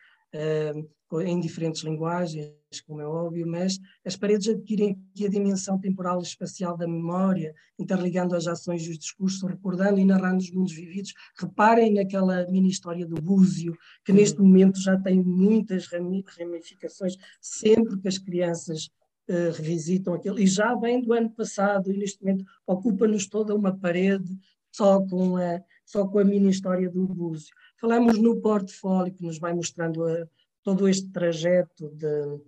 em 1.22 1.38
diferentes 1.38 1.82
linguagens, 1.82 2.52
como 2.86 3.00
é 3.00 3.06
óbvio, 3.06 3.46
mas 3.46 3.78
as 4.04 4.16
paredes 4.16 4.48
adquirem 4.48 4.98
aqui 5.12 5.26
a 5.26 5.30
dimensão 5.30 5.78
temporal 5.78 6.18
e 6.20 6.22
espacial 6.22 6.76
da 6.76 6.88
memória, 6.88 7.54
interligando 7.78 8.34
as 8.34 8.46
ações 8.46 8.82
e 8.82 8.90
os 8.90 8.98
discursos, 8.98 9.42
recordando 9.48 10.00
e 10.00 10.04
narrando 10.04 10.38
os 10.38 10.50
mundos 10.50 10.72
vividos. 10.72 11.12
Reparem 11.38 11.94
naquela 11.94 12.46
mini 12.50 12.68
história 12.68 13.06
do 13.06 13.20
Búzio, 13.20 13.76
que 14.04 14.12
uhum. 14.12 14.18
neste 14.18 14.40
momento 14.40 14.80
já 14.80 14.98
tem 14.98 15.22
muitas 15.22 15.86
ramificações, 15.86 17.16
sempre 17.40 17.98
que 18.00 18.08
as 18.08 18.18
crianças 18.18 18.88
uh, 19.28 19.52
revisitam 19.56 20.14
aquilo, 20.14 20.40
e 20.40 20.46
já 20.46 20.74
vem 20.74 21.00
do 21.00 21.12
ano 21.12 21.30
passado, 21.30 21.92
e 21.92 21.96
neste 21.96 22.22
momento 22.22 22.44
ocupa-nos 22.66 23.28
toda 23.28 23.54
uma 23.54 23.76
parede 23.76 24.36
só 24.72 25.00
com 25.06 25.36
a, 25.36 25.62
só 25.86 26.06
com 26.08 26.18
a 26.18 26.24
mini 26.24 26.50
história 26.50 26.90
do 26.90 27.06
Búzio. 27.06 27.54
Falamos 27.84 28.18
no 28.18 28.40
portfólio, 28.40 29.12
que 29.12 29.22
nos 29.22 29.38
vai 29.38 29.52
mostrando 29.52 30.06
a, 30.06 30.26
todo 30.62 30.88
este 30.88 31.06
trajeto 31.10 31.90
de, 31.90 32.06
uh, 32.06 32.40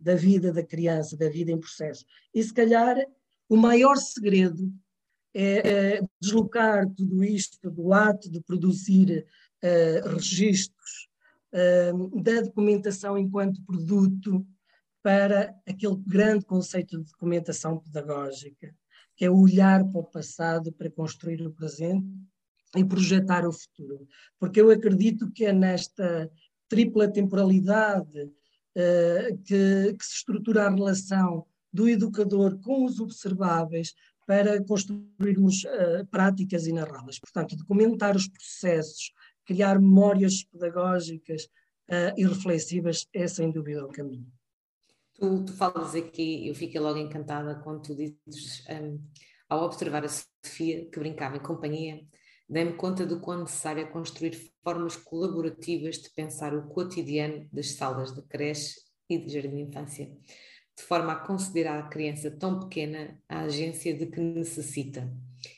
da 0.00 0.14
vida 0.14 0.50
da 0.50 0.62
criança, 0.62 1.18
da 1.18 1.28
vida 1.28 1.52
em 1.52 1.60
processo. 1.60 2.02
E 2.34 2.42
se 2.42 2.50
calhar 2.54 2.96
o 3.50 3.56
maior 3.58 3.98
segredo 3.98 4.72
é, 5.34 5.68
é 5.68 6.02
deslocar 6.18 6.88
tudo 6.96 7.22
isto 7.22 7.70
do 7.70 7.92
ato 7.92 8.30
de 8.30 8.40
produzir 8.40 9.26
uh, 9.62 10.08
registros 10.08 11.10
da 12.22 12.40
documentação 12.40 13.18
enquanto 13.18 13.62
produto 13.66 14.46
para 15.02 15.54
aquele 15.68 15.96
grande 16.06 16.46
conceito 16.46 16.96
de 16.96 17.04
documentação 17.04 17.78
pedagógica, 17.78 18.74
que 19.14 19.26
é 19.26 19.30
olhar 19.30 19.84
para 19.90 20.00
o 20.00 20.04
passado 20.04 20.72
para 20.72 20.90
construir 20.90 21.46
o 21.46 21.52
presente 21.52 22.08
e 22.76 22.84
projetar 22.84 23.46
o 23.46 23.52
futuro. 23.52 24.06
Porque 24.38 24.60
eu 24.60 24.70
acredito 24.70 25.30
que 25.30 25.44
é 25.44 25.52
nesta 25.52 26.30
tripla 26.68 27.10
temporalidade 27.10 28.22
uh, 28.22 29.38
que, 29.44 29.94
que, 29.94 30.04
se 30.04 30.16
estrutura 30.16 30.66
a 30.66 30.70
relação 30.70 31.46
do 31.72 31.88
educador 31.88 32.58
com 32.60 32.84
os 32.84 33.00
observáveis 33.00 33.94
para 34.26 34.62
construirmos 34.64 35.64
uh, 35.64 36.06
práticas 36.10 36.66
e 36.66 36.72
narrá-las. 36.72 37.18
Portanto, 37.18 37.56
documentar 37.56 38.16
os 38.16 38.28
processos, 38.28 39.12
criar 39.44 39.78
memórias 39.78 40.44
pedagógicas 40.44 41.44
uh, 41.90 42.14
e 42.16 42.26
reflexivas 42.26 43.06
é 43.12 43.26
sem 43.26 43.50
dúvida 43.50 43.84
o 43.84 43.88
caminho. 43.88 44.26
Tu, 45.14 45.44
tu 45.44 45.52
falas 45.52 45.94
aqui, 45.94 46.48
eu 46.48 46.54
fiquei 46.54 46.80
logo 46.80 46.98
encantada 46.98 47.56
quando 47.56 47.82
tu 47.82 47.94
dizes, 47.94 48.64
um, 48.70 48.98
ao 49.48 49.64
observar 49.64 50.04
a 50.04 50.08
Sofia, 50.08 50.86
que 50.86 50.98
brincava 50.98 51.36
em 51.36 51.40
companhia, 51.40 52.02
dei-me 52.48 52.74
conta 52.74 53.06
do 53.06 53.20
quão 53.20 53.40
necessário 53.40 53.82
é 53.82 53.86
construir 53.86 54.52
formas 54.62 54.96
colaborativas 54.96 55.96
de 55.96 56.10
pensar 56.10 56.54
o 56.54 56.68
cotidiano 56.68 57.48
das 57.52 57.72
salas 57.72 58.12
de 58.14 58.22
creche 58.22 58.80
e 59.08 59.18
de 59.18 59.32
jardim 59.32 59.56
de 59.56 59.62
infância, 59.62 60.06
de 60.76 60.82
forma 60.82 61.12
a 61.12 61.26
considerar 61.26 61.78
a 61.78 61.88
criança 61.88 62.30
tão 62.30 62.60
pequena 62.60 63.18
a 63.28 63.40
agência 63.40 63.96
de 63.96 64.06
que 64.06 64.20
necessita. 64.20 65.10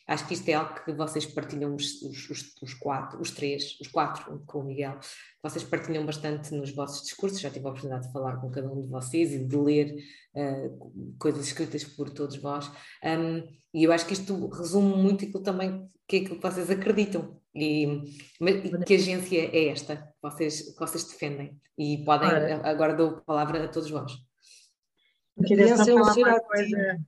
Acho 0.07 0.27
que 0.29 0.35
isto 0.35 0.47
é 0.51 0.53
algo 0.53 0.75
que 0.85 0.93
vocês 0.93 1.25
partilham, 1.25 1.75
os, 1.75 2.03
os, 2.03 2.29
os, 2.61 2.75
quatro, 2.75 3.21
os 3.21 3.31
três, 3.31 3.79
os 3.81 3.89
quatro 3.89 4.43
com 4.47 4.59
o 4.61 4.65
Miguel, 4.65 4.99
vocês 5.43 5.65
partilham 5.65 6.05
bastante 6.05 6.55
nos 6.55 6.75
vossos 6.75 7.03
discursos, 7.03 7.41
já 7.41 7.51
tive 7.51 7.67
a 7.67 7.71
oportunidade 7.71 8.07
de 8.07 8.13
falar 8.13 8.37
com 8.37 8.51
cada 8.51 8.71
um 8.71 8.83
de 8.83 8.89
vocês 8.89 9.33
e 9.33 9.43
de 9.43 9.57
ler 9.57 9.97
uh, 10.35 11.15
coisas 11.19 11.47
escritas 11.47 11.85
por 11.85 12.11
todos 12.11 12.37
vós, 12.37 12.71
um, 13.03 13.49
e 13.73 13.85
eu 13.85 13.93
acho 13.93 14.07
que 14.07 14.13
isto 14.13 14.49
resume 14.49 14.95
muito 14.95 15.25
aquilo 15.25 15.43
também 15.43 15.89
que 16.07 16.17
é 16.17 16.21
aquilo 16.21 16.37
que 16.37 16.43
vocês 16.43 16.71
acreditam, 16.71 17.41
e, 17.55 17.87
e 18.41 18.85
que 18.85 18.95
agência 18.97 19.39
é 19.39 19.69
esta 19.69 19.97
que 19.97 20.23
vocês, 20.23 20.75
que 20.75 20.79
vocês 20.79 21.05
defendem, 21.05 21.59
e 21.79 22.05
podem, 22.05 22.29
agora 22.63 22.95
dou 22.95 23.09
a 23.09 23.21
palavra 23.23 23.65
a 23.65 23.69
todos 23.69 23.91
vós. 23.91 24.13
Eu 25.37 25.45
queria 25.45 25.77
só 25.79 25.85
falar 25.85 26.15
uma 26.15 26.41
coisa 26.41 27.01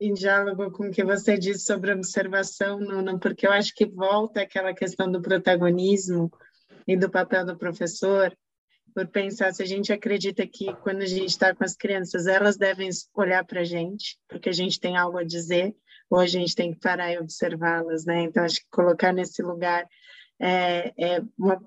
em 0.00 0.12
diálogo 0.12 0.70
com 0.70 0.88
o 0.88 0.90
que 0.90 1.04
você 1.04 1.38
disse 1.38 1.64
sobre 1.64 1.92
observação, 1.92 2.80
Nuna, 2.80 3.18
porque 3.18 3.46
eu 3.46 3.52
acho 3.52 3.74
que 3.74 3.86
volta 3.86 4.42
aquela 4.42 4.74
questão 4.74 5.10
do 5.10 5.22
protagonismo 5.22 6.30
e 6.86 6.96
do 6.96 7.10
papel 7.10 7.46
do 7.46 7.56
professor, 7.56 8.36
por 8.94 9.08
pensar 9.08 9.52
se 9.52 9.62
a 9.62 9.66
gente 9.66 9.92
acredita 9.92 10.46
que 10.46 10.72
quando 10.76 11.02
a 11.02 11.06
gente 11.06 11.30
está 11.30 11.54
com 11.54 11.64
as 11.64 11.76
crianças, 11.76 12.26
elas 12.26 12.56
devem 12.56 12.88
olhar 13.14 13.44
para 13.44 13.60
a 13.60 13.64
gente, 13.64 14.18
porque 14.28 14.48
a 14.48 14.52
gente 14.52 14.78
tem 14.78 14.96
algo 14.96 15.18
a 15.18 15.24
dizer, 15.24 15.74
ou 16.08 16.20
a 16.20 16.26
gente 16.26 16.54
tem 16.54 16.72
que 16.72 16.78
parar 16.78 17.12
e 17.12 17.18
observá-las, 17.18 18.04
né? 18.04 18.22
Então, 18.22 18.44
acho 18.44 18.60
que 18.60 18.66
colocar 18.70 19.12
nesse 19.12 19.42
lugar 19.42 19.86
é, 20.40 20.92
é 20.96 21.22
uma 21.36 21.60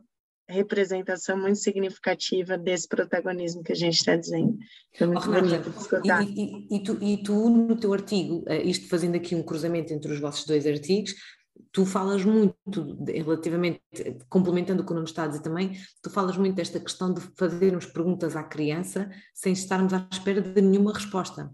representação 0.47 1.37
muito 1.37 1.57
significativa 1.57 2.57
desse 2.57 2.87
protagonismo 2.87 3.63
que 3.63 3.73
a 3.73 3.75
gente 3.75 3.95
está 3.95 4.15
dizendo. 4.15 4.57
Foi 4.97 5.07
muito 5.07 5.29
oh, 5.29 5.31
bonito 5.31 5.69
de 5.69 5.77
escutar. 5.77 6.23
E, 6.23 6.67
e, 6.69 6.75
e, 6.75 6.83
tu, 6.83 6.97
e 7.01 7.17
tu, 7.17 7.49
no 7.49 7.75
teu 7.75 7.93
artigo, 7.93 8.43
eh, 8.47 8.63
isto 8.63 8.87
fazendo 8.87 9.15
aqui 9.15 9.35
um 9.35 9.43
cruzamento 9.43 9.93
entre 9.93 10.11
os 10.11 10.19
vossos 10.19 10.45
dois 10.45 10.65
artigos, 10.65 11.13
tu 11.71 11.85
falas 11.85 12.23
muito, 12.23 12.97
relativamente, 13.05 13.81
complementando 14.29 14.81
o 14.81 14.85
que 14.85 14.91
o 14.91 14.95
Nuno 14.95 15.05
está 15.05 15.23
a 15.23 15.27
dizer 15.27 15.41
também, 15.41 15.77
tu 16.01 16.09
falas 16.09 16.37
muito 16.37 16.55
desta 16.55 16.79
questão 16.79 17.13
de 17.13 17.21
fazermos 17.35 17.85
perguntas 17.85 18.35
à 18.35 18.43
criança 18.43 19.09
sem 19.33 19.53
estarmos 19.53 19.93
à 19.93 20.07
espera 20.11 20.41
de 20.41 20.61
nenhuma 20.61 20.93
resposta. 20.93 21.51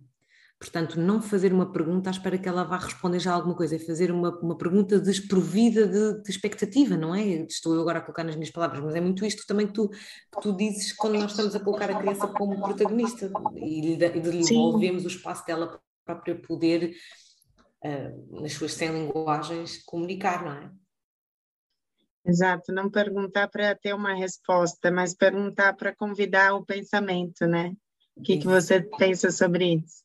Portanto, 0.64 0.98
não 0.98 1.22
fazer 1.22 1.52
uma 1.52 1.70
pergunta 1.70 2.10
à 2.10 2.12
espera 2.12 2.38
que 2.38 2.48
ela 2.48 2.64
vá 2.64 2.78
responder 2.78 3.20
já 3.20 3.34
alguma 3.34 3.54
coisa, 3.54 3.76
é 3.76 3.80
fazer 3.80 4.10
uma, 4.10 4.30
uma 4.40 4.58
pergunta 4.58 4.98
desprovida 4.98 5.86
de, 5.86 6.24
de, 6.24 6.32
expectativa, 6.32 6.96
não 6.96 7.14
é? 7.14 7.22
Estou 7.22 7.76
eu 7.76 7.82
agora 7.82 8.00
a 8.00 8.02
colocar 8.02 8.24
nas 8.24 8.38
minhas 8.38 8.50
palavras, 8.50 8.80
mas 8.80 8.96
é 8.96 9.02
muito 9.02 9.26
isto 9.26 9.46
também 9.46 9.68
que 9.68 9.74
tu, 9.74 9.90
que 9.90 10.42
tu 10.42 10.56
dizes 10.56 10.94
quando 10.94 11.20
nós 11.20 11.32
estamos 11.32 11.54
a 11.54 11.60
colocar 11.60 11.92
a 11.92 12.00
criança 12.00 12.28
como 12.30 12.62
protagonista 12.62 13.30
e 13.58 13.82
lhe 13.82 13.98
devolvemos 13.98 15.04
o 15.04 15.10
espaço 15.10 15.46
dela 15.46 15.82
própria 16.06 16.34
poder, 16.34 16.96
uh, 17.84 18.42
nas 18.42 18.54
suas 18.54 18.72
100 18.72 18.92
linguagens, 18.94 19.84
comunicar, 19.84 20.46
não 20.46 20.54
é? 20.54 20.72
Exato, 22.26 22.72
não 22.72 22.90
perguntar 22.90 23.50
para 23.50 23.76
ter 23.76 23.94
uma 23.94 24.14
resposta, 24.14 24.90
mas 24.90 25.14
perguntar 25.14 25.74
para 25.74 25.94
convidar 25.94 26.54
o 26.54 26.66
pensamento, 26.66 27.46
né? 27.46 27.76
O 28.16 28.22
que, 28.22 28.38
que 28.38 28.48
você 28.48 28.82
pensa 28.82 29.30
sobre 29.30 29.74
isso? 29.74 30.03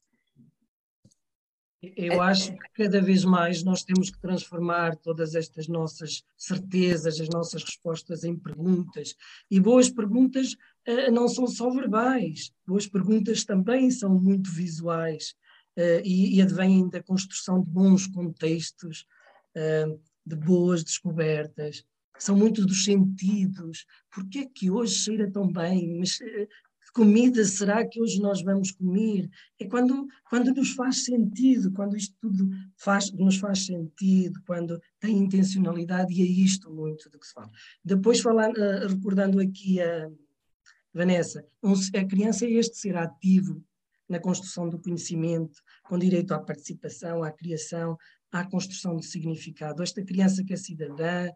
Eu 1.81 2.21
acho 2.21 2.51
que 2.53 2.69
cada 2.75 3.01
vez 3.01 3.25
mais 3.25 3.63
nós 3.63 3.85
temos 3.85 4.11
que 4.11 4.21
transformar 4.21 4.97
todas 4.97 5.37
estas 5.37 5.69
nossas 5.69 6.25
certezas, 6.37 7.21
as 7.21 7.29
nossas 7.29 7.63
respostas 7.63 8.25
em 8.25 8.37
perguntas. 8.37 9.15
E 9.49 9.61
boas 9.61 9.89
perguntas 9.89 10.55
uh, 10.55 11.11
não 11.13 11.29
são 11.29 11.47
só 11.47 11.71
verbais, 11.71 12.53
boas 12.67 12.89
perguntas 12.89 13.45
também 13.45 13.93
são 13.93 14.11
muito 14.19 14.51
visuais 14.51 15.37
uh, 15.77 16.03
e, 16.05 16.37
e, 16.37 16.43
advêm 16.43 16.89
da 16.89 17.01
construção 17.01 17.63
de 17.63 17.71
bons 17.71 18.09
contextos, 18.09 19.07
uh, 19.57 20.01
de 20.27 20.35
boas 20.35 20.83
descobertas. 20.83 21.85
São 22.19 22.37
muito 22.37 22.67
dos 22.67 22.83
sentidos. 22.83 23.87
Por 24.13 24.29
que 24.29 24.41
é 24.41 24.47
que 24.47 24.69
hoje 24.69 24.97
cheira 24.97 25.31
tão 25.31 25.47
bem? 25.47 25.97
Mas 26.01 26.19
comida 26.99 27.45
será 27.45 27.87
que 27.87 28.03
hoje 28.03 28.21
nós 28.21 28.43
vamos 28.43 28.73
comer? 28.73 29.31
É 29.57 29.65
quando, 29.65 30.09
quando 30.29 30.53
nos 30.53 30.73
faz 30.73 31.05
sentido, 31.05 31.71
quando 31.71 31.97
isto 31.97 32.17
tudo 32.21 32.51
faz, 32.77 33.13
nos 33.13 33.37
faz 33.37 33.67
sentido, 33.67 34.43
quando 34.45 34.81
tem 34.99 35.17
intencionalidade, 35.17 36.13
e 36.13 36.23
é 36.23 36.25
isto 36.25 36.69
muito 36.69 37.09
do 37.09 37.17
que 37.17 37.27
se 37.29 37.33
fala. 37.33 37.49
Depois, 37.85 38.19
falando, 38.19 38.57
uh, 38.57 38.89
recordando 38.89 39.39
aqui 39.39 39.81
a 39.81 40.11
Vanessa, 40.93 41.47
um, 41.63 41.73
a 41.73 42.05
criança 42.05 42.45
é 42.45 42.51
este 42.51 42.77
ser 42.77 42.97
ativo 42.97 43.63
na 44.09 44.19
construção 44.19 44.69
do 44.69 44.81
conhecimento, 44.81 45.63
com 45.85 45.97
direito 45.97 46.35
à 46.35 46.41
participação, 46.41 47.23
à 47.23 47.31
criação, 47.31 47.97
à 48.33 48.45
construção 48.45 48.97
de 48.97 49.07
significado. 49.07 49.85
Esta 49.85 50.05
criança 50.05 50.43
que 50.43 50.53
é 50.53 50.57
cidadã, 50.57 51.29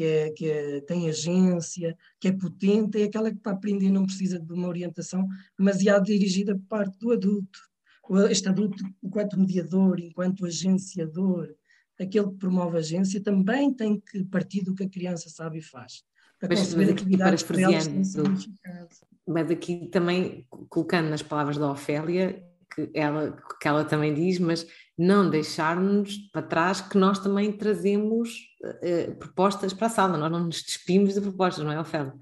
que 0.00 0.04
é, 0.04 0.30
que 0.30 0.50
é, 0.50 0.80
tem 0.80 1.10
agência, 1.10 1.94
que 2.18 2.28
é 2.28 2.32
potente, 2.32 2.98
é 2.98 3.04
aquela 3.04 3.30
que 3.30 3.36
para 3.36 3.52
aprender 3.52 3.90
não 3.90 4.06
precisa 4.06 4.40
de 4.40 4.50
uma 4.50 4.66
orientação 4.66 5.28
demasiado 5.58 6.06
dirigida 6.06 6.54
por 6.54 6.64
parte 6.68 6.98
do 6.98 7.12
adulto. 7.12 7.58
Este 8.30 8.48
adulto, 8.48 8.82
enquanto 9.02 9.38
mediador, 9.38 10.00
enquanto 10.00 10.46
agenciador, 10.46 11.54
aquele 12.00 12.30
que 12.30 12.38
promove 12.38 12.78
a 12.78 12.80
agência, 12.80 13.22
também 13.22 13.74
tem 13.74 14.00
que 14.00 14.24
partir 14.24 14.62
do 14.62 14.74
que 14.74 14.84
a 14.84 14.88
criança 14.88 15.28
sabe 15.28 15.58
e 15.58 15.62
faz. 15.62 16.02
Para 16.38 16.48
mas, 16.48 16.60
conceber 16.60 16.86
mas 16.86 16.94
atividades 16.94 17.42
para 17.42 17.60
elas 17.60 17.86
Mas 19.28 19.50
aqui 19.50 19.86
também, 19.88 20.46
colocando 20.70 21.10
nas 21.10 21.22
palavras 21.22 21.58
da 21.58 21.70
Ofélia, 21.70 22.42
que 22.74 22.90
ela, 22.94 23.36
que 23.60 23.68
ela 23.68 23.84
também 23.84 24.14
diz, 24.14 24.38
mas 24.38 24.66
não 24.96 25.30
deixarmos 25.30 26.16
para 26.30 26.42
trás 26.42 26.80
que 26.80 26.98
nós 26.98 27.18
também 27.18 27.52
trazemos 27.52 28.36
uh, 28.62 29.14
propostas 29.16 29.72
para 29.72 29.86
a 29.86 29.90
sala, 29.90 30.18
nós 30.18 30.30
não 30.30 30.44
nos 30.44 30.62
despimos 30.62 31.14
de 31.14 31.20
propostas, 31.20 31.64
não 31.64 31.72
é, 31.72 31.80
Ofélia? 31.80 32.14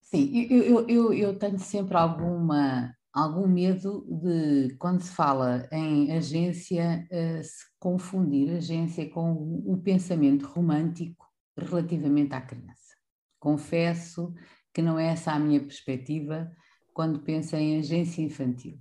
Sim, 0.00 0.46
eu, 0.50 0.88
eu, 0.88 1.12
eu 1.12 1.38
tenho 1.38 1.58
sempre 1.58 1.96
alguma, 1.96 2.94
algum 3.12 3.46
medo 3.46 4.06
de, 4.08 4.74
quando 4.78 5.00
se 5.00 5.10
fala 5.10 5.68
em 5.72 6.12
agência, 6.12 7.06
uh, 7.10 7.42
se 7.42 7.64
confundir 7.78 8.56
agência 8.56 9.08
com 9.08 9.32
o 9.64 9.76
pensamento 9.82 10.46
romântico 10.46 11.26
relativamente 11.56 12.34
à 12.34 12.40
criança. 12.40 12.94
Confesso 13.38 14.34
que 14.72 14.82
não 14.82 14.98
é 14.98 15.06
essa 15.08 15.32
a 15.32 15.38
minha 15.38 15.60
perspectiva 15.60 16.50
quando 16.92 17.20
penso 17.20 17.54
em 17.56 17.78
agência 17.78 18.22
infantil. 18.22 18.78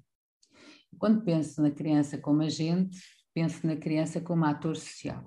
Quando 0.98 1.24
penso 1.24 1.62
na 1.62 1.72
criança 1.72 2.18
como 2.18 2.42
agente, 2.42 3.00
penso 3.34 3.66
na 3.66 3.76
criança 3.76 4.22
como 4.22 4.46
ator 4.46 4.76
social. 4.76 5.24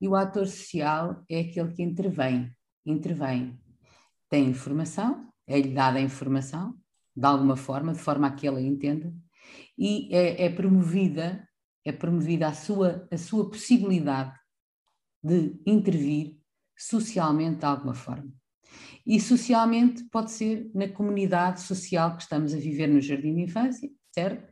E 0.00 0.08
o 0.08 0.16
ator 0.16 0.46
social 0.46 1.22
é 1.28 1.40
aquele 1.40 1.72
que 1.72 1.82
intervém, 1.82 2.50
intervém, 2.84 3.58
tem 4.28 4.48
informação, 4.48 5.28
é-lhe 5.46 5.72
dada 5.72 5.98
a 5.98 6.02
informação, 6.02 6.76
de 7.14 7.26
alguma 7.26 7.56
forma, 7.56 7.92
de 7.92 7.98
forma 7.98 8.26
a 8.26 8.32
que 8.32 8.46
ela 8.46 8.60
entenda, 8.60 9.14
e 9.78 10.08
é, 10.14 10.46
é 10.46 10.48
promovida, 10.48 11.46
é 11.84 11.92
promovida 11.92 12.48
a 12.48 12.54
sua, 12.54 13.06
a 13.10 13.18
sua 13.18 13.48
possibilidade 13.48 14.34
de 15.22 15.60
intervir 15.66 16.38
socialmente 16.76 17.60
de 17.60 17.66
alguma 17.66 17.94
forma. 17.94 18.32
E 19.06 19.20
socialmente 19.20 20.04
pode 20.04 20.30
ser 20.32 20.70
na 20.74 20.88
comunidade 20.88 21.60
social 21.60 22.16
que 22.16 22.22
estamos 22.22 22.54
a 22.54 22.56
viver 22.56 22.86
no 22.86 23.00
jardim 23.00 23.34
de 23.34 23.42
infância, 23.42 23.90
certo? 24.12 24.51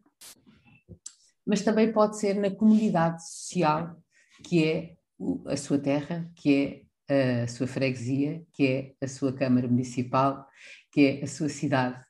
Mas 1.51 1.63
também 1.63 1.93
pode 1.93 2.17
ser 2.17 2.35
na 2.35 2.49
comunidade 2.49 3.29
social, 3.29 4.01
que 4.45 4.65
é 4.65 4.95
a 5.47 5.57
sua 5.57 5.81
terra, 5.81 6.31
que 6.37 6.87
é 7.09 7.43
a 7.43 7.49
sua 7.49 7.67
freguesia, 7.67 8.45
que 8.53 8.67
é 8.69 9.05
a 9.05 9.09
sua 9.09 9.33
Câmara 9.33 9.67
Municipal, 9.67 10.47
que 10.93 11.01
é 11.01 11.25
a 11.25 11.27
sua 11.27 11.49
cidade. 11.49 12.01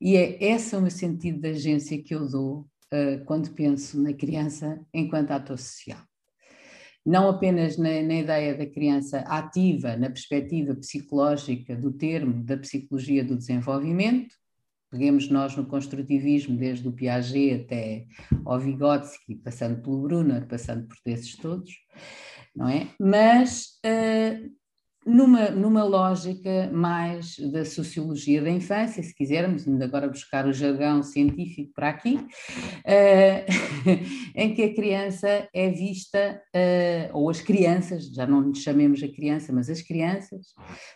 E 0.00 0.16
é 0.16 0.44
esse 0.44 0.76
o 0.76 0.80
meu 0.80 0.92
sentido 0.92 1.40
de 1.40 1.48
agência 1.48 2.00
que 2.00 2.14
eu 2.14 2.28
dou 2.28 2.68
uh, 2.92 3.24
quando 3.24 3.52
penso 3.52 4.00
na 4.00 4.12
criança 4.12 4.80
enquanto 4.94 5.32
ator 5.32 5.58
social. 5.58 6.00
Não 7.04 7.28
apenas 7.28 7.76
na, 7.76 8.00
na, 8.00 8.14
ideia 8.14 8.56
da 8.56 8.66
criança 8.66 9.18
ativa, 9.22 9.96
na 9.96 10.08
perspectiva 10.08 10.76
psicológica 10.76 11.74
do 11.74 11.90
termo 11.90 12.44
da 12.44 12.56
psicologia 12.56 13.24
do 13.24 13.36
desenvolvimento, 13.36 14.36
Peguemos 14.90 15.28
nós 15.28 15.54
no 15.54 15.66
construtivismo, 15.66 16.56
desde 16.56 16.88
o 16.88 16.92
Piaget 16.92 17.62
até 17.62 18.06
ao 18.44 18.58
Vygotsky, 18.58 19.34
passando 19.36 19.82
pelo 19.82 20.00
Brunner, 20.02 20.46
passando 20.46 20.86
por 20.86 20.96
esses 21.04 21.36
todos, 21.36 21.72
não 22.56 22.68
é? 22.68 22.88
Mas 22.98 23.78
uh, 23.84 24.50
numa, 25.04 25.50
numa 25.50 25.84
lógica 25.84 26.70
mais 26.72 27.38
da 27.38 27.64
sociologia 27.64 28.42
da 28.42 28.50
infância, 28.50 29.02
se 29.02 29.14
quisermos, 29.14 29.68
ainda 29.68 29.84
agora 29.84 30.08
buscar 30.08 30.46
o 30.46 30.52
jargão 30.52 31.02
científico 31.02 31.70
para 31.74 31.90
aqui, 31.90 32.16
uh, 32.16 33.44
em 34.34 34.54
que 34.54 34.62
a 34.62 34.74
criança 34.74 35.48
é 35.52 35.70
vista, 35.70 36.40
uh, 36.54 37.16
ou 37.16 37.28
as 37.28 37.40
crianças, 37.40 38.06
já 38.06 38.26
não 38.26 38.54
chamemos 38.54 39.02
a 39.02 39.08
criança, 39.08 39.52
mas 39.52 39.68
as 39.68 39.82
crianças, 39.82 40.48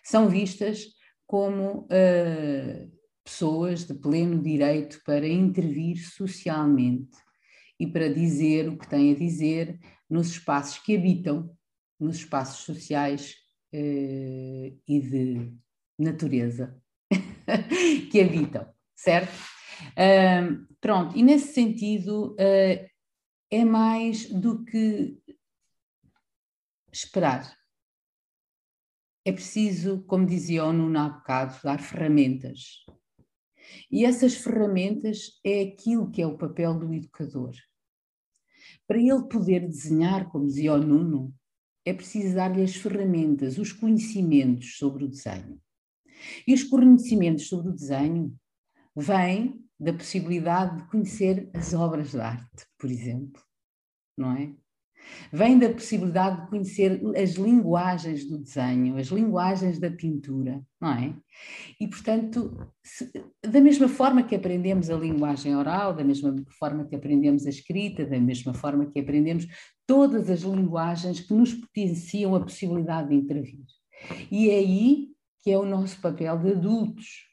são 0.02 0.28
vistas 0.28 0.84
como 1.26 1.88
pessoas 3.24 3.84
de 3.84 3.94
pleno 3.94 4.42
direito 4.42 5.00
para 5.04 5.26
intervir 5.26 5.98
socialmente 5.98 7.16
e 7.78 7.86
para 7.86 8.12
dizer 8.12 8.68
o 8.68 8.78
que 8.78 8.88
têm 8.88 9.12
a 9.12 9.16
dizer 9.16 9.78
nos 10.08 10.28
espaços 10.28 10.78
que 10.78 10.96
habitam, 10.96 11.56
nos 11.98 12.16
espaços 12.16 12.64
sociais 12.64 13.36
eh, 13.72 14.74
e 14.86 15.00
de 15.00 15.52
natureza 15.98 16.80
que 18.10 18.20
habitam, 18.20 18.72
certo? 18.94 19.32
Uh, 19.92 20.66
pronto, 20.80 21.16
e 21.16 21.22
nesse 21.22 21.52
sentido 21.54 22.34
uh, 22.34 22.90
é 23.50 23.64
mais 23.64 24.28
do 24.28 24.64
que 24.64 25.18
esperar. 26.92 27.56
É 29.24 29.32
preciso, 29.32 30.02
como 30.04 30.26
dizia 30.26 30.64
o 30.64 30.72
Nuno 30.72 30.98
há 30.98 31.08
bocado, 31.08 31.58
dar 31.62 31.80
ferramentas 31.80 32.84
e 33.90 34.04
essas 34.04 34.34
ferramentas 34.34 35.40
é 35.44 35.62
aquilo 35.62 36.10
que 36.10 36.22
é 36.22 36.26
o 36.26 36.36
papel 36.36 36.78
do 36.78 36.92
educador. 36.92 37.52
Para 38.86 38.98
ele 38.98 39.28
poder 39.28 39.66
desenhar, 39.66 40.30
como 40.30 40.46
dizia 40.46 40.74
o 40.74 40.78
Nuno, 40.78 41.34
é 41.84 41.92
preciso 41.92 42.34
dar-lhe 42.34 42.62
as 42.62 42.74
ferramentas, 42.74 43.58
os 43.58 43.72
conhecimentos 43.72 44.76
sobre 44.76 45.04
o 45.04 45.08
desenho. 45.08 45.60
E 46.46 46.54
os 46.54 46.62
conhecimentos 46.62 47.48
sobre 47.48 47.70
o 47.70 47.74
desenho 47.74 48.36
vêm 48.94 49.64
da 49.78 49.92
possibilidade 49.92 50.76
de 50.76 50.88
conhecer 50.88 51.50
as 51.54 51.74
obras 51.74 52.12
de 52.12 52.20
arte, 52.20 52.66
por 52.78 52.90
exemplo, 52.90 53.42
não 54.16 54.36
é? 54.36 54.54
Vem 55.32 55.58
da 55.58 55.70
possibilidade 55.70 56.42
de 56.42 56.48
conhecer 56.48 57.00
as 57.16 57.30
linguagens 57.34 58.28
do 58.28 58.38
desenho, 58.38 58.96
as 58.96 59.08
linguagens 59.08 59.78
da 59.78 59.90
pintura, 59.90 60.62
não 60.80 60.92
é? 60.92 61.14
E, 61.80 61.88
portanto, 61.88 62.68
se, 62.82 63.10
da 63.42 63.60
mesma 63.60 63.88
forma 63.88 64.22
que 64.22 64.34
aprendemos 64.34 64.90
a 64.90 64.96
linguagem 64.96 65.56
oral, 65.56 65.94
da 65.94 66.04
mesma 66.04 66.34
forma 66.58 66.86
que 66.86 66.94
aprendemos 66.94 67.46
a 67.46 67.50
escrita, 67.50 68.04
da 68.04 68.20
mesma 68.20 68.52
forma 68.52 68.86
que 68.86 69.00
aprendemos 69.00 69.46
todas 69.86 70.28
as 70.30 70.40
linguagens 70.40 71.20
que 71.20 71.34
nos 71.34 71.54
potenciam 71.54 72.34
a 72.34 72.40
possibilidade 72.40 73.08
de 73.08 73.14
intervir. 73.14 73.64
E 74.30 74.50
é 74.50 74.58
aí 74.58 75.08
que 75.42 75.50
é 75.50 75.58
o 75.58 75.66
nosso 75.66 76.00
papel 76.00 76.38
de 76.38 76.52
adultos. 76.52 77.26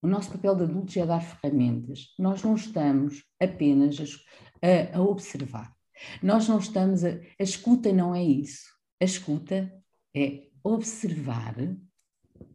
O 0.00 0.06
nosso 0.06 0.30
papel 0.30 0.54
de 0.54 0.62
adultos 0.62 0.96
é 0.96 1.04
dar 1.04 1.20
ferramentas. 1.20 2.14
Nós 2.18 2.42
não 2.42 2.54
estamos 2.54 3.24
apenas 3.40 3.96
a, 4.62 4.98
a 4.98 5.02
observar. 5.02 5.77
Nós 6.22 6.48
não 6.48 6.58
estamos 6.58 7.04
a. 7.04 7.10
A 7.38 7.42
escuta 7.42 7.92
não 7.92 8.14
é 8.14 8.22
isso. 8.22 8.68
A 9.00 9.04
escuta 9.04 9.72
é 10.14 10.48
observar, 10.62 11.56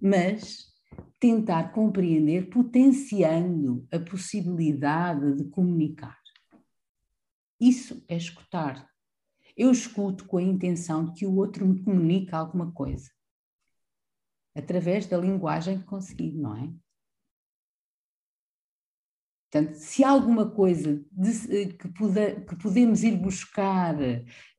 mas 0.02 0.72
tentar 1.20 1.72
compreender, 1.72 2.50
potenciando 2.50 3.88
a 3.92 4.00
possibilidade 4.00 5.36
de 5.36 5.46
comunicar. 5.46 6.20
Isso 7.60 8.04
é 8.10 8.18
escutar. 8.18 8.90
Eu 9.56 9.72
escuto 9.72 10.26
com 10.26 10.38
a 10.38 10.44
intenção 10.44 11.06
de 11.06 11.14
que 11.14 11.26
o 11.26 11.36
outro 11.36 11.66
me 11.66 11.82
comunique 11.82 12.36
alguma 12.36 12.72
coisa, 12.72 13.10
através 14.56 15.06
da 15.06 15.18
linguagem 15.18 15.80
que 15.80 15.86
conseguir, 15.86 16.34
não 16.34 16.58
é? 16.58 16.74
Portanto, 19.54 19.76
se 19.76 20.04
há 20.04 20.10
alguma 20.10 20.50
coisa 20.50 21.00
de, 21.12 21.56
eh, 21.56 21.66
que, 21.68 21.88
pode, 21.90 22.42
que, 22.42 22.56
podemos 22.56 23.04
ir 23.04 23.16
buscar 23.18 23.96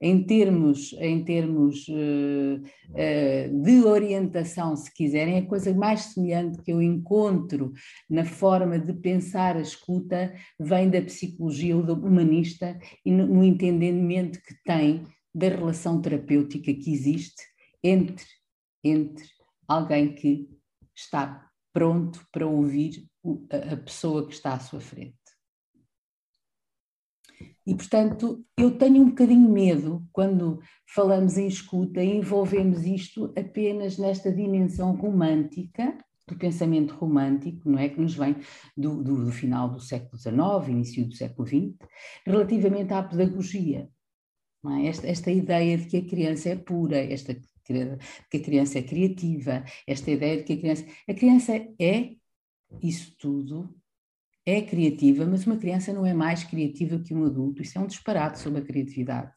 em 0.01 0.23
termos, 0.23 0.93
em 1.01 1.25
termos 1.25 1.89
uh, 1.89 2.62
uh, 2.91 3.62
de 3.65 3.85
orientação, 3.85 4.77
se 4.77 4.95
quiserem, 4.95 5.39
a 5.39 5.47
coisa 5.47 5.75
mais 5.75 6.03
semelhante 6.03 6.62
que 6.62 6.73
eu 6.73 6.81
encontro 6.81 7.73
na 8.09 8.25
forma 8.25 8.79
de 8.79 8.93
pensar 8.93 9.57
a 9.57 9.62
escuta 9.62 10.33
vem 10.61 10.89
da 10.89 11.03
psicologia 11.03 11.77
humanista 11.77 12.79
e 13.05 13.11
no, 13.11 13.27
no 13.27 13.43
entendimento 13.43 14.41
que 14.43 14.55
tem 14.65 15.03
da 15.35 15.49
relação 15.49 16.01
terapêutica 16.01 16.73
que 16.73 16.93
existe 16.93 17.43
entre, 17.83 18.27
entre 18.85 19.25
alguém 19.66 20.15
que 20.15 20.49
está 20.95 21.51
pronto 21.73 22.25
para 22.31 22.47
ouvir 22.47 23.09
a 23.51 23.77
pessoa 23.77 24.27
que 24.27 24.35
está 24.35 24.55
à 24.55 24.61
sua 24.61 24.81
frente. 24.81 25.15
E, 27.67 27.75
portanto, 27.75 28.45
eu 28.59 28.77
tenho 28.77 29.03
um 29.03 29.09
bocadinho 29.09 29.51
medo 29.51 30.07
quando 30.13 30.61
falamos 30.87 31.39
em 31.39 31.47
escuta 31.47 32.03
e 32.03 32.17
envolvemos 32.17 32.85
isto 32.85 33.33
apenas 33.37 33.97
nesta 33.97 34.31
dimensão 34.31 34.95
romântica, 34.95 35.97
do 36.27 36.37
pensamento 36.37 36.95
romântico, 36.95 37.69
não 37.69 37.79
é? 37.79 37.89
Que 37.89 38.01
nos 38.01 38.15
vem 38.15 38.37
do, 38.77 39.03
do, 39.03 39.25
do 39.27 39.33
final 39.33 39.69
do 39.69 39.81
século 39.81 40.19
XIX, 40.19 40.69
início 40.69 41.07
do 41.07 41.15
século 41.15 41.47
XX, 41.47 41.77
relativamente 42.27 42.93
à 42.93 43.03
pedagogia. 43.03 43.89
É? 44.67 44.87
Esta, 44.87 45.07
esta 45.07 45.31
ideia 45.31 45.77
de 45.77 45.87
que 45.87 45.97
a 45.99 46.07
criança 46.07 46.49
é 46.51 46.57
pura, 46.57 46.99
esta 46.99 47.35
que 47.65 48.37
a 48.37 48.41
criança 48.41 48.79
é 48.79 48.83
criativa, 48.83 49.65
esta 49.87 50.11
ideia 50.11 50.37
de 50.37 50.45
que 50.45 50.53
a 50.53 50.59
criança. 50.59 50.85
A 51.09 51.15
criança 51.15 51.53
é 51.79 52.17
isso 52.83 53.15
tudo, 53.19 53.75
é 54.47 54.61
criativa, 54.61 55.25
mas 55.27 55.47
uma 55.47 55.57
criança 55.57 55.93
não 55.93 56.05
é 56.05 56.13
mais 56.13 56.45
criativa 56.45 56.99
que 56.99 57.15
um 57.15 57.25
adulto. 57.25 57.63
Isso 57.63 57.79
é 57.79 57.81
um 57.81 57.87
disparate 57.87 58.39
sobre 58.39 58.61
a 58.61 58.65
criatividade. 58.65 59.33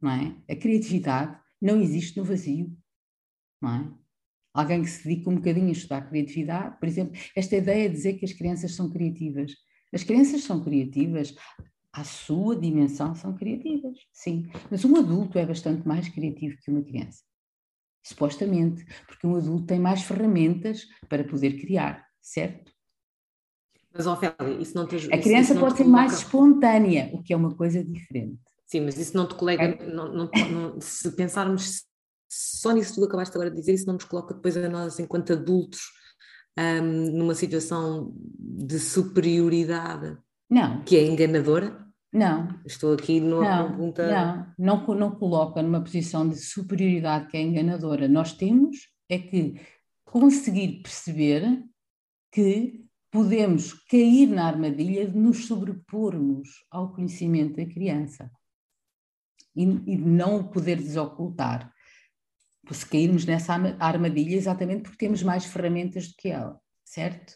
Não 0.00 0.10
é? 0.10 0.36
A 0.52 0.56
criatividade 0.56 1.40
não 1.60 1.80
existe 1.80 2.18
no 2.18 2.24
vazio. 2.24 2.76
Não 3.60 3.70
é? 3.70 4.02
Alguém 4.52 4.82
que 4.82 4.90
se 4.90 5.08
dedica 5.08 5.30
um 5.30 5.36
bocadinho 5.36 5.68
a 5.68 5.72
estudar 5.72 6.08
criatividade, 6.08 6.78
por 6.78 6.86
exemplo, 6.86 7.18
esta 7.34 7.56
ideia 7.56 7.88
de 7.88 7.94
dizer 7.94 8.14
que 8.18 8.24
as 8.24 8.32
crianças 8.32 8.74
são 8.74 8.90
criativas. 8.90 9.52
As 9.92 10.04
crianças 10.04 10.42
são 10.44 10.62
criativas, 10.62 11.34
à 11.92 12.04
sua 12.04 12.58
dimensão 12.58 13.14
são 13.14 13.34
criativas, 13.34 13.96
sim. 14.12 14.50
Mas 14.70 14.84
um 14.84 14.96
adulto 14.96 15.38
é 15.38 15.46
bastante 15.46 15.86
mais 15.86 16.08
criativo 16.08 16.56
que 16.62 16.70
uma 16.70 16.82
criança. 16.82 17.22
Supostamente, 18.02 18.84
porque 19.06 19.26
um 19.26 19.36
adulto 19.36 19.66
tem 19.66 19.78
mais 19.78 20.02
ferramentas 20.02 20.86
para 21.08 21.22
poder 21.22 21.60
criar, 21.60 22.04
certo? 22.20 22.72
Mas, 23.94 24.06
Ofélia, 24.06 24.36
isso 24.60 24.74
não 24.74 24.86
te 24.86 24.96
A 25.12 25.20
criança 25.20 25.54
pode 25.54 25.76
ser 25.76 25.84
mais 25.84 26.14
espontânea, 26.14 27.10
o 27.12 27.22
que 27.22 27.32
é 27.32 27.36
uma 27.36 27.54
coisa 27.54 27.84
diferente. 27.84 28.40
Sim, 28.66 28.80
mas 28.80 28.96
isso 28.96 29.16
não 29.16 29.28
te 29.28 29.34
colega, 29.34 29.64
é. 29.64 29.86
não, 29.86 30.12
não, 30.12 30.30
não, 30.50 30.80
se 30.80 31.12
pensarmos 31.12 31.84
só 32.28 32.72
nisso 32.72 32.94
que 32.94 33.00
tu 33.00 33.04
acabaste 33.04 33.36
agora 33.36 33.50
de 33.50 33.56
dizer, 33.56 33.74
isso 33.74 33.86
não 33.86 33.94
nos 33.94 34.04
coloca 34.04 34.32
depois 34.32 34.56
a 34.56 34.68
nós, 34.68 34.98
enquanto 34.98 35.34
adultos, 35.34 35.80
um, 36.58 37.18
numa 37.18 37.34
situação 37.34 38.14
de 38.16 38.78
superioridade 38.78 40.16
não. 40.48 40.82
que 40.84 40.96
é 40.96 41.06
enganadora? 41.06 41.86
Não. 42.12 42.60
Estou 42.66 42.92
aqui 42.92 43.20
numa 43.20 43.62
não, 43.62 43.68
pergunta. 43.68 44.06
Não, 44.58 44.76
não, 44.86 44.94
não 44.94 45.10
coloca 45.12 45.62
numa 45.62 45.80
posição 45.80 46.28
de 46.28 46.36
superioridade 46.36 47.28
que 47.28 47.36
é 47.36 47.40
enganadora. 47.40 48.06
Nós 48.06 48.34
temos 48.34 48.76
é 49.08 49.18
que 49.18 49.60
conseguir 50.04 50.82
perceber 50.82 51.64
que 52.30 52.84
podemos 53.10 53.72
cair 53.72 54.26
na 54.26 54.46
armadilha 54.46 55.08
de 55.08 55.16
nos 55.16 55.46
sobrepormos 55.46 56.48
ao 56.70 56.94
conhecimento 56.94 57.56
da 57.56 57.66
criança 57.66 58.30
e, 59.54 59.62
e 59.62 59.96
não 59.96 60.36
o 60.36 60.48
poder 60.48 60.76
desocultar. 60.76 61.72
Se 62.70 62.86
cairmos 62.86 63.26
nessa 63.26 63.54
armadilha, 63.78 64.36
exatamente 64.36 64.82
porque 64.82 64.96
temos 64.96 65.22
mais 65.22 65.44
ferramentas 65.44 66.08
do 66.08 66.14
que 66.16 66.28
ela, 66.28 66.58
certo? 66.84 67.34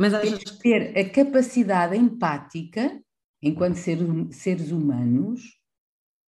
Mas 0.00 0.18
temos 0.18 0.42
que 0.42 0.58
ter 0.60 0.98
a 0.98 1.10
capacidade 1.10 1.94
empática, 1.94 2.98
enquanto 3.42 3.74
ser, 3.74 3.98
seres 4.32 4.70
humanos, 4.70 5.60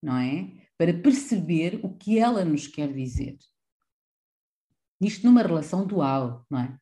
não 0.02 0.18
é? 0.18 0.52
Para 0.76 0.92
perceber 0.92 1.80
o 1.82 1.96
que 1.96 2.18
ela 2.18 2.44
nos 2.44 2.66
quer 2.66 2.92
dizer. 2.92 3.38
Isto 5.00 5.24
numa 5.26 5.40
relação 5.40 5.86
dual, 5.86 6.44
não 6.50 6.58
é? 6.58 6.76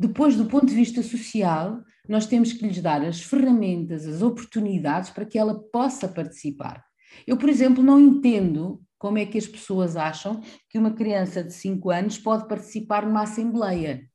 Depois, 0.00 0.36
do 0.36 0.46
ponto 0.46 0.64
de 0.64 0.74
vista 0.74 1.02
social, 1.02 1.84
nós 2.08 2.24
temos 2.24 2.50
que 2.54 2.66
lhes 2.66 2.80
dar 2.80 3.04
as 3.04 3.20
ferramentas, 3.20 4.06
as 4.06 4.22
oportunidades 4.22 5.10
para 5.10 5.26
que 5.26 5.38
ela 5.38 5.62
possa 5.70 6.08
participar. 6.08 6.82
Eu, 7.26 7.36
por 7.36 7.50
exemplo, 7.50 7.82
não 7.82 8.00
entendo 8.00 8.82
como 8.96 9.18
é 9.18 9.26
que 9.26 9.36
as 9.36 9.46
pessoas 9.46 9.96
acham 9.96 10.40
que 10.70 10.78
uma 10.78 10.94
criança 10.94 11.44
de 11.44 11.52
5 11.52 11.90
anos 11.90 12.16
pode 12.16 12.48
participar 12.48 13.04
numa 13.04 13.24
assembleia. 13.24 14.08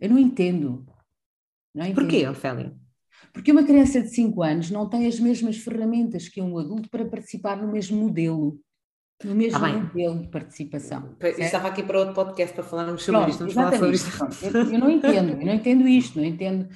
Eu 0.00 0.10
não 0.10 0.18
entendo. 0.18 0.86
Não 1.74 1.84
entendo. 1.84 1.94
Porquê, 1.96 2.26
Ofélia? 2.26 2.74
Porque 3.32 3.52
uma 3.52 3.64
criança 3.64 4.00
de 4.00 4.08
5 4.08 4.42
anos 4.42 4.70
não 4.70 4.88
tem 4.88 5.06
as 5.06 5.18
mesmas 5.18 5.56
ferramentas 5.56 6.28
que 6.28 6.40
um 6.40 6.58
adulto 6.58 6.88
para 6.88 7.04
participar 7.04 7.56
no 7.56 7.70
mesmo 7.70 7.96
modelo 7.96 8.60
no 9.22 9.34
mesmo 9.34 9.64
ah, 9.64 9.72
modelo 9.72 10.20
de 10.20 10.28
participação. 10.28 11.16
Eu 11.20 11.30
estava 11.38 11.68
aqui 11.68 11.82
para 11.82 11.98
outro 11.98 12.14
podcast 12.14 12.54
para 12.54 12.64
falarmos 12.64 13.02
sobre 13.02 13.20
Pronto, 13.20 13.30
isto. 13.30 13.38
Vamos 13.38 13.54
falar 13.54 13.78
sobre 13.78 13.94
isto. 13.94 14.44
Eu, 14.44 14.72
eu, 14.72 14.78
não 14.78 14.90
entendo, 14.90 15.30
eu 15.40 15.46
não 15.46 15.54
entendo 15.54 15.88
isto, 15.88 16.18
não 16.18 16.24
entendo. 16.24 16.68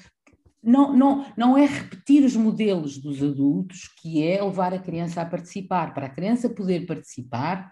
Não, 0.63 0.97
não, 0.97 1.33
não 1.37 1.59
é 1.59 1.67
repetir 1.67 2.25
os 2.25 2.37
modelos 2.37 2.99
dos 2.99 3.23
adultos 3.23 3.89
que 4.01 4.23
é 4.23 4.43
levar 4.43 4.73
a 4.73 4.79
criança 4.79 5.21
a 5.21 5.27
participar. 5.27 5.93
Para 5.93 6.07
a 6.07 6.11
criança 6.11 6.49
poder 6.49 6.87
participar, 6.87 7.71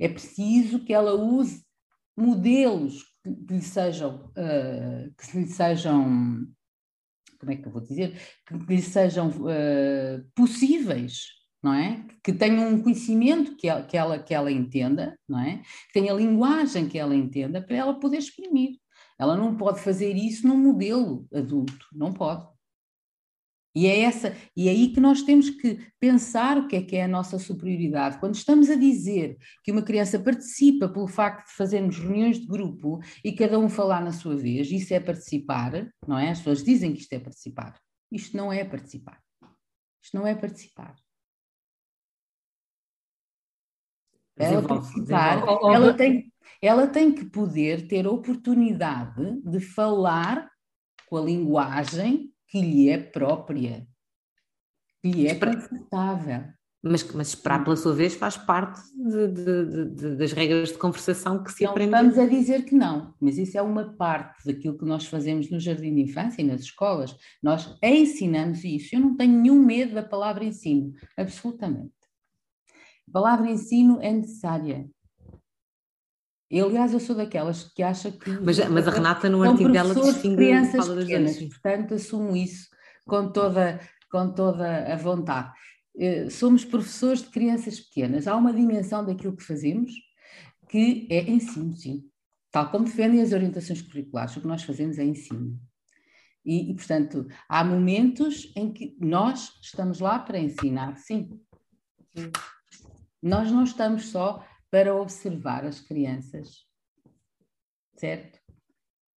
é 0.00 0.08
preciso 0.08 0.84
que 0.84 0.92
ela 0.92 1.14
use 1.14 1.62
modelos 2.16 3.04
que 3.24 3.54
lhe 3.54 3.62
sejam, 3.62 4.30
uh, 4.30 5.14
que 5.16 5.38
lhe 5.38 5.46
sejam, 5.46 6.46
como 7.40 7.52
é 7.52 7.56
que 7.56 7.66
eu 7.66 7.72
vou 7.72 7.80
dizer, 7.80 8.16
que 8.46 8.54
lhe 8.54 8.82
sejam 8.82 9.28
uh, 9.28 10.24
possíveis 10.34 11.44
não 11.64 11.72
é? 11.72 12.04
Que 12.22 12.30
tenha 12.30 12.60
um 12.60 12.82
conhecimento 12.82 13.56
que 13.56 13.66
ela, 13.66 13.82
que 13.82 13.96
ela, 13.96 14.18
que 14.18 14.34
ela 14.34 14.52
entenda, 14.52 15.18
não 15.26 15.40
é? 15.40 15.62
Que 15.86 15.94
tenha 15.94 16.12
linguagem 16.12 16.86
que 16.86 16.98
ela 16.98 17.16
entenda 17.16 17.62
para 17.62 17.74
ela 17.74 17.98
poder 17.98 18.18
exprimir. 18.18 18.76
Ela 19.18 19.34
não 19.34 19.56
pode 19.56 19.80
fazer 19.80 20.14
isso 20.14 20.46
num 20.46 20.58
modelo 20.58 21.26
adulto, 21.32 21.86
não 21.90 22.12
pode. 22.12 22.46
E 23.74 23.88
é 23.88 24.02
essa, 24.02 24.36
e 24.56 24.68
é 24.68 24.70
aí 24.70 24.92
que 24.92 25.00
nós 25.00 25.22
temos 25.22 25.50
que 25.50 25.84
pensar 25.98 26.56
o 26.58 26.68
que 26.68 26.76
é 26.76 26.82
que 26.82 26.94
é 26.94 27.04
a 27.04 27.08
nossa 27.08 27.40
superioridade. 27.40 28.18
Quando 28.18 28.36
estamos 28.36 28.70
a 28.70 28.76
dizer 28.76 29.36
que 29.64 29.72
uma 29.72 29.82
criança 29.82 30.18
participa 30.18 30.88
pelo 30.88 31.08
facto 31.08 31.48
de 31.48 31.56
fazermos 31.56 31.98
reuniões 31.98 32.38
de 32.38 32.46
grupo 32.46 33.00
e 33.24 33.32
cada 33.32 33.58
um 33.58 33.68
falar 33.68 34.00
na 34.00 34.12
sua 34.12 34.36
vez, 34.36 34.70
isso 34.70 34.94
é 34.94 35.00
participar, 35.00 35.90
não 36.06 36.16
é? 36.16 36.30
As 36.30 36.38
pessoas 36.38 36.62
dizem 36.62 36.92
que 36.92 37.00
isto 37.00 37.12
é 37.14 37.18
participar. 37.18 37.76
Isto 38.12 38.36
não 38.36 38.52
é 38.52 38.64
participar. 38.64 39.20
Isto 40.00 40.16
não 40.16 40.26
é 40.26 40.36
participar. 40.36 40.94
Ela 44.36 44.66
participar, 44.66 45.44
ela 45.72 45.94
tem, 45.94 46.32
ela 46.60 46.86
tem 46.86 47.12
que 47.12 47.24
poder 47.24 47.88
ter 47.88 48.06
oportunidade 48.06 49.40
de 49.42 49.60
falar 49.60 50.50
com 51.06 51.16
a 51.16 51.20
linguagem 51.20 52.33
que 52.54 52.60
lhe 52.60 52.88
é 52.88 52.98
própria, 52.98 53.84
que 55.02 55.10
lhe 55.10 55.26
é 55.26 55.34
confortável. 55.34 56.44
Mas, 56.80 57.02
mas 57.12 57.28
esperar 57.28 57.64
pela 57.64 57.76
sua 57.76 57.92
vez 57.94 58.14
faz 58.14 58.36
parte 58.36 58.80
de, 58.94 59.26
de, 59.26 59.86
de, 59.86 60.16
das 60.16 60.32
regras 60.32 60.68
de 60.68 60.78
conversação 60.78 61.42
que 61.42 61.50
se 61.50 61.64
não 61.64 61.70
aprende. 61.70 61.90
Estamos 61.90 62.18
a 62.18 62.26
dizer 62.26 62.64
que 62.64 62.76
não, 62.76 63.12
mas 63.20 63.38
isso 63.38 63.58
é 63.58 63.62
uma 63.62 63.92
parte 63.94 64.44
daquilo 64.44 64.78
que 64.78 64.84
nós 64.84 65.06
fazemos 65.06 65.50
no 65.50 65.58
jardim 65.58 65.94
de 65.96 66.02
infância 66.02 66.42
e 66.42 66.44
nas 66.44 66.60
escolas. 66.60 67.16
Nós 67.42 67.76
ensinamos 67.82 68.62
isso. 68.62 68.94
Eu 68.94 69.00
não 69.00 69.16
tenho 69.16 69.32
nenhum 69.32 69.58
medo 69.58 69.94
da 69.94 70.02
palavra 70.02 70.44
ensino, 70.44 70.92
absolutamente. 71.16 71.90
A 73.08 73.12
palavra 73.12 73.50
ensino 73.50 73.98
é 74.00 74.12
necessária. 74.12 74.88
E, 76.50 76.60
aliás, 76.60 76.92
eu 76.92 77.00
sou 77.00 77.16
daquelas 77.16 77.64
que 77.64 77.82
acha 77.82 78.10
que. 78.10 78.30
Mas, 78.30 78.58
mas 78.68 78.86
a 78.86 78.90
Renata, 78.90 79.28
no 79.28 79.42
artigo 79.42 79.70
dela, 79.70 79.94
distingue 79.94 80.36
crianças 80.36 80.88
pequenas, 80.88 81.38
portanto, 81.38 81.94
assumo 81.94 82.36
isso 82.36 82.68
com 83.06 83.30
toda, 83.32 83.80
com 84.10 84.30
toda 84.32 84.92
a 84.92 84.96
vontade. 84.96 85.52
Eh, 85.96 86.28
somos 86.30 86.64
professores 86.64 87.22
de 87.22 87.28
crianças 87.28 87.80
pequenas. 87.80 88.26
Há 88.26 88.36
uma 88.36 88.52
dimensão 88.52 89.04
daquilo 89.04 89.36
que 89.36 89.42
fazemos 89.42 89.92
que 90.68 91.06
é 91.10 91.22
ensino, 91.30 91.76
sim. 91.76 92.04
Tal 92.50 92.70
como 92.70 92.84
defendem 92.84 93.20
as 93.20 93.32
orientações 93.32 93.80
curriculares, 93.82 94.36
o 94.36 94.40
que 94.40 94.46
nós 94.46 94.62
fazemos 94.62 94.98
é 94.98 95.04
ensino. 95.04 95.58
E, 96.44 96.70
e, 96.70 96.74
portanto, 96.74 97.26
há 97.48 97.64
momentos 97.64 98.52
em 98.54 98.72
que 98.72 98.96
nós 99.00 99.52
estamos 99.62 100.00
lá 100.00 100.18
para 100.18 100.38
ensinar, 100.38 100.96
sim. 100.98 101.40
sim. 102.14 102.30
Nós 103.22 103.50
não 103.50 103.64
estamos 103.64 104.08
só 104.08 104.44
para 104.74 104.92
observar 104.92 105.64
as 105.64 105.80
crianças, 105.80 106.66
certo? 107.96 108.40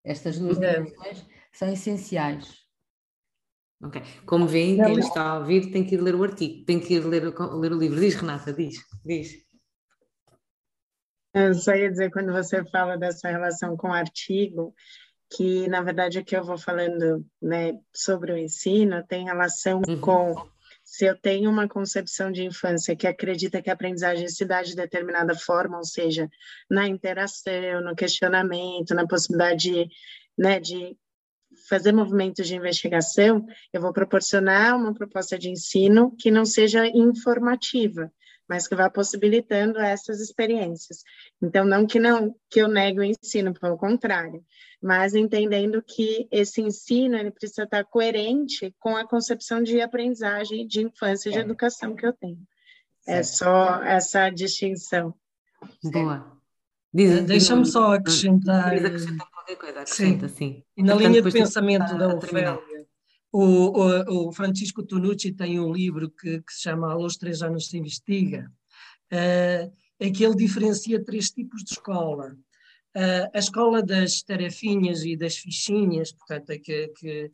Estas 0.05 0.39
duas 0.39 0.59
dimensões 0.59 1.27
são 1.51 1.73
essenciais. 1.73 2.59
Ok. 3.83 4.03
Como 4.27 4.47
veem, 4.47 4.77
quem 4.77 4.99
está 4.99 5.23
a 5.23 5.39
ouvir 5.39 5.71
tem 5.71 5.83
que 5.83 5.95
ir 5.95 6.03
ler 6.03 6.15
o 6.15 6.23
artigo, 6.23 6.63
tem 6.67 6.79
que 6.79 6.97
ir 6.97 7.07
ler, 7.07 7.23
ler 7.23 7.73
o 7.73 7.79
livro. 7.79 7.99
Diz, 7.99 8.17
Renata, 8.17 8.53
diz, 8.53 8.85
diz. 9.03 9.47
Eu 11.33 11.55
só 11.55 11.75
ia 11.75 11.91
dizer, 11.91 12.11
quando 12.11 12.35
você 12.35 12.63
fala 12.67 12.99
dessa 12.99 13.31
relação 13.31 13.79
com 13.79 13.89
o 13.89 13.95
artigo, 13.95 14.75
que 15.35 15.67
na 15.69 15.81
verdade 15.81 16.19
aqui 16.19 16.37
eu 16.37 16.45
vou 16.45 16.59
falando 16.59 17.25
né, 17.41 17.73
sobre 17.95 18.31
o 18.31 18.37
ensino, 18.37 19.03
tem 19.07 19.25
relação 19.25 19.81
uhum. 19.89 20.03
com 20.03 20.35
se 20.87 21.05
eu 21.05 21.19
tenho 21.19 21.51
uma 21.51 21.69
concepção 21.69 22.31
de 22.31 22.45
infância 22.45 22.95
que 22.95 23.09
acredita 23.09 23.61
que 23.61 23.69
a 23.69 23.73
aprendizagem 23.73 24.29
se 24.29 24.45
dá 24.45 24.63
de 24.63 24.77
determinada 24.77 25.35
forma, 25.35 25.79
ou 25.79 25.85
seja, 25.85 26.31
na 26.71 26.87
interação, 26.87 27.83
no 27.83 27.97
questionamento, 27.97 28.95
na 28.95 29.05
possibilidade 29.05 29.69
de, 29.69 29.89
né, 30.39 30.61
de 30.61 30.97
fazer 31.69 31.91
movimentos 31.91 32.47
de 32.47 32.55
investigação, 32.55 33.45
eu 33.73 33.81
vou 33.81 33.93
proporcionar 33.93 34.77
uma 34.77 34.95
proposta 34.95 35.37
de 35.37 35.51
ensino 35.51 36.15
que 36.17 36.31
não 36.31 36.45
seja 36.45 36.87
informativa, 36.87 38.13
mas 38.49 38.69
que 38.69 38.75
vá 38.75 38.89
possibilitando 38.89 39.79
essas 39.79 40.21
experiências. 40.21 41.03
Então, 41.43 41.65
não 41.65 41.87
que 41.87 41.99
não 41.99 42.35
que 42.49 42.61
eu 42.61 42.69
negue 42.69 43.01
o 43.01 43.05
ensino, 43.05 43.53
pelo 43.53 43.77
contrário, 43.77 44.45
mas 44.81 45.15
entendendo 45.15 45.83
que 45.83 46.29
esse 46.31 46.61
ensino 46.61 47.17
ele 47.17 47.31
precisa 47.31 47.65
estar 47.65 47.85
coerente 47.85 48.75
com 48.79 48.97
a 48.97 49.07
concepção 49.07 49.63
de 49.63 49.81
aprendizagem, 49.81 50.67
de 50.67 50.83
infância 50.83 51.29
e 51.29 51.33
de 51.33 51.39
é. 51.39 51.43
educação 51.43 51.95
que 51.95 52.07
eu 52.07 52.13
tenho. 52.13 52.39
É 53.07 53.23
só 53.23 53.83
essa 53.85 54.31
distinção. 54.31 55.15
Boa. 55.83 56.37
Deixa-me 56.93 57.67
só 57.67 57.95
acrescentar. 57.95 58.75
acrescentar 58.75 59.29
qualquer 59.47 59.57
coisa, 59.57 59.81
acrescenta, 59.81 60.29
sim. 60.29 60.35
sim. 60.35 60.63
E 60.77 60.83
na 60.83 60.93
Portanto, 60.93 61.13
linha 61.13 61.23
de 61.23 61.31
pensamento 61.31 61.97
da 61.97 62.17
Ofélia, 62.17 62.59
o, 63.33 63.43
o, 63.43 64.29
o, 64.29 64.33
Francisco 64.33 64.83
Tonucci 64.83 65.33
tem 65.33 65.61
um 65.61 65.73
livro 65.73 66.11
que, 66.11 66.41
que 66.41 66.53
se 66.53 66.63
chama 66.63 66.93
Aos 66.93 67.17
Três 67.17 67.43
Anos 67.43 67.69
se 67.69 67.79
Investiga, 67.79 68.51
uh, 69.13 69.73
em 70.01 70.13
que 70.13 70.25
ele 70.25 70.37
diferencia 70.37 71.05
três 71.05 71.31
tipos 71.31 71.63
de 71.63 71.73
escola. 71.73 72.37
Uh, 72.97 73.29
a 73.35 73.39
escola 73.39 73.83
das 73.83 74.23
tarefinhas 74.23 75.05
e 75.05 75.17
das 75.17 75.37
fichinhas, 75.37 76.13
portanto, 76.13 76.51
é 76.51 76.59
que, 76.59 76.89
que, 76.89 77.31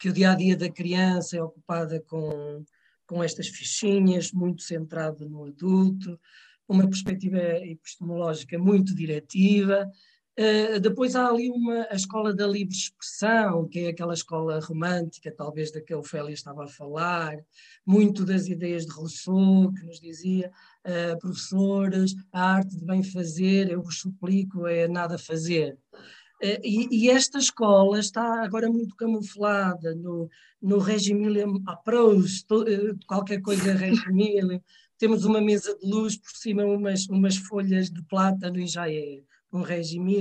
que 0.00 0.08
o 0.08 0.12
dia 0.12 0.32
a 0.32 0.34
dia 0.34 0.56
da 0.56 0.70
criança 0.70 1.36
é 1.36 1.42
ocupada 1.42 2.00
com, 2.06 2.64
com 3.06 3.22
estas 3.22 3.48
fichinhas, 3.48 4.32
muito 4.32 4.62
centrado 4.62 5.28
no 5.28 5.44
adulto, 5.44 6.18
uma 6.66 6.88
perspectiva 6.88 7.38
epistemológica 7.38 8.58
muito 8.58 8.94
diretiva, 8.94 9.90
Uh, 10.38 10.80
depois 10.80 11.14
há 11.14 11.28
ali 11.28 11.50
uma, 11.50 11.86
a 11.90 11.94
escola 11.94 12.32
da 12.34 12.46
livre 12.46 12.74
expressão, 12.74 13.68
que 13.68 13.80
é 13.80 13.88
aquela 13.88 14.14
escola 14.14 14.58
romântica, 14.60 15.30
talvez 15.30 15.70
da 15.70 15.78
que 15.78 15.92
a 15.92 15.98
Ofélia 15.98 16.32
estava 16.32 16.64
a 16.64 16.68
falar, 16.68 17.36
muito 17.84 18.24
das 18.24 18.48
ideias 18.48 18.86
de 18.86 18.92
Rousseau, 18.92 19.70
que 19.74 19.84
nos 19.84 20.00
dizia, 20.00 20.50
uh, 20.86 21.18
professores, 21.18 22.14
a 22.32 22.54
arte 22.54 22.78
de 22.78 22.84
bem 22.84 23.02
fazer, 23.02 23.70
eu 23.70 23.82
vos 23.82 23.98
suplico, 23.98 24.66
é 24.66 24.88
nada 24.88 25.18
fazer. 25.18 25.76
Uh, 26.42 26.60
e, 26.64 26.88
e, 26.90 27.10
esta 27.10 27.36
escola 27.36 28.00
está 28.00 28.42
agora 28.42 28.70
muito 28.70 28.96
camuflada 28.96 29.94
no, 29.94 30.30
no 30.62 30.78
Regimilium 30.78 31.62
Approach, 31.66 32.46
qualquer 33.06 33.42
coisa 33.42 33.74
Regimilium, 33.74 34.62
temos 34.96 35.26
uma 35.26 35.42
mesa 35.42 35.76
de 35.76 35.86
luz 35.86 36.16
por 36.16 36.30
cima, 36.30 36.64
umas, 36.64 37.06
umas 37.08 37.36
folhas 37.36 37.90
de 37.90 38.02
plátano 38.04 38.58
e 38.58 38.66
já 38.66 38.90
é 38.90 39.20
um 39.52 39.62
regime 39.62 40.18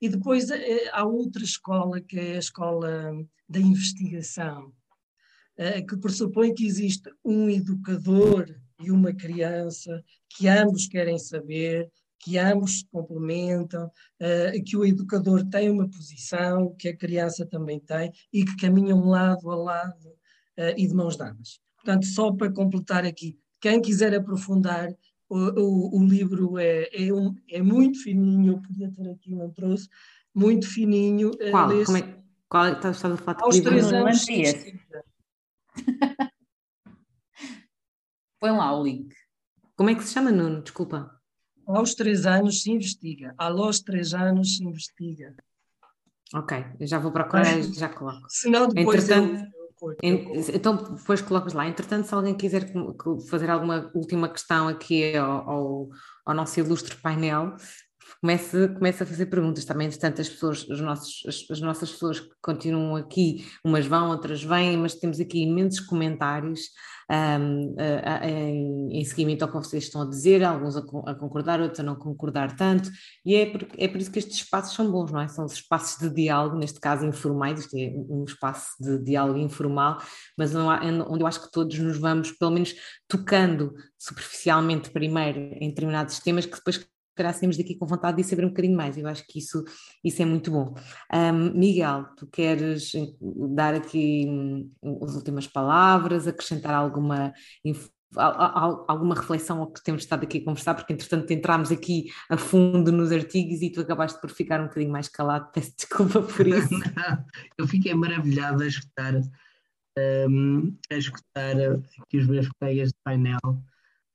E 0.00 0.08
depois 0.08 0.50
eh, 0.50 0.90
há 0.92 1.04
outra 1.04 1.42
escola, 1.42 2.00
que 2.00 2.18
é 2.18 2.36
a 2.36 2.38
escola 2.38 3.12
da 3.48 3.58
investigação, 3.58 4.72
eh, 5.56 5.82
que 5.82 5.96
pressupõe 5.96 6.54
que 6.54 6.66
existe 6.66 7.10
um 7.24 7.48
educador 7.48 8.46
e 8.80 8.90
uma 8.90 9.12
criança 9.12 10.04
que 10.28 10.46
ambos 10.46 10.86
querem 10.86 11.18
saber, 11.18 11.90
que 12.20 12.36
ambos 12.36 12.80
se 12.80 12.86
complementam, 12.86 13.90
eh, 14.20 14.60
que 14.64 14.76
o 14.76 14.84
educador 14.84 15.48
tem 15.48 15.70
uma 15.70 15.88
posição, 15.88 16.74
que 16.78 16.88
a 16.88 16.96
criança 16.96 17.46
também 17.46 17.80
tem, 17.80 18.12
e 18.32 18.44
que 18.44 18.56
caminham 18.56 19.00
lado 19.06 19.50
a 19.50 19.56
lado 19.56 20.18
e 20.76 20.88
de 20.88 20.92
mãos 20.92 21.16
dadas. 21.16 21.60
Portanto, 21.76 22.04
só 22.06 22.32
para 22.32 22.52
completar 22.52 23.04
aqui, 23.04 23.38
quem 23.60 23.80
quiser 23.80 24.12
aprofundar, 24.12 24.88
o, 25.28 25.36
o, 25.36 25.98
o 26.00 26.04
livro 26.04 26.58
é, 26.58 26.88
é, 26.92 27.12
um, 27.12 27.34
é, 27.48 27.60
muito 27.62 28.02
fininho, 28.02 28.54
eu 28.54 28.62
podia 28.62 28.90
ter 28.90 29.10
aqui, 29.10 29.34
não 29.34 29.50
trouxe, 29.50 29.88
muito 30.34 30.66
fininho. 30.66 31.32
Eh, 31.40 31.50
qual? 31.50 31.68
Lê 31.68 31.84
Como 31.84 31.98
é, 31.98 32.18
qual 32.48 32.66
é 32.66 32.72
estás 32.72 33.04
a 33.04 33.16
falar 33.16 33.34
de 33.34 33.44
Aos 33.44 33.56
livro? 33.56 33.70
três 33.70 33.92
anos. 33.92 34.24
Põe 38.40 38.50
lá 38.52 38.78
o 38.78 38.84
link. 38.84 39.14
Como 39.76 39.90
é 39.90 39.94
que 39.94 40.02
se 40.04 40.14
chama, 40.14 40.30
Nuno? 40.30 40.62
Desculpa. 40.62 41.20
Aos 41.66 41.94
três 41.94 42.24
anos 42.24 42.62
se 42.62 42.70
investiga. 42.70 43.34
Aos 43.36 43.80
três 43.80 44.14
anos 44.14 44.56
se 44.56 44.64
investiga. 44.64 45.34
Ok, 46.34 46.64
eu 46.78 46.86
já 46.86 46.98
vou 46.98 47.12
procurar 47.12 47.58
e 47.58 47.62
já 47.74 47.88
coloco. 47.88 48.26
Senão 48.28 48.68
depois 48.68 49.04
Entretanto, 49.04 49.52
eu 49.54 49.57
então, 50.02 50.76
depois 50.94 51.20
colocas 51.20 51.52
lá. 51.52 51.66
Entretanto, 51.68 52.06
se 52.06 52.14
alguém 52.14 52.34
quiser 52.34 52.72
fazer 53.30 53.50
alguma 53.50 53.90
última 53.94 54.28
questão 54.28 54.68
aqui 54.68 55.16
ao, 55.16 55.50
ao, 55.50 55.88
ao 56.26 56.34
nosso 56.34 56.58
ilustre 56.58 56.96
painel, 56.96 57.54
comece, 58.20 58.68
comece 58.68 59.02
a 59.02 59.06
fazer 59.06 59.26
perguntas 59.26 59.64
também. 59.64 59.86
Entretanto, 59.86 60.20
as 60.20 60.28
pessoas, 60.28 60.68
os 60.68 60.80
nossos, 60.80 61.22
as, 61.26 61.50
as, 61.50 61.60
nossas 61.60 61.90
pessoas 61.90 62.20
que 62.20 62.30
continuam 62.40 62.96
aqui, 62.96 63.46
umas 63.64 63.86
vão, 63.86 64.10
outras 64.10 64.42
vêm, 64.42 64.76
mas 64.76 64.94
temos 64.94 65.20
aqui 65.20 65.42
imensos 65.42 65.80
comentários 65.80 66.60
um, 67.10 67.74
a, 67.78 68.24
a, 68.24 68.28
em, 68.28 69.00
em, 69.00 69.04
seguimento 69.04 69.42
ao 69.42 69.50
que 69.50 69.56
vocês 69.56 69.84
estão 69.84 70.02
a 70.02 70.08
dizer, 70.08 70.44
alguns 70.44 70.76
a, 70.76 70.80
a, 71.06 71.14
concordar, 71.14 71.60
outros 71.60 71.80
a 71.80 71.82
não 71.82 71.96
concordar 71.96 72.54
tanto, 72.54 72.90
e 73.24 73.34
é 73.34 73.46
por, 73.46 73.66
é 73.78 73.88
por 73.88 73.98
isso 73.98 74.10
que 74.10 74.18
estes 74.18 74.36
espaços 74.36 74.74
são 74.74 74.90
bons, 74.90 75.10
não 75.10 75.20
é? 75.20 75.28
São 75.28 75.46
os 75.46 75.54
espaços 75.54 75.98
de 75.98 76.14
diálogo, 76.14 76.58
neste 76.58 76.78
caso 76.78 77.06
informais, 77.06 77.60
isto 77.60 77.76
é 77.76 77.90
um 78.10 78.24
espaço 78.24 78.72
de 78.78 78.98
diálogo 78.98 79.38
informal, 79.38 79.98
mas 80.36 80.54
onde 80.54 81.22
eu 81.22 81.26
acho 81.26 81.42
que 81.42 81.50
todos 81.50 81.78
nos 81.78 81.98
vamos, 81.98 82.32
pelo 82.32 82.50
menos, 82.50 82.74
tocando 83.08 83.72
superficialmente 83.98 84.90
primeiro 84.90 85.38
em 85.38 85.70
determinados 85.70 86.18
temas, 86.18 86.44
que 86.44 86.56
depois 86.56 86.86
calhar 87.18 87.34
saímos 87.34 87.56
daqui 87.56 87.74
com 87.74 87.86
vontade 87.86 88.16
de 88.16 88.24
saber 88.24 88.44
um 88.44 88.48
bocadinho 88.48 88.76
mais. 88.76 88.96
Eu 88.96 89.06
acho 89.06 89.26
que 89.26 89.38
isso, 89.38 89.62
isso 90.02 90.22
é 90.22 90.24
muito 90.24 90.50
bom. 90.50 90.74
Um, 91.12 91.58
Miguel, 91.58 92.06
tu 92.16 92.26
queres 92.26 92.92
dar 93.54 93.74
aqui 93.74 94.26
hum, 94.26 94.70
as 95.02 95.14
últimas 95.14 95.46
palavras, 95.46 96.26
acrescentar 96.26 96.74
alguma 96.74 97.32
alguma 98.16 99.14
reflexão 99.14 99.60
ao 99.60 99.70
que 99.70 99.82
temos 99.82 100.02
estado 100.02 100.24
aqui 100.24 100.38
a 100.38 100.44
conversar, 100.44 100.74
porque 100.74 100.92
entretanto 100.92 101.30
entramos 101.30 101.70
aqui 101.70 102.06
a 102.30 102.36
fundo 102.36 102.90
nos 102.90 103.12
artigos 103.12 103.60
e 103.60 103.70
tu 103.70 103.80
acabaste 103.80 104.18
por 104.20 104.30
ficar 104.30 104.60
um 104.60 104.64
bocadinho 104.64 104.92
mais 104.92 105.08
calado, 105.08 105.50
peço 105.52 105.74
desculpa 105.76 106.22
por 106.22 106.46
isso. 106.46 106.68
Eu 107.58 107.66
fiquei 107.68 107.94
maravilhado 107.94 108.62
a 108.62 108.66
escutar, 108.66 109.14
um, 110.28 110.74
a 110.90 110.94
escutar 110.94 111.56
aqui 112.02 112.18
os 112.18 112.26
meus 112.26 112.48
colegas 112.48 112.88
de 112.88 112.98
painel, 113.04 113.38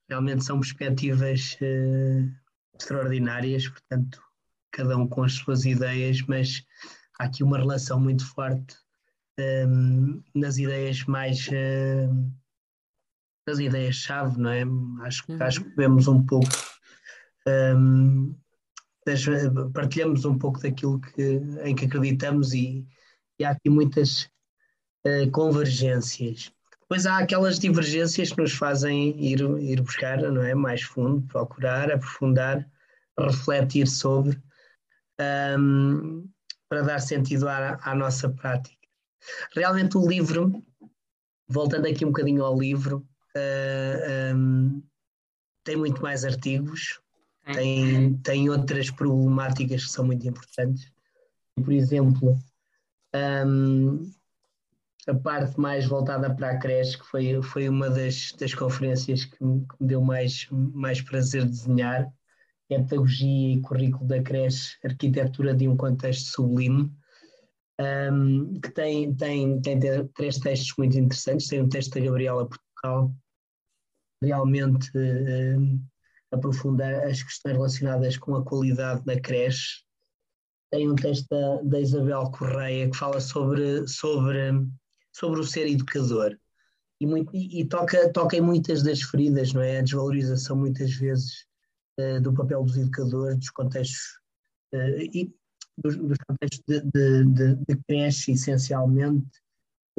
realmente 0.10 0.44
são 0.44 0.60
perspectivas 0.60 1.58
uh, 1.62 2.43
extraordinárias, 2.80 3.68
portanto, 3.68 4.22
cada 4.72 4.98
um 4.98 5.08
com 5.08 5.24
as 5.24 5.34
suas 5.34 5.66
ideias, 5.66 6.22
mas 6.24 6.64
há 7.20 7.26
aqui 7.26 7.44
uma 7.44 7.58
relação 7.58 8.00
muito 8.00 8.26
forte 8.34 8.76
um, 9.40 10.22
nas 10.36 10.58
ideias 10.58 11.04
mais. 11.06 11.48
Um, 11.50 12.32
nas 13.46 13.60
ideias-chave, 13.60 14.40
não 14.40 14.50
é? 14.50 14.64
Acho, 15.06 15.24
uhum. 15.30 15.38
acho 15.42 15.64
que 15.64 15.76
vemos 15.76 16.08
um 16.08 16.26
pouco. 16.26 16.48
Um, 17.46 18.34
partilhamos 19.74 20.24
um 20.24 20.38
pouco 20.38 20.62
daquilo 20.62 21.02
que, 21.02 21.42
em 21.64 21.76
que 21.76 21.86
acreditamos 21.86 22.54
e, 22.54 22.88
e 23.38 23.44
há 23.44 23.50
aqui 23.50 23.70
muitas 23.70 24.30
uh, 25.06 25.30
convergências. 25.32 26.54
Depois 26.94 27.08
há 27.08 27.18
aquelas 27.18 27.58
divergências 27.58 28.32
que 28.32 28.40
nos 28.40 28.54
fazem 28.54 29.20
ir, 29.20 29.42
ir 29.60 29.82
buscar 29.82 30.22
não 30.22 30.44
é? 30.44 30.54
mais 30.54 30.84
fundo, 30.84 31.26
procurar, 31.26 31.92
aprofundar, 31.92 32.70
refletir 33.18 33.88
sobre, 33.88 34.40
um, 35.58 36.30
para 36.70 36.84
dar 36.84 37.00
sentido 37.00 37.50
à, 37.50 37.80
à 37.82 37.96
nossa 37.96 38.30
prática. 38.30 38.78
Realmente 39.56 39.98
o 39.98 40.08
livro, 40.08 40.64
voltando 41.48 41.88
aqui 41.88 42.06
um 42.06 42.10
bocadinho 42.10 42.46
ao 42.46 42.60
livro, 42.60 43.04
uh, 43.36 44.36
um, 44.36 44.84
tem 45.64 45.76
muito 45.76 46.00
mais 46.00 46.24
artigos, 46.24 47.02
tem, 47.56 48.18
tem 48.18 48.52
outras 48.52 48.92
problemáticas 48.92 49.86
que 49.86 49.92
são 49.92 50.06
muito 50.06 50.28
importantes. 50.28 50.92
Por 51.56 51.74
exemplo, 51.74 52.38
um, 53.48 54.12
a 55.08 55.14
parte 55.14 55.60
mais 55.60 55.86
voltada 55.86 56.34
para 56.34 56.52
a 56.52 56.58
creche, 56.58 56.98
que 56.98 57.06
foi, 57.06 57.42
foi 57.42 57.68
uma 57.70 57.90
das, 57.90 58.32
das 58.40 58.54
conferências 58.54 59.26
que 59.26 59.44
me, 59.44 59.62
que 59.62 59.76
me 59.82 59.88
deu 59.88 60.02
mais, 60.02 60.48
mais 60.52 61.02
prazer 61.02 61.46
desenhar, 61.46 62.12
é 62.70 62.80
Pedagogia 62.80 63.54
e 63.56 63.62
Currículo 63.62 64.08
da 64.08 64.22
Creche, 64.22 64.78
Arquitetura 64.84 65.54
de 65.54 65.68
um 65.68 65.76
Contexto 65.76 66.30
Sublime, 66.30 66.92
um, 67.80 68.60
que 68.60 68.72
tem, 68.72 69.14
tem, 69.16 69.62
tem 69.62 69.80
três 70.16 70.38
textos 70.40 70.74
muito 70.78 70.98
interessantes. 70.98 71.48
Tem 71.48 71.62
um 71.62 71.70
texto 71.70 71.94
da 71.94 72.06
Gabriela 72.06 72.48
Portugal, 72.48 73.14
realmente 74.22 74.90
um, 74.98 75.84
as 77.10 77.22
questões 77.22 77.54
relacionadas 77.54 78.18
com 78.18 78.36
a 78.36 78.44
qualidade 78.44 79.04
da 79.06 79.20
creche. 79.20 79.84
Tem 80.72 80.90
um 80.90 80.96
texto 80.96 81.28
da, 81.30 81.62
da 81.62 81.80
Isabel 81.80 82.32
Correia 82.32 82.90
que 82.90 82.98
fala 82.98 83.20
sobre, 83.20 83.88
sobre 83.88 84.52
sobre 85.14 85.40
o 85.40 85.44
ser 85.44 85.68
educador. 85.68 86.38
E, 87.00 87.06
muito, 87.06 87.30
e, 87.36 87.66
toca, 87.66 88.12
toca 88.12 88.38
em 88.38 88.42
muitas 88.42 88.82
das 88.82 89.02
feridas, 89.02 89.54
não 89.54 89.62
é? 89.62 89.80
A 89.80 89.82
desvalorização, 89.82 90.56
muitas 90.56 90.94
vezes, 90.94 91.46
uh, 92.00 92.22
do 92.22 92.34
papel 92.34 92.64
dos 92.64 92.78
educadores, 92.78 93.38
dos 93.38 93.50
contextos, 93.50 94.20
uh, 94.74 95.00
e 95.14 95.34
dos, 95.78 95.98
dos, 95.98 96.18
contextos 96.28 96.64
de, 96.68 96.82
de, 96.82 97.26
de, 97.26 97.56
de 97.56 97.84
creche, 97.88 98.32
essencialmente, 98.32 99.28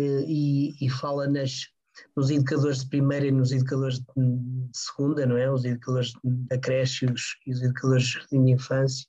uh, 0.01 0.25
e, 0.27 0.75
e, 0.81 0.89
fala 0.89 1.27
nas, 1.27 1.69
nos 2.17 2.31
educadores 2.31 2.81
de 2.81 2.89
primeira 2.89 3.27
e 3.27 3.33
nos 3.33 3.53
educadores 3.53 3.99
de, 3.99 4.69
segunda, 4.73 5.27
não 5.27 5.37
é? 5.37 5.51
Os 5.51 5.65
educadores 5.65 6.13
da 6.25 6.59
creche 6.59 7.07
e 7.07 7.13
os, 7.13 7.37
e 7.47 7.53
os 7.53 7.63
educadores 7.63 8.19
de 8.31 8.39
infância. 8.39 9.07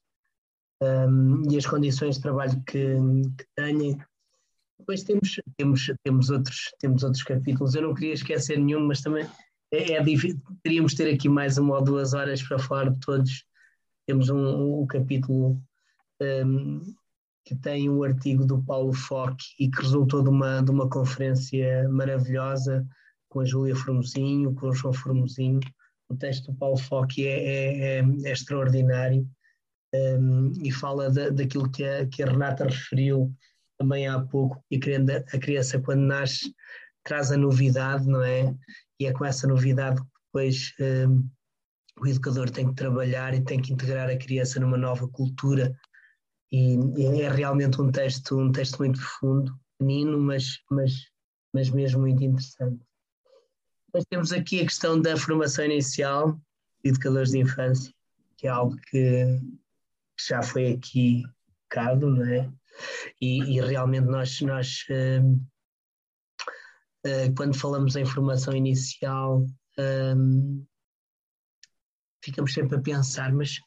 Um, 0.82 1.49
e 1.49 1.57
as 1.57 1.65
condições 1.65 2.15
de 2.15 2.22
trabalho 2.22 2.61
que, 2.68 2.98
que 3.38 3.45
têm, 3.56 3.98
depois 4.80 5.03
temos, 5.03 5.39
temos, 5.57 5.91
temos, 6.03 6.30
outros, 6.30 6.72
temos 6.80 7.03
outros 7.03 7.23
capítulos. 7.23 7.76
Eu 7.76 7.84
não 7.84 7.93
queria 7.93 8.14
esquecer 8.14 8.60
nenhum, 8.60 8.85
mas 8.85 9.02
também 9.02 9.26
é, 9.72 9.93
é 9.93 10.03
difícil, 10.03 10.39
teríamos 10.64 10.91
de 10.91 10.97
ter 10.97 11.14
aqui 11.14 11.30
mais 11.30 11.57
uma 11.57 11.76
ou 11.76 11.84
duas 11.84 12.14
horas 12.14 12.41
para 12.43 12.60
falar 12.60 12.89
de 12.89 12.99
todos. 12.99 13.45
Temos 14.07 14.30
um, 14.30 14.81
um 14.81 14.88
capítulo 14.88 15.61
um, 16.22 16.81
que 17.45 17.56
tem 17.56 17.89
um 17.89 18.03
artigo 18.03 18.45
do 18.45 18.61
Paulo 18.64 18.93
Fock 18.93 19.38
e 19.60 19.69
que 19.69 19.81
resultou 19.81 20.23
de 20.23 20.30
uma, 20.30 20.61
de 20.61 20.72
uma 20.72 20.89
conferência 20.89 21.88
maravilhosa 21.89 22.85
com 23.30 23.41
a 23.41 23.45
Júlia 23.45 23.76
Formosinho, 23.76 24.53
com 24.56 24.68
o 24.68 24.73
João 24.73 24.93
Formosinho. 24.93 25.60
O 26.10 26.15
texto 26.15 26.52
do 26.52 26.57
Paulo 26.57 26.77
Fock 26.77 27.26
é, 27.26 27.30
é, 27.30 27.99
é, 27.99 28.06
é 28.23 28.31
extraordinário 28.31 29.27
um, 29.93 30.52
e 30.64 30.72
fala 30.72 31.10
da, 31.10 31.30
daquilo 31.30 31.69
que 31.72 31.84
a, 31.84 32.06
que 32.07 32.23
a 32.23 32.27
Renata 32.27 32.65
referiu 32.65 33.34
também 33.77 34.07
há 34.07 34.19
pouco, 34.19 34.64
que 34.69 34.91
a 35.34 35.39
criança 35.39 35.80
quando 35.80 36.02
nasce 36.02 36.53
traz 37.03 37.31
a 37.31 37.38
novidade, 37.38 38.07
não 38.07 38.23
é? 38.23 38.53
E 38.99 39.06
é 39.06 39.14
com 39.14 39.26
essa 39.26 39.47
novidade 39.47 40.02
que 40.02 40.07
depois 40.26 40.73
um, 40.80 41.30
o 42.02 42.07
educador 42.07 42.49
tem 42.49 42.68
que 42.68 42.76
trabalhar 42.76 43.34
e 43.34 43.43
tem 43.43 43.61
que 43.61 43.72
integrar 43.72 44.10
a 44.10 44.18
criança 44.18 44.60
numa 44.60 44.77
nova 44.77 45.07
cultura. 45.07 45.77
E, 46.52 46.76
e 46.97 47.22
é 47.22 47.30
realmente 47.30 47.81
um 47.81 47.91
texto, 47.91 48.39
um 48.39 48.52
texto 48.52 48.77
muito 48.80 48.99
profundo, 48.99 49.57
pequenino, 49.77 50.19
mas, 50.19 50.60
mas, 50.69 50.91
mas 51.53 51.69
mesmo 51.69 52.02
muito 52.02 52.23
interessante. 52.23 52.84
Depois 53.88 54.06
temos 54.10 54.34
aqui 54.34 54.61
a 54.61 54.65
questão 54.65 54.99
da 54.99 55.15
formação 55.15 55.65
inicial 55.65 56.34
de 56.84 56.89
educadores 56.89 57.31
de 57.31 57.39
infância, 57.39 57.93
que 58.38 58.47
é 58.47 58.49
algo 58.49 58.76
que 58.89 59.39
já 60.27 60.41
foi 60.41 60.73
aqui 60.73 61.23
tocado, 61.69 62.10
não 62.10 62.26
é? 62.26 62.49
E, 63.22 63.57
e 63.57 63.61
realmente 63.61 64.07
nós, 64.07 64.41
nós 64.41 64.85
uh, 64.89 65.34
uh, 67.06 67.35
quando 67.35 67.57
falamos 67.57 67.95
em 67.95 68.06
formação 68.06 68.53
inicial, 68.56 69.45
um, 69.80 70.65
ficamos 72.23 72.53
sempre 72.53 72.77
a 72.77 72.81
pensar, 72.81 73.31
mas 73.34 73.60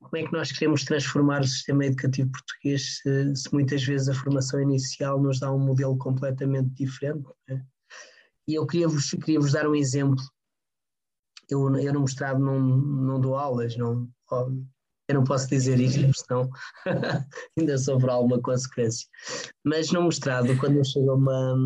como 0.00 0.16
é 0.16 0.24
que 0.24 0.32
nós 0.32 0.52
queremos 0.52 0.84
transformar 0.84 1.40
o 1.40 1.46
sistema 1.46 1.86
educativo 1.86 2.30
português 2.30 2.98
se, 2.98 3.36
se 3.36 3.52
muitas 3.52 3.82
vezes 3.82 4.08
a 4.08 4.14
formação 4.14 4.60
inicial 4.60 5.20
nos 5.20 5.40
dá 5.40 5.52
um 5.52 5.58
modelo 5.58 5.96
completamente 5.98 6.70
diferente? 6.70 7.28
É? 7.48 7.60
E 8.48 8.54
eu 8.54 8.66
queria-vos 8.66 9.10
queria 9.10 9.40
-vos 9.40 9.52
dar 9.52 9.68
um 9.68 9.74
exemplo. 9.74 10.22
Eu, 11.48 11.76
eu 11.76 11.92
no 11.92 12.04
não, 12.38 12.60
não 12.60 13.20
dou 13.20 13.36
aulas, 13.36 13.76
não, 13.76 14.08
eu 15.08 15.14
não 15.14 15.24
posso 15.24 15.48
dizer 15.48 15.78
isto, 15.78 16.12
senão 16.14 16.50
ainda 17.56 17.78
sofro 17.78 18.10
alguma 18.10 18.40
consequência. 18.40 19.06
Mas 19.64 19.90
no 19.92 20.02
mestrado, 20.02 20.56
quando 20.58 20.76
eu 20.76 20.84
chego 20.84 21.10
a 21.10 21.14
uma, 21.14 21.56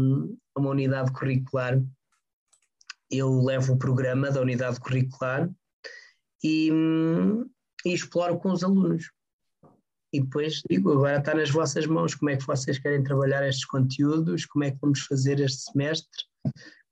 a 0.55 0.61
uma 0.61 0.71
unidade 0.71 1.13
curricular, 1.13 1.81
eu 3.11 3.43
levo 3.43 3.73
o 3.73 3.79
programa 3.79 4.31
da 4.31 4.41
unidade 4.41 4.79
curricular 4.79 5.51
e, 6.45 6.71
e 7.85 7.93
exploro 7.93 8.39
com 8.39 8.53
os 8.53 8.63
alunos. 8.63 9.11
E 10.13 10.21
depois 10.21 10.63
digo, 10.69 10.93
agora 10.93 11.19
está 11.19 11.35
nas 11.35 11.51
vossas 11.51 11.87
mãos, 11.87 12.15
como 12.15 12.31
é 12.31 12.37
que 12.37 12.47
vocês 12.47 12.79
querem 12.79 13.03
trabalhar 13.03 13.47
estes 13.47 13.65
conteúdos, 13.65 14.45
como 14.45 14.65
é 14.65 14.71
que 14.71 14.79
vamos 14.81 15.01
fazer 15.03 15.41
este 15.41 15.71
semestre, 15.71 16.25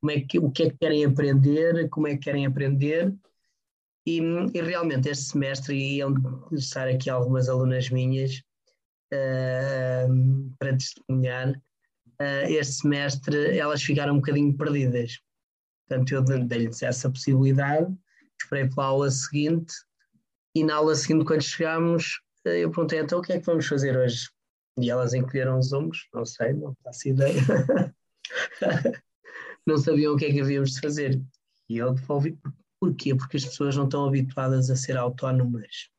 como 0.01 0.13
é 0.13 0.21
que, 0.21 0.39
o 0.39 0.51
que 0.51 0.63
é 0.65 0.71
que 0.71 0.79
querem 0.79 1.05
aprender, 1.05 1.89
como 1.89 2.07
é 2.07 2.13
que 2.13 2.21
querem 2.21 2.47
aprender 2.47 3.13
e, 4.09 4.21
e 4.55 4.63
realmente 4.63 5.11
este 5.11 5.25
semestre 5.25 5.77
iam 5.77 6.15
estar 6.53 6.89
aqui 6.89 7.11
algumas 7.11 7.49
alunas 7.49 7.91
minhas 7.91 8.43
uh, 9.13 10.55
para 10.59 10.73
testemunhar. 10.73 11.51
Uh, 12.21 12.49
este 12.49 12.75
semestre 12.77 13.59
elas 13.59 13.83
ficaram 13.83 14.15
um 14.15 14.17
bocadinho 14.17 14.57
perdidas. 14.57 15.21
Portanto, 15.87 16.13
eu 16.13 16.23
dei-lhes 16.23 16.83
essa 16.83 17.11
possibilidade, 17.11 17.95
esperei 18.41 18.69
pela 18.69 18.87
aula 18.87 19.11
seguinte 19.11 19.75
e 20.55 20.65
na 20.65 20.77
aula 20.77 20.95
seguinte, 20.95 21.25
quando 21.25 21.43
chegámos, 21.43 22.21
eh, 22.45 22.65
eu 22.65 22.71
perguntei 22.71 22.99
então 22.99 23.21
o 23.21 23.23
que 23.23 23.33
é 23.33 23.39
que 23.39 23.47
vamos 23.47 23.67
fazer 23.67 23.97
hoje? 23.97 24.29
E 24.79 24.91
elas 24.91 25.15
encolheram 25.15 25.59
os 25.59 25.73
ombros, 25.73 26.09
não 26.13 26.25
sei, 26.25 26.53
não 26.53 26.75
faço 26.83 27.09
ideia. 27.09 27.41
não 29.67 29.79
sabiam 29.79 30.15
o 30.15 30.17
que 30.17 30.27
é 30.27 30.33
que 30.33 30.41
havíamos 30.41 30.73
de 30.73 30.81
fazer. 30.81 31.23
E 31.69 31.79
eu 31.79 31.95
devolvi, 31.95 32.39
Porquê? 32.81 33.15
Porque 33.15 33.37
as 33.37 33.45
pessoas 33.45 33.77
não 33.77 33.85
estão 33.85 34.07
habituadas 34.07 34.71
a 34.71 34.77
ser 34.77 34.97
autónomas. 34.97 35.91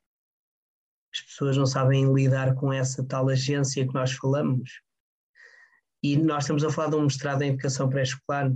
As 1.13 1.21
pessoas 1.21 1.57
não 1.57 1.65
sabem 1.65 2.13
lidar 2.13 2.55
com 2.55 2.71
essa 2.71 3.03
tal 3.03 3.29
agência 3.29 3.85
que 3.85 3.93
nós 3.93 4.11
falamos. 4.13 4.81
E 6.01 6.15
nós 6.15 6.43
estamos 6.43 6.63
a 6.63 6.71
falar 6.71 6.91
de 6.91 6.95
um 6.95 7.03
mestrado 7.03 7.41
em 7.41 7.49
educação 7.49 7.89
pré-escolar. 7.89 8.53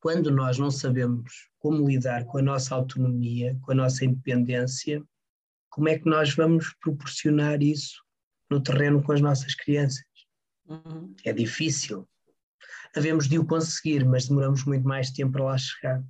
Quando 0.00 0.30
nós 0.30 0.58
não 0.58 0.70
sabemos 0.70 1.48
como 1.58 1.88
lidar 1.88 2.24
com 2.24 2.38
a 2.38 2.42
nossa 2.42 2.74
autonomia, 2.74 3.58
com 3.62 3.72
a 3.72 3.74
nossa 3.74 4.04
independência, 4.04 5.02
como 5.70 5.88
é 5.88 5.98
que 5.98 6.06
nós 6.06 6.34
vamos 6.34 6.74
proporcionar 6.80 7.62
isso 7.62 8.02
no 8.50 8.62
terreno 8.62 9.02
com 9.02 9.12
as 9.12 9.20
nossas 9.20 9.54
crianças? 9.54 10.04
Uhum. 10.66 11.14
É 11.24 11.32
difícil. 11.32 12.08
Havemos 12.94 13.28
de 13.28 13.38
o 13.38 13.46
conseguir, 13.46 14.04
mas 14.04 14.28
demoramos 14.28 14.64
muito 14.64 14.86
mais 14.86 15.10
tempo 15.10 15.32
para 15.32 15.44
lá 15.44 15.58
chegar. 15.58 16.02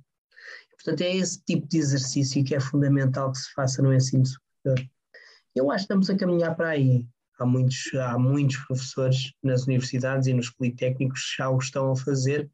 Portanto, 0.83 1.01
é 1.01 1.15
esse 1.17 1.43
tipo 1.43 1.67
de 1.67 1.77
exercício 1.77 2.43
que 2.43 2.55
é 2.55 2.59
fundamental 2.59 3.31
que 3.31 3.37
se 3.37 3.51
faça 3.53 3.81
no 3.81 3.93
ensino 3.93 4.25
superior. 4.25 4.89
Eu 5.53 5.69
acho 5.71 5.79
que 5.79 5.93
estamos 5.93 6.09
a 6.09 6.15
caminhar 6.15 6.55
para 6.55 6.69
aí. 6.69 7.05
Há 7.37 7.45
muitos, 7.45 7.93
há 7.95 8.17
muitos 8.17 8.57
professores 8.65 9.33
nas 9.43 9.65
universidades 9.65 10.27
e 10.27 10.33
nos 10.33 10.49
politécnicos 10.49 11.21
que 11.21 11.37
já 11.37 11.49
o 11.49 11.57
estão 11.57 11.91
a 11.91 11.95
fazer, 11.95 12.45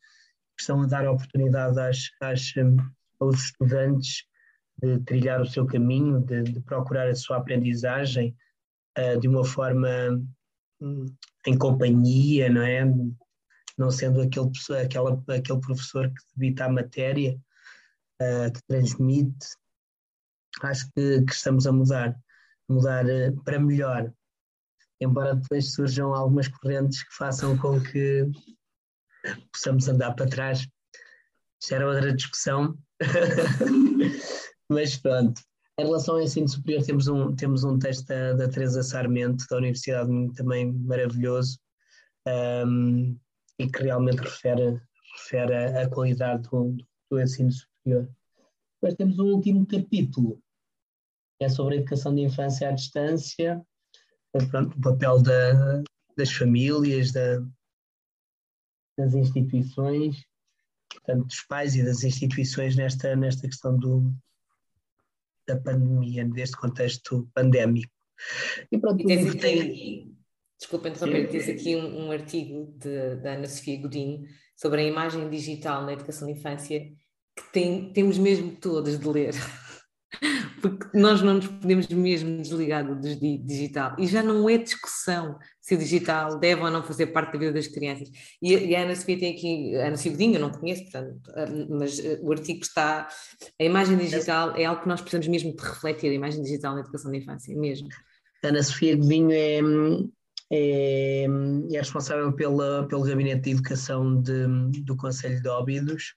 que 0.55 0.61
estão 0.61 0.81
a 0.81 0.87
dar 0.87 1.07
oportunidade 1.07 1.79
às, 1.79 2.09
às, 2.21 2.53
hum, 2.57 2.77
aos 3.19 3.45
estudantes 3.45 4.25
de 4.81 4.99
trilhar 4.99 5.41
o 5.41 5.45
seu 5.45 5.65
caminho, 5.65 6.19
de, 6.21 6.43
de 6.43 6.59
procurar 6.61 7.07
a 7.07 7.15
sua 7.15 7.37
aprendizagem 7.37 8.35
uh, 8.97 9.19
de 9.19 9.27
uma 9.27 9.45
forma 9.45 9.87
um, 10.81 11.05
em 11.45 11.57
companhia, 11.57 12.49
não 12.49 12.61
é? 12.61 12.85
Não 13.77 13.91
sendo 13.91 14.21
aquele, 14.21 14.49
aquela, 14.83 15.23
aquele 15.29 15.59
professor 15.59 16.07
que 16.07 16.21
debita 16.35 16.65
a 16.65 16.69
matéria, 16.69 17.39
uh, 18.21 18.51
que 18.51 18.61
transmite, 18.67 19.47
acho 20.61 20.85
que, 20.91 21.23
que, 21.23 21.33
estamos 21.33 21.67
a 21.67 21.71
mudar, 21.71 22.15
mudar 22.69 23.05
uh, 23.05 23.43
para 23.43 23.59
melhor. 23.59 24.11
Embora 24.99 25.35
depois 25.35 25.73
surjam 25.73 26.13
algumas 26.13 26.47
correntes 26.47 27.03
que 27.03 27.15
façam 27.15 27.57
com 27.57 27.81
que 27.81 28.29
possamos 29.51 29.87
andar 29.87 30.13
para 30.13 30.29
trás. 30.29 30.67
Isto 31.61 31.75
era 31.75 31.87
outra 31.87 32.13
discussão. 32.13 32.77
Mas 34.69 34.97
pronto. 34.97 35.41
Em 35.77 35.83
relação 35.83 36.15
ao 36.15 36.21
ensino 36.21 36.47
superior, 36.47 36.85
temos 36.85 37.07
um, 37.09 37.35
temos 37.35 37.65
um 37.65 37.77
texto 37.77 38.07
da, 38.07 38.31
da 38.33 38.47
Teresa 38.47 38.81
Sarmento, 38.81 39.45
da 39.49 39.57
Universidade, 39.57 40.09
também 40.33 40.71
maravilhoso, 40.71 41.59
um, 42.65 43.19
e 43.59 43.67
que 43.67 43.83
realmente 43.83 44.19
refere, 44.19 44.81
refere 45.17 45.53
a, 45.53 45.81
a 45.83 45.89
qualidade 45.89 46.43
do, 46.43 46.77
do 47.11 47.19
ensino 47.19 47.51
superior 47.51 47.74
depois 47.85 48.95
temos 48.97 49.19
um 49.19 49.33
último 49.33 49.65
capítulo, 49.65 50.41
que 51.37 51.45
é 51.45 51.49
sobre 51.49 51.75
a 51.75 51.77
educação 51.77 52.13
de 52.15 52.21
infância 52.21 52.69
à 52.69 52.71
distância, 52.71 53.65
pronto, 54.49 54.77
o 54.77 54.81
papel 54.81 55.21
da, 55.21 55.83
das 56.17 56.31
famílias, 56.31 57.11
da, 57.11 57.45
das 58.97 59.13
instituições, 59.13 60.23
portanto, 60.91 61.25
dos 61.25 61.41
pais 61.41 61.75
e 61.75 61.83
das 61.83 62.03
instituições 62.03 62.75
nesta, 62.75 63.15
nesta 63.15 63.47
questão 63.47 63.77
do, 63.77 64.13
da 65.47 65.59
pandemia, 65.59 66.25
deste 66.25 66.57
contexto 66.57 67.29
pandémico. 67.33 67.91
E 68.71 68.77
pronto, 68.77 69.01
e 69.01 69.05
tens, 69.05 69.35
tem... 69.35 70.15
Desculpa 70.57 70.89
interromper, 70.89 71.29
tens 71.29 71.49
aqui 71.49 71.75
um, 71.75 72.05
um 72.05 72.11
artigo 72.11 72.73
de, 72.77 73.17
da 73.17 73.33
Ana 73.33 73.47
Sofia 73.47 73.79
Godinho 73.79 74.25
sobre 74.55 74.81
a 74.81 74.85
imagem 74.85 75.29
digital 75.29 75.83
na 75.85 75.93
educação 75.93 76.27
de 76.27 76.33
infância 76.33 76.91
que 77.35 77.43
tem, 77.51 77.91
temos 77.91 78.17
mesmo 78.17 78.51
todas 78.55 78.99
de 78.99 79.07
ler. 79.07 79.33
Porque 80.61 80.97
nós 80.97 81.21
não 81.21 81.35
nos 81.35 81.47
podemos 81.47 81.87
mesmo 81.89 82.41
desligar 82.41 82.83
do 82.87 82.99
digital. 82.99 83.95
E 83.99 84.07
já 84.07 84.23
não 84.23 84.49
é 84.49 84.57
discussão 84.57 85.37
se 85.61 85.75
o 85.75 85.77
digital 85.77 86.39
deve 86.39 86.61
ou 86.61 86.71
não 86.71 86.81
fazer 86.81 87.07
parte 87.07 87.33
da 87.33 87.39
vida 87.39 87.51
das 87.51 87.67
crianças. 87.67 88.09
E, 88.41 88.75
a 88.75 88.81
Ana 88.81 88.95
Sofia 88.95 89.19
tem 89.19 89.33
aqui, 89.33 89.75
a 89.75 89.87
Ana 89.87 89.97
Sofia 89.97 90.11
Godinho, 90.13 90.35
eu 90.35 90.41
não 90.41 90.51
conheço, 90.51 90.83
portanto, 90.83 91.31
mas 91.69 91.99
eh, 91.99 92.19
o 92.21 92.31
artigo 92.31 92.61
está. 92.61 93.07
A 93.59 93.63
imagem 93.63 93.97
digital 93.97 94.55
é 94.55 94.65
algo 94.65 94.81
que 94.81 94.87
nós 94.87 95.01
precisamos 95.01 95.27
mesmo 95.27 95.55
de 95.55 95.63
refletir, 95.63 96.09
a 96.09 96.13
imagem 96.13 96.41
digital 96.41 96.73
na 96.73 96.81
educação 96.81 97.11
da 97.11 97.17
infância, 97.17 97.55
mesmo. 97.55 97.87
Ana 98.43 98.63
Sofia 98.63 98.95
Godinho 98.95 99.31
é, 99.31 99.59
é, 100.51 101.25
é 101.73 101.77
responsável 101.77 102.31
pela, 102.33 102.87
pelo 102.87 103.03
Gabinete 103.03 103.41
de 103.41 103.51
Educação 103.51 104.21
de, 104.21 104.47
do 104.81 104.95
Conselho 104.95 105.41
de 105.41 105.47
Óbidos 105.47 106.15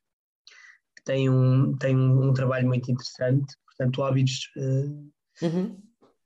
tem 1.08 1.30
um, 1.30 1.74
tem 1.78 1.96
um, 1.96 2.28
um 2.28 2.32
trabalho 2.34 2.68
muito 2.68 2.92
interessante. 2.92 3.56
Portanto, 3.64 3.98
o 3.98 4.04
Hábitos 4.04 4.50
uh, 4.58 5.10
uhum. 5.40 5.82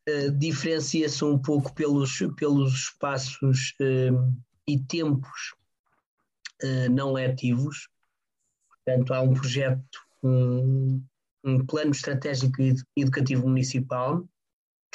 uh, 0.09 0.33
diferencia-se 0.33 1.25
um 1.25 1.39
pouco 1.39 1.73
pelos, 1.73 2.19
pelos 2.37 2.73
espaços 2.75 3.75
uh, 3.81 4.35
e 4.67 4.79
tempos 4.81 5.55
não 6.93 7.13
letivos. 7.13 7.89
Portanto, 8.69 9.13
há 9.13 9.21
um 9.21 9.35
projeto 9.35 9.99
um, 10.23 11.05
um 11.43 11.67
plano 11.67 11.91
estratégico 11.91 12.63
educativo 12.97 13.49
municipal 13.49 14.25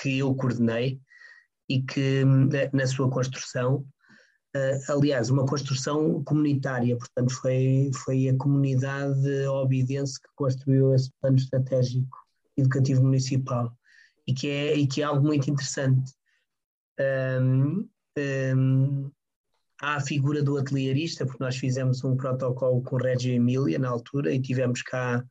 que 0.02 0.20
eu 0.20 0.34
coordenei 0.34 1.02
e 1.68 1.82
que 1.82 2.24
na 2.72 2.88
sua 2.88 3.10
construção, 3.10 3.86
aliás, 4.90 5.30
uma 5.30 5.46
construção 5.46 6.24
comunitária, 6.24 6.98
portanto 6.98 7.34
foi, 7.34 7.92
foi 8.04 8.30
a 8.30 8.38
comunidade 8.38 9.46
obidense 9.48 10.22
que 10.22 10.30
construiu 10.36 10.94
esse 10.94 11.12
plano 11.22 11.38
estratégico 11.38 12.18
educativo 12.58 13.04
municipal 13.04 13.72
e 14.28 14.34
que 14.34 14.50
é, 14.50 14.76
e 14.76 14.88
que 14.88 15.02
é 15.02 15.06
algo 15.06 15.26
muito 15.26 15.50
interessante. 15.50 16.12
Um, 17.00 17.88
um, 18.56 19.12
há 19.82 19.96
a 19.96 20.02
figura 20.02 20.44
do 20.44 20.58
atelierista, 20.58 21.26
porque 21.26 21.44
nós 21.44 21.56
fizemos 21.56 22.04
um 22.04 22.18
protocolo 22.18 22.82
com 22.82 22.98
Reggio 22.98 23.34
Emília 23.34 23.80
na 23.80 23.90
altura 23.90 24.34
e 24.34 24.42
tivemos 24.42 24.82
cá 24.82 25.24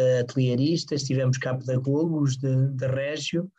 uh, 0.00 0.20
atelieristas, 0.20 1.02
tivemos 1.02 1.38
cá 1.38 1.54
pedagogos 1.54 2.36
de, 2.36 2.68
de 2.68 2.86
Régio, 2.86 3.50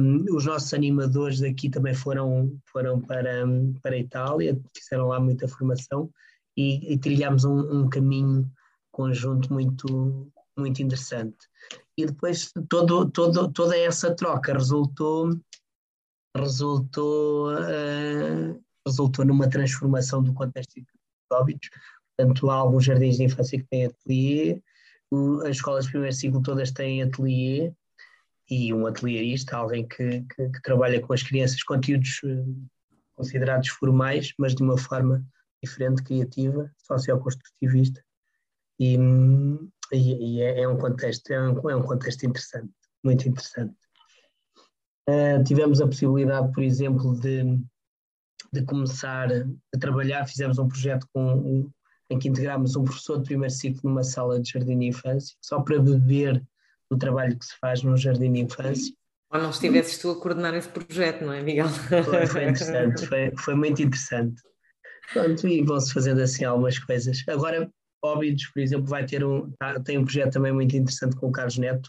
um, 0.00 0.24
os 0.34 0.46
nossos 0.46 0.72
animadores 0.74 1.40
daqui 1.40 1.68
também 1.70 1.94
foram, 1.94 2.58
foram 2.66 3.00
para, 3.00 3.44
para 3.82 3.94
a 3.94 3.98
Itália, 3.98 4.58
fizeram 4.74 5.08
lá 5.08 5.20
muita 5.20 5.48
formação 5.48 6.10
e, 6.56 6.92
e 6.92 6.98
trilhamos 6.98 7.44
um, 7.44 7.58
um, 7.58 7.88
caminho 7.88 8.50
conjunto 8.90 9.52
muito, 9.52 10.30
muito 10.56 10.82
interessante. 10.82 11.36
E 11.96 12.06
depois 12.06 12.52
todo, 12.68 13.10
todo, 13.10 13.52
toda 13.52 13.76
essa 13.76 14.14
troca 14.14 14.52
resultou, 14.52 15.30
resultou, 16.36 17.52
uh, 17.52 18.60
resultou 18.86 19.24
numa 19.24 19.48
transformação 19.48 20.22
do 20.22 20.32
contexto 20.32 20.74
de 20.74 20.86
óbitos. 21.32 21.68
Portanto, 22.16 22.50
há 22.50 22.54
alguns 22.54 22.84
jardins 22.84 23.16
de 23.16 23.24
infância 23.24 23.58
que 23.58 23.66
têm 23.66 23.86
ateliê, 23.86 24.62
as 25.44 25.56
escolas 25.56 25.84
de 25.84 25.90
primeiro 25.90 26.14
ciclo 26.14 26.42
todas 26.42 26.70
têm 26.70 27.02
ateliê, 27.02 27.72
e 28.50 28.74
um 28.74 28.86
atelierista, 28.86 29.56
alguém 29.56 29.86
que, 29.86 30.22
que, 30.22 30.48
que, 30.50 30.62
trabalha 30.62 31.00
com 31.00 31.12
as 31.12 31.22
crianças 31.22 31.62
conteúdos 31.62 32.20
eh, 32.24 32.44
considerados 33.14 33.68
formais, 33.68 34.34
mas 34.36 34.56
de 34.56 34.62
uma 34.62 34.76
forma 34.76 35.24
diferente, 35.62 36.02
criativa, 36.02 36.70
socioconstrutivista. 36.78 38.02
E, 38.78 38.96
e, 39.92 40.36
e 40.36 40.40
é, 40.40 40.62
é, 40.62 40.68
um 40.68 40.76
contexto, 40.76 41.30
é 41.30 41.40
um, 41.40 41.70
é 41.70 41.76
um 41.76 41.82
contexto 41.82 42.24
interessante, 42.24 42.72
muito 43.04 43.28
interessante. 43.28 43.76
Uh, 45.08 45.42
tivemos 45.44 45.80
a 45.80 45.86
possibilidade, 45.86 46.52
por 46.52 46.62
exemplo, 46.62 47.18
de, 47.20 47.58
de 48.52 48.64
começar 48.64 49.28
a 49.32 49.78
trabalhar, 49.78 50.26
fizemos 50.26 50.58
um 50.58 50.66
projeto 50.66 51.06
com, 51.12 51.34
um, 51.34 51.70
em 52.08 52.18
que 52.18 52.28
integramos 52.28 52.74
um 52.74 52.84
professor 52.84 53.18
de 53.18 53.24
primeiro 53.24 53.52
ciclo 53.52 53.90
numa 53.90 54.02
sala 54.02 54.40
de 54.40 54.50
jardim 54.50 54.78
de 54.78 54.86
infância, 54.86 55.36
só 55.40 55.60
para 55.60 55.78
beber 55.78 56.42
do 56.90 56.98
trabalho 56.98 57.38
que 57.38 57.44
se 57.44 57.56
faz 57.60 57.82
no 57.82 57.96
Jardim 57.96 58.32
de 58.32 58.40
Infância. 58.40 58.94
Ou 59.32 59.40
não 59.40 59.50
estivesses 59.50 59.98
tu 59.98 60.10
a 60.10 60.20
coordenar 60.20 60.54
esse 60.54 60.68
projeto, 60.68 61.24
não 61.24 61.32
é, 61.32 61.42
Miguel? 61.42 61.68
Foi, 61.68 62.26
foi 62.26 62.44
interessante, 62.44 63.06
foi, 63.06 63.32
foi 63.38 63.54
muito 63.54 63.80
interessante. 63.80 64.42
Pronto, 65.12 65.46
e 65.46 65.62
vão-se 65.62 65.92
fazendo 65.92 66.20
assim 66.20 66.44
algumas 66.44 66.78
coisas. 66.78 67.22
Agora, 67.28 67.70
Óbidos, 68.02 68.46
por 68.46 68.60
exemplo, 68.60 68.86
vai 68.86 69.04
ter 69.04 69.24
um, 69.24 69.50
tá, 69.58 69.78
tem 69.80 69.98
um 69.98 70.04
projeto 70.04 70.32
também 70.32 70.52
muito 70.52 70.74
interessante 70.74 71.16
com 71.16 71.28
o 71.28 71.32
Carlos 71.32 71.58
Neto, 71.58 71.88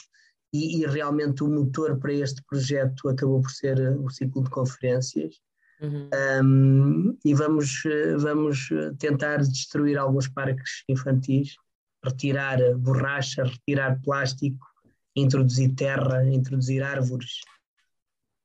e, 0.54 0.82
e, 0.82 0.86
realmente 0.86 1.44
o 1.44 1.48
motor 1.48 1.98
para 1.98 2.12
este 2.12 2.44
projeto 2.44 3.08
acabou 3.08 3.42
por 3.42 3.52
ser 3.52 3.80
o 3.98 4.10
ciclo 4.10 4.44
de 4.44 4.50
conferências. 4.50 5.36
Uhum. 5.82 6.10
Um, 6.44 7.18
e 7.24 7.34
vamos, 7.34 7.84
vamos 8.18 8.70
tentar 9.00 9.38
destruir 9.38 9.98
alguns 9.98 10.28
parques 10.28 10.84
infantis, 10.90 11.56
retirar 12.04 12.60
borracha, 12.78 13.46
retirar 13.46 14.02
plástico, 14.04 14.60
introduzir 15.16 15.74
terra, 15.76 16.28
introduzir 16.28 16.84
árvores 16.84 17.42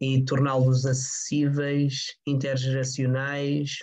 e 0.01 0.23
torná-los 0.25 0.85
acessíveis, 0.85 2.17
intergeracionais, 2.27 3.79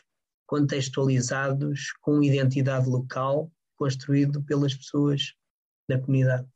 contextualizados, 0.46 1.92
com 2.02 2.22
identidade 2.22 2.88
local, 2.88 3.52
construído 3.76 4.44
pelas 4.44 4.76
pessoas 4.76 5.34
da 5.90 6.00
comunidade. 6.00 6.48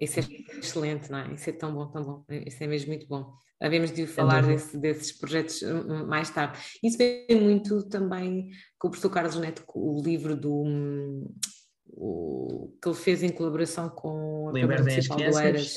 Isso 0.00 0.18
é 0.18 0.22
excelente, 0.58 1.10
não 1.10 1.18
é? 1.18 1.34
Isso 1.34 1.48
é 1.48 1.52
tão 1.52 1.72
bom, 1.72 1.86
tão 1.86 2.02
bom. 2.02 2.24
Isso 2.28 2.62
é 2.62 2.66
mesmo 2.66 2.88
muito 2.88 3.06
bom. 3.06 3.32
Havemos 3.60 3.92
de 3.92 4.06
falar 4.06 4.44
desse, 4.44 4.76
desses 4.76 5.12
projetos 5.12 5.62
hum, 5.62 5.80
hum, 5.88 6.06
mais 6.06 6.28
tarde. 6.30 6.58
Isso 6.82 6.98
vem 6.98 7.26
muito 7.40 7.88
também 7.88 8.50
com 8.78 8.88
o 8.88 8.90
professor 8.90 9.10
Carlos 9.10 9.36
Neto, 9.36 9.64
o 9.74 10.02
livro 10.02 10.36
do 10.36 10.64
hum, 10.64 11.32
o, 11.88 12.76
que 12.80 12.88
ele 12.88 12.96
fez 12.96 13.22
em 13.22 13.30
colaboração 13.30 13.88
com 13.88 14.48
a 14.48 14.52
Câmara 14.52 14.82
Municipal 14.82 15.16
do 15.16 15.38
Eiras. 15.38 15.74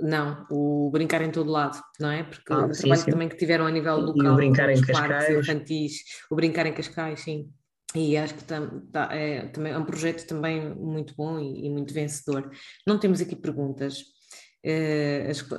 Não, 0.00 0.46
o 0.50 0.90
Brincar 0.92 1.22
em 1.22 1.30
Todo 1.30 1.50
Lado, 1.50 1.82
não 1.98 2.10
é? 2.10 2.22
Porque 2.22 2.52
ah, 2.52 2.66
o 2.66 2.74
sim, 2.74 2.82
trabalho 2.82 3.02
sim. 3.02 3.10
também 3.10 3.28
que 3.28 3.36
tiveram 3.36 3.66
a 3.66 3.70
nível 3.70 3.96
local, 3.96 4.26
e 4.26 4.28
o 4.28 4.36
Brincar 4.36 4.70
em 4.70 4.80
Cascais. 4.80 5.36
infantis, 5.36 6.04
o 6.30 6.36
Brincar 6.36 6.66
em 6.66 6.72
Cascais, 6.72 7.20
sim. 7.20 7.50
E 7.94 8.16
acho 8.16 8.34
que 8.34 8.44
tam, 8.44 8.80
tá, 8.92 9.08
é, 9.12 9.46
também, 9.48 9.72
é 9.72 9.78
um 9.78 9.84
projeto 9.84 10.26
também 10.26 10.74
muito 10.74 11.14
bom 11.16 11.38
e, 11.38 11.66
e 11.66 11.70
muito 11.70 11.92
vencedor. 11.92 12.50
Não 12.86 12.98
temos 12.98 13.20
aqui 13.20 13.34
perguntas, 13.34 13.94
as, 13.94 14.04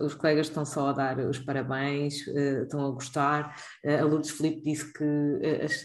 os 0.01 0.13
colegas 0.13 0.47
estão 0.47 0.65
só 0.65 0.89
a 0.89 0.93
dar 0.93 1.19
os 1.19 1.39
parabéns, 1.39 2.27
uh, 2.27 2.63
estão 2.63 2.85
a 2.85 2.91
gostar. 2.91 3.55
Uh, 3.83 4.01
a 4.01 4.03
Lourdes 4.03 4.31
Felipe 4.31 4.61
disse 4.61 4.91
que 4.91 5.03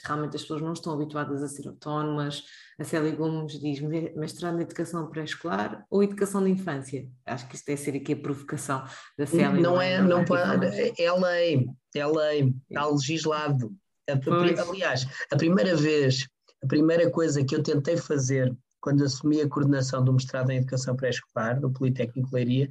realmente 0.04 0.36
as 0.36 0.42
pessoas 0.42 0.62
não 0.62 0.72
estão 0.72 0.92
habituadas 0.92 1.42
a 1.42 1.48
ser 1.48 1.68
autónomas. 1.68 2.42
A 2.78 2.84
Célia 2.84 3.14
Gomes 3.14 3.60
diz 3.60 3.80
mestrado 4.16 4.58
em 4.58 4.62
educação 4.62 5.08
pré-escolar 5.08 5.86
ou 5.88 6.02
educação 6.02 6.42
de 6.42 6.50
infância. 6.50 7.06
Acho 7.24 7.48
que 7.48 7.54
isto 7.54 7.66
deve 7.66 7.80
ser 7.80 7.96
aqui 7.96 8.14
a 8.14 8.16
provocação 8.16 8.84
da 9.16 9.26
Célia. 9.26 9.60
Não, 9.60 9.80
é, 9.80 10.02
não, 10.02 10.20
é, 10.20 10.24
pode, 10.24 10.66
é 10.66 11.12
lei, 11.12 11.66
é 11.94 12.06
lei, 12.06 12.54
está 12.68 12.86
legislado. 12.86 13.72
A, 14.10 14.62
aliás, 14.68 15.06
a 15.30 15.36
primeira 15.36 15.76
vez, 15.76 16.26
a 16.62 16.66
primeira 16.66 17.08
coisa 17.10 17.44
que 17.44 17.54
eu 17.54 17.62
tentei 17.62 17.96
fazer 17.96 18.54
quando 18.80 19.02
assumi 19.02 19.40
a 19.40 19.48
coordenação 19.48 20.04
do 20.04 20.12
mestrado 20.12 20.50
em 20.50 20.58
educação 20.58 20.94
pré-escolar, 20.94 21.58
do 21.58 21.72
Politécnico 21.72 22.28
Leiria, 22.34 22.70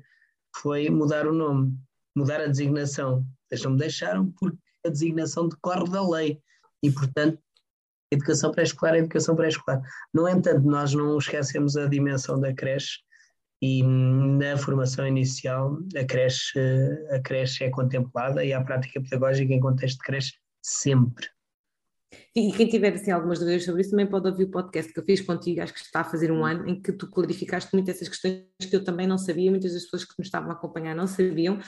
foi 0.56 0.90
mudar 0.90 1.28
o 1.28 1.34
nome, 1.34 1.78
mudar 2.16 2.42
a 2.42 2.48
designação. 2.48 3.26
Eles 3.50 3.64
não 3.64 3.72
me 3.72 3.78
deixaram 3.78 4.32
porque 4.40 4.58
a 4.86 4.90
designação 4.90 5.48
decorre 5.48 5.90
da 5.90 6.08
lei 6.08 6.42
e, 6.82 6.92
portanto, 6.92 7.40
educação 8.12 8.52
pré-escolar 8.52 8.96
é 8.96 9.00
educação 9.00 9.36
pré-escolar. 9.36 9.82
No 10.14 10.28
entanto, 10.28 10.66
nós 10.68 10.94
não 10.94 11.18
esquecemos 11.18 11.76
a 11.76 11.88
dimensão 11.88 12.40
da 12.40 12.54
creche 12.54 13.00
e 13.62 13.82
na 13.82 14.58
formação 14.58 15.08
inicial 15.08 15.80
a 15.96 16.04
creche, 16.04 16.60
a 17.10 17.20
creche 17.22 17.64
é 17.64 17.70
contemplada 17.70 18.44
e 18.44 18.52
a 18.52 18.64
prática 18.64 19.02
pedagógica 19.02 19.54
em 19.54 19.60
contexto 19.60 19.98
de 20.00 20.04
creche 20.04 20.34
sempre. 20.62 21.33
E 22.36 22.52
quem 22.52 22.68
tiver 22.68 22.94
assim, 22.94 23.12
algumas 23.12 23.40
dúvidas 23.40 23.64
sobre 23.66 23.82
isso 23.82 23.92
também 23.92 24.08
pode 24.08 24.28
ouvir 24.28 24.46
o 24.46 24.52
podcast 24.52 24.92
que 24.92 25.00
eu 25.00 25.04
fiz 25.04 25.22
contigo, 25.22 25.62
acho 25.62 25.74
que 25.74 25.80
está 25.80 26.02
a 26.02 26.04
fazer 26.04 26.32
um 26.32 26.46
ano, 26.46 26.68
em 26.68 26.82
que 26.82 26.92
tu 26.92 27.10
clarificaste 27.10 27.70
muito 27.74 27.90
essas 27.90 28.08
questões 28.10 28.44
que 28.60 28.76
eu 28.76 28.84
também 28.84 29.08
não 29.08 29.18
sabia, 29.18 29.52
muitas 29.52 29.74
das 29.74 29.84
pessoas 29.84 30.06
que 30.06 30.14
nos 30.18 30.28
estavam 30.28 30.50
a 30.52 30.54
acompanhar 30.54 30.96
não 30.96 31.08
sabiam, 31.08 31.60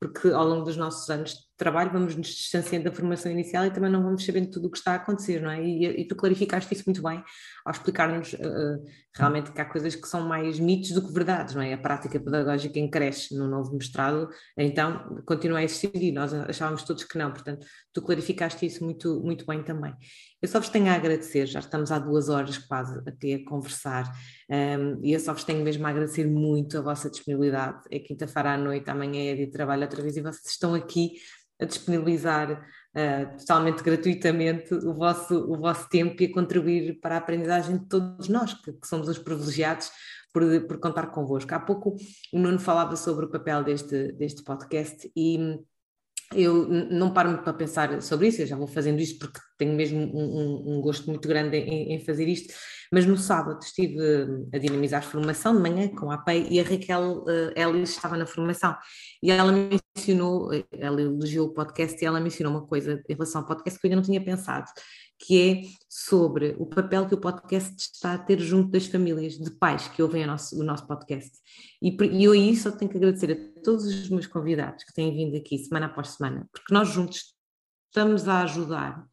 porque 0.00 0.28
ao 0.28 0.46
longo 0.46 0.64
dos 0.64 0.76
nossos 0.76 1.08
anos 1.10 1.30
de 1.30 1.40
trabalho 1.56 1.90
vamos 1.92 2.16
nos 2.16 2.28
distanciando 2.28 2.84
da 2.84 2.92
formação 2.92 3.30
inicial 3.30 3.66
e 3.66 3.70
também 3.70 3.90
não 3.90 4.02
vamos 4.02 4.24
sabendo 4.24 4.50
tudo 4.50 4.68
o 4.68 4.70
que 4.70 4.78
está 4.78 4.92
a 4.92 4.96
acontecer, 4.96 5.40
não 5.40 5.50
é? 5.50 5.62
E, 5.62 6.02
e 6.02 6.06
tu 6.06 6.14
clarificaste 6.16 6.72
isso 6.72 6.84
muito 6.86 7.02
bem 7.02 7.22
ao 7.64 7.72
explicar-nos 7.72 8.34
uh, 8.34 8.84
realmente 9.16 9.50
que 9.50 9.60
há 9.60 9.64
coisas 9.64 9.94
que 9.94 10.06
são 10.06 10.26
mais 10.28 10.60
mitos 10.60 10.90
do 10.90 11.06
que 11.06 11.12
verdades, 11.12 11.54
não 11.54 11.62
é? 11.62 11.72
A 11.72 11.78
prática 11.78 12.20
pedagógica 12.20 12.78
em 12.78 12.88
creche 12.88 13.34
no 13.34 13.48
novo 13.48 13.74
mestrado, 13.74 14.28
então 14.56 15.22
continua 15.26 15.58
a 15.58 15.64
existir 15.64 15.90
e 15.94 16.12
nós 16.12 16.34
achávamos 16.34 16.82
todos 16.82 17.04
que 17.04 17.16
não, 17.16 17.32
portanto 17.32 17.66
tu 17.92 18.02
clarificaste 18.02 18.66
isso 18.66 18.84
muito, 18.84 19.20
muito 19.22 19.46
bem 19.46 19.62
também. 19.62 19.94
Eu 20.40 20.48
só 20.48 20.60
vos 20.60 20.68
tenho 20.68 20.88
a 20.88 20.94
agradecer, 20.94 21.46
já 21.46 21.60
estamos 21.60 21.90
há 21.90 21.98
duas 21.98 22.28
horas 22.28 22.58
quase 22.58 23.00
aqui 23.06 23.34
a 23.34 23.44
conversar, 23.48 24.12
um, 24.50 25.04
e 25.04 25.12
eu 25.12 25.20
só 25.20 25.32
vos 25.32 25.44
tenho 25.44 25.64
mesmo 25.64 25.86
a 25.86 25.90
agradecer 25.90 26.26
muito 26.26 26.76
a 26.78 26.82
vossa 26.82 27.10
disponibilidade. 27.10 27.80
É 27.90 27.98
quinta-feira 27.98 28.52
à 28.52 28.56
noite, 28.58 28.90
amanhã 28.90 29.32
é 29.32 29.34
dia 29.34 29.46
de 29.46 29.52
trabalho 29.52 29.82
outra 29.82 30.02
vez, 30.02 30.16
e 30.16 30.20
vocês 30.20 30.52
estão 30.52 30.74
aqui 30.74 31.12
a 31.58 31.64
disponibilizar 31.64 32.66
uh, 32.96 33.38
totalmente 33.38 33.82
gratuitamente 33.82 34.74
o 34.74 34.94
vosso, 34.94 35.34
o 35.34 35.56
vosso 35.58 35.88
tempo 35.88 36.22
e 36.22 36.26
a 36.26 36.32
contribuir 36.32 36.98
para 37.00 37.16
a 37.16 37.18
aprendizagem 37.18 37.76
de 37.76 37.86
todos 37.86 38.28
nós, 38.28 38.54
que, 38.54 38.72
que 38.72 38.86
somos 38.86 39.08
os 39.08 39.18
privilegiados 39.18 39.90
por, 40.32 40.42
por 40.66 40.78
contar 40.78 41.06
convosco. 41.08 41.54
Há 41.54 41.60
pouco 41.60 41.94
o 42.32 42.38
Nuno 42.38 42.58
falava 42.58 42.96
sobre 42.96 43.26
o 43.26 43.30
papel 43.30 43.62
deste, 43.62 44.12
deste 44.12 44.42
podcast 44.42 45.10
e 45.14 45.58
eu 46.34 46.66
não 46.90 47.12
paro 47.12 47.30
muito 47.30 47.44
para 47.44 47.52
pensar 47.52 48.02
sobre 48.02 48.28
isso, 48.28 48.42
eu 48.42 48.46
já 48.46 48.56
vou 48.56 48.66
fazendo 48.66 49.00
isto 49.00 49.18
porque 49.18 49.38
tenho 49.56 49.74
mesmo 49.74 50.00
um, 50.00 50.76
um, 50.76 50.80
gosto 50.80 51.08
muito 51.08 51.28
grande 51.28 51.56
em, 51.56 51.94
em, 51.94 52.04
fazer 52.04 52.26
isto, 52.26 52.52
mas 52.92 53.06
no 53.06 53.16
sábado 53.16 53.60
estive 53.62 53.96
a 54.52 54.58
dinamizar 54.58 55.02
formação 55.04 55.54
de 55.54 55.62
manhã 55.62 55.88
com 55.88 56.10
a 56.10 56.14
APEI 56.14 56.48
e 56.50 56.60
a 56.60 56.64
Raquel 56.64 57.24
uh, 57.24 57.52
Ellis 57.54 57.90
estava 57.90 58.16
na 58.16 58.26
formação. 58.26 58.76
E 59.22 59.30
ela 59.30 59.52
mencionou, 59.52 60.50
ela 60.72 61.00
elogiou 61.00 61.48
o 61.48 61.54
podcast 61.54 62.02
e 62.02 62.06
ela 62.06 62.20
mencionou 62.20 62.52
uma 62.52 62.66
coisa 62.66 63.02
em 63.08 63.12
relação 63.12 63.42
ao 63.42 63.46
podcast 63.46 63.78
que 63.78 63.86
eu 63.86 63.88
ainda 63.88 63.96
não 63.96 64.06
tinha 64.06 64.22
pensado, 64.22 64.66
que 65.18 65.40
é 65.40 65.62
sobre 65.88 66.54
o 66.58 66.66
papel 66.66 67.06
que 67.06 67.14
o 67.14 67.20
podcast 67.20 67.74
está 67.76 68.14
a 68.14 68.18
ter 68.18 68.38
junto 68.38 68.70
das 68.70 68.86
famílias 68.86 69.34
de 69.34 69.50
pais 69.50 69.88
que 69.88 70.02
ouvem 70.02 70.26
nosso, 70.26 70.60
o 70.60 70.62
nosso 70.62 70.86
podcast. 70.86 71.32
E, 71.80 71.96
e 72.12 72.24
eu 72.24 72.32
aí 72.32 72.54
só 72.56 72.70
tenho 72.70 72.90
que 72.90 72.96
agradecer 72.96 73.32
a 73.32 73.62
todos 73.62 73.86
os 73.86 74.08
meus 74.10 74.26
convidados 74.26 74.84
que 74.84 74.92
têm 74.92 75.14
vindo 75.14 75.36
aqui 75.36 75.58
semana 75.58 75.86
após 75.86 76.10
semana, 76.10 76.46
porque 76.52 76.72
nós 76.72 76.88
juntos 76.88 77.34
estamos 77.88 78.28
a 78.28 78.42
ajudar 78.42 79.06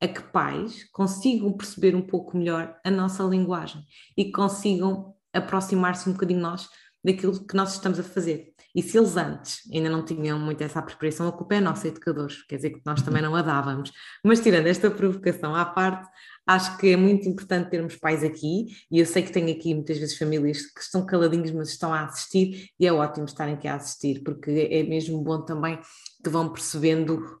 a 0.00 0.08
que 0.08 0.22
pais 0.32 0.84
consigam 0.92 1.52
perceber 1.52 1.94
um 1.94 2.00
pouco 2.00 2.36
melhor 2.36 2.74
a 2.84 2.90
nossa 2.90 3.22
linguagem 3.22 3.82
e 4.16 4.32
consigam 4.32 5.14
aproximar-se 5.32 6.08
um 6.08 6.12
bocadinho 6.12 6.40
nós 6.40 6.68
daquilo 7.04 7.46
que 7.46 7.54
nós 7.54 7.74
estamos 7.74 7.98
a 7.98 8.02
fazer. 8.02 8.54
E 8.74 8.82
se 8.82 8.96
eles 8.96 9.16
antes 9.16 9.62
ainda 9.72 9.90
não 9.90 10.04
tinham 10.04 10.38
muito 10.38 10.62
essa 10.62 10.80
preparação, 10.80 11.28
a 11.28 11.32
culpa 11.32 11.56
é 11.56 11.60
nossa, 11.60 11.88
educadores, 11.88 12.42
quer 12.42 12.56
dizer 12.56 12.70
que 12.70 12.80
nós 12.84 13.02
também 13.02 13.22
não 13.22 13.34
a 13.34 13.42
dávamos. 13.42 13.92
Mas 14.24 14.40
tirando 14.40 14.66
esta 14.66 14.90
provocação 14.90 15.54
à 15.54 15.64
parte, 15.64 16.08
acho 16.50 16.76
que 16.78 16.88
é 16.88 16.96
muito 16.96 17.28
importante 17.28 17.70
termos 17.70 17.96
pais 17.96 18.24
aqui, 18.24 18.66
e 18.90 18.98
eu 18.98 19.06
sei 19.06 19.22
que 19.22 19.32
tenho 19.32 19.52
aqui 19.52 19.72
muitas 19.72 19.98
vezes 19.98 20.18
famílias 20.18 20.62
que 20.62 20.80
estão 20.80 21.06
caladinhos, 21.06 21.52
mas 21.52 21.68
estão 21.68 21.94
a 21.94 22.04
assistir, 22.04 22.70
e 22.78 22.86
é 22.86 22.92
ótimo 22.92 23.24
estarem 23.24 23.54
aqui 23.54 23.68
a 23.68 23.76
assistir, 23.76 24.22
porque 24.24 24.68
é 24.70 24.82
mesmo 24.82 25.22
bom 25.22 25.42
também 25.42 25.78
que 26.22 26.28
vão 26.28 26.52
percebendo 26.52 27.40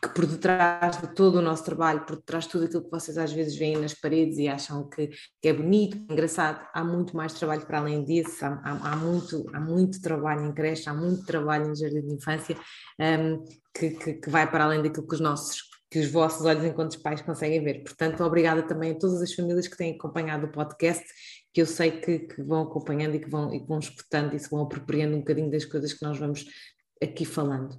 que 0.00 0.08
por 0.10 0.26
detrás 0.26 1.00
de 1.00 1.08
todo 1.14 1.36
o 1.36 1.42
nosso 1.42 1.64
trabalho, 1.64 2.04
por 2.04 2.16
detrás 2.16 2.44
de 2.44 2.50
tudo 2.50 2.66
aquilo 2.66 2.84
que 2.84 2.90
vocês 2.90 3.16
às 3.16 3.32
vezes 3.32 3.56
veem 3.56 3.78
nas 3.78 3.94
paredes 3.94 4.38
e 4.38 4.46
acham 4.46 4.88
que, 4.88 5.08
que 5.40 5.48
é 5.48 5.52
bonito, 5.52 5.96
é 5.96 6.12
engraçado, 6.12 6.60
há 6.72 6.84
muito 6.84 7.16
mais 7.16 7.32
trabalho 7.32 7.66
para 7.66 7.78
além 7.78 8.04
disso, 8.04 8.44
há, 8.44 8.60
há, 8.62 8.92
há, 8.92 8.96
muito, 8.96 9.44
há 9.54 9.60
muito 9.60 10.00
trabalho 10.00 10.46
em 10.46 10.52
creche, 10.52 10.88
há 10.88 10.94
muito 10.94 11.24
trabalho 11.24 11.70
em 11.70 11.74
jardim 11.74 12.02
de 12.02 12.14
infância 12.14 12.56
um, 13.00 13.44
que, 13.72 13.90
que, 13.90 14.14
que 14.14 14.30
vai 14.30 14.48
para 14.48 14.64
além 14.64 14.82
daquilo 14.82 15.08
que 15.08 15.14
os 15.14 15.20
nossos 15.20 15.73
que 15.94 16.00
os 16.00 16.10
vossos 16.10 16.44
olhos 16.44 16.64
enquanto 16.64 17.00
pais 17.00 17.22
conseguem 17.22 17.62
ver. 17.62 17.84
Portanto, 17.84 18.24
obrigada 18.24 18.64
também 18.64 18.90
a 18.90 18.98
todas 18.98 19.22
as 19.22 19.32
famílias 19.32 19.68
que 19.68 19.76
têm 19.76 19.94
acompanhado 19.94 20.46
o 20.46 20.50
podcast, 20.50 21.04
que 21.52 21.62
eu 21.62 21.66
sei 21.66 22.00
que, 22.00 22.18
que 22.18 22.42
vão 22.42 22.62
acompanhando 22.62 23.14
e 23.14 23.20
que 23.20 23.30
vão, 23.30 23.54
e 23.54 23.60
que 23.60 23.68
vão 23.68 23.78
escutando 23.78 24.34
e 24.34 24.38
se 24.40 24.50
vão 24.50 24.62
apropriando 24.62 25.14
um 25.14 25.20
bocadinho 25.20 25.48
das 25.48 25.64
coisas 25.64 25.92
que 25.92 26.04
nós 26.04 26.18
vamos 26.18 26.46
aqui 27.00 27.24
falando. 27.24 27.78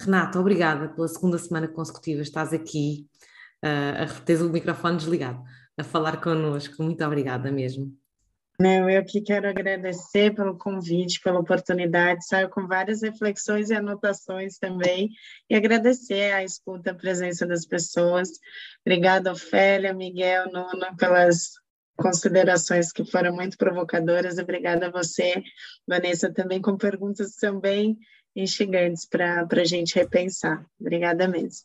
Renata, 0.00 0.40
obrigada 0.40 0.88
pela 0.88 1.06
segunda 1.06 1.38
semana 1.38 1.68
consecutiva, 1.68 2.22
estás 2.22 2.52
aqui, 2.52 3.06
uh, 3.64 4.02
a 4.02 4.20
ter 4.22 4.42
o 4.42 4.50
microfone 4.50 4.96
desligado, 4.96 5.40
a 5.78 5.84
falar 5.84 6.20
connosco, 6.20 6.82
muito 6.82 7.04
obrigada 7.04 7.52
mesmo. 7.52 7.96
Não, 8.60 8.90
eu 8.90 9.00
aqui 9.00 9.20
quero 9.20 9.48
agradecer 9.48 10.34
pelo 10.34 10.58
convite, 10.58 11.20
pela 11.20 11.38
oportunidade, 11.38 12.26
saio 12.26 12.48
com 12.48 12.66
várias 12.66 13.02
reflexões 13.02 13.70
e 13.70 13.74
anotações 13.74 14.58
também, 14.58 15.10
e 15.48 15.54
agradecer 15.54 16.32
a 16.32 16.42
escuta, 16.42 16.90
a 16.90 16.94
presença 16.94 17.46
das 17.46 17.64
pessoas. 17.64 18.30
Obrigada, 18.84 19.30
Ofélia, 19.30 19.94
Miguel, 19.94 20.50
Nuno, 20.50 20.96
pelas 20.96 21.52
considerações 21.96 22.90
que 22.90 23.04
foram 23.04 23.32
muito 23.32 23.56
provocadoras. 23.56 24.38
Obrigada 24.38 24.88
a 24.88 24.90
você, 24.90 25.40
Vanessa, 25.86 26.32
também 26.32 26.60
com 26.60 26.76
perguntas 26.76 27.36
também 27.36 27.96
instigantes 28.34 29.06
para 29.06 29.46
a 29.48 29.64
gente 29.64 29.94
repensar. 29.94 30.66
Obrigada 30.80 31.28
mesmo. 31.28 31.64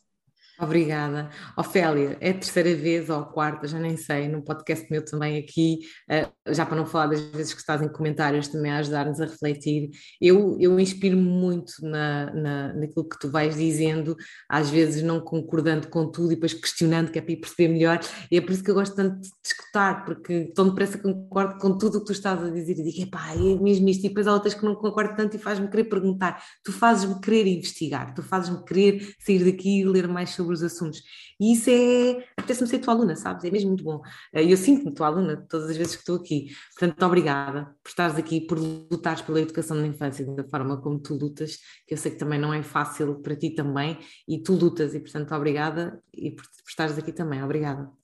Obrigada. 0.58 1.30
Ofélia, 1.56 2.16
é 2.20 2.30
a 2.30 2.34
terceira 2.34 2.76
vez 2.76 3.10
ou 3.10 3.18
a 3.18 3.24
quarta, 3.24 3.66
já 3.66 3.76
nem 3.76 3.96
sei, 3.96 4.28
num 4.28 4.40
podcast 4.40 4.86
meu 4.88 5.04
também 5.04 5.36
aqui, 5.36 5.80
eh, 6.08 6.28
já 6.48 6.64
para 6.64 6.76
não 6.76 6.86
falar 6.86 7.08
das 7.08 7.20
vezes 7.20 7.52
que 7.52 7.58
estás 7.58 7.82
em 7.82 7.88
comentários 7.88 8.46
também 8.46 8.70
a 8.70 8.78
ajudar-nos 8.78 9.20
a 9.20 9.24
refletir. 9.24 9.90
Eu, 10.20 10.56
eu 10.60 10.78
inspiro-me 10.78 11.22
muito 11.22 11.72
na, 11.82 12.32
na, 12.32 12.72
naquilo 12.72 13.08
que 13.08 13.18
tu 13.18 13.28
vais 13.28 13.56
dizendo, 13.56 14.16
às 14.48 14.70
vezes 14.70 15.02
não 15.02 15.20
concordando 15.20 15.88
com 15.88 16.08
tudo 16.08 16.30
e 16.30 16.34
depois 16.36 16.54
questionando, 16.54 17.10
que 17.10 17.18
é 17.18 17.22
para 17.22 17.32
ir 17.32 17.40
perceber 17.40 17.72
melhor, 17.72 17.98
e 18.30 18.36
é 18.36 18.40
por 18.40 18.52
isso 18.52 18.62
que 18.62 18.70
eu 18.70 18.76
gosto 18.76 18.94
tanto 18.94 19.20
de 19.20 19.28
escutar, 19.44 20.04
porque 20.04 20.52
tão 20.54 20.68
depressa 20.68 20.98
concordo 20.98 21.58
com 21.58 21.76
tudo 21.76 21.98
o 21.98 22.00
que 22.00 22.06
tu 22.06 22.12
estás 22.12 22.40
a 22.40 22.50
dizer 22.50 22.78
e 22.78 22.84
digo, 22.84 23.02
epá, 23.08 23.32
é 23.32 23.60
mesmo 23.60 23.88
isto, 23.88 24.06
e 24.06 24.08
depois 24.08 24.28
há 24.28 24.32
outras 24.32 24.54
que 24.54 24.64
não 24.64 24.76
concordo 24.76 25.16
tanto 25.16 25.34
e 25.34 25.38
faz-me 25.38 25.66
querer 25.68 25.84
perguntar. 25.84 26.40
Tu 26.62 26.70
fazes-me 26.70 27.20
querer 27.20 27.48
investigar, 27.48 28.14
tu 28.14 28.22
fazes-me 28.22 28.64
querer 28.64 29.14
sair 29.18 29.44
daqui 29.44 29.80
e 29.80 29.84
ler 29.84 30.06
mais 30.06 30.30
sobre 30.30 30.43
sobre 30.44 30.54
os 30.54 30.62
assuntos. 30.62 31.02
E 31.40 31.52
isso 31.52 31.70
é. 31.70 32.24
Apetece-me 32.36 32.68
ser 32.68 32.78
tua 32.78 32.94
aluna, 32.94 33.16
sabes? 33.16 33.44
É 33.44 33.50
mesmo 33.50 33.68
muito 33.70 33.84
bom. 33.84 34.00
Eh, 34.32 34.52
eu 34.52 34.56
sinto-me 34.56 34.92
tua 34.94 35.06
aluna 35.08 35.44
todas 35.48 35.70
as 35.70 35.76
vezes 35.76 35.94
que 35.96 36.02
estou 36.02 36.16
aqui. 36.16 36.48
Portanto, 36.78 37.02
obrigada 37.04 37.64
por 37.82 37.88
estares 37.88 38.16
aqui, 38.16 38.40
por 38.40 38.58
lutares 38.58 39.22
pela 39.22 39.40
educação 39.40 39.76
da 39.76 39.86
infância 39.86 40.24
da 40.26 40.44
forma 40.44 40.80
como 40.80 40.98
tu 41.00 41.14
lutas, 41.14 41.58
que 41.86 41.94
eu 41.94 41.98
sei 41.98 42.12
que 42.12 42.18
também 42.18 42.38
não 42.38 42.52
é 42.52 42.62
fácil 42.62 43.20
para 43.20 43.36
ti 43.36 43.50
também, 43.50 43.98
e 44.28 44.42
tu 44.42 44.54
lutas, 44.54 44.94
e 44.94 45.00
portanto, 45.00 45.34
obrigada 45.34 46.02
e 46.12 46.30
por, 46.30 46.44
por 46.44 46.68
estares 46.68 46.98
aqui 46.98 47.12
também. 47.12 47.42
Obrigada. 47.42 48.03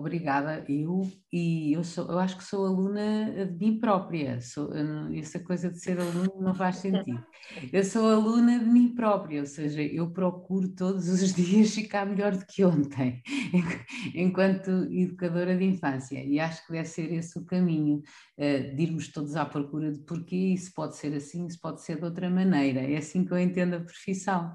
Obrigada. 0.00 0.64
Eu, 0.66 1.12
e 1.30 1.74
eu, 1.74 1.84
sou, 1.84 2.10
eu 2.10 2.18
acho 2.18 2.38
que 2.38 2.44
sou 2.44 2.64
aluna 2.64 3.46
de 3.46 3.52
mim 3.58 3.78
própria. 3.78 4.40
Sou, 4.40 4.70
essa 5.14 5.38
coisa 5.38 5.70
de 5.70 5.78
ser 5.78 6.00
aluna 6.00 6.32
não 6.40 6.54
faz 6.54 6.76
sentido. 6.76 7.22
Eu 7.70 7.84
sou 7.84 8.08
aluna 8.08 8.58
de 8.58 8.64
mim 8.64 8.94
própria, 8.94 9.40
ou 9.40 9.46
seja, 9.46 9.82
eu 9.82 10.10
procuro 10.10 10.70
todos 10.70 11.06
os 11.10 11.32
dias 11.36 11.74
ficar 11.74 12.06
melhor 12.06 12.34
do 12.34 12.46
que 12.46 12.64
ontem, 12.64 13.22
enquanto 14.14 14.70
educadora 14.90 15.54
de 15.54 15.66
infância. 15.66 16.24
E 16.24 16.40
acho 16.40 16.66
que 16.66 16.72
deve 16.72 16.88
ser 16.88 17.12
esse 17.12 17.38
o 17.38 17.44
caminho, 17.44 18.00
eh, 18.38 18.72
de 18.72 18.82
irmos 18.82 19.08
todos 19.08 19.36
à 19.36 19.44
procura 19.44 19.92
de 19.92 19.98
porquê 19.98 20.54
isso 20.54 20.72
pode 20.72 20.96
ser 20.96 21.14
assim, 21.14 21.46
isso 21.46 21.60
pode 21.60 21.82
ser 21.82 21.98
de 21.98 22.04
outra 22.06 22.30
maneira. 22.30 22.80
É 22.80 22.96
assim 22.96 23.22
que 23.22 23.32
eu 23.32 23.38
entendo 23.38 23.74
a 23.74 23.80
profissão. 23.80 24.50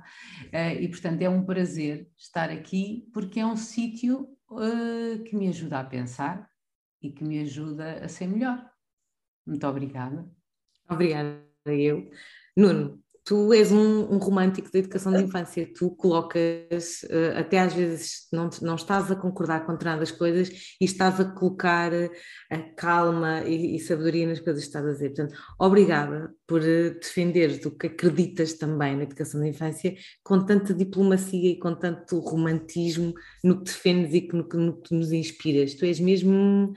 Eh, 0.51 0.81
e, 0.81 0.89
portanto, 0.89 1.21
é 1.21 1.29
um 1.29 1.45
prazer 1.45 2.07
estar 2.17 2.49
aqui, 2.49 3.07
porque 3.13 3.39
é 3.39 3.45
um 3.45 3.55
sítio 3.55 4.34
uh, 4.49 5.23
que 5.23 5.35
me 5.35 5.47
ajuda 5.47 5.79
a 5.79 5.83
pensar 5.83 6.49
e 7.01 7.11
que 7.11 7.23
me 7.23 7.39
ajuda 7.39 8.03
a 8.03 8.07
ser 8.07 8.27
melhor. 8.27 8.69
Muito 9.45 9.67
obrigada. 9.67 10.29
Obrigada, 10.89 11.45
eu. 11.67 12.09
Nuno, 12.55 13.03
tu 13.25 13.51
és 13.51 13.71
um, 13.71 14.13
um, 14.13 14.17
romântico 14.19 14.71
da 14.71 14.77
educação 14.77 15.11
de 15.11 15.23
infância, 15.23 15.67
tu 15.75 15.89
colocas, 15.89 17.01
uh, 17.05 17.39
até 17.39 17.59
às 17.59 17.73
vezes 17.73 18.27
não, 18.31 18.51
não 18.61 18.75
estás 18.75 19.11
a 19.11 19.15
concordar 19.15 19.65
com 19.65 19.71
determinadas 19.71 20.11
coisas 20.11 20.75
e 20.79 20.85
estás 20.85 21.19
a 21.19 21.25
colocar 21.25 21.91
a 22.51 22.57
calma 22.77 23.41
e, 23.41 23.75
e, 23.75 23.79
sabedoria 23.79 24.27
nas 24.27 24.39
coisas 24.39 24.61
que 24.61 24.67
estás 24.67 24.85
a 24.85 24.91
dizer. 24.91 25.09
Portanto, 25.09 25.35
obrigada 25.59 26.31
por 26.45 26.61
uh, 26.61 26.99
defenderes 27.01 27.65
o 27.65 27.71
que 27.71 27.87
acreditas 27.87 28.53
também 28.53 28.95
na 28.95 29.03
educação 29.03 29.41
de 29.41 29.49
infância 29.49 29.95
com 30.23 30.45
tanta 30.45 30.71
diplomacia 30.71 31.51
e 31.51 31.57
com 31.57 31.73
tanto 31.73 32.19
romantismo 32.19 33.11
no 33.43 33.57
que 33.57 33.65
defendes 33.65 34.13
e 34.13 34.29
no 34.31 34.47
no 34.55 34.81
que 34.81 34.93
nos 34.93 35.11
inspiras. 35.11 35.73
Tu 35.73 35.85
és 35.85 35.99
mesmo 35.99 36.73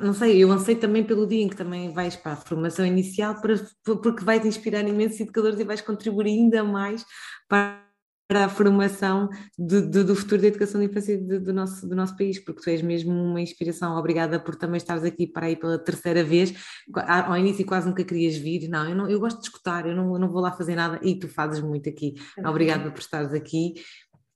não 0.00 0.12
sei, 0.12 0.42
eu 0.42 0.50
anseio 0.50 0.78
também 0.78 1.04
pelo 1.04 1.26
dia 1.26 1.42
em 1.42 1.48
que 1.48 1.56
também 1.56 1.92
vais 1.92 2.16
para 2.16 2.32
a 2.32 2.36
formação 2.36 2.84
inicial, 2.84 3.40
para, 3.40 3.54
porque 3.84 4.24
vai-te 4.24 4.48
inspirar 4.48 4.86
imensos 4.86 5.20
educadores 5.20 5.58
e 5.60 5.64
vais 5.64 5.80
contribuir 5.80 6.26
ainda 6.26 6.64
mais 6.64 7.04
para, 7.48 7.84
para 8.26 8.46
a 8.46 8.48
formação 8.48 9.28
de, 9.58 9.82
de, 9.82 10.02
do 10.02 10.16
futuro 10.16 10.42
da 10.42 10.48
educação 10.48 10.80
de 10.80 10.86
infância 10.86 11.16
de, 11.16 11.38
do, 11.38 11.52
nosso, 11.52 11.88
do 11.88 11.94
nosso 11.94 12.16
país, 12.16 12.38
porque 12.38 12.62
tu 12.62 12.70
és 12.70 12.82
mesmo 12.82 13.12
uma 13.12 13.40
inspiração. 13.40 13.96
Obrigada 13.96 14.40
por 14.40 14.56
também 14.56 14.78
estares 14.78 15.04
aqui 15.04 15.26
para 15.26 15.46
aí 15.46 15.56
pela 15.56 15.78
terceira 15.78 16.24
vez. 16.24 16.52
Ao 17.06 17.36
início 17.36 17.64
quase 17.64 17.86
nunca 17.86 18.02
querias 18.02 18.36
vir, 18.36 18.68
não, 18.68 18.88
eu, 18.88 18.96
não, 18.96 19.08
eu 19.08 19.20
gosto 19.20 19.38
de 19.40 19.46
escutar, 19.46 19.86
eu 19.86 19.94
não, 19.94 20.14
eu 20.14 20.18
não 20.18 20.30
vou 20.30 20.40
lá 20.40 20.50
fazer 20.50 20.74
nada 20.74 20.98
e 21.02 21.18
tu 21.18 21.28
fazes 21.28 21.60
muito 21.60 21.88
aqui. 21.88 22.14
Obrigada 22.44 22.90
por 22.90 22.98
estares 22.98 23.32
aqui. 23.32 23.74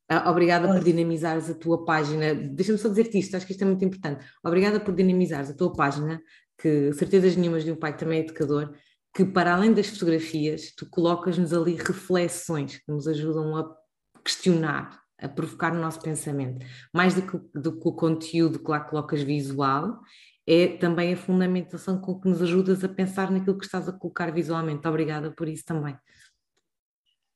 Ah, 0.09 0.30
obrigada 0.30 0.66
por 0.68 0.82
dinamizares 0.82 1.51
a 1.51 1.55
tua 1.55 1.85
página. 1.85 2.35
Deixa-me 2.35 2.78
só 2.78 2.89
dizer-te 2.89 3.18
isto, 3.18 3.36
acho 3.36 3.44
que 3.47 3.52
isto 3.52 3.62
é 3.62 3.66
muito 3.66 3.85
importante. 3.85 4.24
Obrigada 4.43 4.80
por 4.80 4.94
dinamizares 4.94 5.51
a 5.51 5.55
tua 5.55 5.72
página, 5.72 6.20
que 6.59 6.93
certezas 6.94 7.36
nenhumas 7.36 7.62
de 7.62 7.72
um 7.72 7.76
pai 7.76 7.93
que 7.93 7.98
também 7.98 8.20
é 8.20 8.24
educador, 8.24 8.74
que 9.14 9.24
para 9.24 9.55
além 9.55 9.72
das 9.72 9.89
fotografias, 9.89 10.72
tu 10.74 10.89
colocas-nos 10.89 11.52
ali 11.52 11.74
reflexões 11.74 12.76
que 12.78 12.90
nos 12.90 13.06
ajudam 13.06 13.55
a 13.56 13.76
questionar, 14.24 14.98
a 15.20 15.28
provocar 15.28 15.72
o 15.72 15.80
nosso 15.80 16.01
pensamento. 16.01 16.64
Mais 16.93 17.14
do 17.14 17.22
que, 17.22 17.59
do 17.59 17.78
que 17.78 17.89
o 17.89 17.93
conteúdo 17.93 18.60
que 18.60 18.70
lá 18.70 18.80
colocas 18.80 19.22
visual, 19.22 20.01
é 20.47 20.68
também 20.78 21.12
a 21.12 21.16
fundamentação 21.16 22.01
com 22.01 22.18
que 22.18 22.28
nos 22.28 22.40
ajudas 22.40 22.82
a 22.82 22.89
pensar 22.89 23.30
naquilo 23.30 23.59
que 23.59 23.66
estás 23.66 23.86
a 23.86 23.93
colocar 23.93 24.32
visualmente. 24.32 24.89
Obrigada 24.89 25.30
por 25.32 25.47
isso 25.47 25.64
também. 25.66 25.94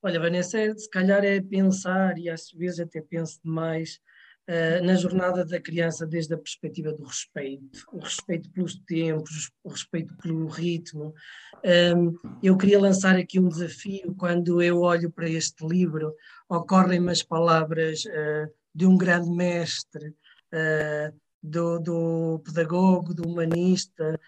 Olha, 0.05 0.19
Vanessa, 0.19 0.57
se 0.77 0.89
calhar 0.89 1.23
é 1.23 1.39
pensar, 1.39 2.17
e 2.17 2.29
às 2.29 2.51
vezes 2.51 2.81
até 2.81 2.99
penso 2.99 3.39
demais, 3.41 4.01
uh, 4.49 4.83
na 4.83 4.95
jornada 4.95 5.45
da 5.45 5.61
criança 5.61 6.05
desde 6.05 6.33
a 6.33 6.37
perspectiva 6.37 6.91
do 6.91 7.05
respeito, 7.05 7.85
o 7.93 7.99
respeito 7.99 8.49
pelos 8.51 8.75
tempos, 8.81 9.49
o 9.63 9.69
respeito 9.69 10.13
pelo 10.17 10.47
ritmo. 10.47 11.13
Um, 11.95 12.17
eu 12.43 12.57
queria 12.57 12.81
lançar 12.81 13.15
aqui 13.15 13.39
um 13.39 13.47
desafio, 13.47 14.13
quando 14.15 14.61
eu 14.61 14.81
olho 14.81 15.09
para 15.09 15.29
este 15.29 15.65
livro, 15.65 16.13
ocorrem-me 16.49 17.09
as 17.09 17.23
palavras 17.23 18.03
uh, 18.03 18.53
de 18.75 18.85
um 18.85 18.97
grande 18.97 19.31
mestre, 19.31 20.09
uh, 20.09 21.17
do, 21.41 21.79
do 21.79 22.41
pedagogo, 22.43 23.13
do 23.13 23.25
humanista, 23.25 24.19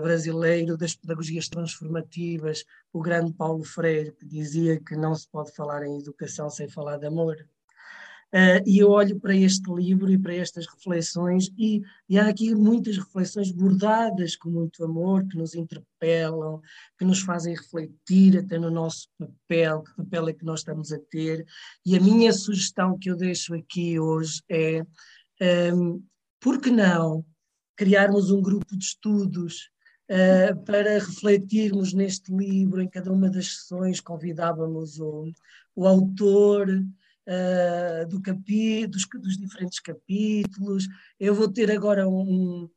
brasileiro 0.00 0.76
das 0.76 0.94
pedagogias 0.94 1.48
transformativas, 1.48 2.64
o 2.92 3.00
grande 3.00 3.32
Paulo 3.32 3.64
Freire, 3.64 4.12
que 4.12 4.26
dizia 4.26 4.80
que 4.80 4.96
não 4.96 5.14
se 5.14 5.28
pode 5.28 5.54
falar 5.54 5.84
em 5.84 5.98
educação 5.98 6.50
sem 6.50 6.68
falar 6.68 6.98
de 6.98 7.06
amor. 7.06 7.36
Uh, 8.32 8.62
e 8.64 8.78
eu 8.78 8.90
olho 8.90 9.18
para 9.18 9.34
este 9.34 9.68
livro 9.72 10.08
e 10.08 10.16
para 10.16 10.32
estas 10.32 10.64
reflexões, 10.64 11.50
e, 11.58 11.82
e, 12.08 12.16
há 12.16 12.28
aqui 12.28 12.54
muitas 12.54 12.96
reflexões 12.96 13.50
bordadas 13.50 14.36
com 14.36 14.48
muito 14.48 14.84
amor, 14.84 15.26
que 15.26 15.36
nos 15.36 15.56
interpelam, 15.56 16.60
que 16.96 17.04
nos 17.04 17.22
fazem 17.22 17.56
refletir 17.56 18.38
até 18.38 18.56
no 18.56 18.70
nosso 18.70 19.08
papel, 19.18 19.82
que 19.82 19.96
papel 19.96 20.28
é 20.28 20.32
que 20.32 20.44
nós 20.44 20.60
estamos 20.60 20.92
a 20.92 20.98
ter. 21.10 21.44
E 21.84 21.96
a 21.96 22.00
minha 22.00 22.32
sugestão 22.32 22.96
que 22.96 23.10
eu 23.10 23.16
deixo 23.16 23.52
aqui 23.52 23.98
hoje 23.98 24.40
é: 24.48 24.82
um, 24.82 24.84
ehm, 25.40 26.02
por 26.38 26.60
que 26.60 26.70
não 26.70 27.24
criarmos 27.80 28.30
um 28.30 28.42
grupo 28.42 28.76
de 28.76 28.84
estudos 28.84 29.70
uh, 30.10 30.64
para 30.66 30.98
refletirmos 30.98 31.94
neste 31.94 32.30
livro, 32.30 32.82
em 32.82 32.86
cada 32.86 33.10
uma 33.10 33.30
das 33.30 33.54
sessões 33.54 34.02
convidávamos 34.02 35.00
o, 35.00 35.32
o 35.74 35.86
autor, 35.86 36.68
uh, 36.68 38.06
do 38.06 38.20
dos, 38.86 39.08
dos, 39.08 39.38
diferentes 39.38 39.80
capítulos. 39.80 40.86
Eu 41.18 41.34
vou 41.34 41.50
ter 41.50 41.70
agora 41.70 42.06
um, 42.06 42.20
um, 42.20 42.70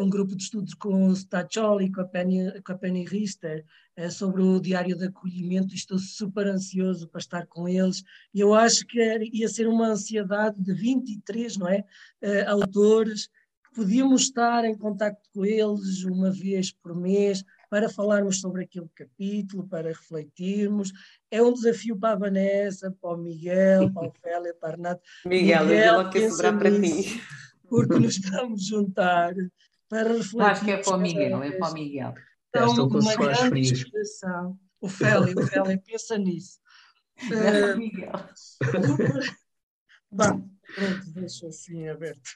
um 0.00 0.10
grupo 0.10 0.34
de 0.34 0.42
estudos 0.42 0.74
com 0.74 1.06
o 1.06 1.12
Stacholi 1.12 1.92
com 1.92 2.00
a 2.00 2.04
Penny, 2.04 2.60
com 2.62 2.72
a 2.72 2.76
Penny 2.76 3.04
Rister 3.04 3.64
uh, 3.96 4.10
sobre 4.10 4.42
o 4.42 4.58
diário 4.58 4.98
de 4.98 5.04
acolhimento 5.04 5.72
estou 5.72 6.00
super 6.00 6.48
ansioso 6.48 7.06
para 7.06 7.20
estar 7.20 7.46
com 7.46 7.68
eles. 7.68 8.02
Eu 8.34 8.54
acho 8.54 8.84
que 8.88 8.98
ia 9.32 9.48
ser 9.48 9.68
uma 9.68 9.86
ansiedade 9.86 10.60
de 10.60 10.74
23, 10.74 11.58
não 11.58 11.68
é? 11.68 11.84
Uh, 12.20 12.48
autores 12.48 13.30
podíamos 13.74 14.22
estar 14.22 14.64
em 14.64 14.76
contato 14.76 15.18
com 15.34 15.44
eles 15.44 16.04
uma 16.04 16.30
vez 16.30 16.72
por 16.72 16.94
mês 16.94 17.44
para 17.70 17.88
falarmos 17.88 18.40
sobre 18.40 18.64
aquele 18.64 18.88
capítulo, 18.94 19.66
para 19.66 19.88
refletirmos. 19.88 20.92
É 21.30 21.42
um 21.42 21.52
desafio 21.52 21.98
para 21.98 22.14
a 22.14 22.18
Vanessa, 22.18 22.94
para 23.00 23.14
o 23.14 23.16
Miguel, 23.16 23.92
para 23.92 24.08
o 24.08 24.12
Félia, 24.22 24.54
para 24.60 24.68
a 24.68 24.76
Renato. 24.76 25.02
Miguel, 25.24 25.64
Miguel 25.64 26.00
eu 26.02 26.10
quero 26.10 26.30
sobrar 26.30 26.58
para 26.58 26.80
ti. 26.80 27.22
Porque 27.68 27.98
nos 27.98 28.18
vamos 28.30 28.66
juntar 28.66 29.34
para 29.88 30.12
refletir. 30.12 30.42
Acho 30.42 30.64
que 30.64 30.70
é 30.70 30.76
para 30.78 30.96
o 30.96 31.00
Miguel, 31.00 31.42
é 31.42 31.50
para 31.52 31.70
o 31.70 31.74
Miguel. 31.74 32.14
Então, 32.48 32.86
uma 32.86 33.16
grande 33.16 33.60
inspiração. 33.60 34.58
O 34.80 34.88
Félia, 34.88 35.34
o 35.34 35.46
Félia, 35.46 35.82
pensa 35.84 36.18
nisso. 36.18 36.60
Uh, 37.22 37.78
Miguel. 37.78 38.10
Bom, 40.10 40.48
pronto, 40.74 41.10
deixo 41.14 41.46
assim 41.46 41.86
aberto. 41.88 42.30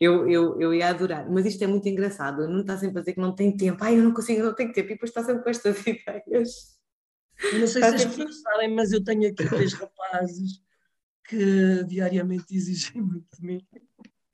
Eu, 0.00 0.28
eu, 0.30 0.60
eu 0.60 0.72
ia 0.72 0.88
adorar, 0.88 1.28
mas 1.30 1.46
isto 1.46 1.62
é 1.62 1.66
muito 1.66 1.88
engraçado. 1.88 2.48
Não 2.48 2.60
está 2.60 2.76
sempre 2.76 2.98
a 2.98 3.00
dizer 3.00 3.14
que 3.14 3.20
não 3.20 3.34
tem 3.34 3.56
tempo. 3.56 3.82
Ai, 3.82 3.98
eu 3.98 4.02
não 4.02 4.14
consigo, 4.14 4.42
não 4.42 4.54
tenho 4.54 4.72
tempo. 4.72 4.88
E 4.88 4.92
depois 4.94 5.10
está 5.10 5.24
sempre 5.24 5.42
com 5.42 5.50
estas 5.50 5.78
ideias. 5.86 6.78
Eu 7.52 7.58
não 7.60 7.66
sei 7.66 7.82
se 7.82 7.94
as 7.94 8.04
pessoas 8.04 8.40
sabem, 8.40 8.74
mas 8.74 8.92
eu 8.92 9.02
tenho 9.02 9.28
aqui 9.28 9.48
três 9.48 9.72
rapazes 9.72 10.62
que 11.24 11.84
diariamente 11.84 12.54
exigem 12.54 13.02
muito 13.02 13.26
de 13.36 13.46
mim. 13.46 13.66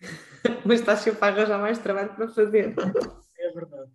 mas 0.65 0.81
estás 0.81 1.01
sempre 1.01 1.25
a 1.25 1.29
arranjar 1.29 1.61
mais 1.61 1.79
trabalho 1.79 2.15
para 2.15 2.29
fazer. 2.29 2.75
É 3.39 3.53
verdade. 3.53 3.91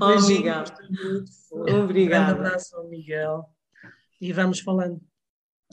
Oh. 0.00 1.82
Obrigada. 1.82 2.32
Um 2.32 2.36
abraço 2.36 2.76
ao 2.76 2.88
Miguel 2.88 3.44
e 4.20 4.32
vamos 4.32 4.60
falando. 4.60 5.00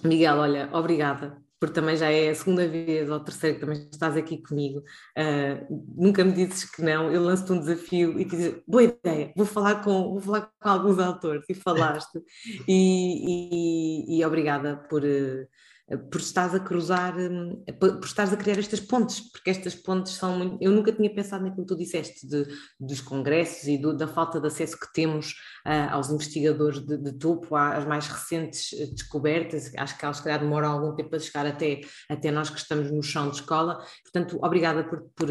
Miguel, 0.04 0.38
olha, 0.38 0.70
obrigada 0.72 1.42
porque 1.60 1.74
também 1.74 1.98
já 1.98 2.10
é 2.10 2.30
a 2.30 2.36
segunda 2.36 2.68
vez 2.68 3.10
ou 3.10 3.20
terceira 3.20 3.56
que 3.56 3.62
também 3.62 3.90
estás 3.92 4.16
aqui 4.16 4.38
comigo, 4.42 4.80
uh, 4.80 5.84
nunca 5.96 6.24
me 6.24 6.32
dizes 6.32 6.66
que 6.66 6.82
não, 6.82 7.12
eu 7.12 7.22
lanço-te 7.22 7.52
um 7.52 7.60
desafio 7.60 8.20
e 8.20 8.26
te 8.26 8.38
digo, 8.38 8.64
boa 8.68 8.84
ideia, 8.84 9.34
vou 9.36 9.46
falar 9.46 9.84
com, 9.84 10.14
vou 10.14 10.22
falar 10.22 10.50
com 10.60 10.70
alguns 10.70 11.00
autores, 11.00 11.44
e 11.50 11.54
falaste, 11.54 12.22
e, 12.68 14.16
e, 14.16 14.20
e 14.20 14.26
obrigada 14.26 14.78
por, 14.90 15.04
por 15.98 16.22
estás 16.22 16.54
a 16.54 16.60
cruzar, 16.60 17.18
hum, 17.18 17.64
por 17.80 18.06
estás 18.06 18.32
a 18.32 18.38
criar 18.38 18.60
estas 18.60 18.80
pontes, 18.80 19.20
porque 19.32 19.50
estas 19.50 19.74
pontes 19.76 20.14
são 20.14 20.38
muito. 20.38 20.58
Eu 20.62 20.72
nunca 20.72 20.92
tinha 20.92 21.14
pensado 21.14 21.44
naquilo 21.44 21.66
que 21.66 21.74
tu 21.74 21.78
disseste, 21.78 22.28
de, 22.28 22.46
dos 22.80 23.02
congressos 23.02 23.68
e 23.68 23.78
do, 23.78 23.96
da 23.96 24.08
falta 24.08 24.40
de 24.40 24.48
acesso 24.48 24.80
que 24.80 24.92
temos 24.94 25.32
uh, 25.66 25.92
aos 25.92 26.10
investigadores 26.10 26.80
de, 26.80 26.98
de, 26.98 27.14
topo, 27.14 27.56
às 27.56 27.86
mais 27.86 28.08
recentes 28.08 28.74
eh, 28.74 28.86
descobertas. 28.88 29.72
Acho 29.78 29.98
que 29.98 30.06
elas, 30.06 30.18
se 30.18 30.24
calhar, 30.24 30.40
demoram 30.40 30.72
algum 30.72 30.96
tempo 30.96 31.16
a 31.16 31.20
chegar 31.20 31.46
até, 31.46 31.82
até 32.10 32.32
nós 32.32 32.50
que 32.50 32.60
estamos 32.60 32.92
no 32.92 33.02
chão 33.02 33.30
de 33.30 33.38
escola. 33.38 33.84
Portanto, 34.04 34.38
obrigada 34.42 34.84
por, 34.84 35.02
por 35.16 35.30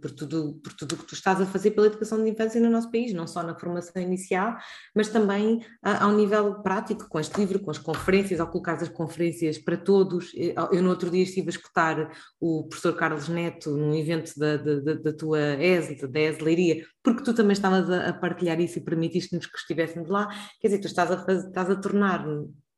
por 0.00 0.10
tudo 0.10 0.60
por 0.62 0.72
tudo 0.72 0.96
que 0.96 1.06
tu 1.06 1.14
estás 1.14 1.40
a 1.40 1.46
fazer 1.46 1.72
pela 1.72 1.86
educação 1.86 2.22
de 2.22 2.30
infância 2.30 2.60
no 2.60 2.70
nosso 2.70 2.90
país, 2.90 3.12
não 3.12 3.26
só 3.26 3.42
na 3.42 3.54
formação 3.54 4.00
inicial, 4.00 4.56
mas 4.94 5.08
também 5.08 5.64
a, 5.82 6.04
ao 6.04 6.12
nível 6.12 6.62
prático, 6.62 7.06
com 7.08 7.20
este 7.20 7.38
livro, 7.38 7.60
com 7.60 7.70
as 7.70 7.78
conferências, 7.78 8.40
ao 8.40 8.46
colocar 8.46 8.74
as 8.74 8.88
conferências 8.88 9.58
para 9.58 9.76
todos. 9.76 10.32
Eu 10.34 10.82
no 10.82 10.90
outro 10.90 11.10
dia 11.10 11.22
estive 11.22 11.48
a 11.48 11.50
escutar 11.50 12.10
o 12.40 12.66
professor 12.68 12.94
Carlos 12.94 13.28
Neto 13.28 13.70
num 13.70 13.94
evento 13.94 14.32
da, 14.38 14.56
da, 14.56 14.94
da 14.94 15.12
tua 15.12 15.38
ESL, 15.62 16.08
da 16.08 16.20
ESL 16.20 16.44
Leiria, 16.44 16.86
porque 17.02 17.22
tu 17.22 17.34
também 17.34 17.52
estavas 17.52 17.90
a, 17.90 18.08
a 18.08 18.12
partilhar 18.12 18.58
isso 18.60 18.78
e 18.78 18.82
permitiste-nos 18.82 19.46
que 19.46 19.58
estivéssemos 19.58 20.08
lá, 20.08 20.28
quer 20.60 20.68
dizer, 20.68 20.80
tu 20.80 20.86
estás 20.86 21.10
a, 21.10 21.32
estás 21.32 21.70
a 21.70 21.76
tornar 21.76 22.24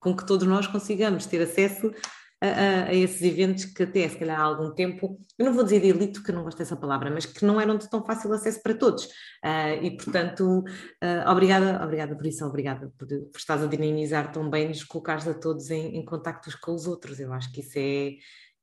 com 0.00 0.16
que 0.16 0.26
todos 0.26 0.46
nós 0.46 0.66
consigamos 0.66 1.26
ter 1.26 1.42
acesso 1.42 1.92
a, 2.40 2.88
a, 2.88 2.94
esses 2.94 3.22
eventos 3.22 3.64
que 3.64 3.82
até 3.82 4.08
se 4.08 4.16
calhar 4.16 4.38
há 4.38 4.42
algum 4.42 4.74
tempo, 4.74 5.18
eu 5.38 5.46
não 5.46 5.54
vou 5.54 5.64
dizer 5.64 5.80
de 5.80 5.88
elite, 5.88 6.14
porque 6.14 6.32
não 6.32 6.44
gosto 6.44 6.58
dessa 6.58 6.76
palavra, 6.76 7.10
mas 7.10 7.24
que 7.24 7.44
não 7.44 7.60
eram 7.60 7.78
de 7.78 7.88
tão 7.88 8.04
fácil 8.04 8.32
acesso 8.32 8.62
para 8.62 8.74
todos. 8.74 9.04
Uh, 9.44 9.82
e 9.82 9.96
portanto, 9.96 10.60
uh, 10.60 11.30
obrigada, 11.30 11.82
obrigada 11.82 12.14
por 12.14 12.26
isso, 12.26 12.44
obrigada 12.44 12.92
por, 12.98 13.08
por 13.08 13.38
estás 13.38 13.62
a 13.62 13.66
dinamizar 13.66 14.32
tão 14.32 14.50
bem, 14.50 14.68
nos 14.68 14.84
colocares 14.84 15.26
a 15.26 15.34
todos 15.34 15.70
em, 15.70 15.96
em 15.96 16.04
contactos 16.04 16.54
com 16.54 16.74
os 16.74 16.86
outros. 16.86 17.18
Eu 17.18 17.32
acho 17.32 17.50
que 17.52 17.60
isso 17.60 17.78
é, 17.78 18.08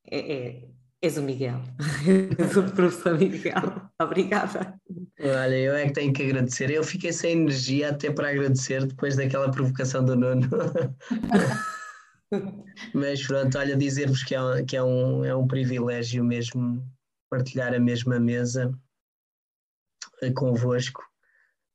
é, 0.10 0.34
é 0.34 0.64
És 1.04 1.18
o 1.18 1.22
Miguel, 1.22 1.60
és 2.40 2.56
o 2.56 2.64
professor 2.64 3.20
Miguel. 3.20 3.90
Obrigada. 4.02 4.74
Olha, 5.20 5.58
eu 5.58 5.76
é 5.76 5.88
que 5.88 5.92
tenho 5.92 6.14
que 6.14 6.24
agradecer. 6.24 6.72
Eu 6.72 6.82
fiquei 6.82 7.12
sem 7.12 7.34
energia 7.34 7.90
até 7.90 8.10
para 8.10 8.30
agradecer 8.30 8.86
depois 8.86 9.18
daquela 9.18 9.52
provocação 9.52 10.06
do 10.06 10.16
Nuno. 10.16 10.48
Mas 12.94 13.26
pronto, 13.26 13.58
olha, 13.58 13.76
dizer-vos 13.76 14.24
que, 14.24 14.36
é, 14.36 14.64
que 14.64 14.76
é, 14.78 14.84
um, 14.84 15.24
é 15.24 15.36
um 15.36 15.48
privilégio 15.48 16.24
mesmo 16.24 16.84
partilhar 17.30 17.74
a 17.74 17.80
mesma 17.80 18.20
mesa 18.20 18.72
eh, 20.22 20.32
convosco. 20.32 21.02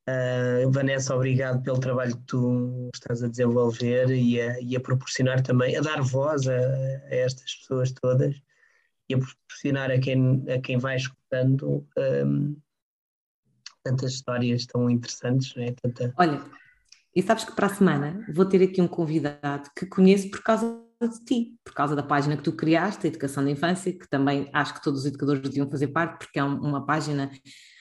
Uh, 0.09 0.71
Vanessa, 0.71 1.15
obrigado 1.15 1.63
pelo 1.63 1.79
trabalho 1.79 2.17
que 2.17 2.23
tu 2.27 2.89
estás 2.95 3.23
a 3.23 3.29
desenvolver 3.29 4.09
e 4.09 4.41
a, 4.41 4.59
e 4.61 4.75
a 4.75 4.81
proporcionar 4.81 5.43
também, 5.43 5.77
a 5.77 5.83
dar 5.83 6.01
voz 6.01 6.49
a, 6.49 6.55
a, 6.55 7.15
estas 7.15 7.57
pessoas 7.57 7.93
todas 7.93 8.35
e 9.09 9.15
a 9.15 9.19
proporcionar 9.19 9.91
a 9.91 9.99
quem, 9.99 10.45
a 10.51 10.59
quem 10.61 10.79
vai 10.79 10.97
escutando 10.97 11.87
um, 12.25 12.57
tantas 13.83 14.13
histórias 14.13 14.65
tão 14.65 14.89
interessantes. 14.89 15.55
Não 15.55 15.65
é? 15.65 15.75
Tanta... 15.83 16.15
Olha, 16.17 16.43
e 17.19 17.23
sabes 17.23 17.43
que 17.43 17.51
para 17.51 17.67
a 17.67 17.75
semana 17.75 18.25
vou 18.33 18.45
ter 18.45 18.63
aqui 18.63 18.81
um 18.81 18.87
convidado 18.87 19.69
que 19.77 19.85
conheço 19.87 20.31
por 20.31 20.41
causa 20.41 20.81
de 21.03 21.25
ti, 21.25 21.59
por 21.65 21.75
causa 21.75 21.97
da 21.97 22.03
página 22.05 22.37
que 22.37 22.45
tu 22.45 22.53
criaste, 22.53 23.05
a 23.05 23.11
Educação 23.11 23.43
da 23.43 23.51
Infância, 23.51 23.93
que 23.93 24.09
também 24.09 24.49
acho 24.53 24.75
que 24.75 24.83
todos 24.85 25.01
os 25.01 25.07
educadores 25.07 25.43
deviam 25.43 25.69
fazer 25.69 25.89
parte, 25.89 26.17
porque 26.17 26.39
é 26.39 26.45
uma 26.45 26.87
página 26.87 27.29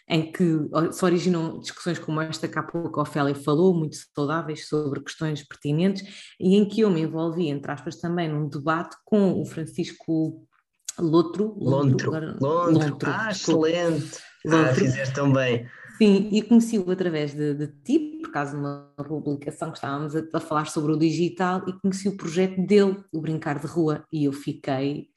em 0.10 0.32
que 0.32 0.44
se 0.92 1.06
originam 1.06 1.60
discussões 1.60 2.00
como 2.00 2.20
esta 2.20 2.48
que 2.48 2.58
há 2.58 2.64
pouco 2.64 3.00
a 3.00 3.04
Ofélia 3.04 3.36
falou, 3.36 3.76
muito 3.76 3.96
saudáveis 4.16 4.68
sobre 4.68 5.02
questões 5.02 5.48
pertinentes, 5.48 6.34
e 6.40 6.56
em 6.56 6.68
que 6.68 6.82
eu 6.82 6.90
me 6.90 7.02
envolvi, 7.02 7.48
entre 7.50 7.72
aspas, 7.72 7.98
também 7.98 8.28
num 8.28 8.50
debate 8.50 8.98
com 9.06 9.40
o 9.40 9.46
Francisco 9.46 10.48
Lotro. 10.98 11.56
Lontro. 11.60 12.10
Lontro. 12.12 12.74
Lontro. 12.74 13.12
Ah, 13.14 13.30
excelente. 13.30 14.20
Lontro. 14.44 14.72
Ah, 14.72 14.74
fizeste 14.74 15.14
tão 15.14 15.32
bem. 15.32 15.68
Sim, 15.98 16.30
e 16.32 16.42
conheci-o 16.42 16.90
através 16.92 17.34
de, 17.34 17.54
de, 17.54 17.68
ti, 17.84 18.20
por 18.22 18.32
causa 18.32 18.52
de 18.52 18.58
uma 18.58 18.94
publicação 18.98 19.72
que 19.72 19.78
estávamos 19.78 20.16
a, 20.16 20.24
a, 20.34 20.40
falar 20.40 20.66
sobre 20.68 20.92
o 20.92 20.98
digital 20.98 21.64
e 21.68 21.74
conheci 21.74 22.08
o 22.08 22.16
projeto 22.16 22.62
dele, 22.66 22.98
o 23.12 23.20
Brincar 23.20 23.60
de 23.60 23.68
Rua, 23.68 24.06
e 24.12 24.26
eu 24.26 24.32
fiquei, 24.32 25.08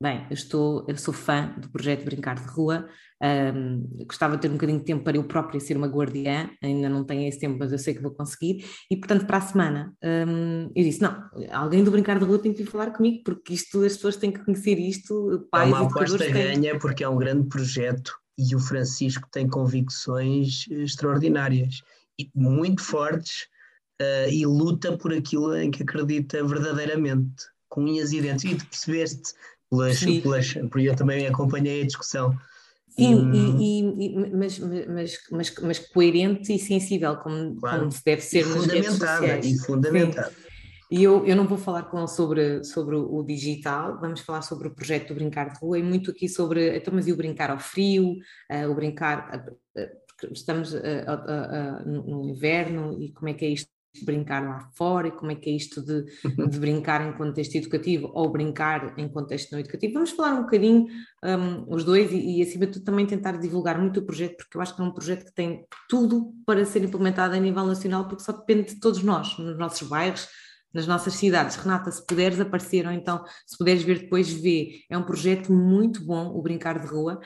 bem, 0.00 0.26
eu, 0.30 0.34
estou, 0.34 0.86
eu 0.88 0.96
sou 0.96 1.12
fã 1.12 1.54
do 1.58 1.70
projeto 1.70 2.04
Brincar 2.04 2.36
de 2.36 2.48
Rua, 2.48 2.88
Um, 3.24 4.04
gostava 4.04 4.34
de 4.34 4.42
ter 4.42 4.48
um 4.48 4.54
bocadinho 4.54 4.80
de 4.80 4.84
tempo 4.84 5.04
para 5.04 5.16
eu 5.16 5.22
própria 5.22 5.60
ser 5.60 5.76
uma 5.76 5.86
guardiã, 5.86 6.50
ainda 6.60 6.88
não 6.88 7.04
tenho 7.04 7.28
esse 7.28 7.38
tempo, 7.38 7.56
mas 7.56 7.70
eu 7.70 7.78
sei 7.78 7.94
que 7.94 8.02
vou 8.02 8.10
conseguir. 8.10 8.64
E 8.90 8.96
portanto, 8.96 9.26
para 9.26 9.36
a 9.36 9.40
semana, 9.40 9.94
um, 10.02 10.68
eu 10.74 10.82
disse: 10.82 11.00
não, 11.00 11.30
alguém 11.52 11.84
do 11.84 11.92
Brincar 11.92 12.18
de 12.18 12.24
Rua 12.24 12.40
tem 12.40 12.52
que 12.52 12.64
vir 12.64 12.68
falar 12.68 12.90
comigo, 12.90 13.22
porque 13.24 13.54
isto, 13.54 13.84
as 13.84 13.94
pessoas 13.94 14.16
têm 14.16 14.32
que 14.32 14.44
conhecer 14.44 14.76
isto. 14.76 15.46
Pais, 15.52 15.70
é 15.70 15.72
uma 15.72 15.86
aposta 15.86 16.28
ganha, 16.28 16.76
porque 16.80 17.04
é 17.04 17.08
um 17.08 17.16
grande 17.16 17.48
projeto 17.48 18.12
e 18.38 18.54
o 18.54 18.58
Francisco 18.58 19.28
tem 19.30 19.48
convicções 19.48 20.66
extraordinárias 20.68 21.82
e 22.18 22.30
muito 22.34 22.82
fortes 22.82 23.48
uh, 24.00 24.30
e 24.30 24.44
luta 24.46 24.96
por 24.96 25.12
aquilo 25.12 25.54
em 25.56 25.70
que 25.70 25.82
acredita 25.82 26.44
verdadeiramente, 26.44 27.44
com 27.68 27.82
unhas 27.82 28.12
e 28.12 28.20
dentes. 28.20 28.44
E 28.44 28.54
tu 28.54 28.66
percebeste, 28.66 29.34
pelas, 29.70 30.00
pelas, 30.00 30.52
porque 30.70 30.88
eu 30.88 30.96
também 30.96 31.26
acompanhei 31.26 31.82
a 31.82 31.86
discussão. 31.86 32.36
Sim, 32.88 33.30
e, 33.32 33.80
e, 33.80 34.30
mas, 34.36 34.58
mas, 34.58 35.18
mas, 35.30 35.54
mas, 35.62 35.78
coerente 35.78 36.52
e 36.52 36.58
sensível, 36.58 37.16
como, 37.16 37.56
claro. 37.56 37.88
como 37.88 38.02
deve 38.04 38.20
ser 38.20 38.40
e 38.40 38.44
sociais. 38.90 39.46
E 39.46 39.58
fundamentada. 39.58 40.30
Sim. 40.30 40.51
E 40.92 41.04
eu, 41.04 41.24
eu 41.24 41.34
não 41.34 41.46
vou 41.46 41.56
falar 41.56 41.84
com 41.84 41.96
ele 41.96 42.06
sobre, 42.06 42.62
sobre 42.64 42.96
o 42.96 43.22
digital, 43.22 43.98
vamos 43.98 44.20
falar 44.20 44.42
sobre 44.42 44.68
o 44.68 44.74
projeto 44.74 45.08
do 45.08 45.14
Brincar 45.14 45.48
de 45.48 45.58
Rua 45.58 45.78
e 45.78 45.82
muito 45.82 46.10
aqui 46.10 46.28
sobre, 46.28 46.76
então, 46.76 46.92
mas 46.92 47.08
e 47.08 47.12
o 47.12 47.16
brincar 47.16 47.50
ao 47.50 47.58
frio, 47.58 48.18
uh, 48.50 48.70
o 48.70 48.74
brincar, 48.74 49.42
uh, 49.74 50.30
estamos 50.30 50.74
uh, 50.74 51.82
no 51.86 52.28
inverno 52.28 53.02
e 53.02 53.10
como 53.10 53.30
é 53.30 53.32
que 53.32 53.42
é 53.42 53.48
isto 53.48 53.70
de 53.94 54.04
brincar 54.04 54.42
lá 54.46 54.68
fora 54.74 55.08
e 55.08 55.12
como 55.12 55.32
é 55.32 55.34
que 55.34 55.48
é 55.48 55.54
isto 55.54 55.80
de, 55.80 56.04
de 56.50 56.58
brincar 56.58 57.00
em 57.08 57.16
contexto 57.16 57.54
educativo 57.54 58.10
ou 58.12 58.30
brincar 58.30 58.92
em 58.98 59.08
contexto 59.08 59.52
não 59.52 59.60
educativo. 59.60 59.94
Vamos 59.94 60.10
falar 60.10 60.34
um 60.34 60.42
bocadinho 60.42 60.88
um, 61.24 61.74
os 61.74 61.84
dois 61.84 62.12
e, 62.12 62.38
e, 62.38 62.42
acima 62.42 62.66
de 62.66 62.72
tudo 62.72 62.84
também 62.84 63.06
tentar 63.06 63.38
divulgar 63.38 63.78
muito 63.78 64.00
o 64.00 64.04
projeto 64.04 64.36
porque 64.36 64.58
eu 64.58 64.60
acho 64.60 64.76
que 64.76 64.82
é 64.82 64.84
um 64.84 64.92
projeto 64.92 65.24
que 65.24 65.34
tem 65.34 65.64
tudo 65.88 66.34
para 66.44 66.66
ser 66.66 66.84
implementado 66.84 67.34
a 67.34 67.40
nível 67.40 67.64
nacional 67.64 68.06
porque 68.06 68.24
só 68.24 68.32
depende 68.32 68.74
de 68.74 68.80
todos 68.80 69.02
nós, 69.02 69.38
nos 69.38 69.56
nossos 69.58 69.88
bairros, 69.88 70.28
nas 70.72 70.86
nossas 70.86 71.14
cidades. 71.14 71.56
Renata, 71.56 71.90
se 71.90 72.04
puderes 72.06 72.40
aparecer, 72.40 72.86
ou 72.86 72.92
então 72.92 73.24
se 73.46 73.56
puderes 73.56 73.82
ver 73.82 74.00
depois, 74.00 74.32
vê. 74.32 74.80
É 74.90 74.96
um 74.96 75.02
projeto 75.02 75.52
muito 75.52 76.04
bom, 76.04 76.26
o 76.28 76.42
Brincar 76.42 76.78
de 76.78 76.86
Rua, 76.86 77.20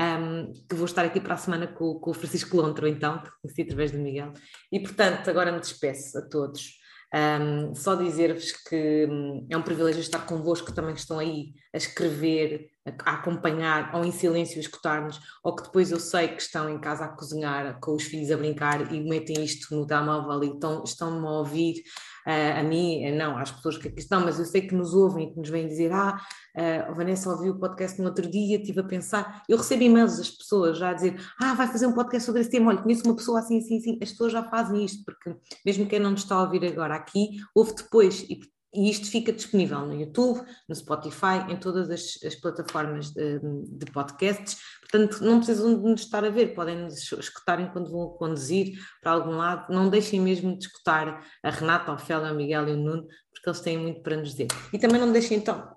um, 0.00 0.52
que 0.68 0.74
vou 0.74 0.86
estar 0.86 1.04
aqui 1.04 1.20
para 1.20 1.34
a 1.34 1.38
semana 1.38 1.66
com, 1.66 1.94
com 1.94 2.10
o 2.10 2.14
Francisco 2.14 2.56
Lontro, 2.56 2.86
então, 2.86 3.22
que 3.22 3.30
conheci 3.42 3.62
através 3.62 3.90
do 3.90 3.98
Miguel. 3.98 4.32
E, 4.70 4.80
portanto, 4.80 5.28
agora 5.28 5.52
me 5.52 5.60
despeço 5.60 6.18
a 6.18 6.22
todos. 6.22 6.82
Um, 7.14 7.74
só 7.74 7.94
dizer-vos 7.94 8.52
que 8.52 9.06
hum, 9.06 9.46
é 9.50 9.56
um 9.56 9.60
privilégio 9.60 10.00
estar 10.00 10.24
convosco 10.24 10.72
também 10.72 10.94
que 10.94 11.00
estão 11.00 11.18
aí 11.18 11.52
a 11.74 11.76
escrever, 11.76 12.70
a, 13.04 13.12
acompanhar, 13.12 13.94
ou 13.94 14.02
em 14.02 14.10
silêncio 14.10 14.56
a 14.56 14.60
escutar-nos, 14.60 15.20
ou 15.44 15.54
que 15.54 15.64
depois 15.64 15.90
eu 15.90 16.00
sei 16.00 16.28
que 16.28 16.40
estão 16.40 16.70
em 16.70 16.80
casa 16.80 17.04
a 17.04 17.08
cozinhar, 17.08 17.78
com 17.80 17.94
os 17.94 18.04
filhos 18.04 18.30
a 18.30 18.36
brincar 18.38 18.94
e 18.94 19.00
metem 19.00 19.44
isto 19.44 19.76
no 19.76 19.86
telemóvel 19.86 20.42
e 20.42 20.54
estão-me 20.54 20.84
estão 20.84 21.28
a 21.28 21.38
ouvir 21.40 21.82
uh, 22.26 22.60
a 22.60 22.62
mim, 22.62 23.10
não, 23.12 23.36
às 23.36 23.50
pessoas 23.50 23.76
que 23.78 23.88
aqui 23.88 24.00
estão, 24.00 24.20
mas 24.20 24.38
eu 24.38 24.44
sei 24.44 24.62
que 24.62 24.74
nos 24.74 24.94
ouvem 24.94 25.28
e 25.28 25.32
que 25.32 25.38
nos 25.38 25.48
vêm 25.48 25.66
dizer: 25.66 25.92
Ah, 25.92 26.20
uh, 26.56 26.94
Vanessa 26.94 27.30
ouviu 27.30 27.52
o 27.52 27.58
podcast 27.58 28.00
no 28.00 28.08
outro 28.08 28.28
dia, 28.28 28.58
estive 28.58 28.80
a 28.80 28.84
pensar. 28.84 29.42
Eu 29.48 29.56
recebo 29.56 29.82
e-mails 29.82 30.18
das 30.18 30.30
pessoas 30.30 30.78
já 30.78 30.90
a 30.90 30.94
dizer: 30.94 31.20
Ah, 31.40 31.54
vai 31.54 31.66
fazer 31.68 31.86
um 31.86 31.92
podcast 31.92 32.26
sobre 32.26 32.40
esse 32.40 32.50
tema. 32.50 32.70
Olha, 32.70 32.82
conheço 32.82 33.04
uma 33.04 33.16
pessoa 33.16 33.40
assim, 33.40 33.58
assim, 33.58 33.78
assim. 33.78 33.98
As 34.02 34.10
pessoas 34.10 34.32
já 34.32 34.42
fazem 34.42 34.84
isto, 34.84 35.04
porque 35.04 35.34
mesmo 35.64 35.86
quem 35.86 36.00
não 36.00 36.12
nos 36.12 36.22
está 36.22 36.36
a 36.36 36.42
ouvir 36.42 36.64
agora 36.64 36.94
aqui, 36.94 37.40
ouve 37.54 37.74
depois 37.74 38.22
e 38.28 38.40
e 38.74 38.90
isto 38.90 39.10
fica 39.10 39.32
disponível 39.32 39.80
no 39.80 39.94
YouTube, 39.94 40.42
no 40.68 40.74
Spotify, 40.74 41.44
em 41.48 41.56
todas 41.56 41.90
as, 41.90 42.18
as 42.24 42.34
plataformas 42.34 43.10
de, 43.10 43.38
de, 43.38 43.86
podcasts. 43.92 44.58
Portanto, 44.80 45.22
não 45.22 45.38
precisam 45.38 45.74
de 45.74 45.82
nos 45.82 46.02
estar 46.02 46.24
a 46.24 46.30
ver, 46.30 46.54
podem 46.54 46.76
nos 46.76 47.12
escutar 47.12 47.60
enquanto 47.60 47.90
vão 47.90 48.08
conduzir 48.10 48.78
para 49.02 49.12
algum 49.12 49.32
lado. 49.32 49.72
Não 49.72 49.90
deixem 49.90 50.20
mesmo 50.20 50.56
de 50.56 50.66
escutar 50.66 51.22
a 51.42 51.50
Renata, 51.50 51.90
a 51.90 51.94
Ofélia, 51.94 52.32
o 52.32 52.34
Miguel 52.34 52.68
e 52.68 52.72
o 52.72 52.76
Nuno, 52.76 53.06
porque 53.32 53.48
eles 53.48 53.60
têm 53.60 53.76
muito 53.76 54.00
para 54.02 54.16
nos 54.16 54.30
dizer. 54.30 54.48
E 54.72 54.78
também 54.78 55.00
não 55.00 55.12
deixem 55.12 55.38
então 55.38 55.76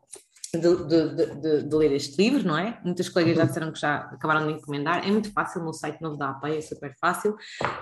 de, 0.57 0.85
de, 0.85 1.35
de, 1.35 1.63
de, 1.63 1.75
ler 1.75 1.91
este 1.91 2.15
livro, 2.21 2.47
não 2.47 2.57
é? 2.57 2.79
Muitas 2.83 3.09
colegas 3.09 3.37
já 3.37 3.45
disseram 3.45 3.71
que 3.71 3.79
já 3.79 3.97
acabaram 3.97 4.47
de 4.47 4.53
encomendar. 4.53 5.05
É 5.05 5.11
muito 5.11 5.31
fácil 5.31 5.63
no 5.63 5.73
site 5.73 6.01
novo 6.01 6.17
da 6.17 6.29
APEI, 6.29 6.57
é 6.57 6.61
super 6.61 6.93
fácil. 6.99 7.35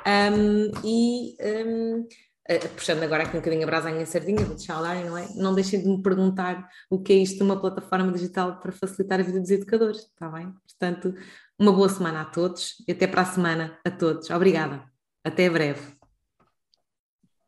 Um, 0.08 0.72
e 0.84 1.36
um, 1.40 2.08
uh, 2.50 2.70
puxando 2.76 3.04
agora 3.04 3.24
aqui 3.24 3.36
um 3.36 3.40
bocadinho 3.40 3.64
a 3.64 3.66
brasa 3.66 3.90
à 3.90 3.92
minha 3.92 4.06
sardinha, 4.06 4.46
vou 4.46 4.56
deixar 4.56 4.80
lá, 4.80 4.96
não 4.96 5.18
é? 5.18 5.28
Não 5.36 5.54
deixem 5.54 5.82
de 5.82 5.88
me 5.88 6.02
perguntar 6.02 6.70
o 6.90 7.02
que 7.02 7.14
é 7.14 7.16
isto 7.18 7.38
de 7.38 7.44
uma 7.44 7.60
plataforma 7.60 8.12
digital 8.12 8.60
para 8.60 8.72
facilitar 8.72 9.20
a 9.20 9.24
vida 9.24 9.40
dos 9.40 9.50
educadores, 9.50 10.00
está 10.00 10.30
bem? 10.30 10.52
Portanto, 10.68 11.14
uma 11.58 11.72
boa 11.72 11.90
semana 11.90 12.22
a 12.22 12.26
todos 12.26 12.76
e 12.88 12.92
até 12.92 13.08
para 13.08 13.22
a 13.22 13.26
semana 13.26 13.80
a 13.86 13.92
todos. 13.92 14.30
Obrigada. 14.30 14.84
Até 15.24 15.50
breve. 15.50 16.03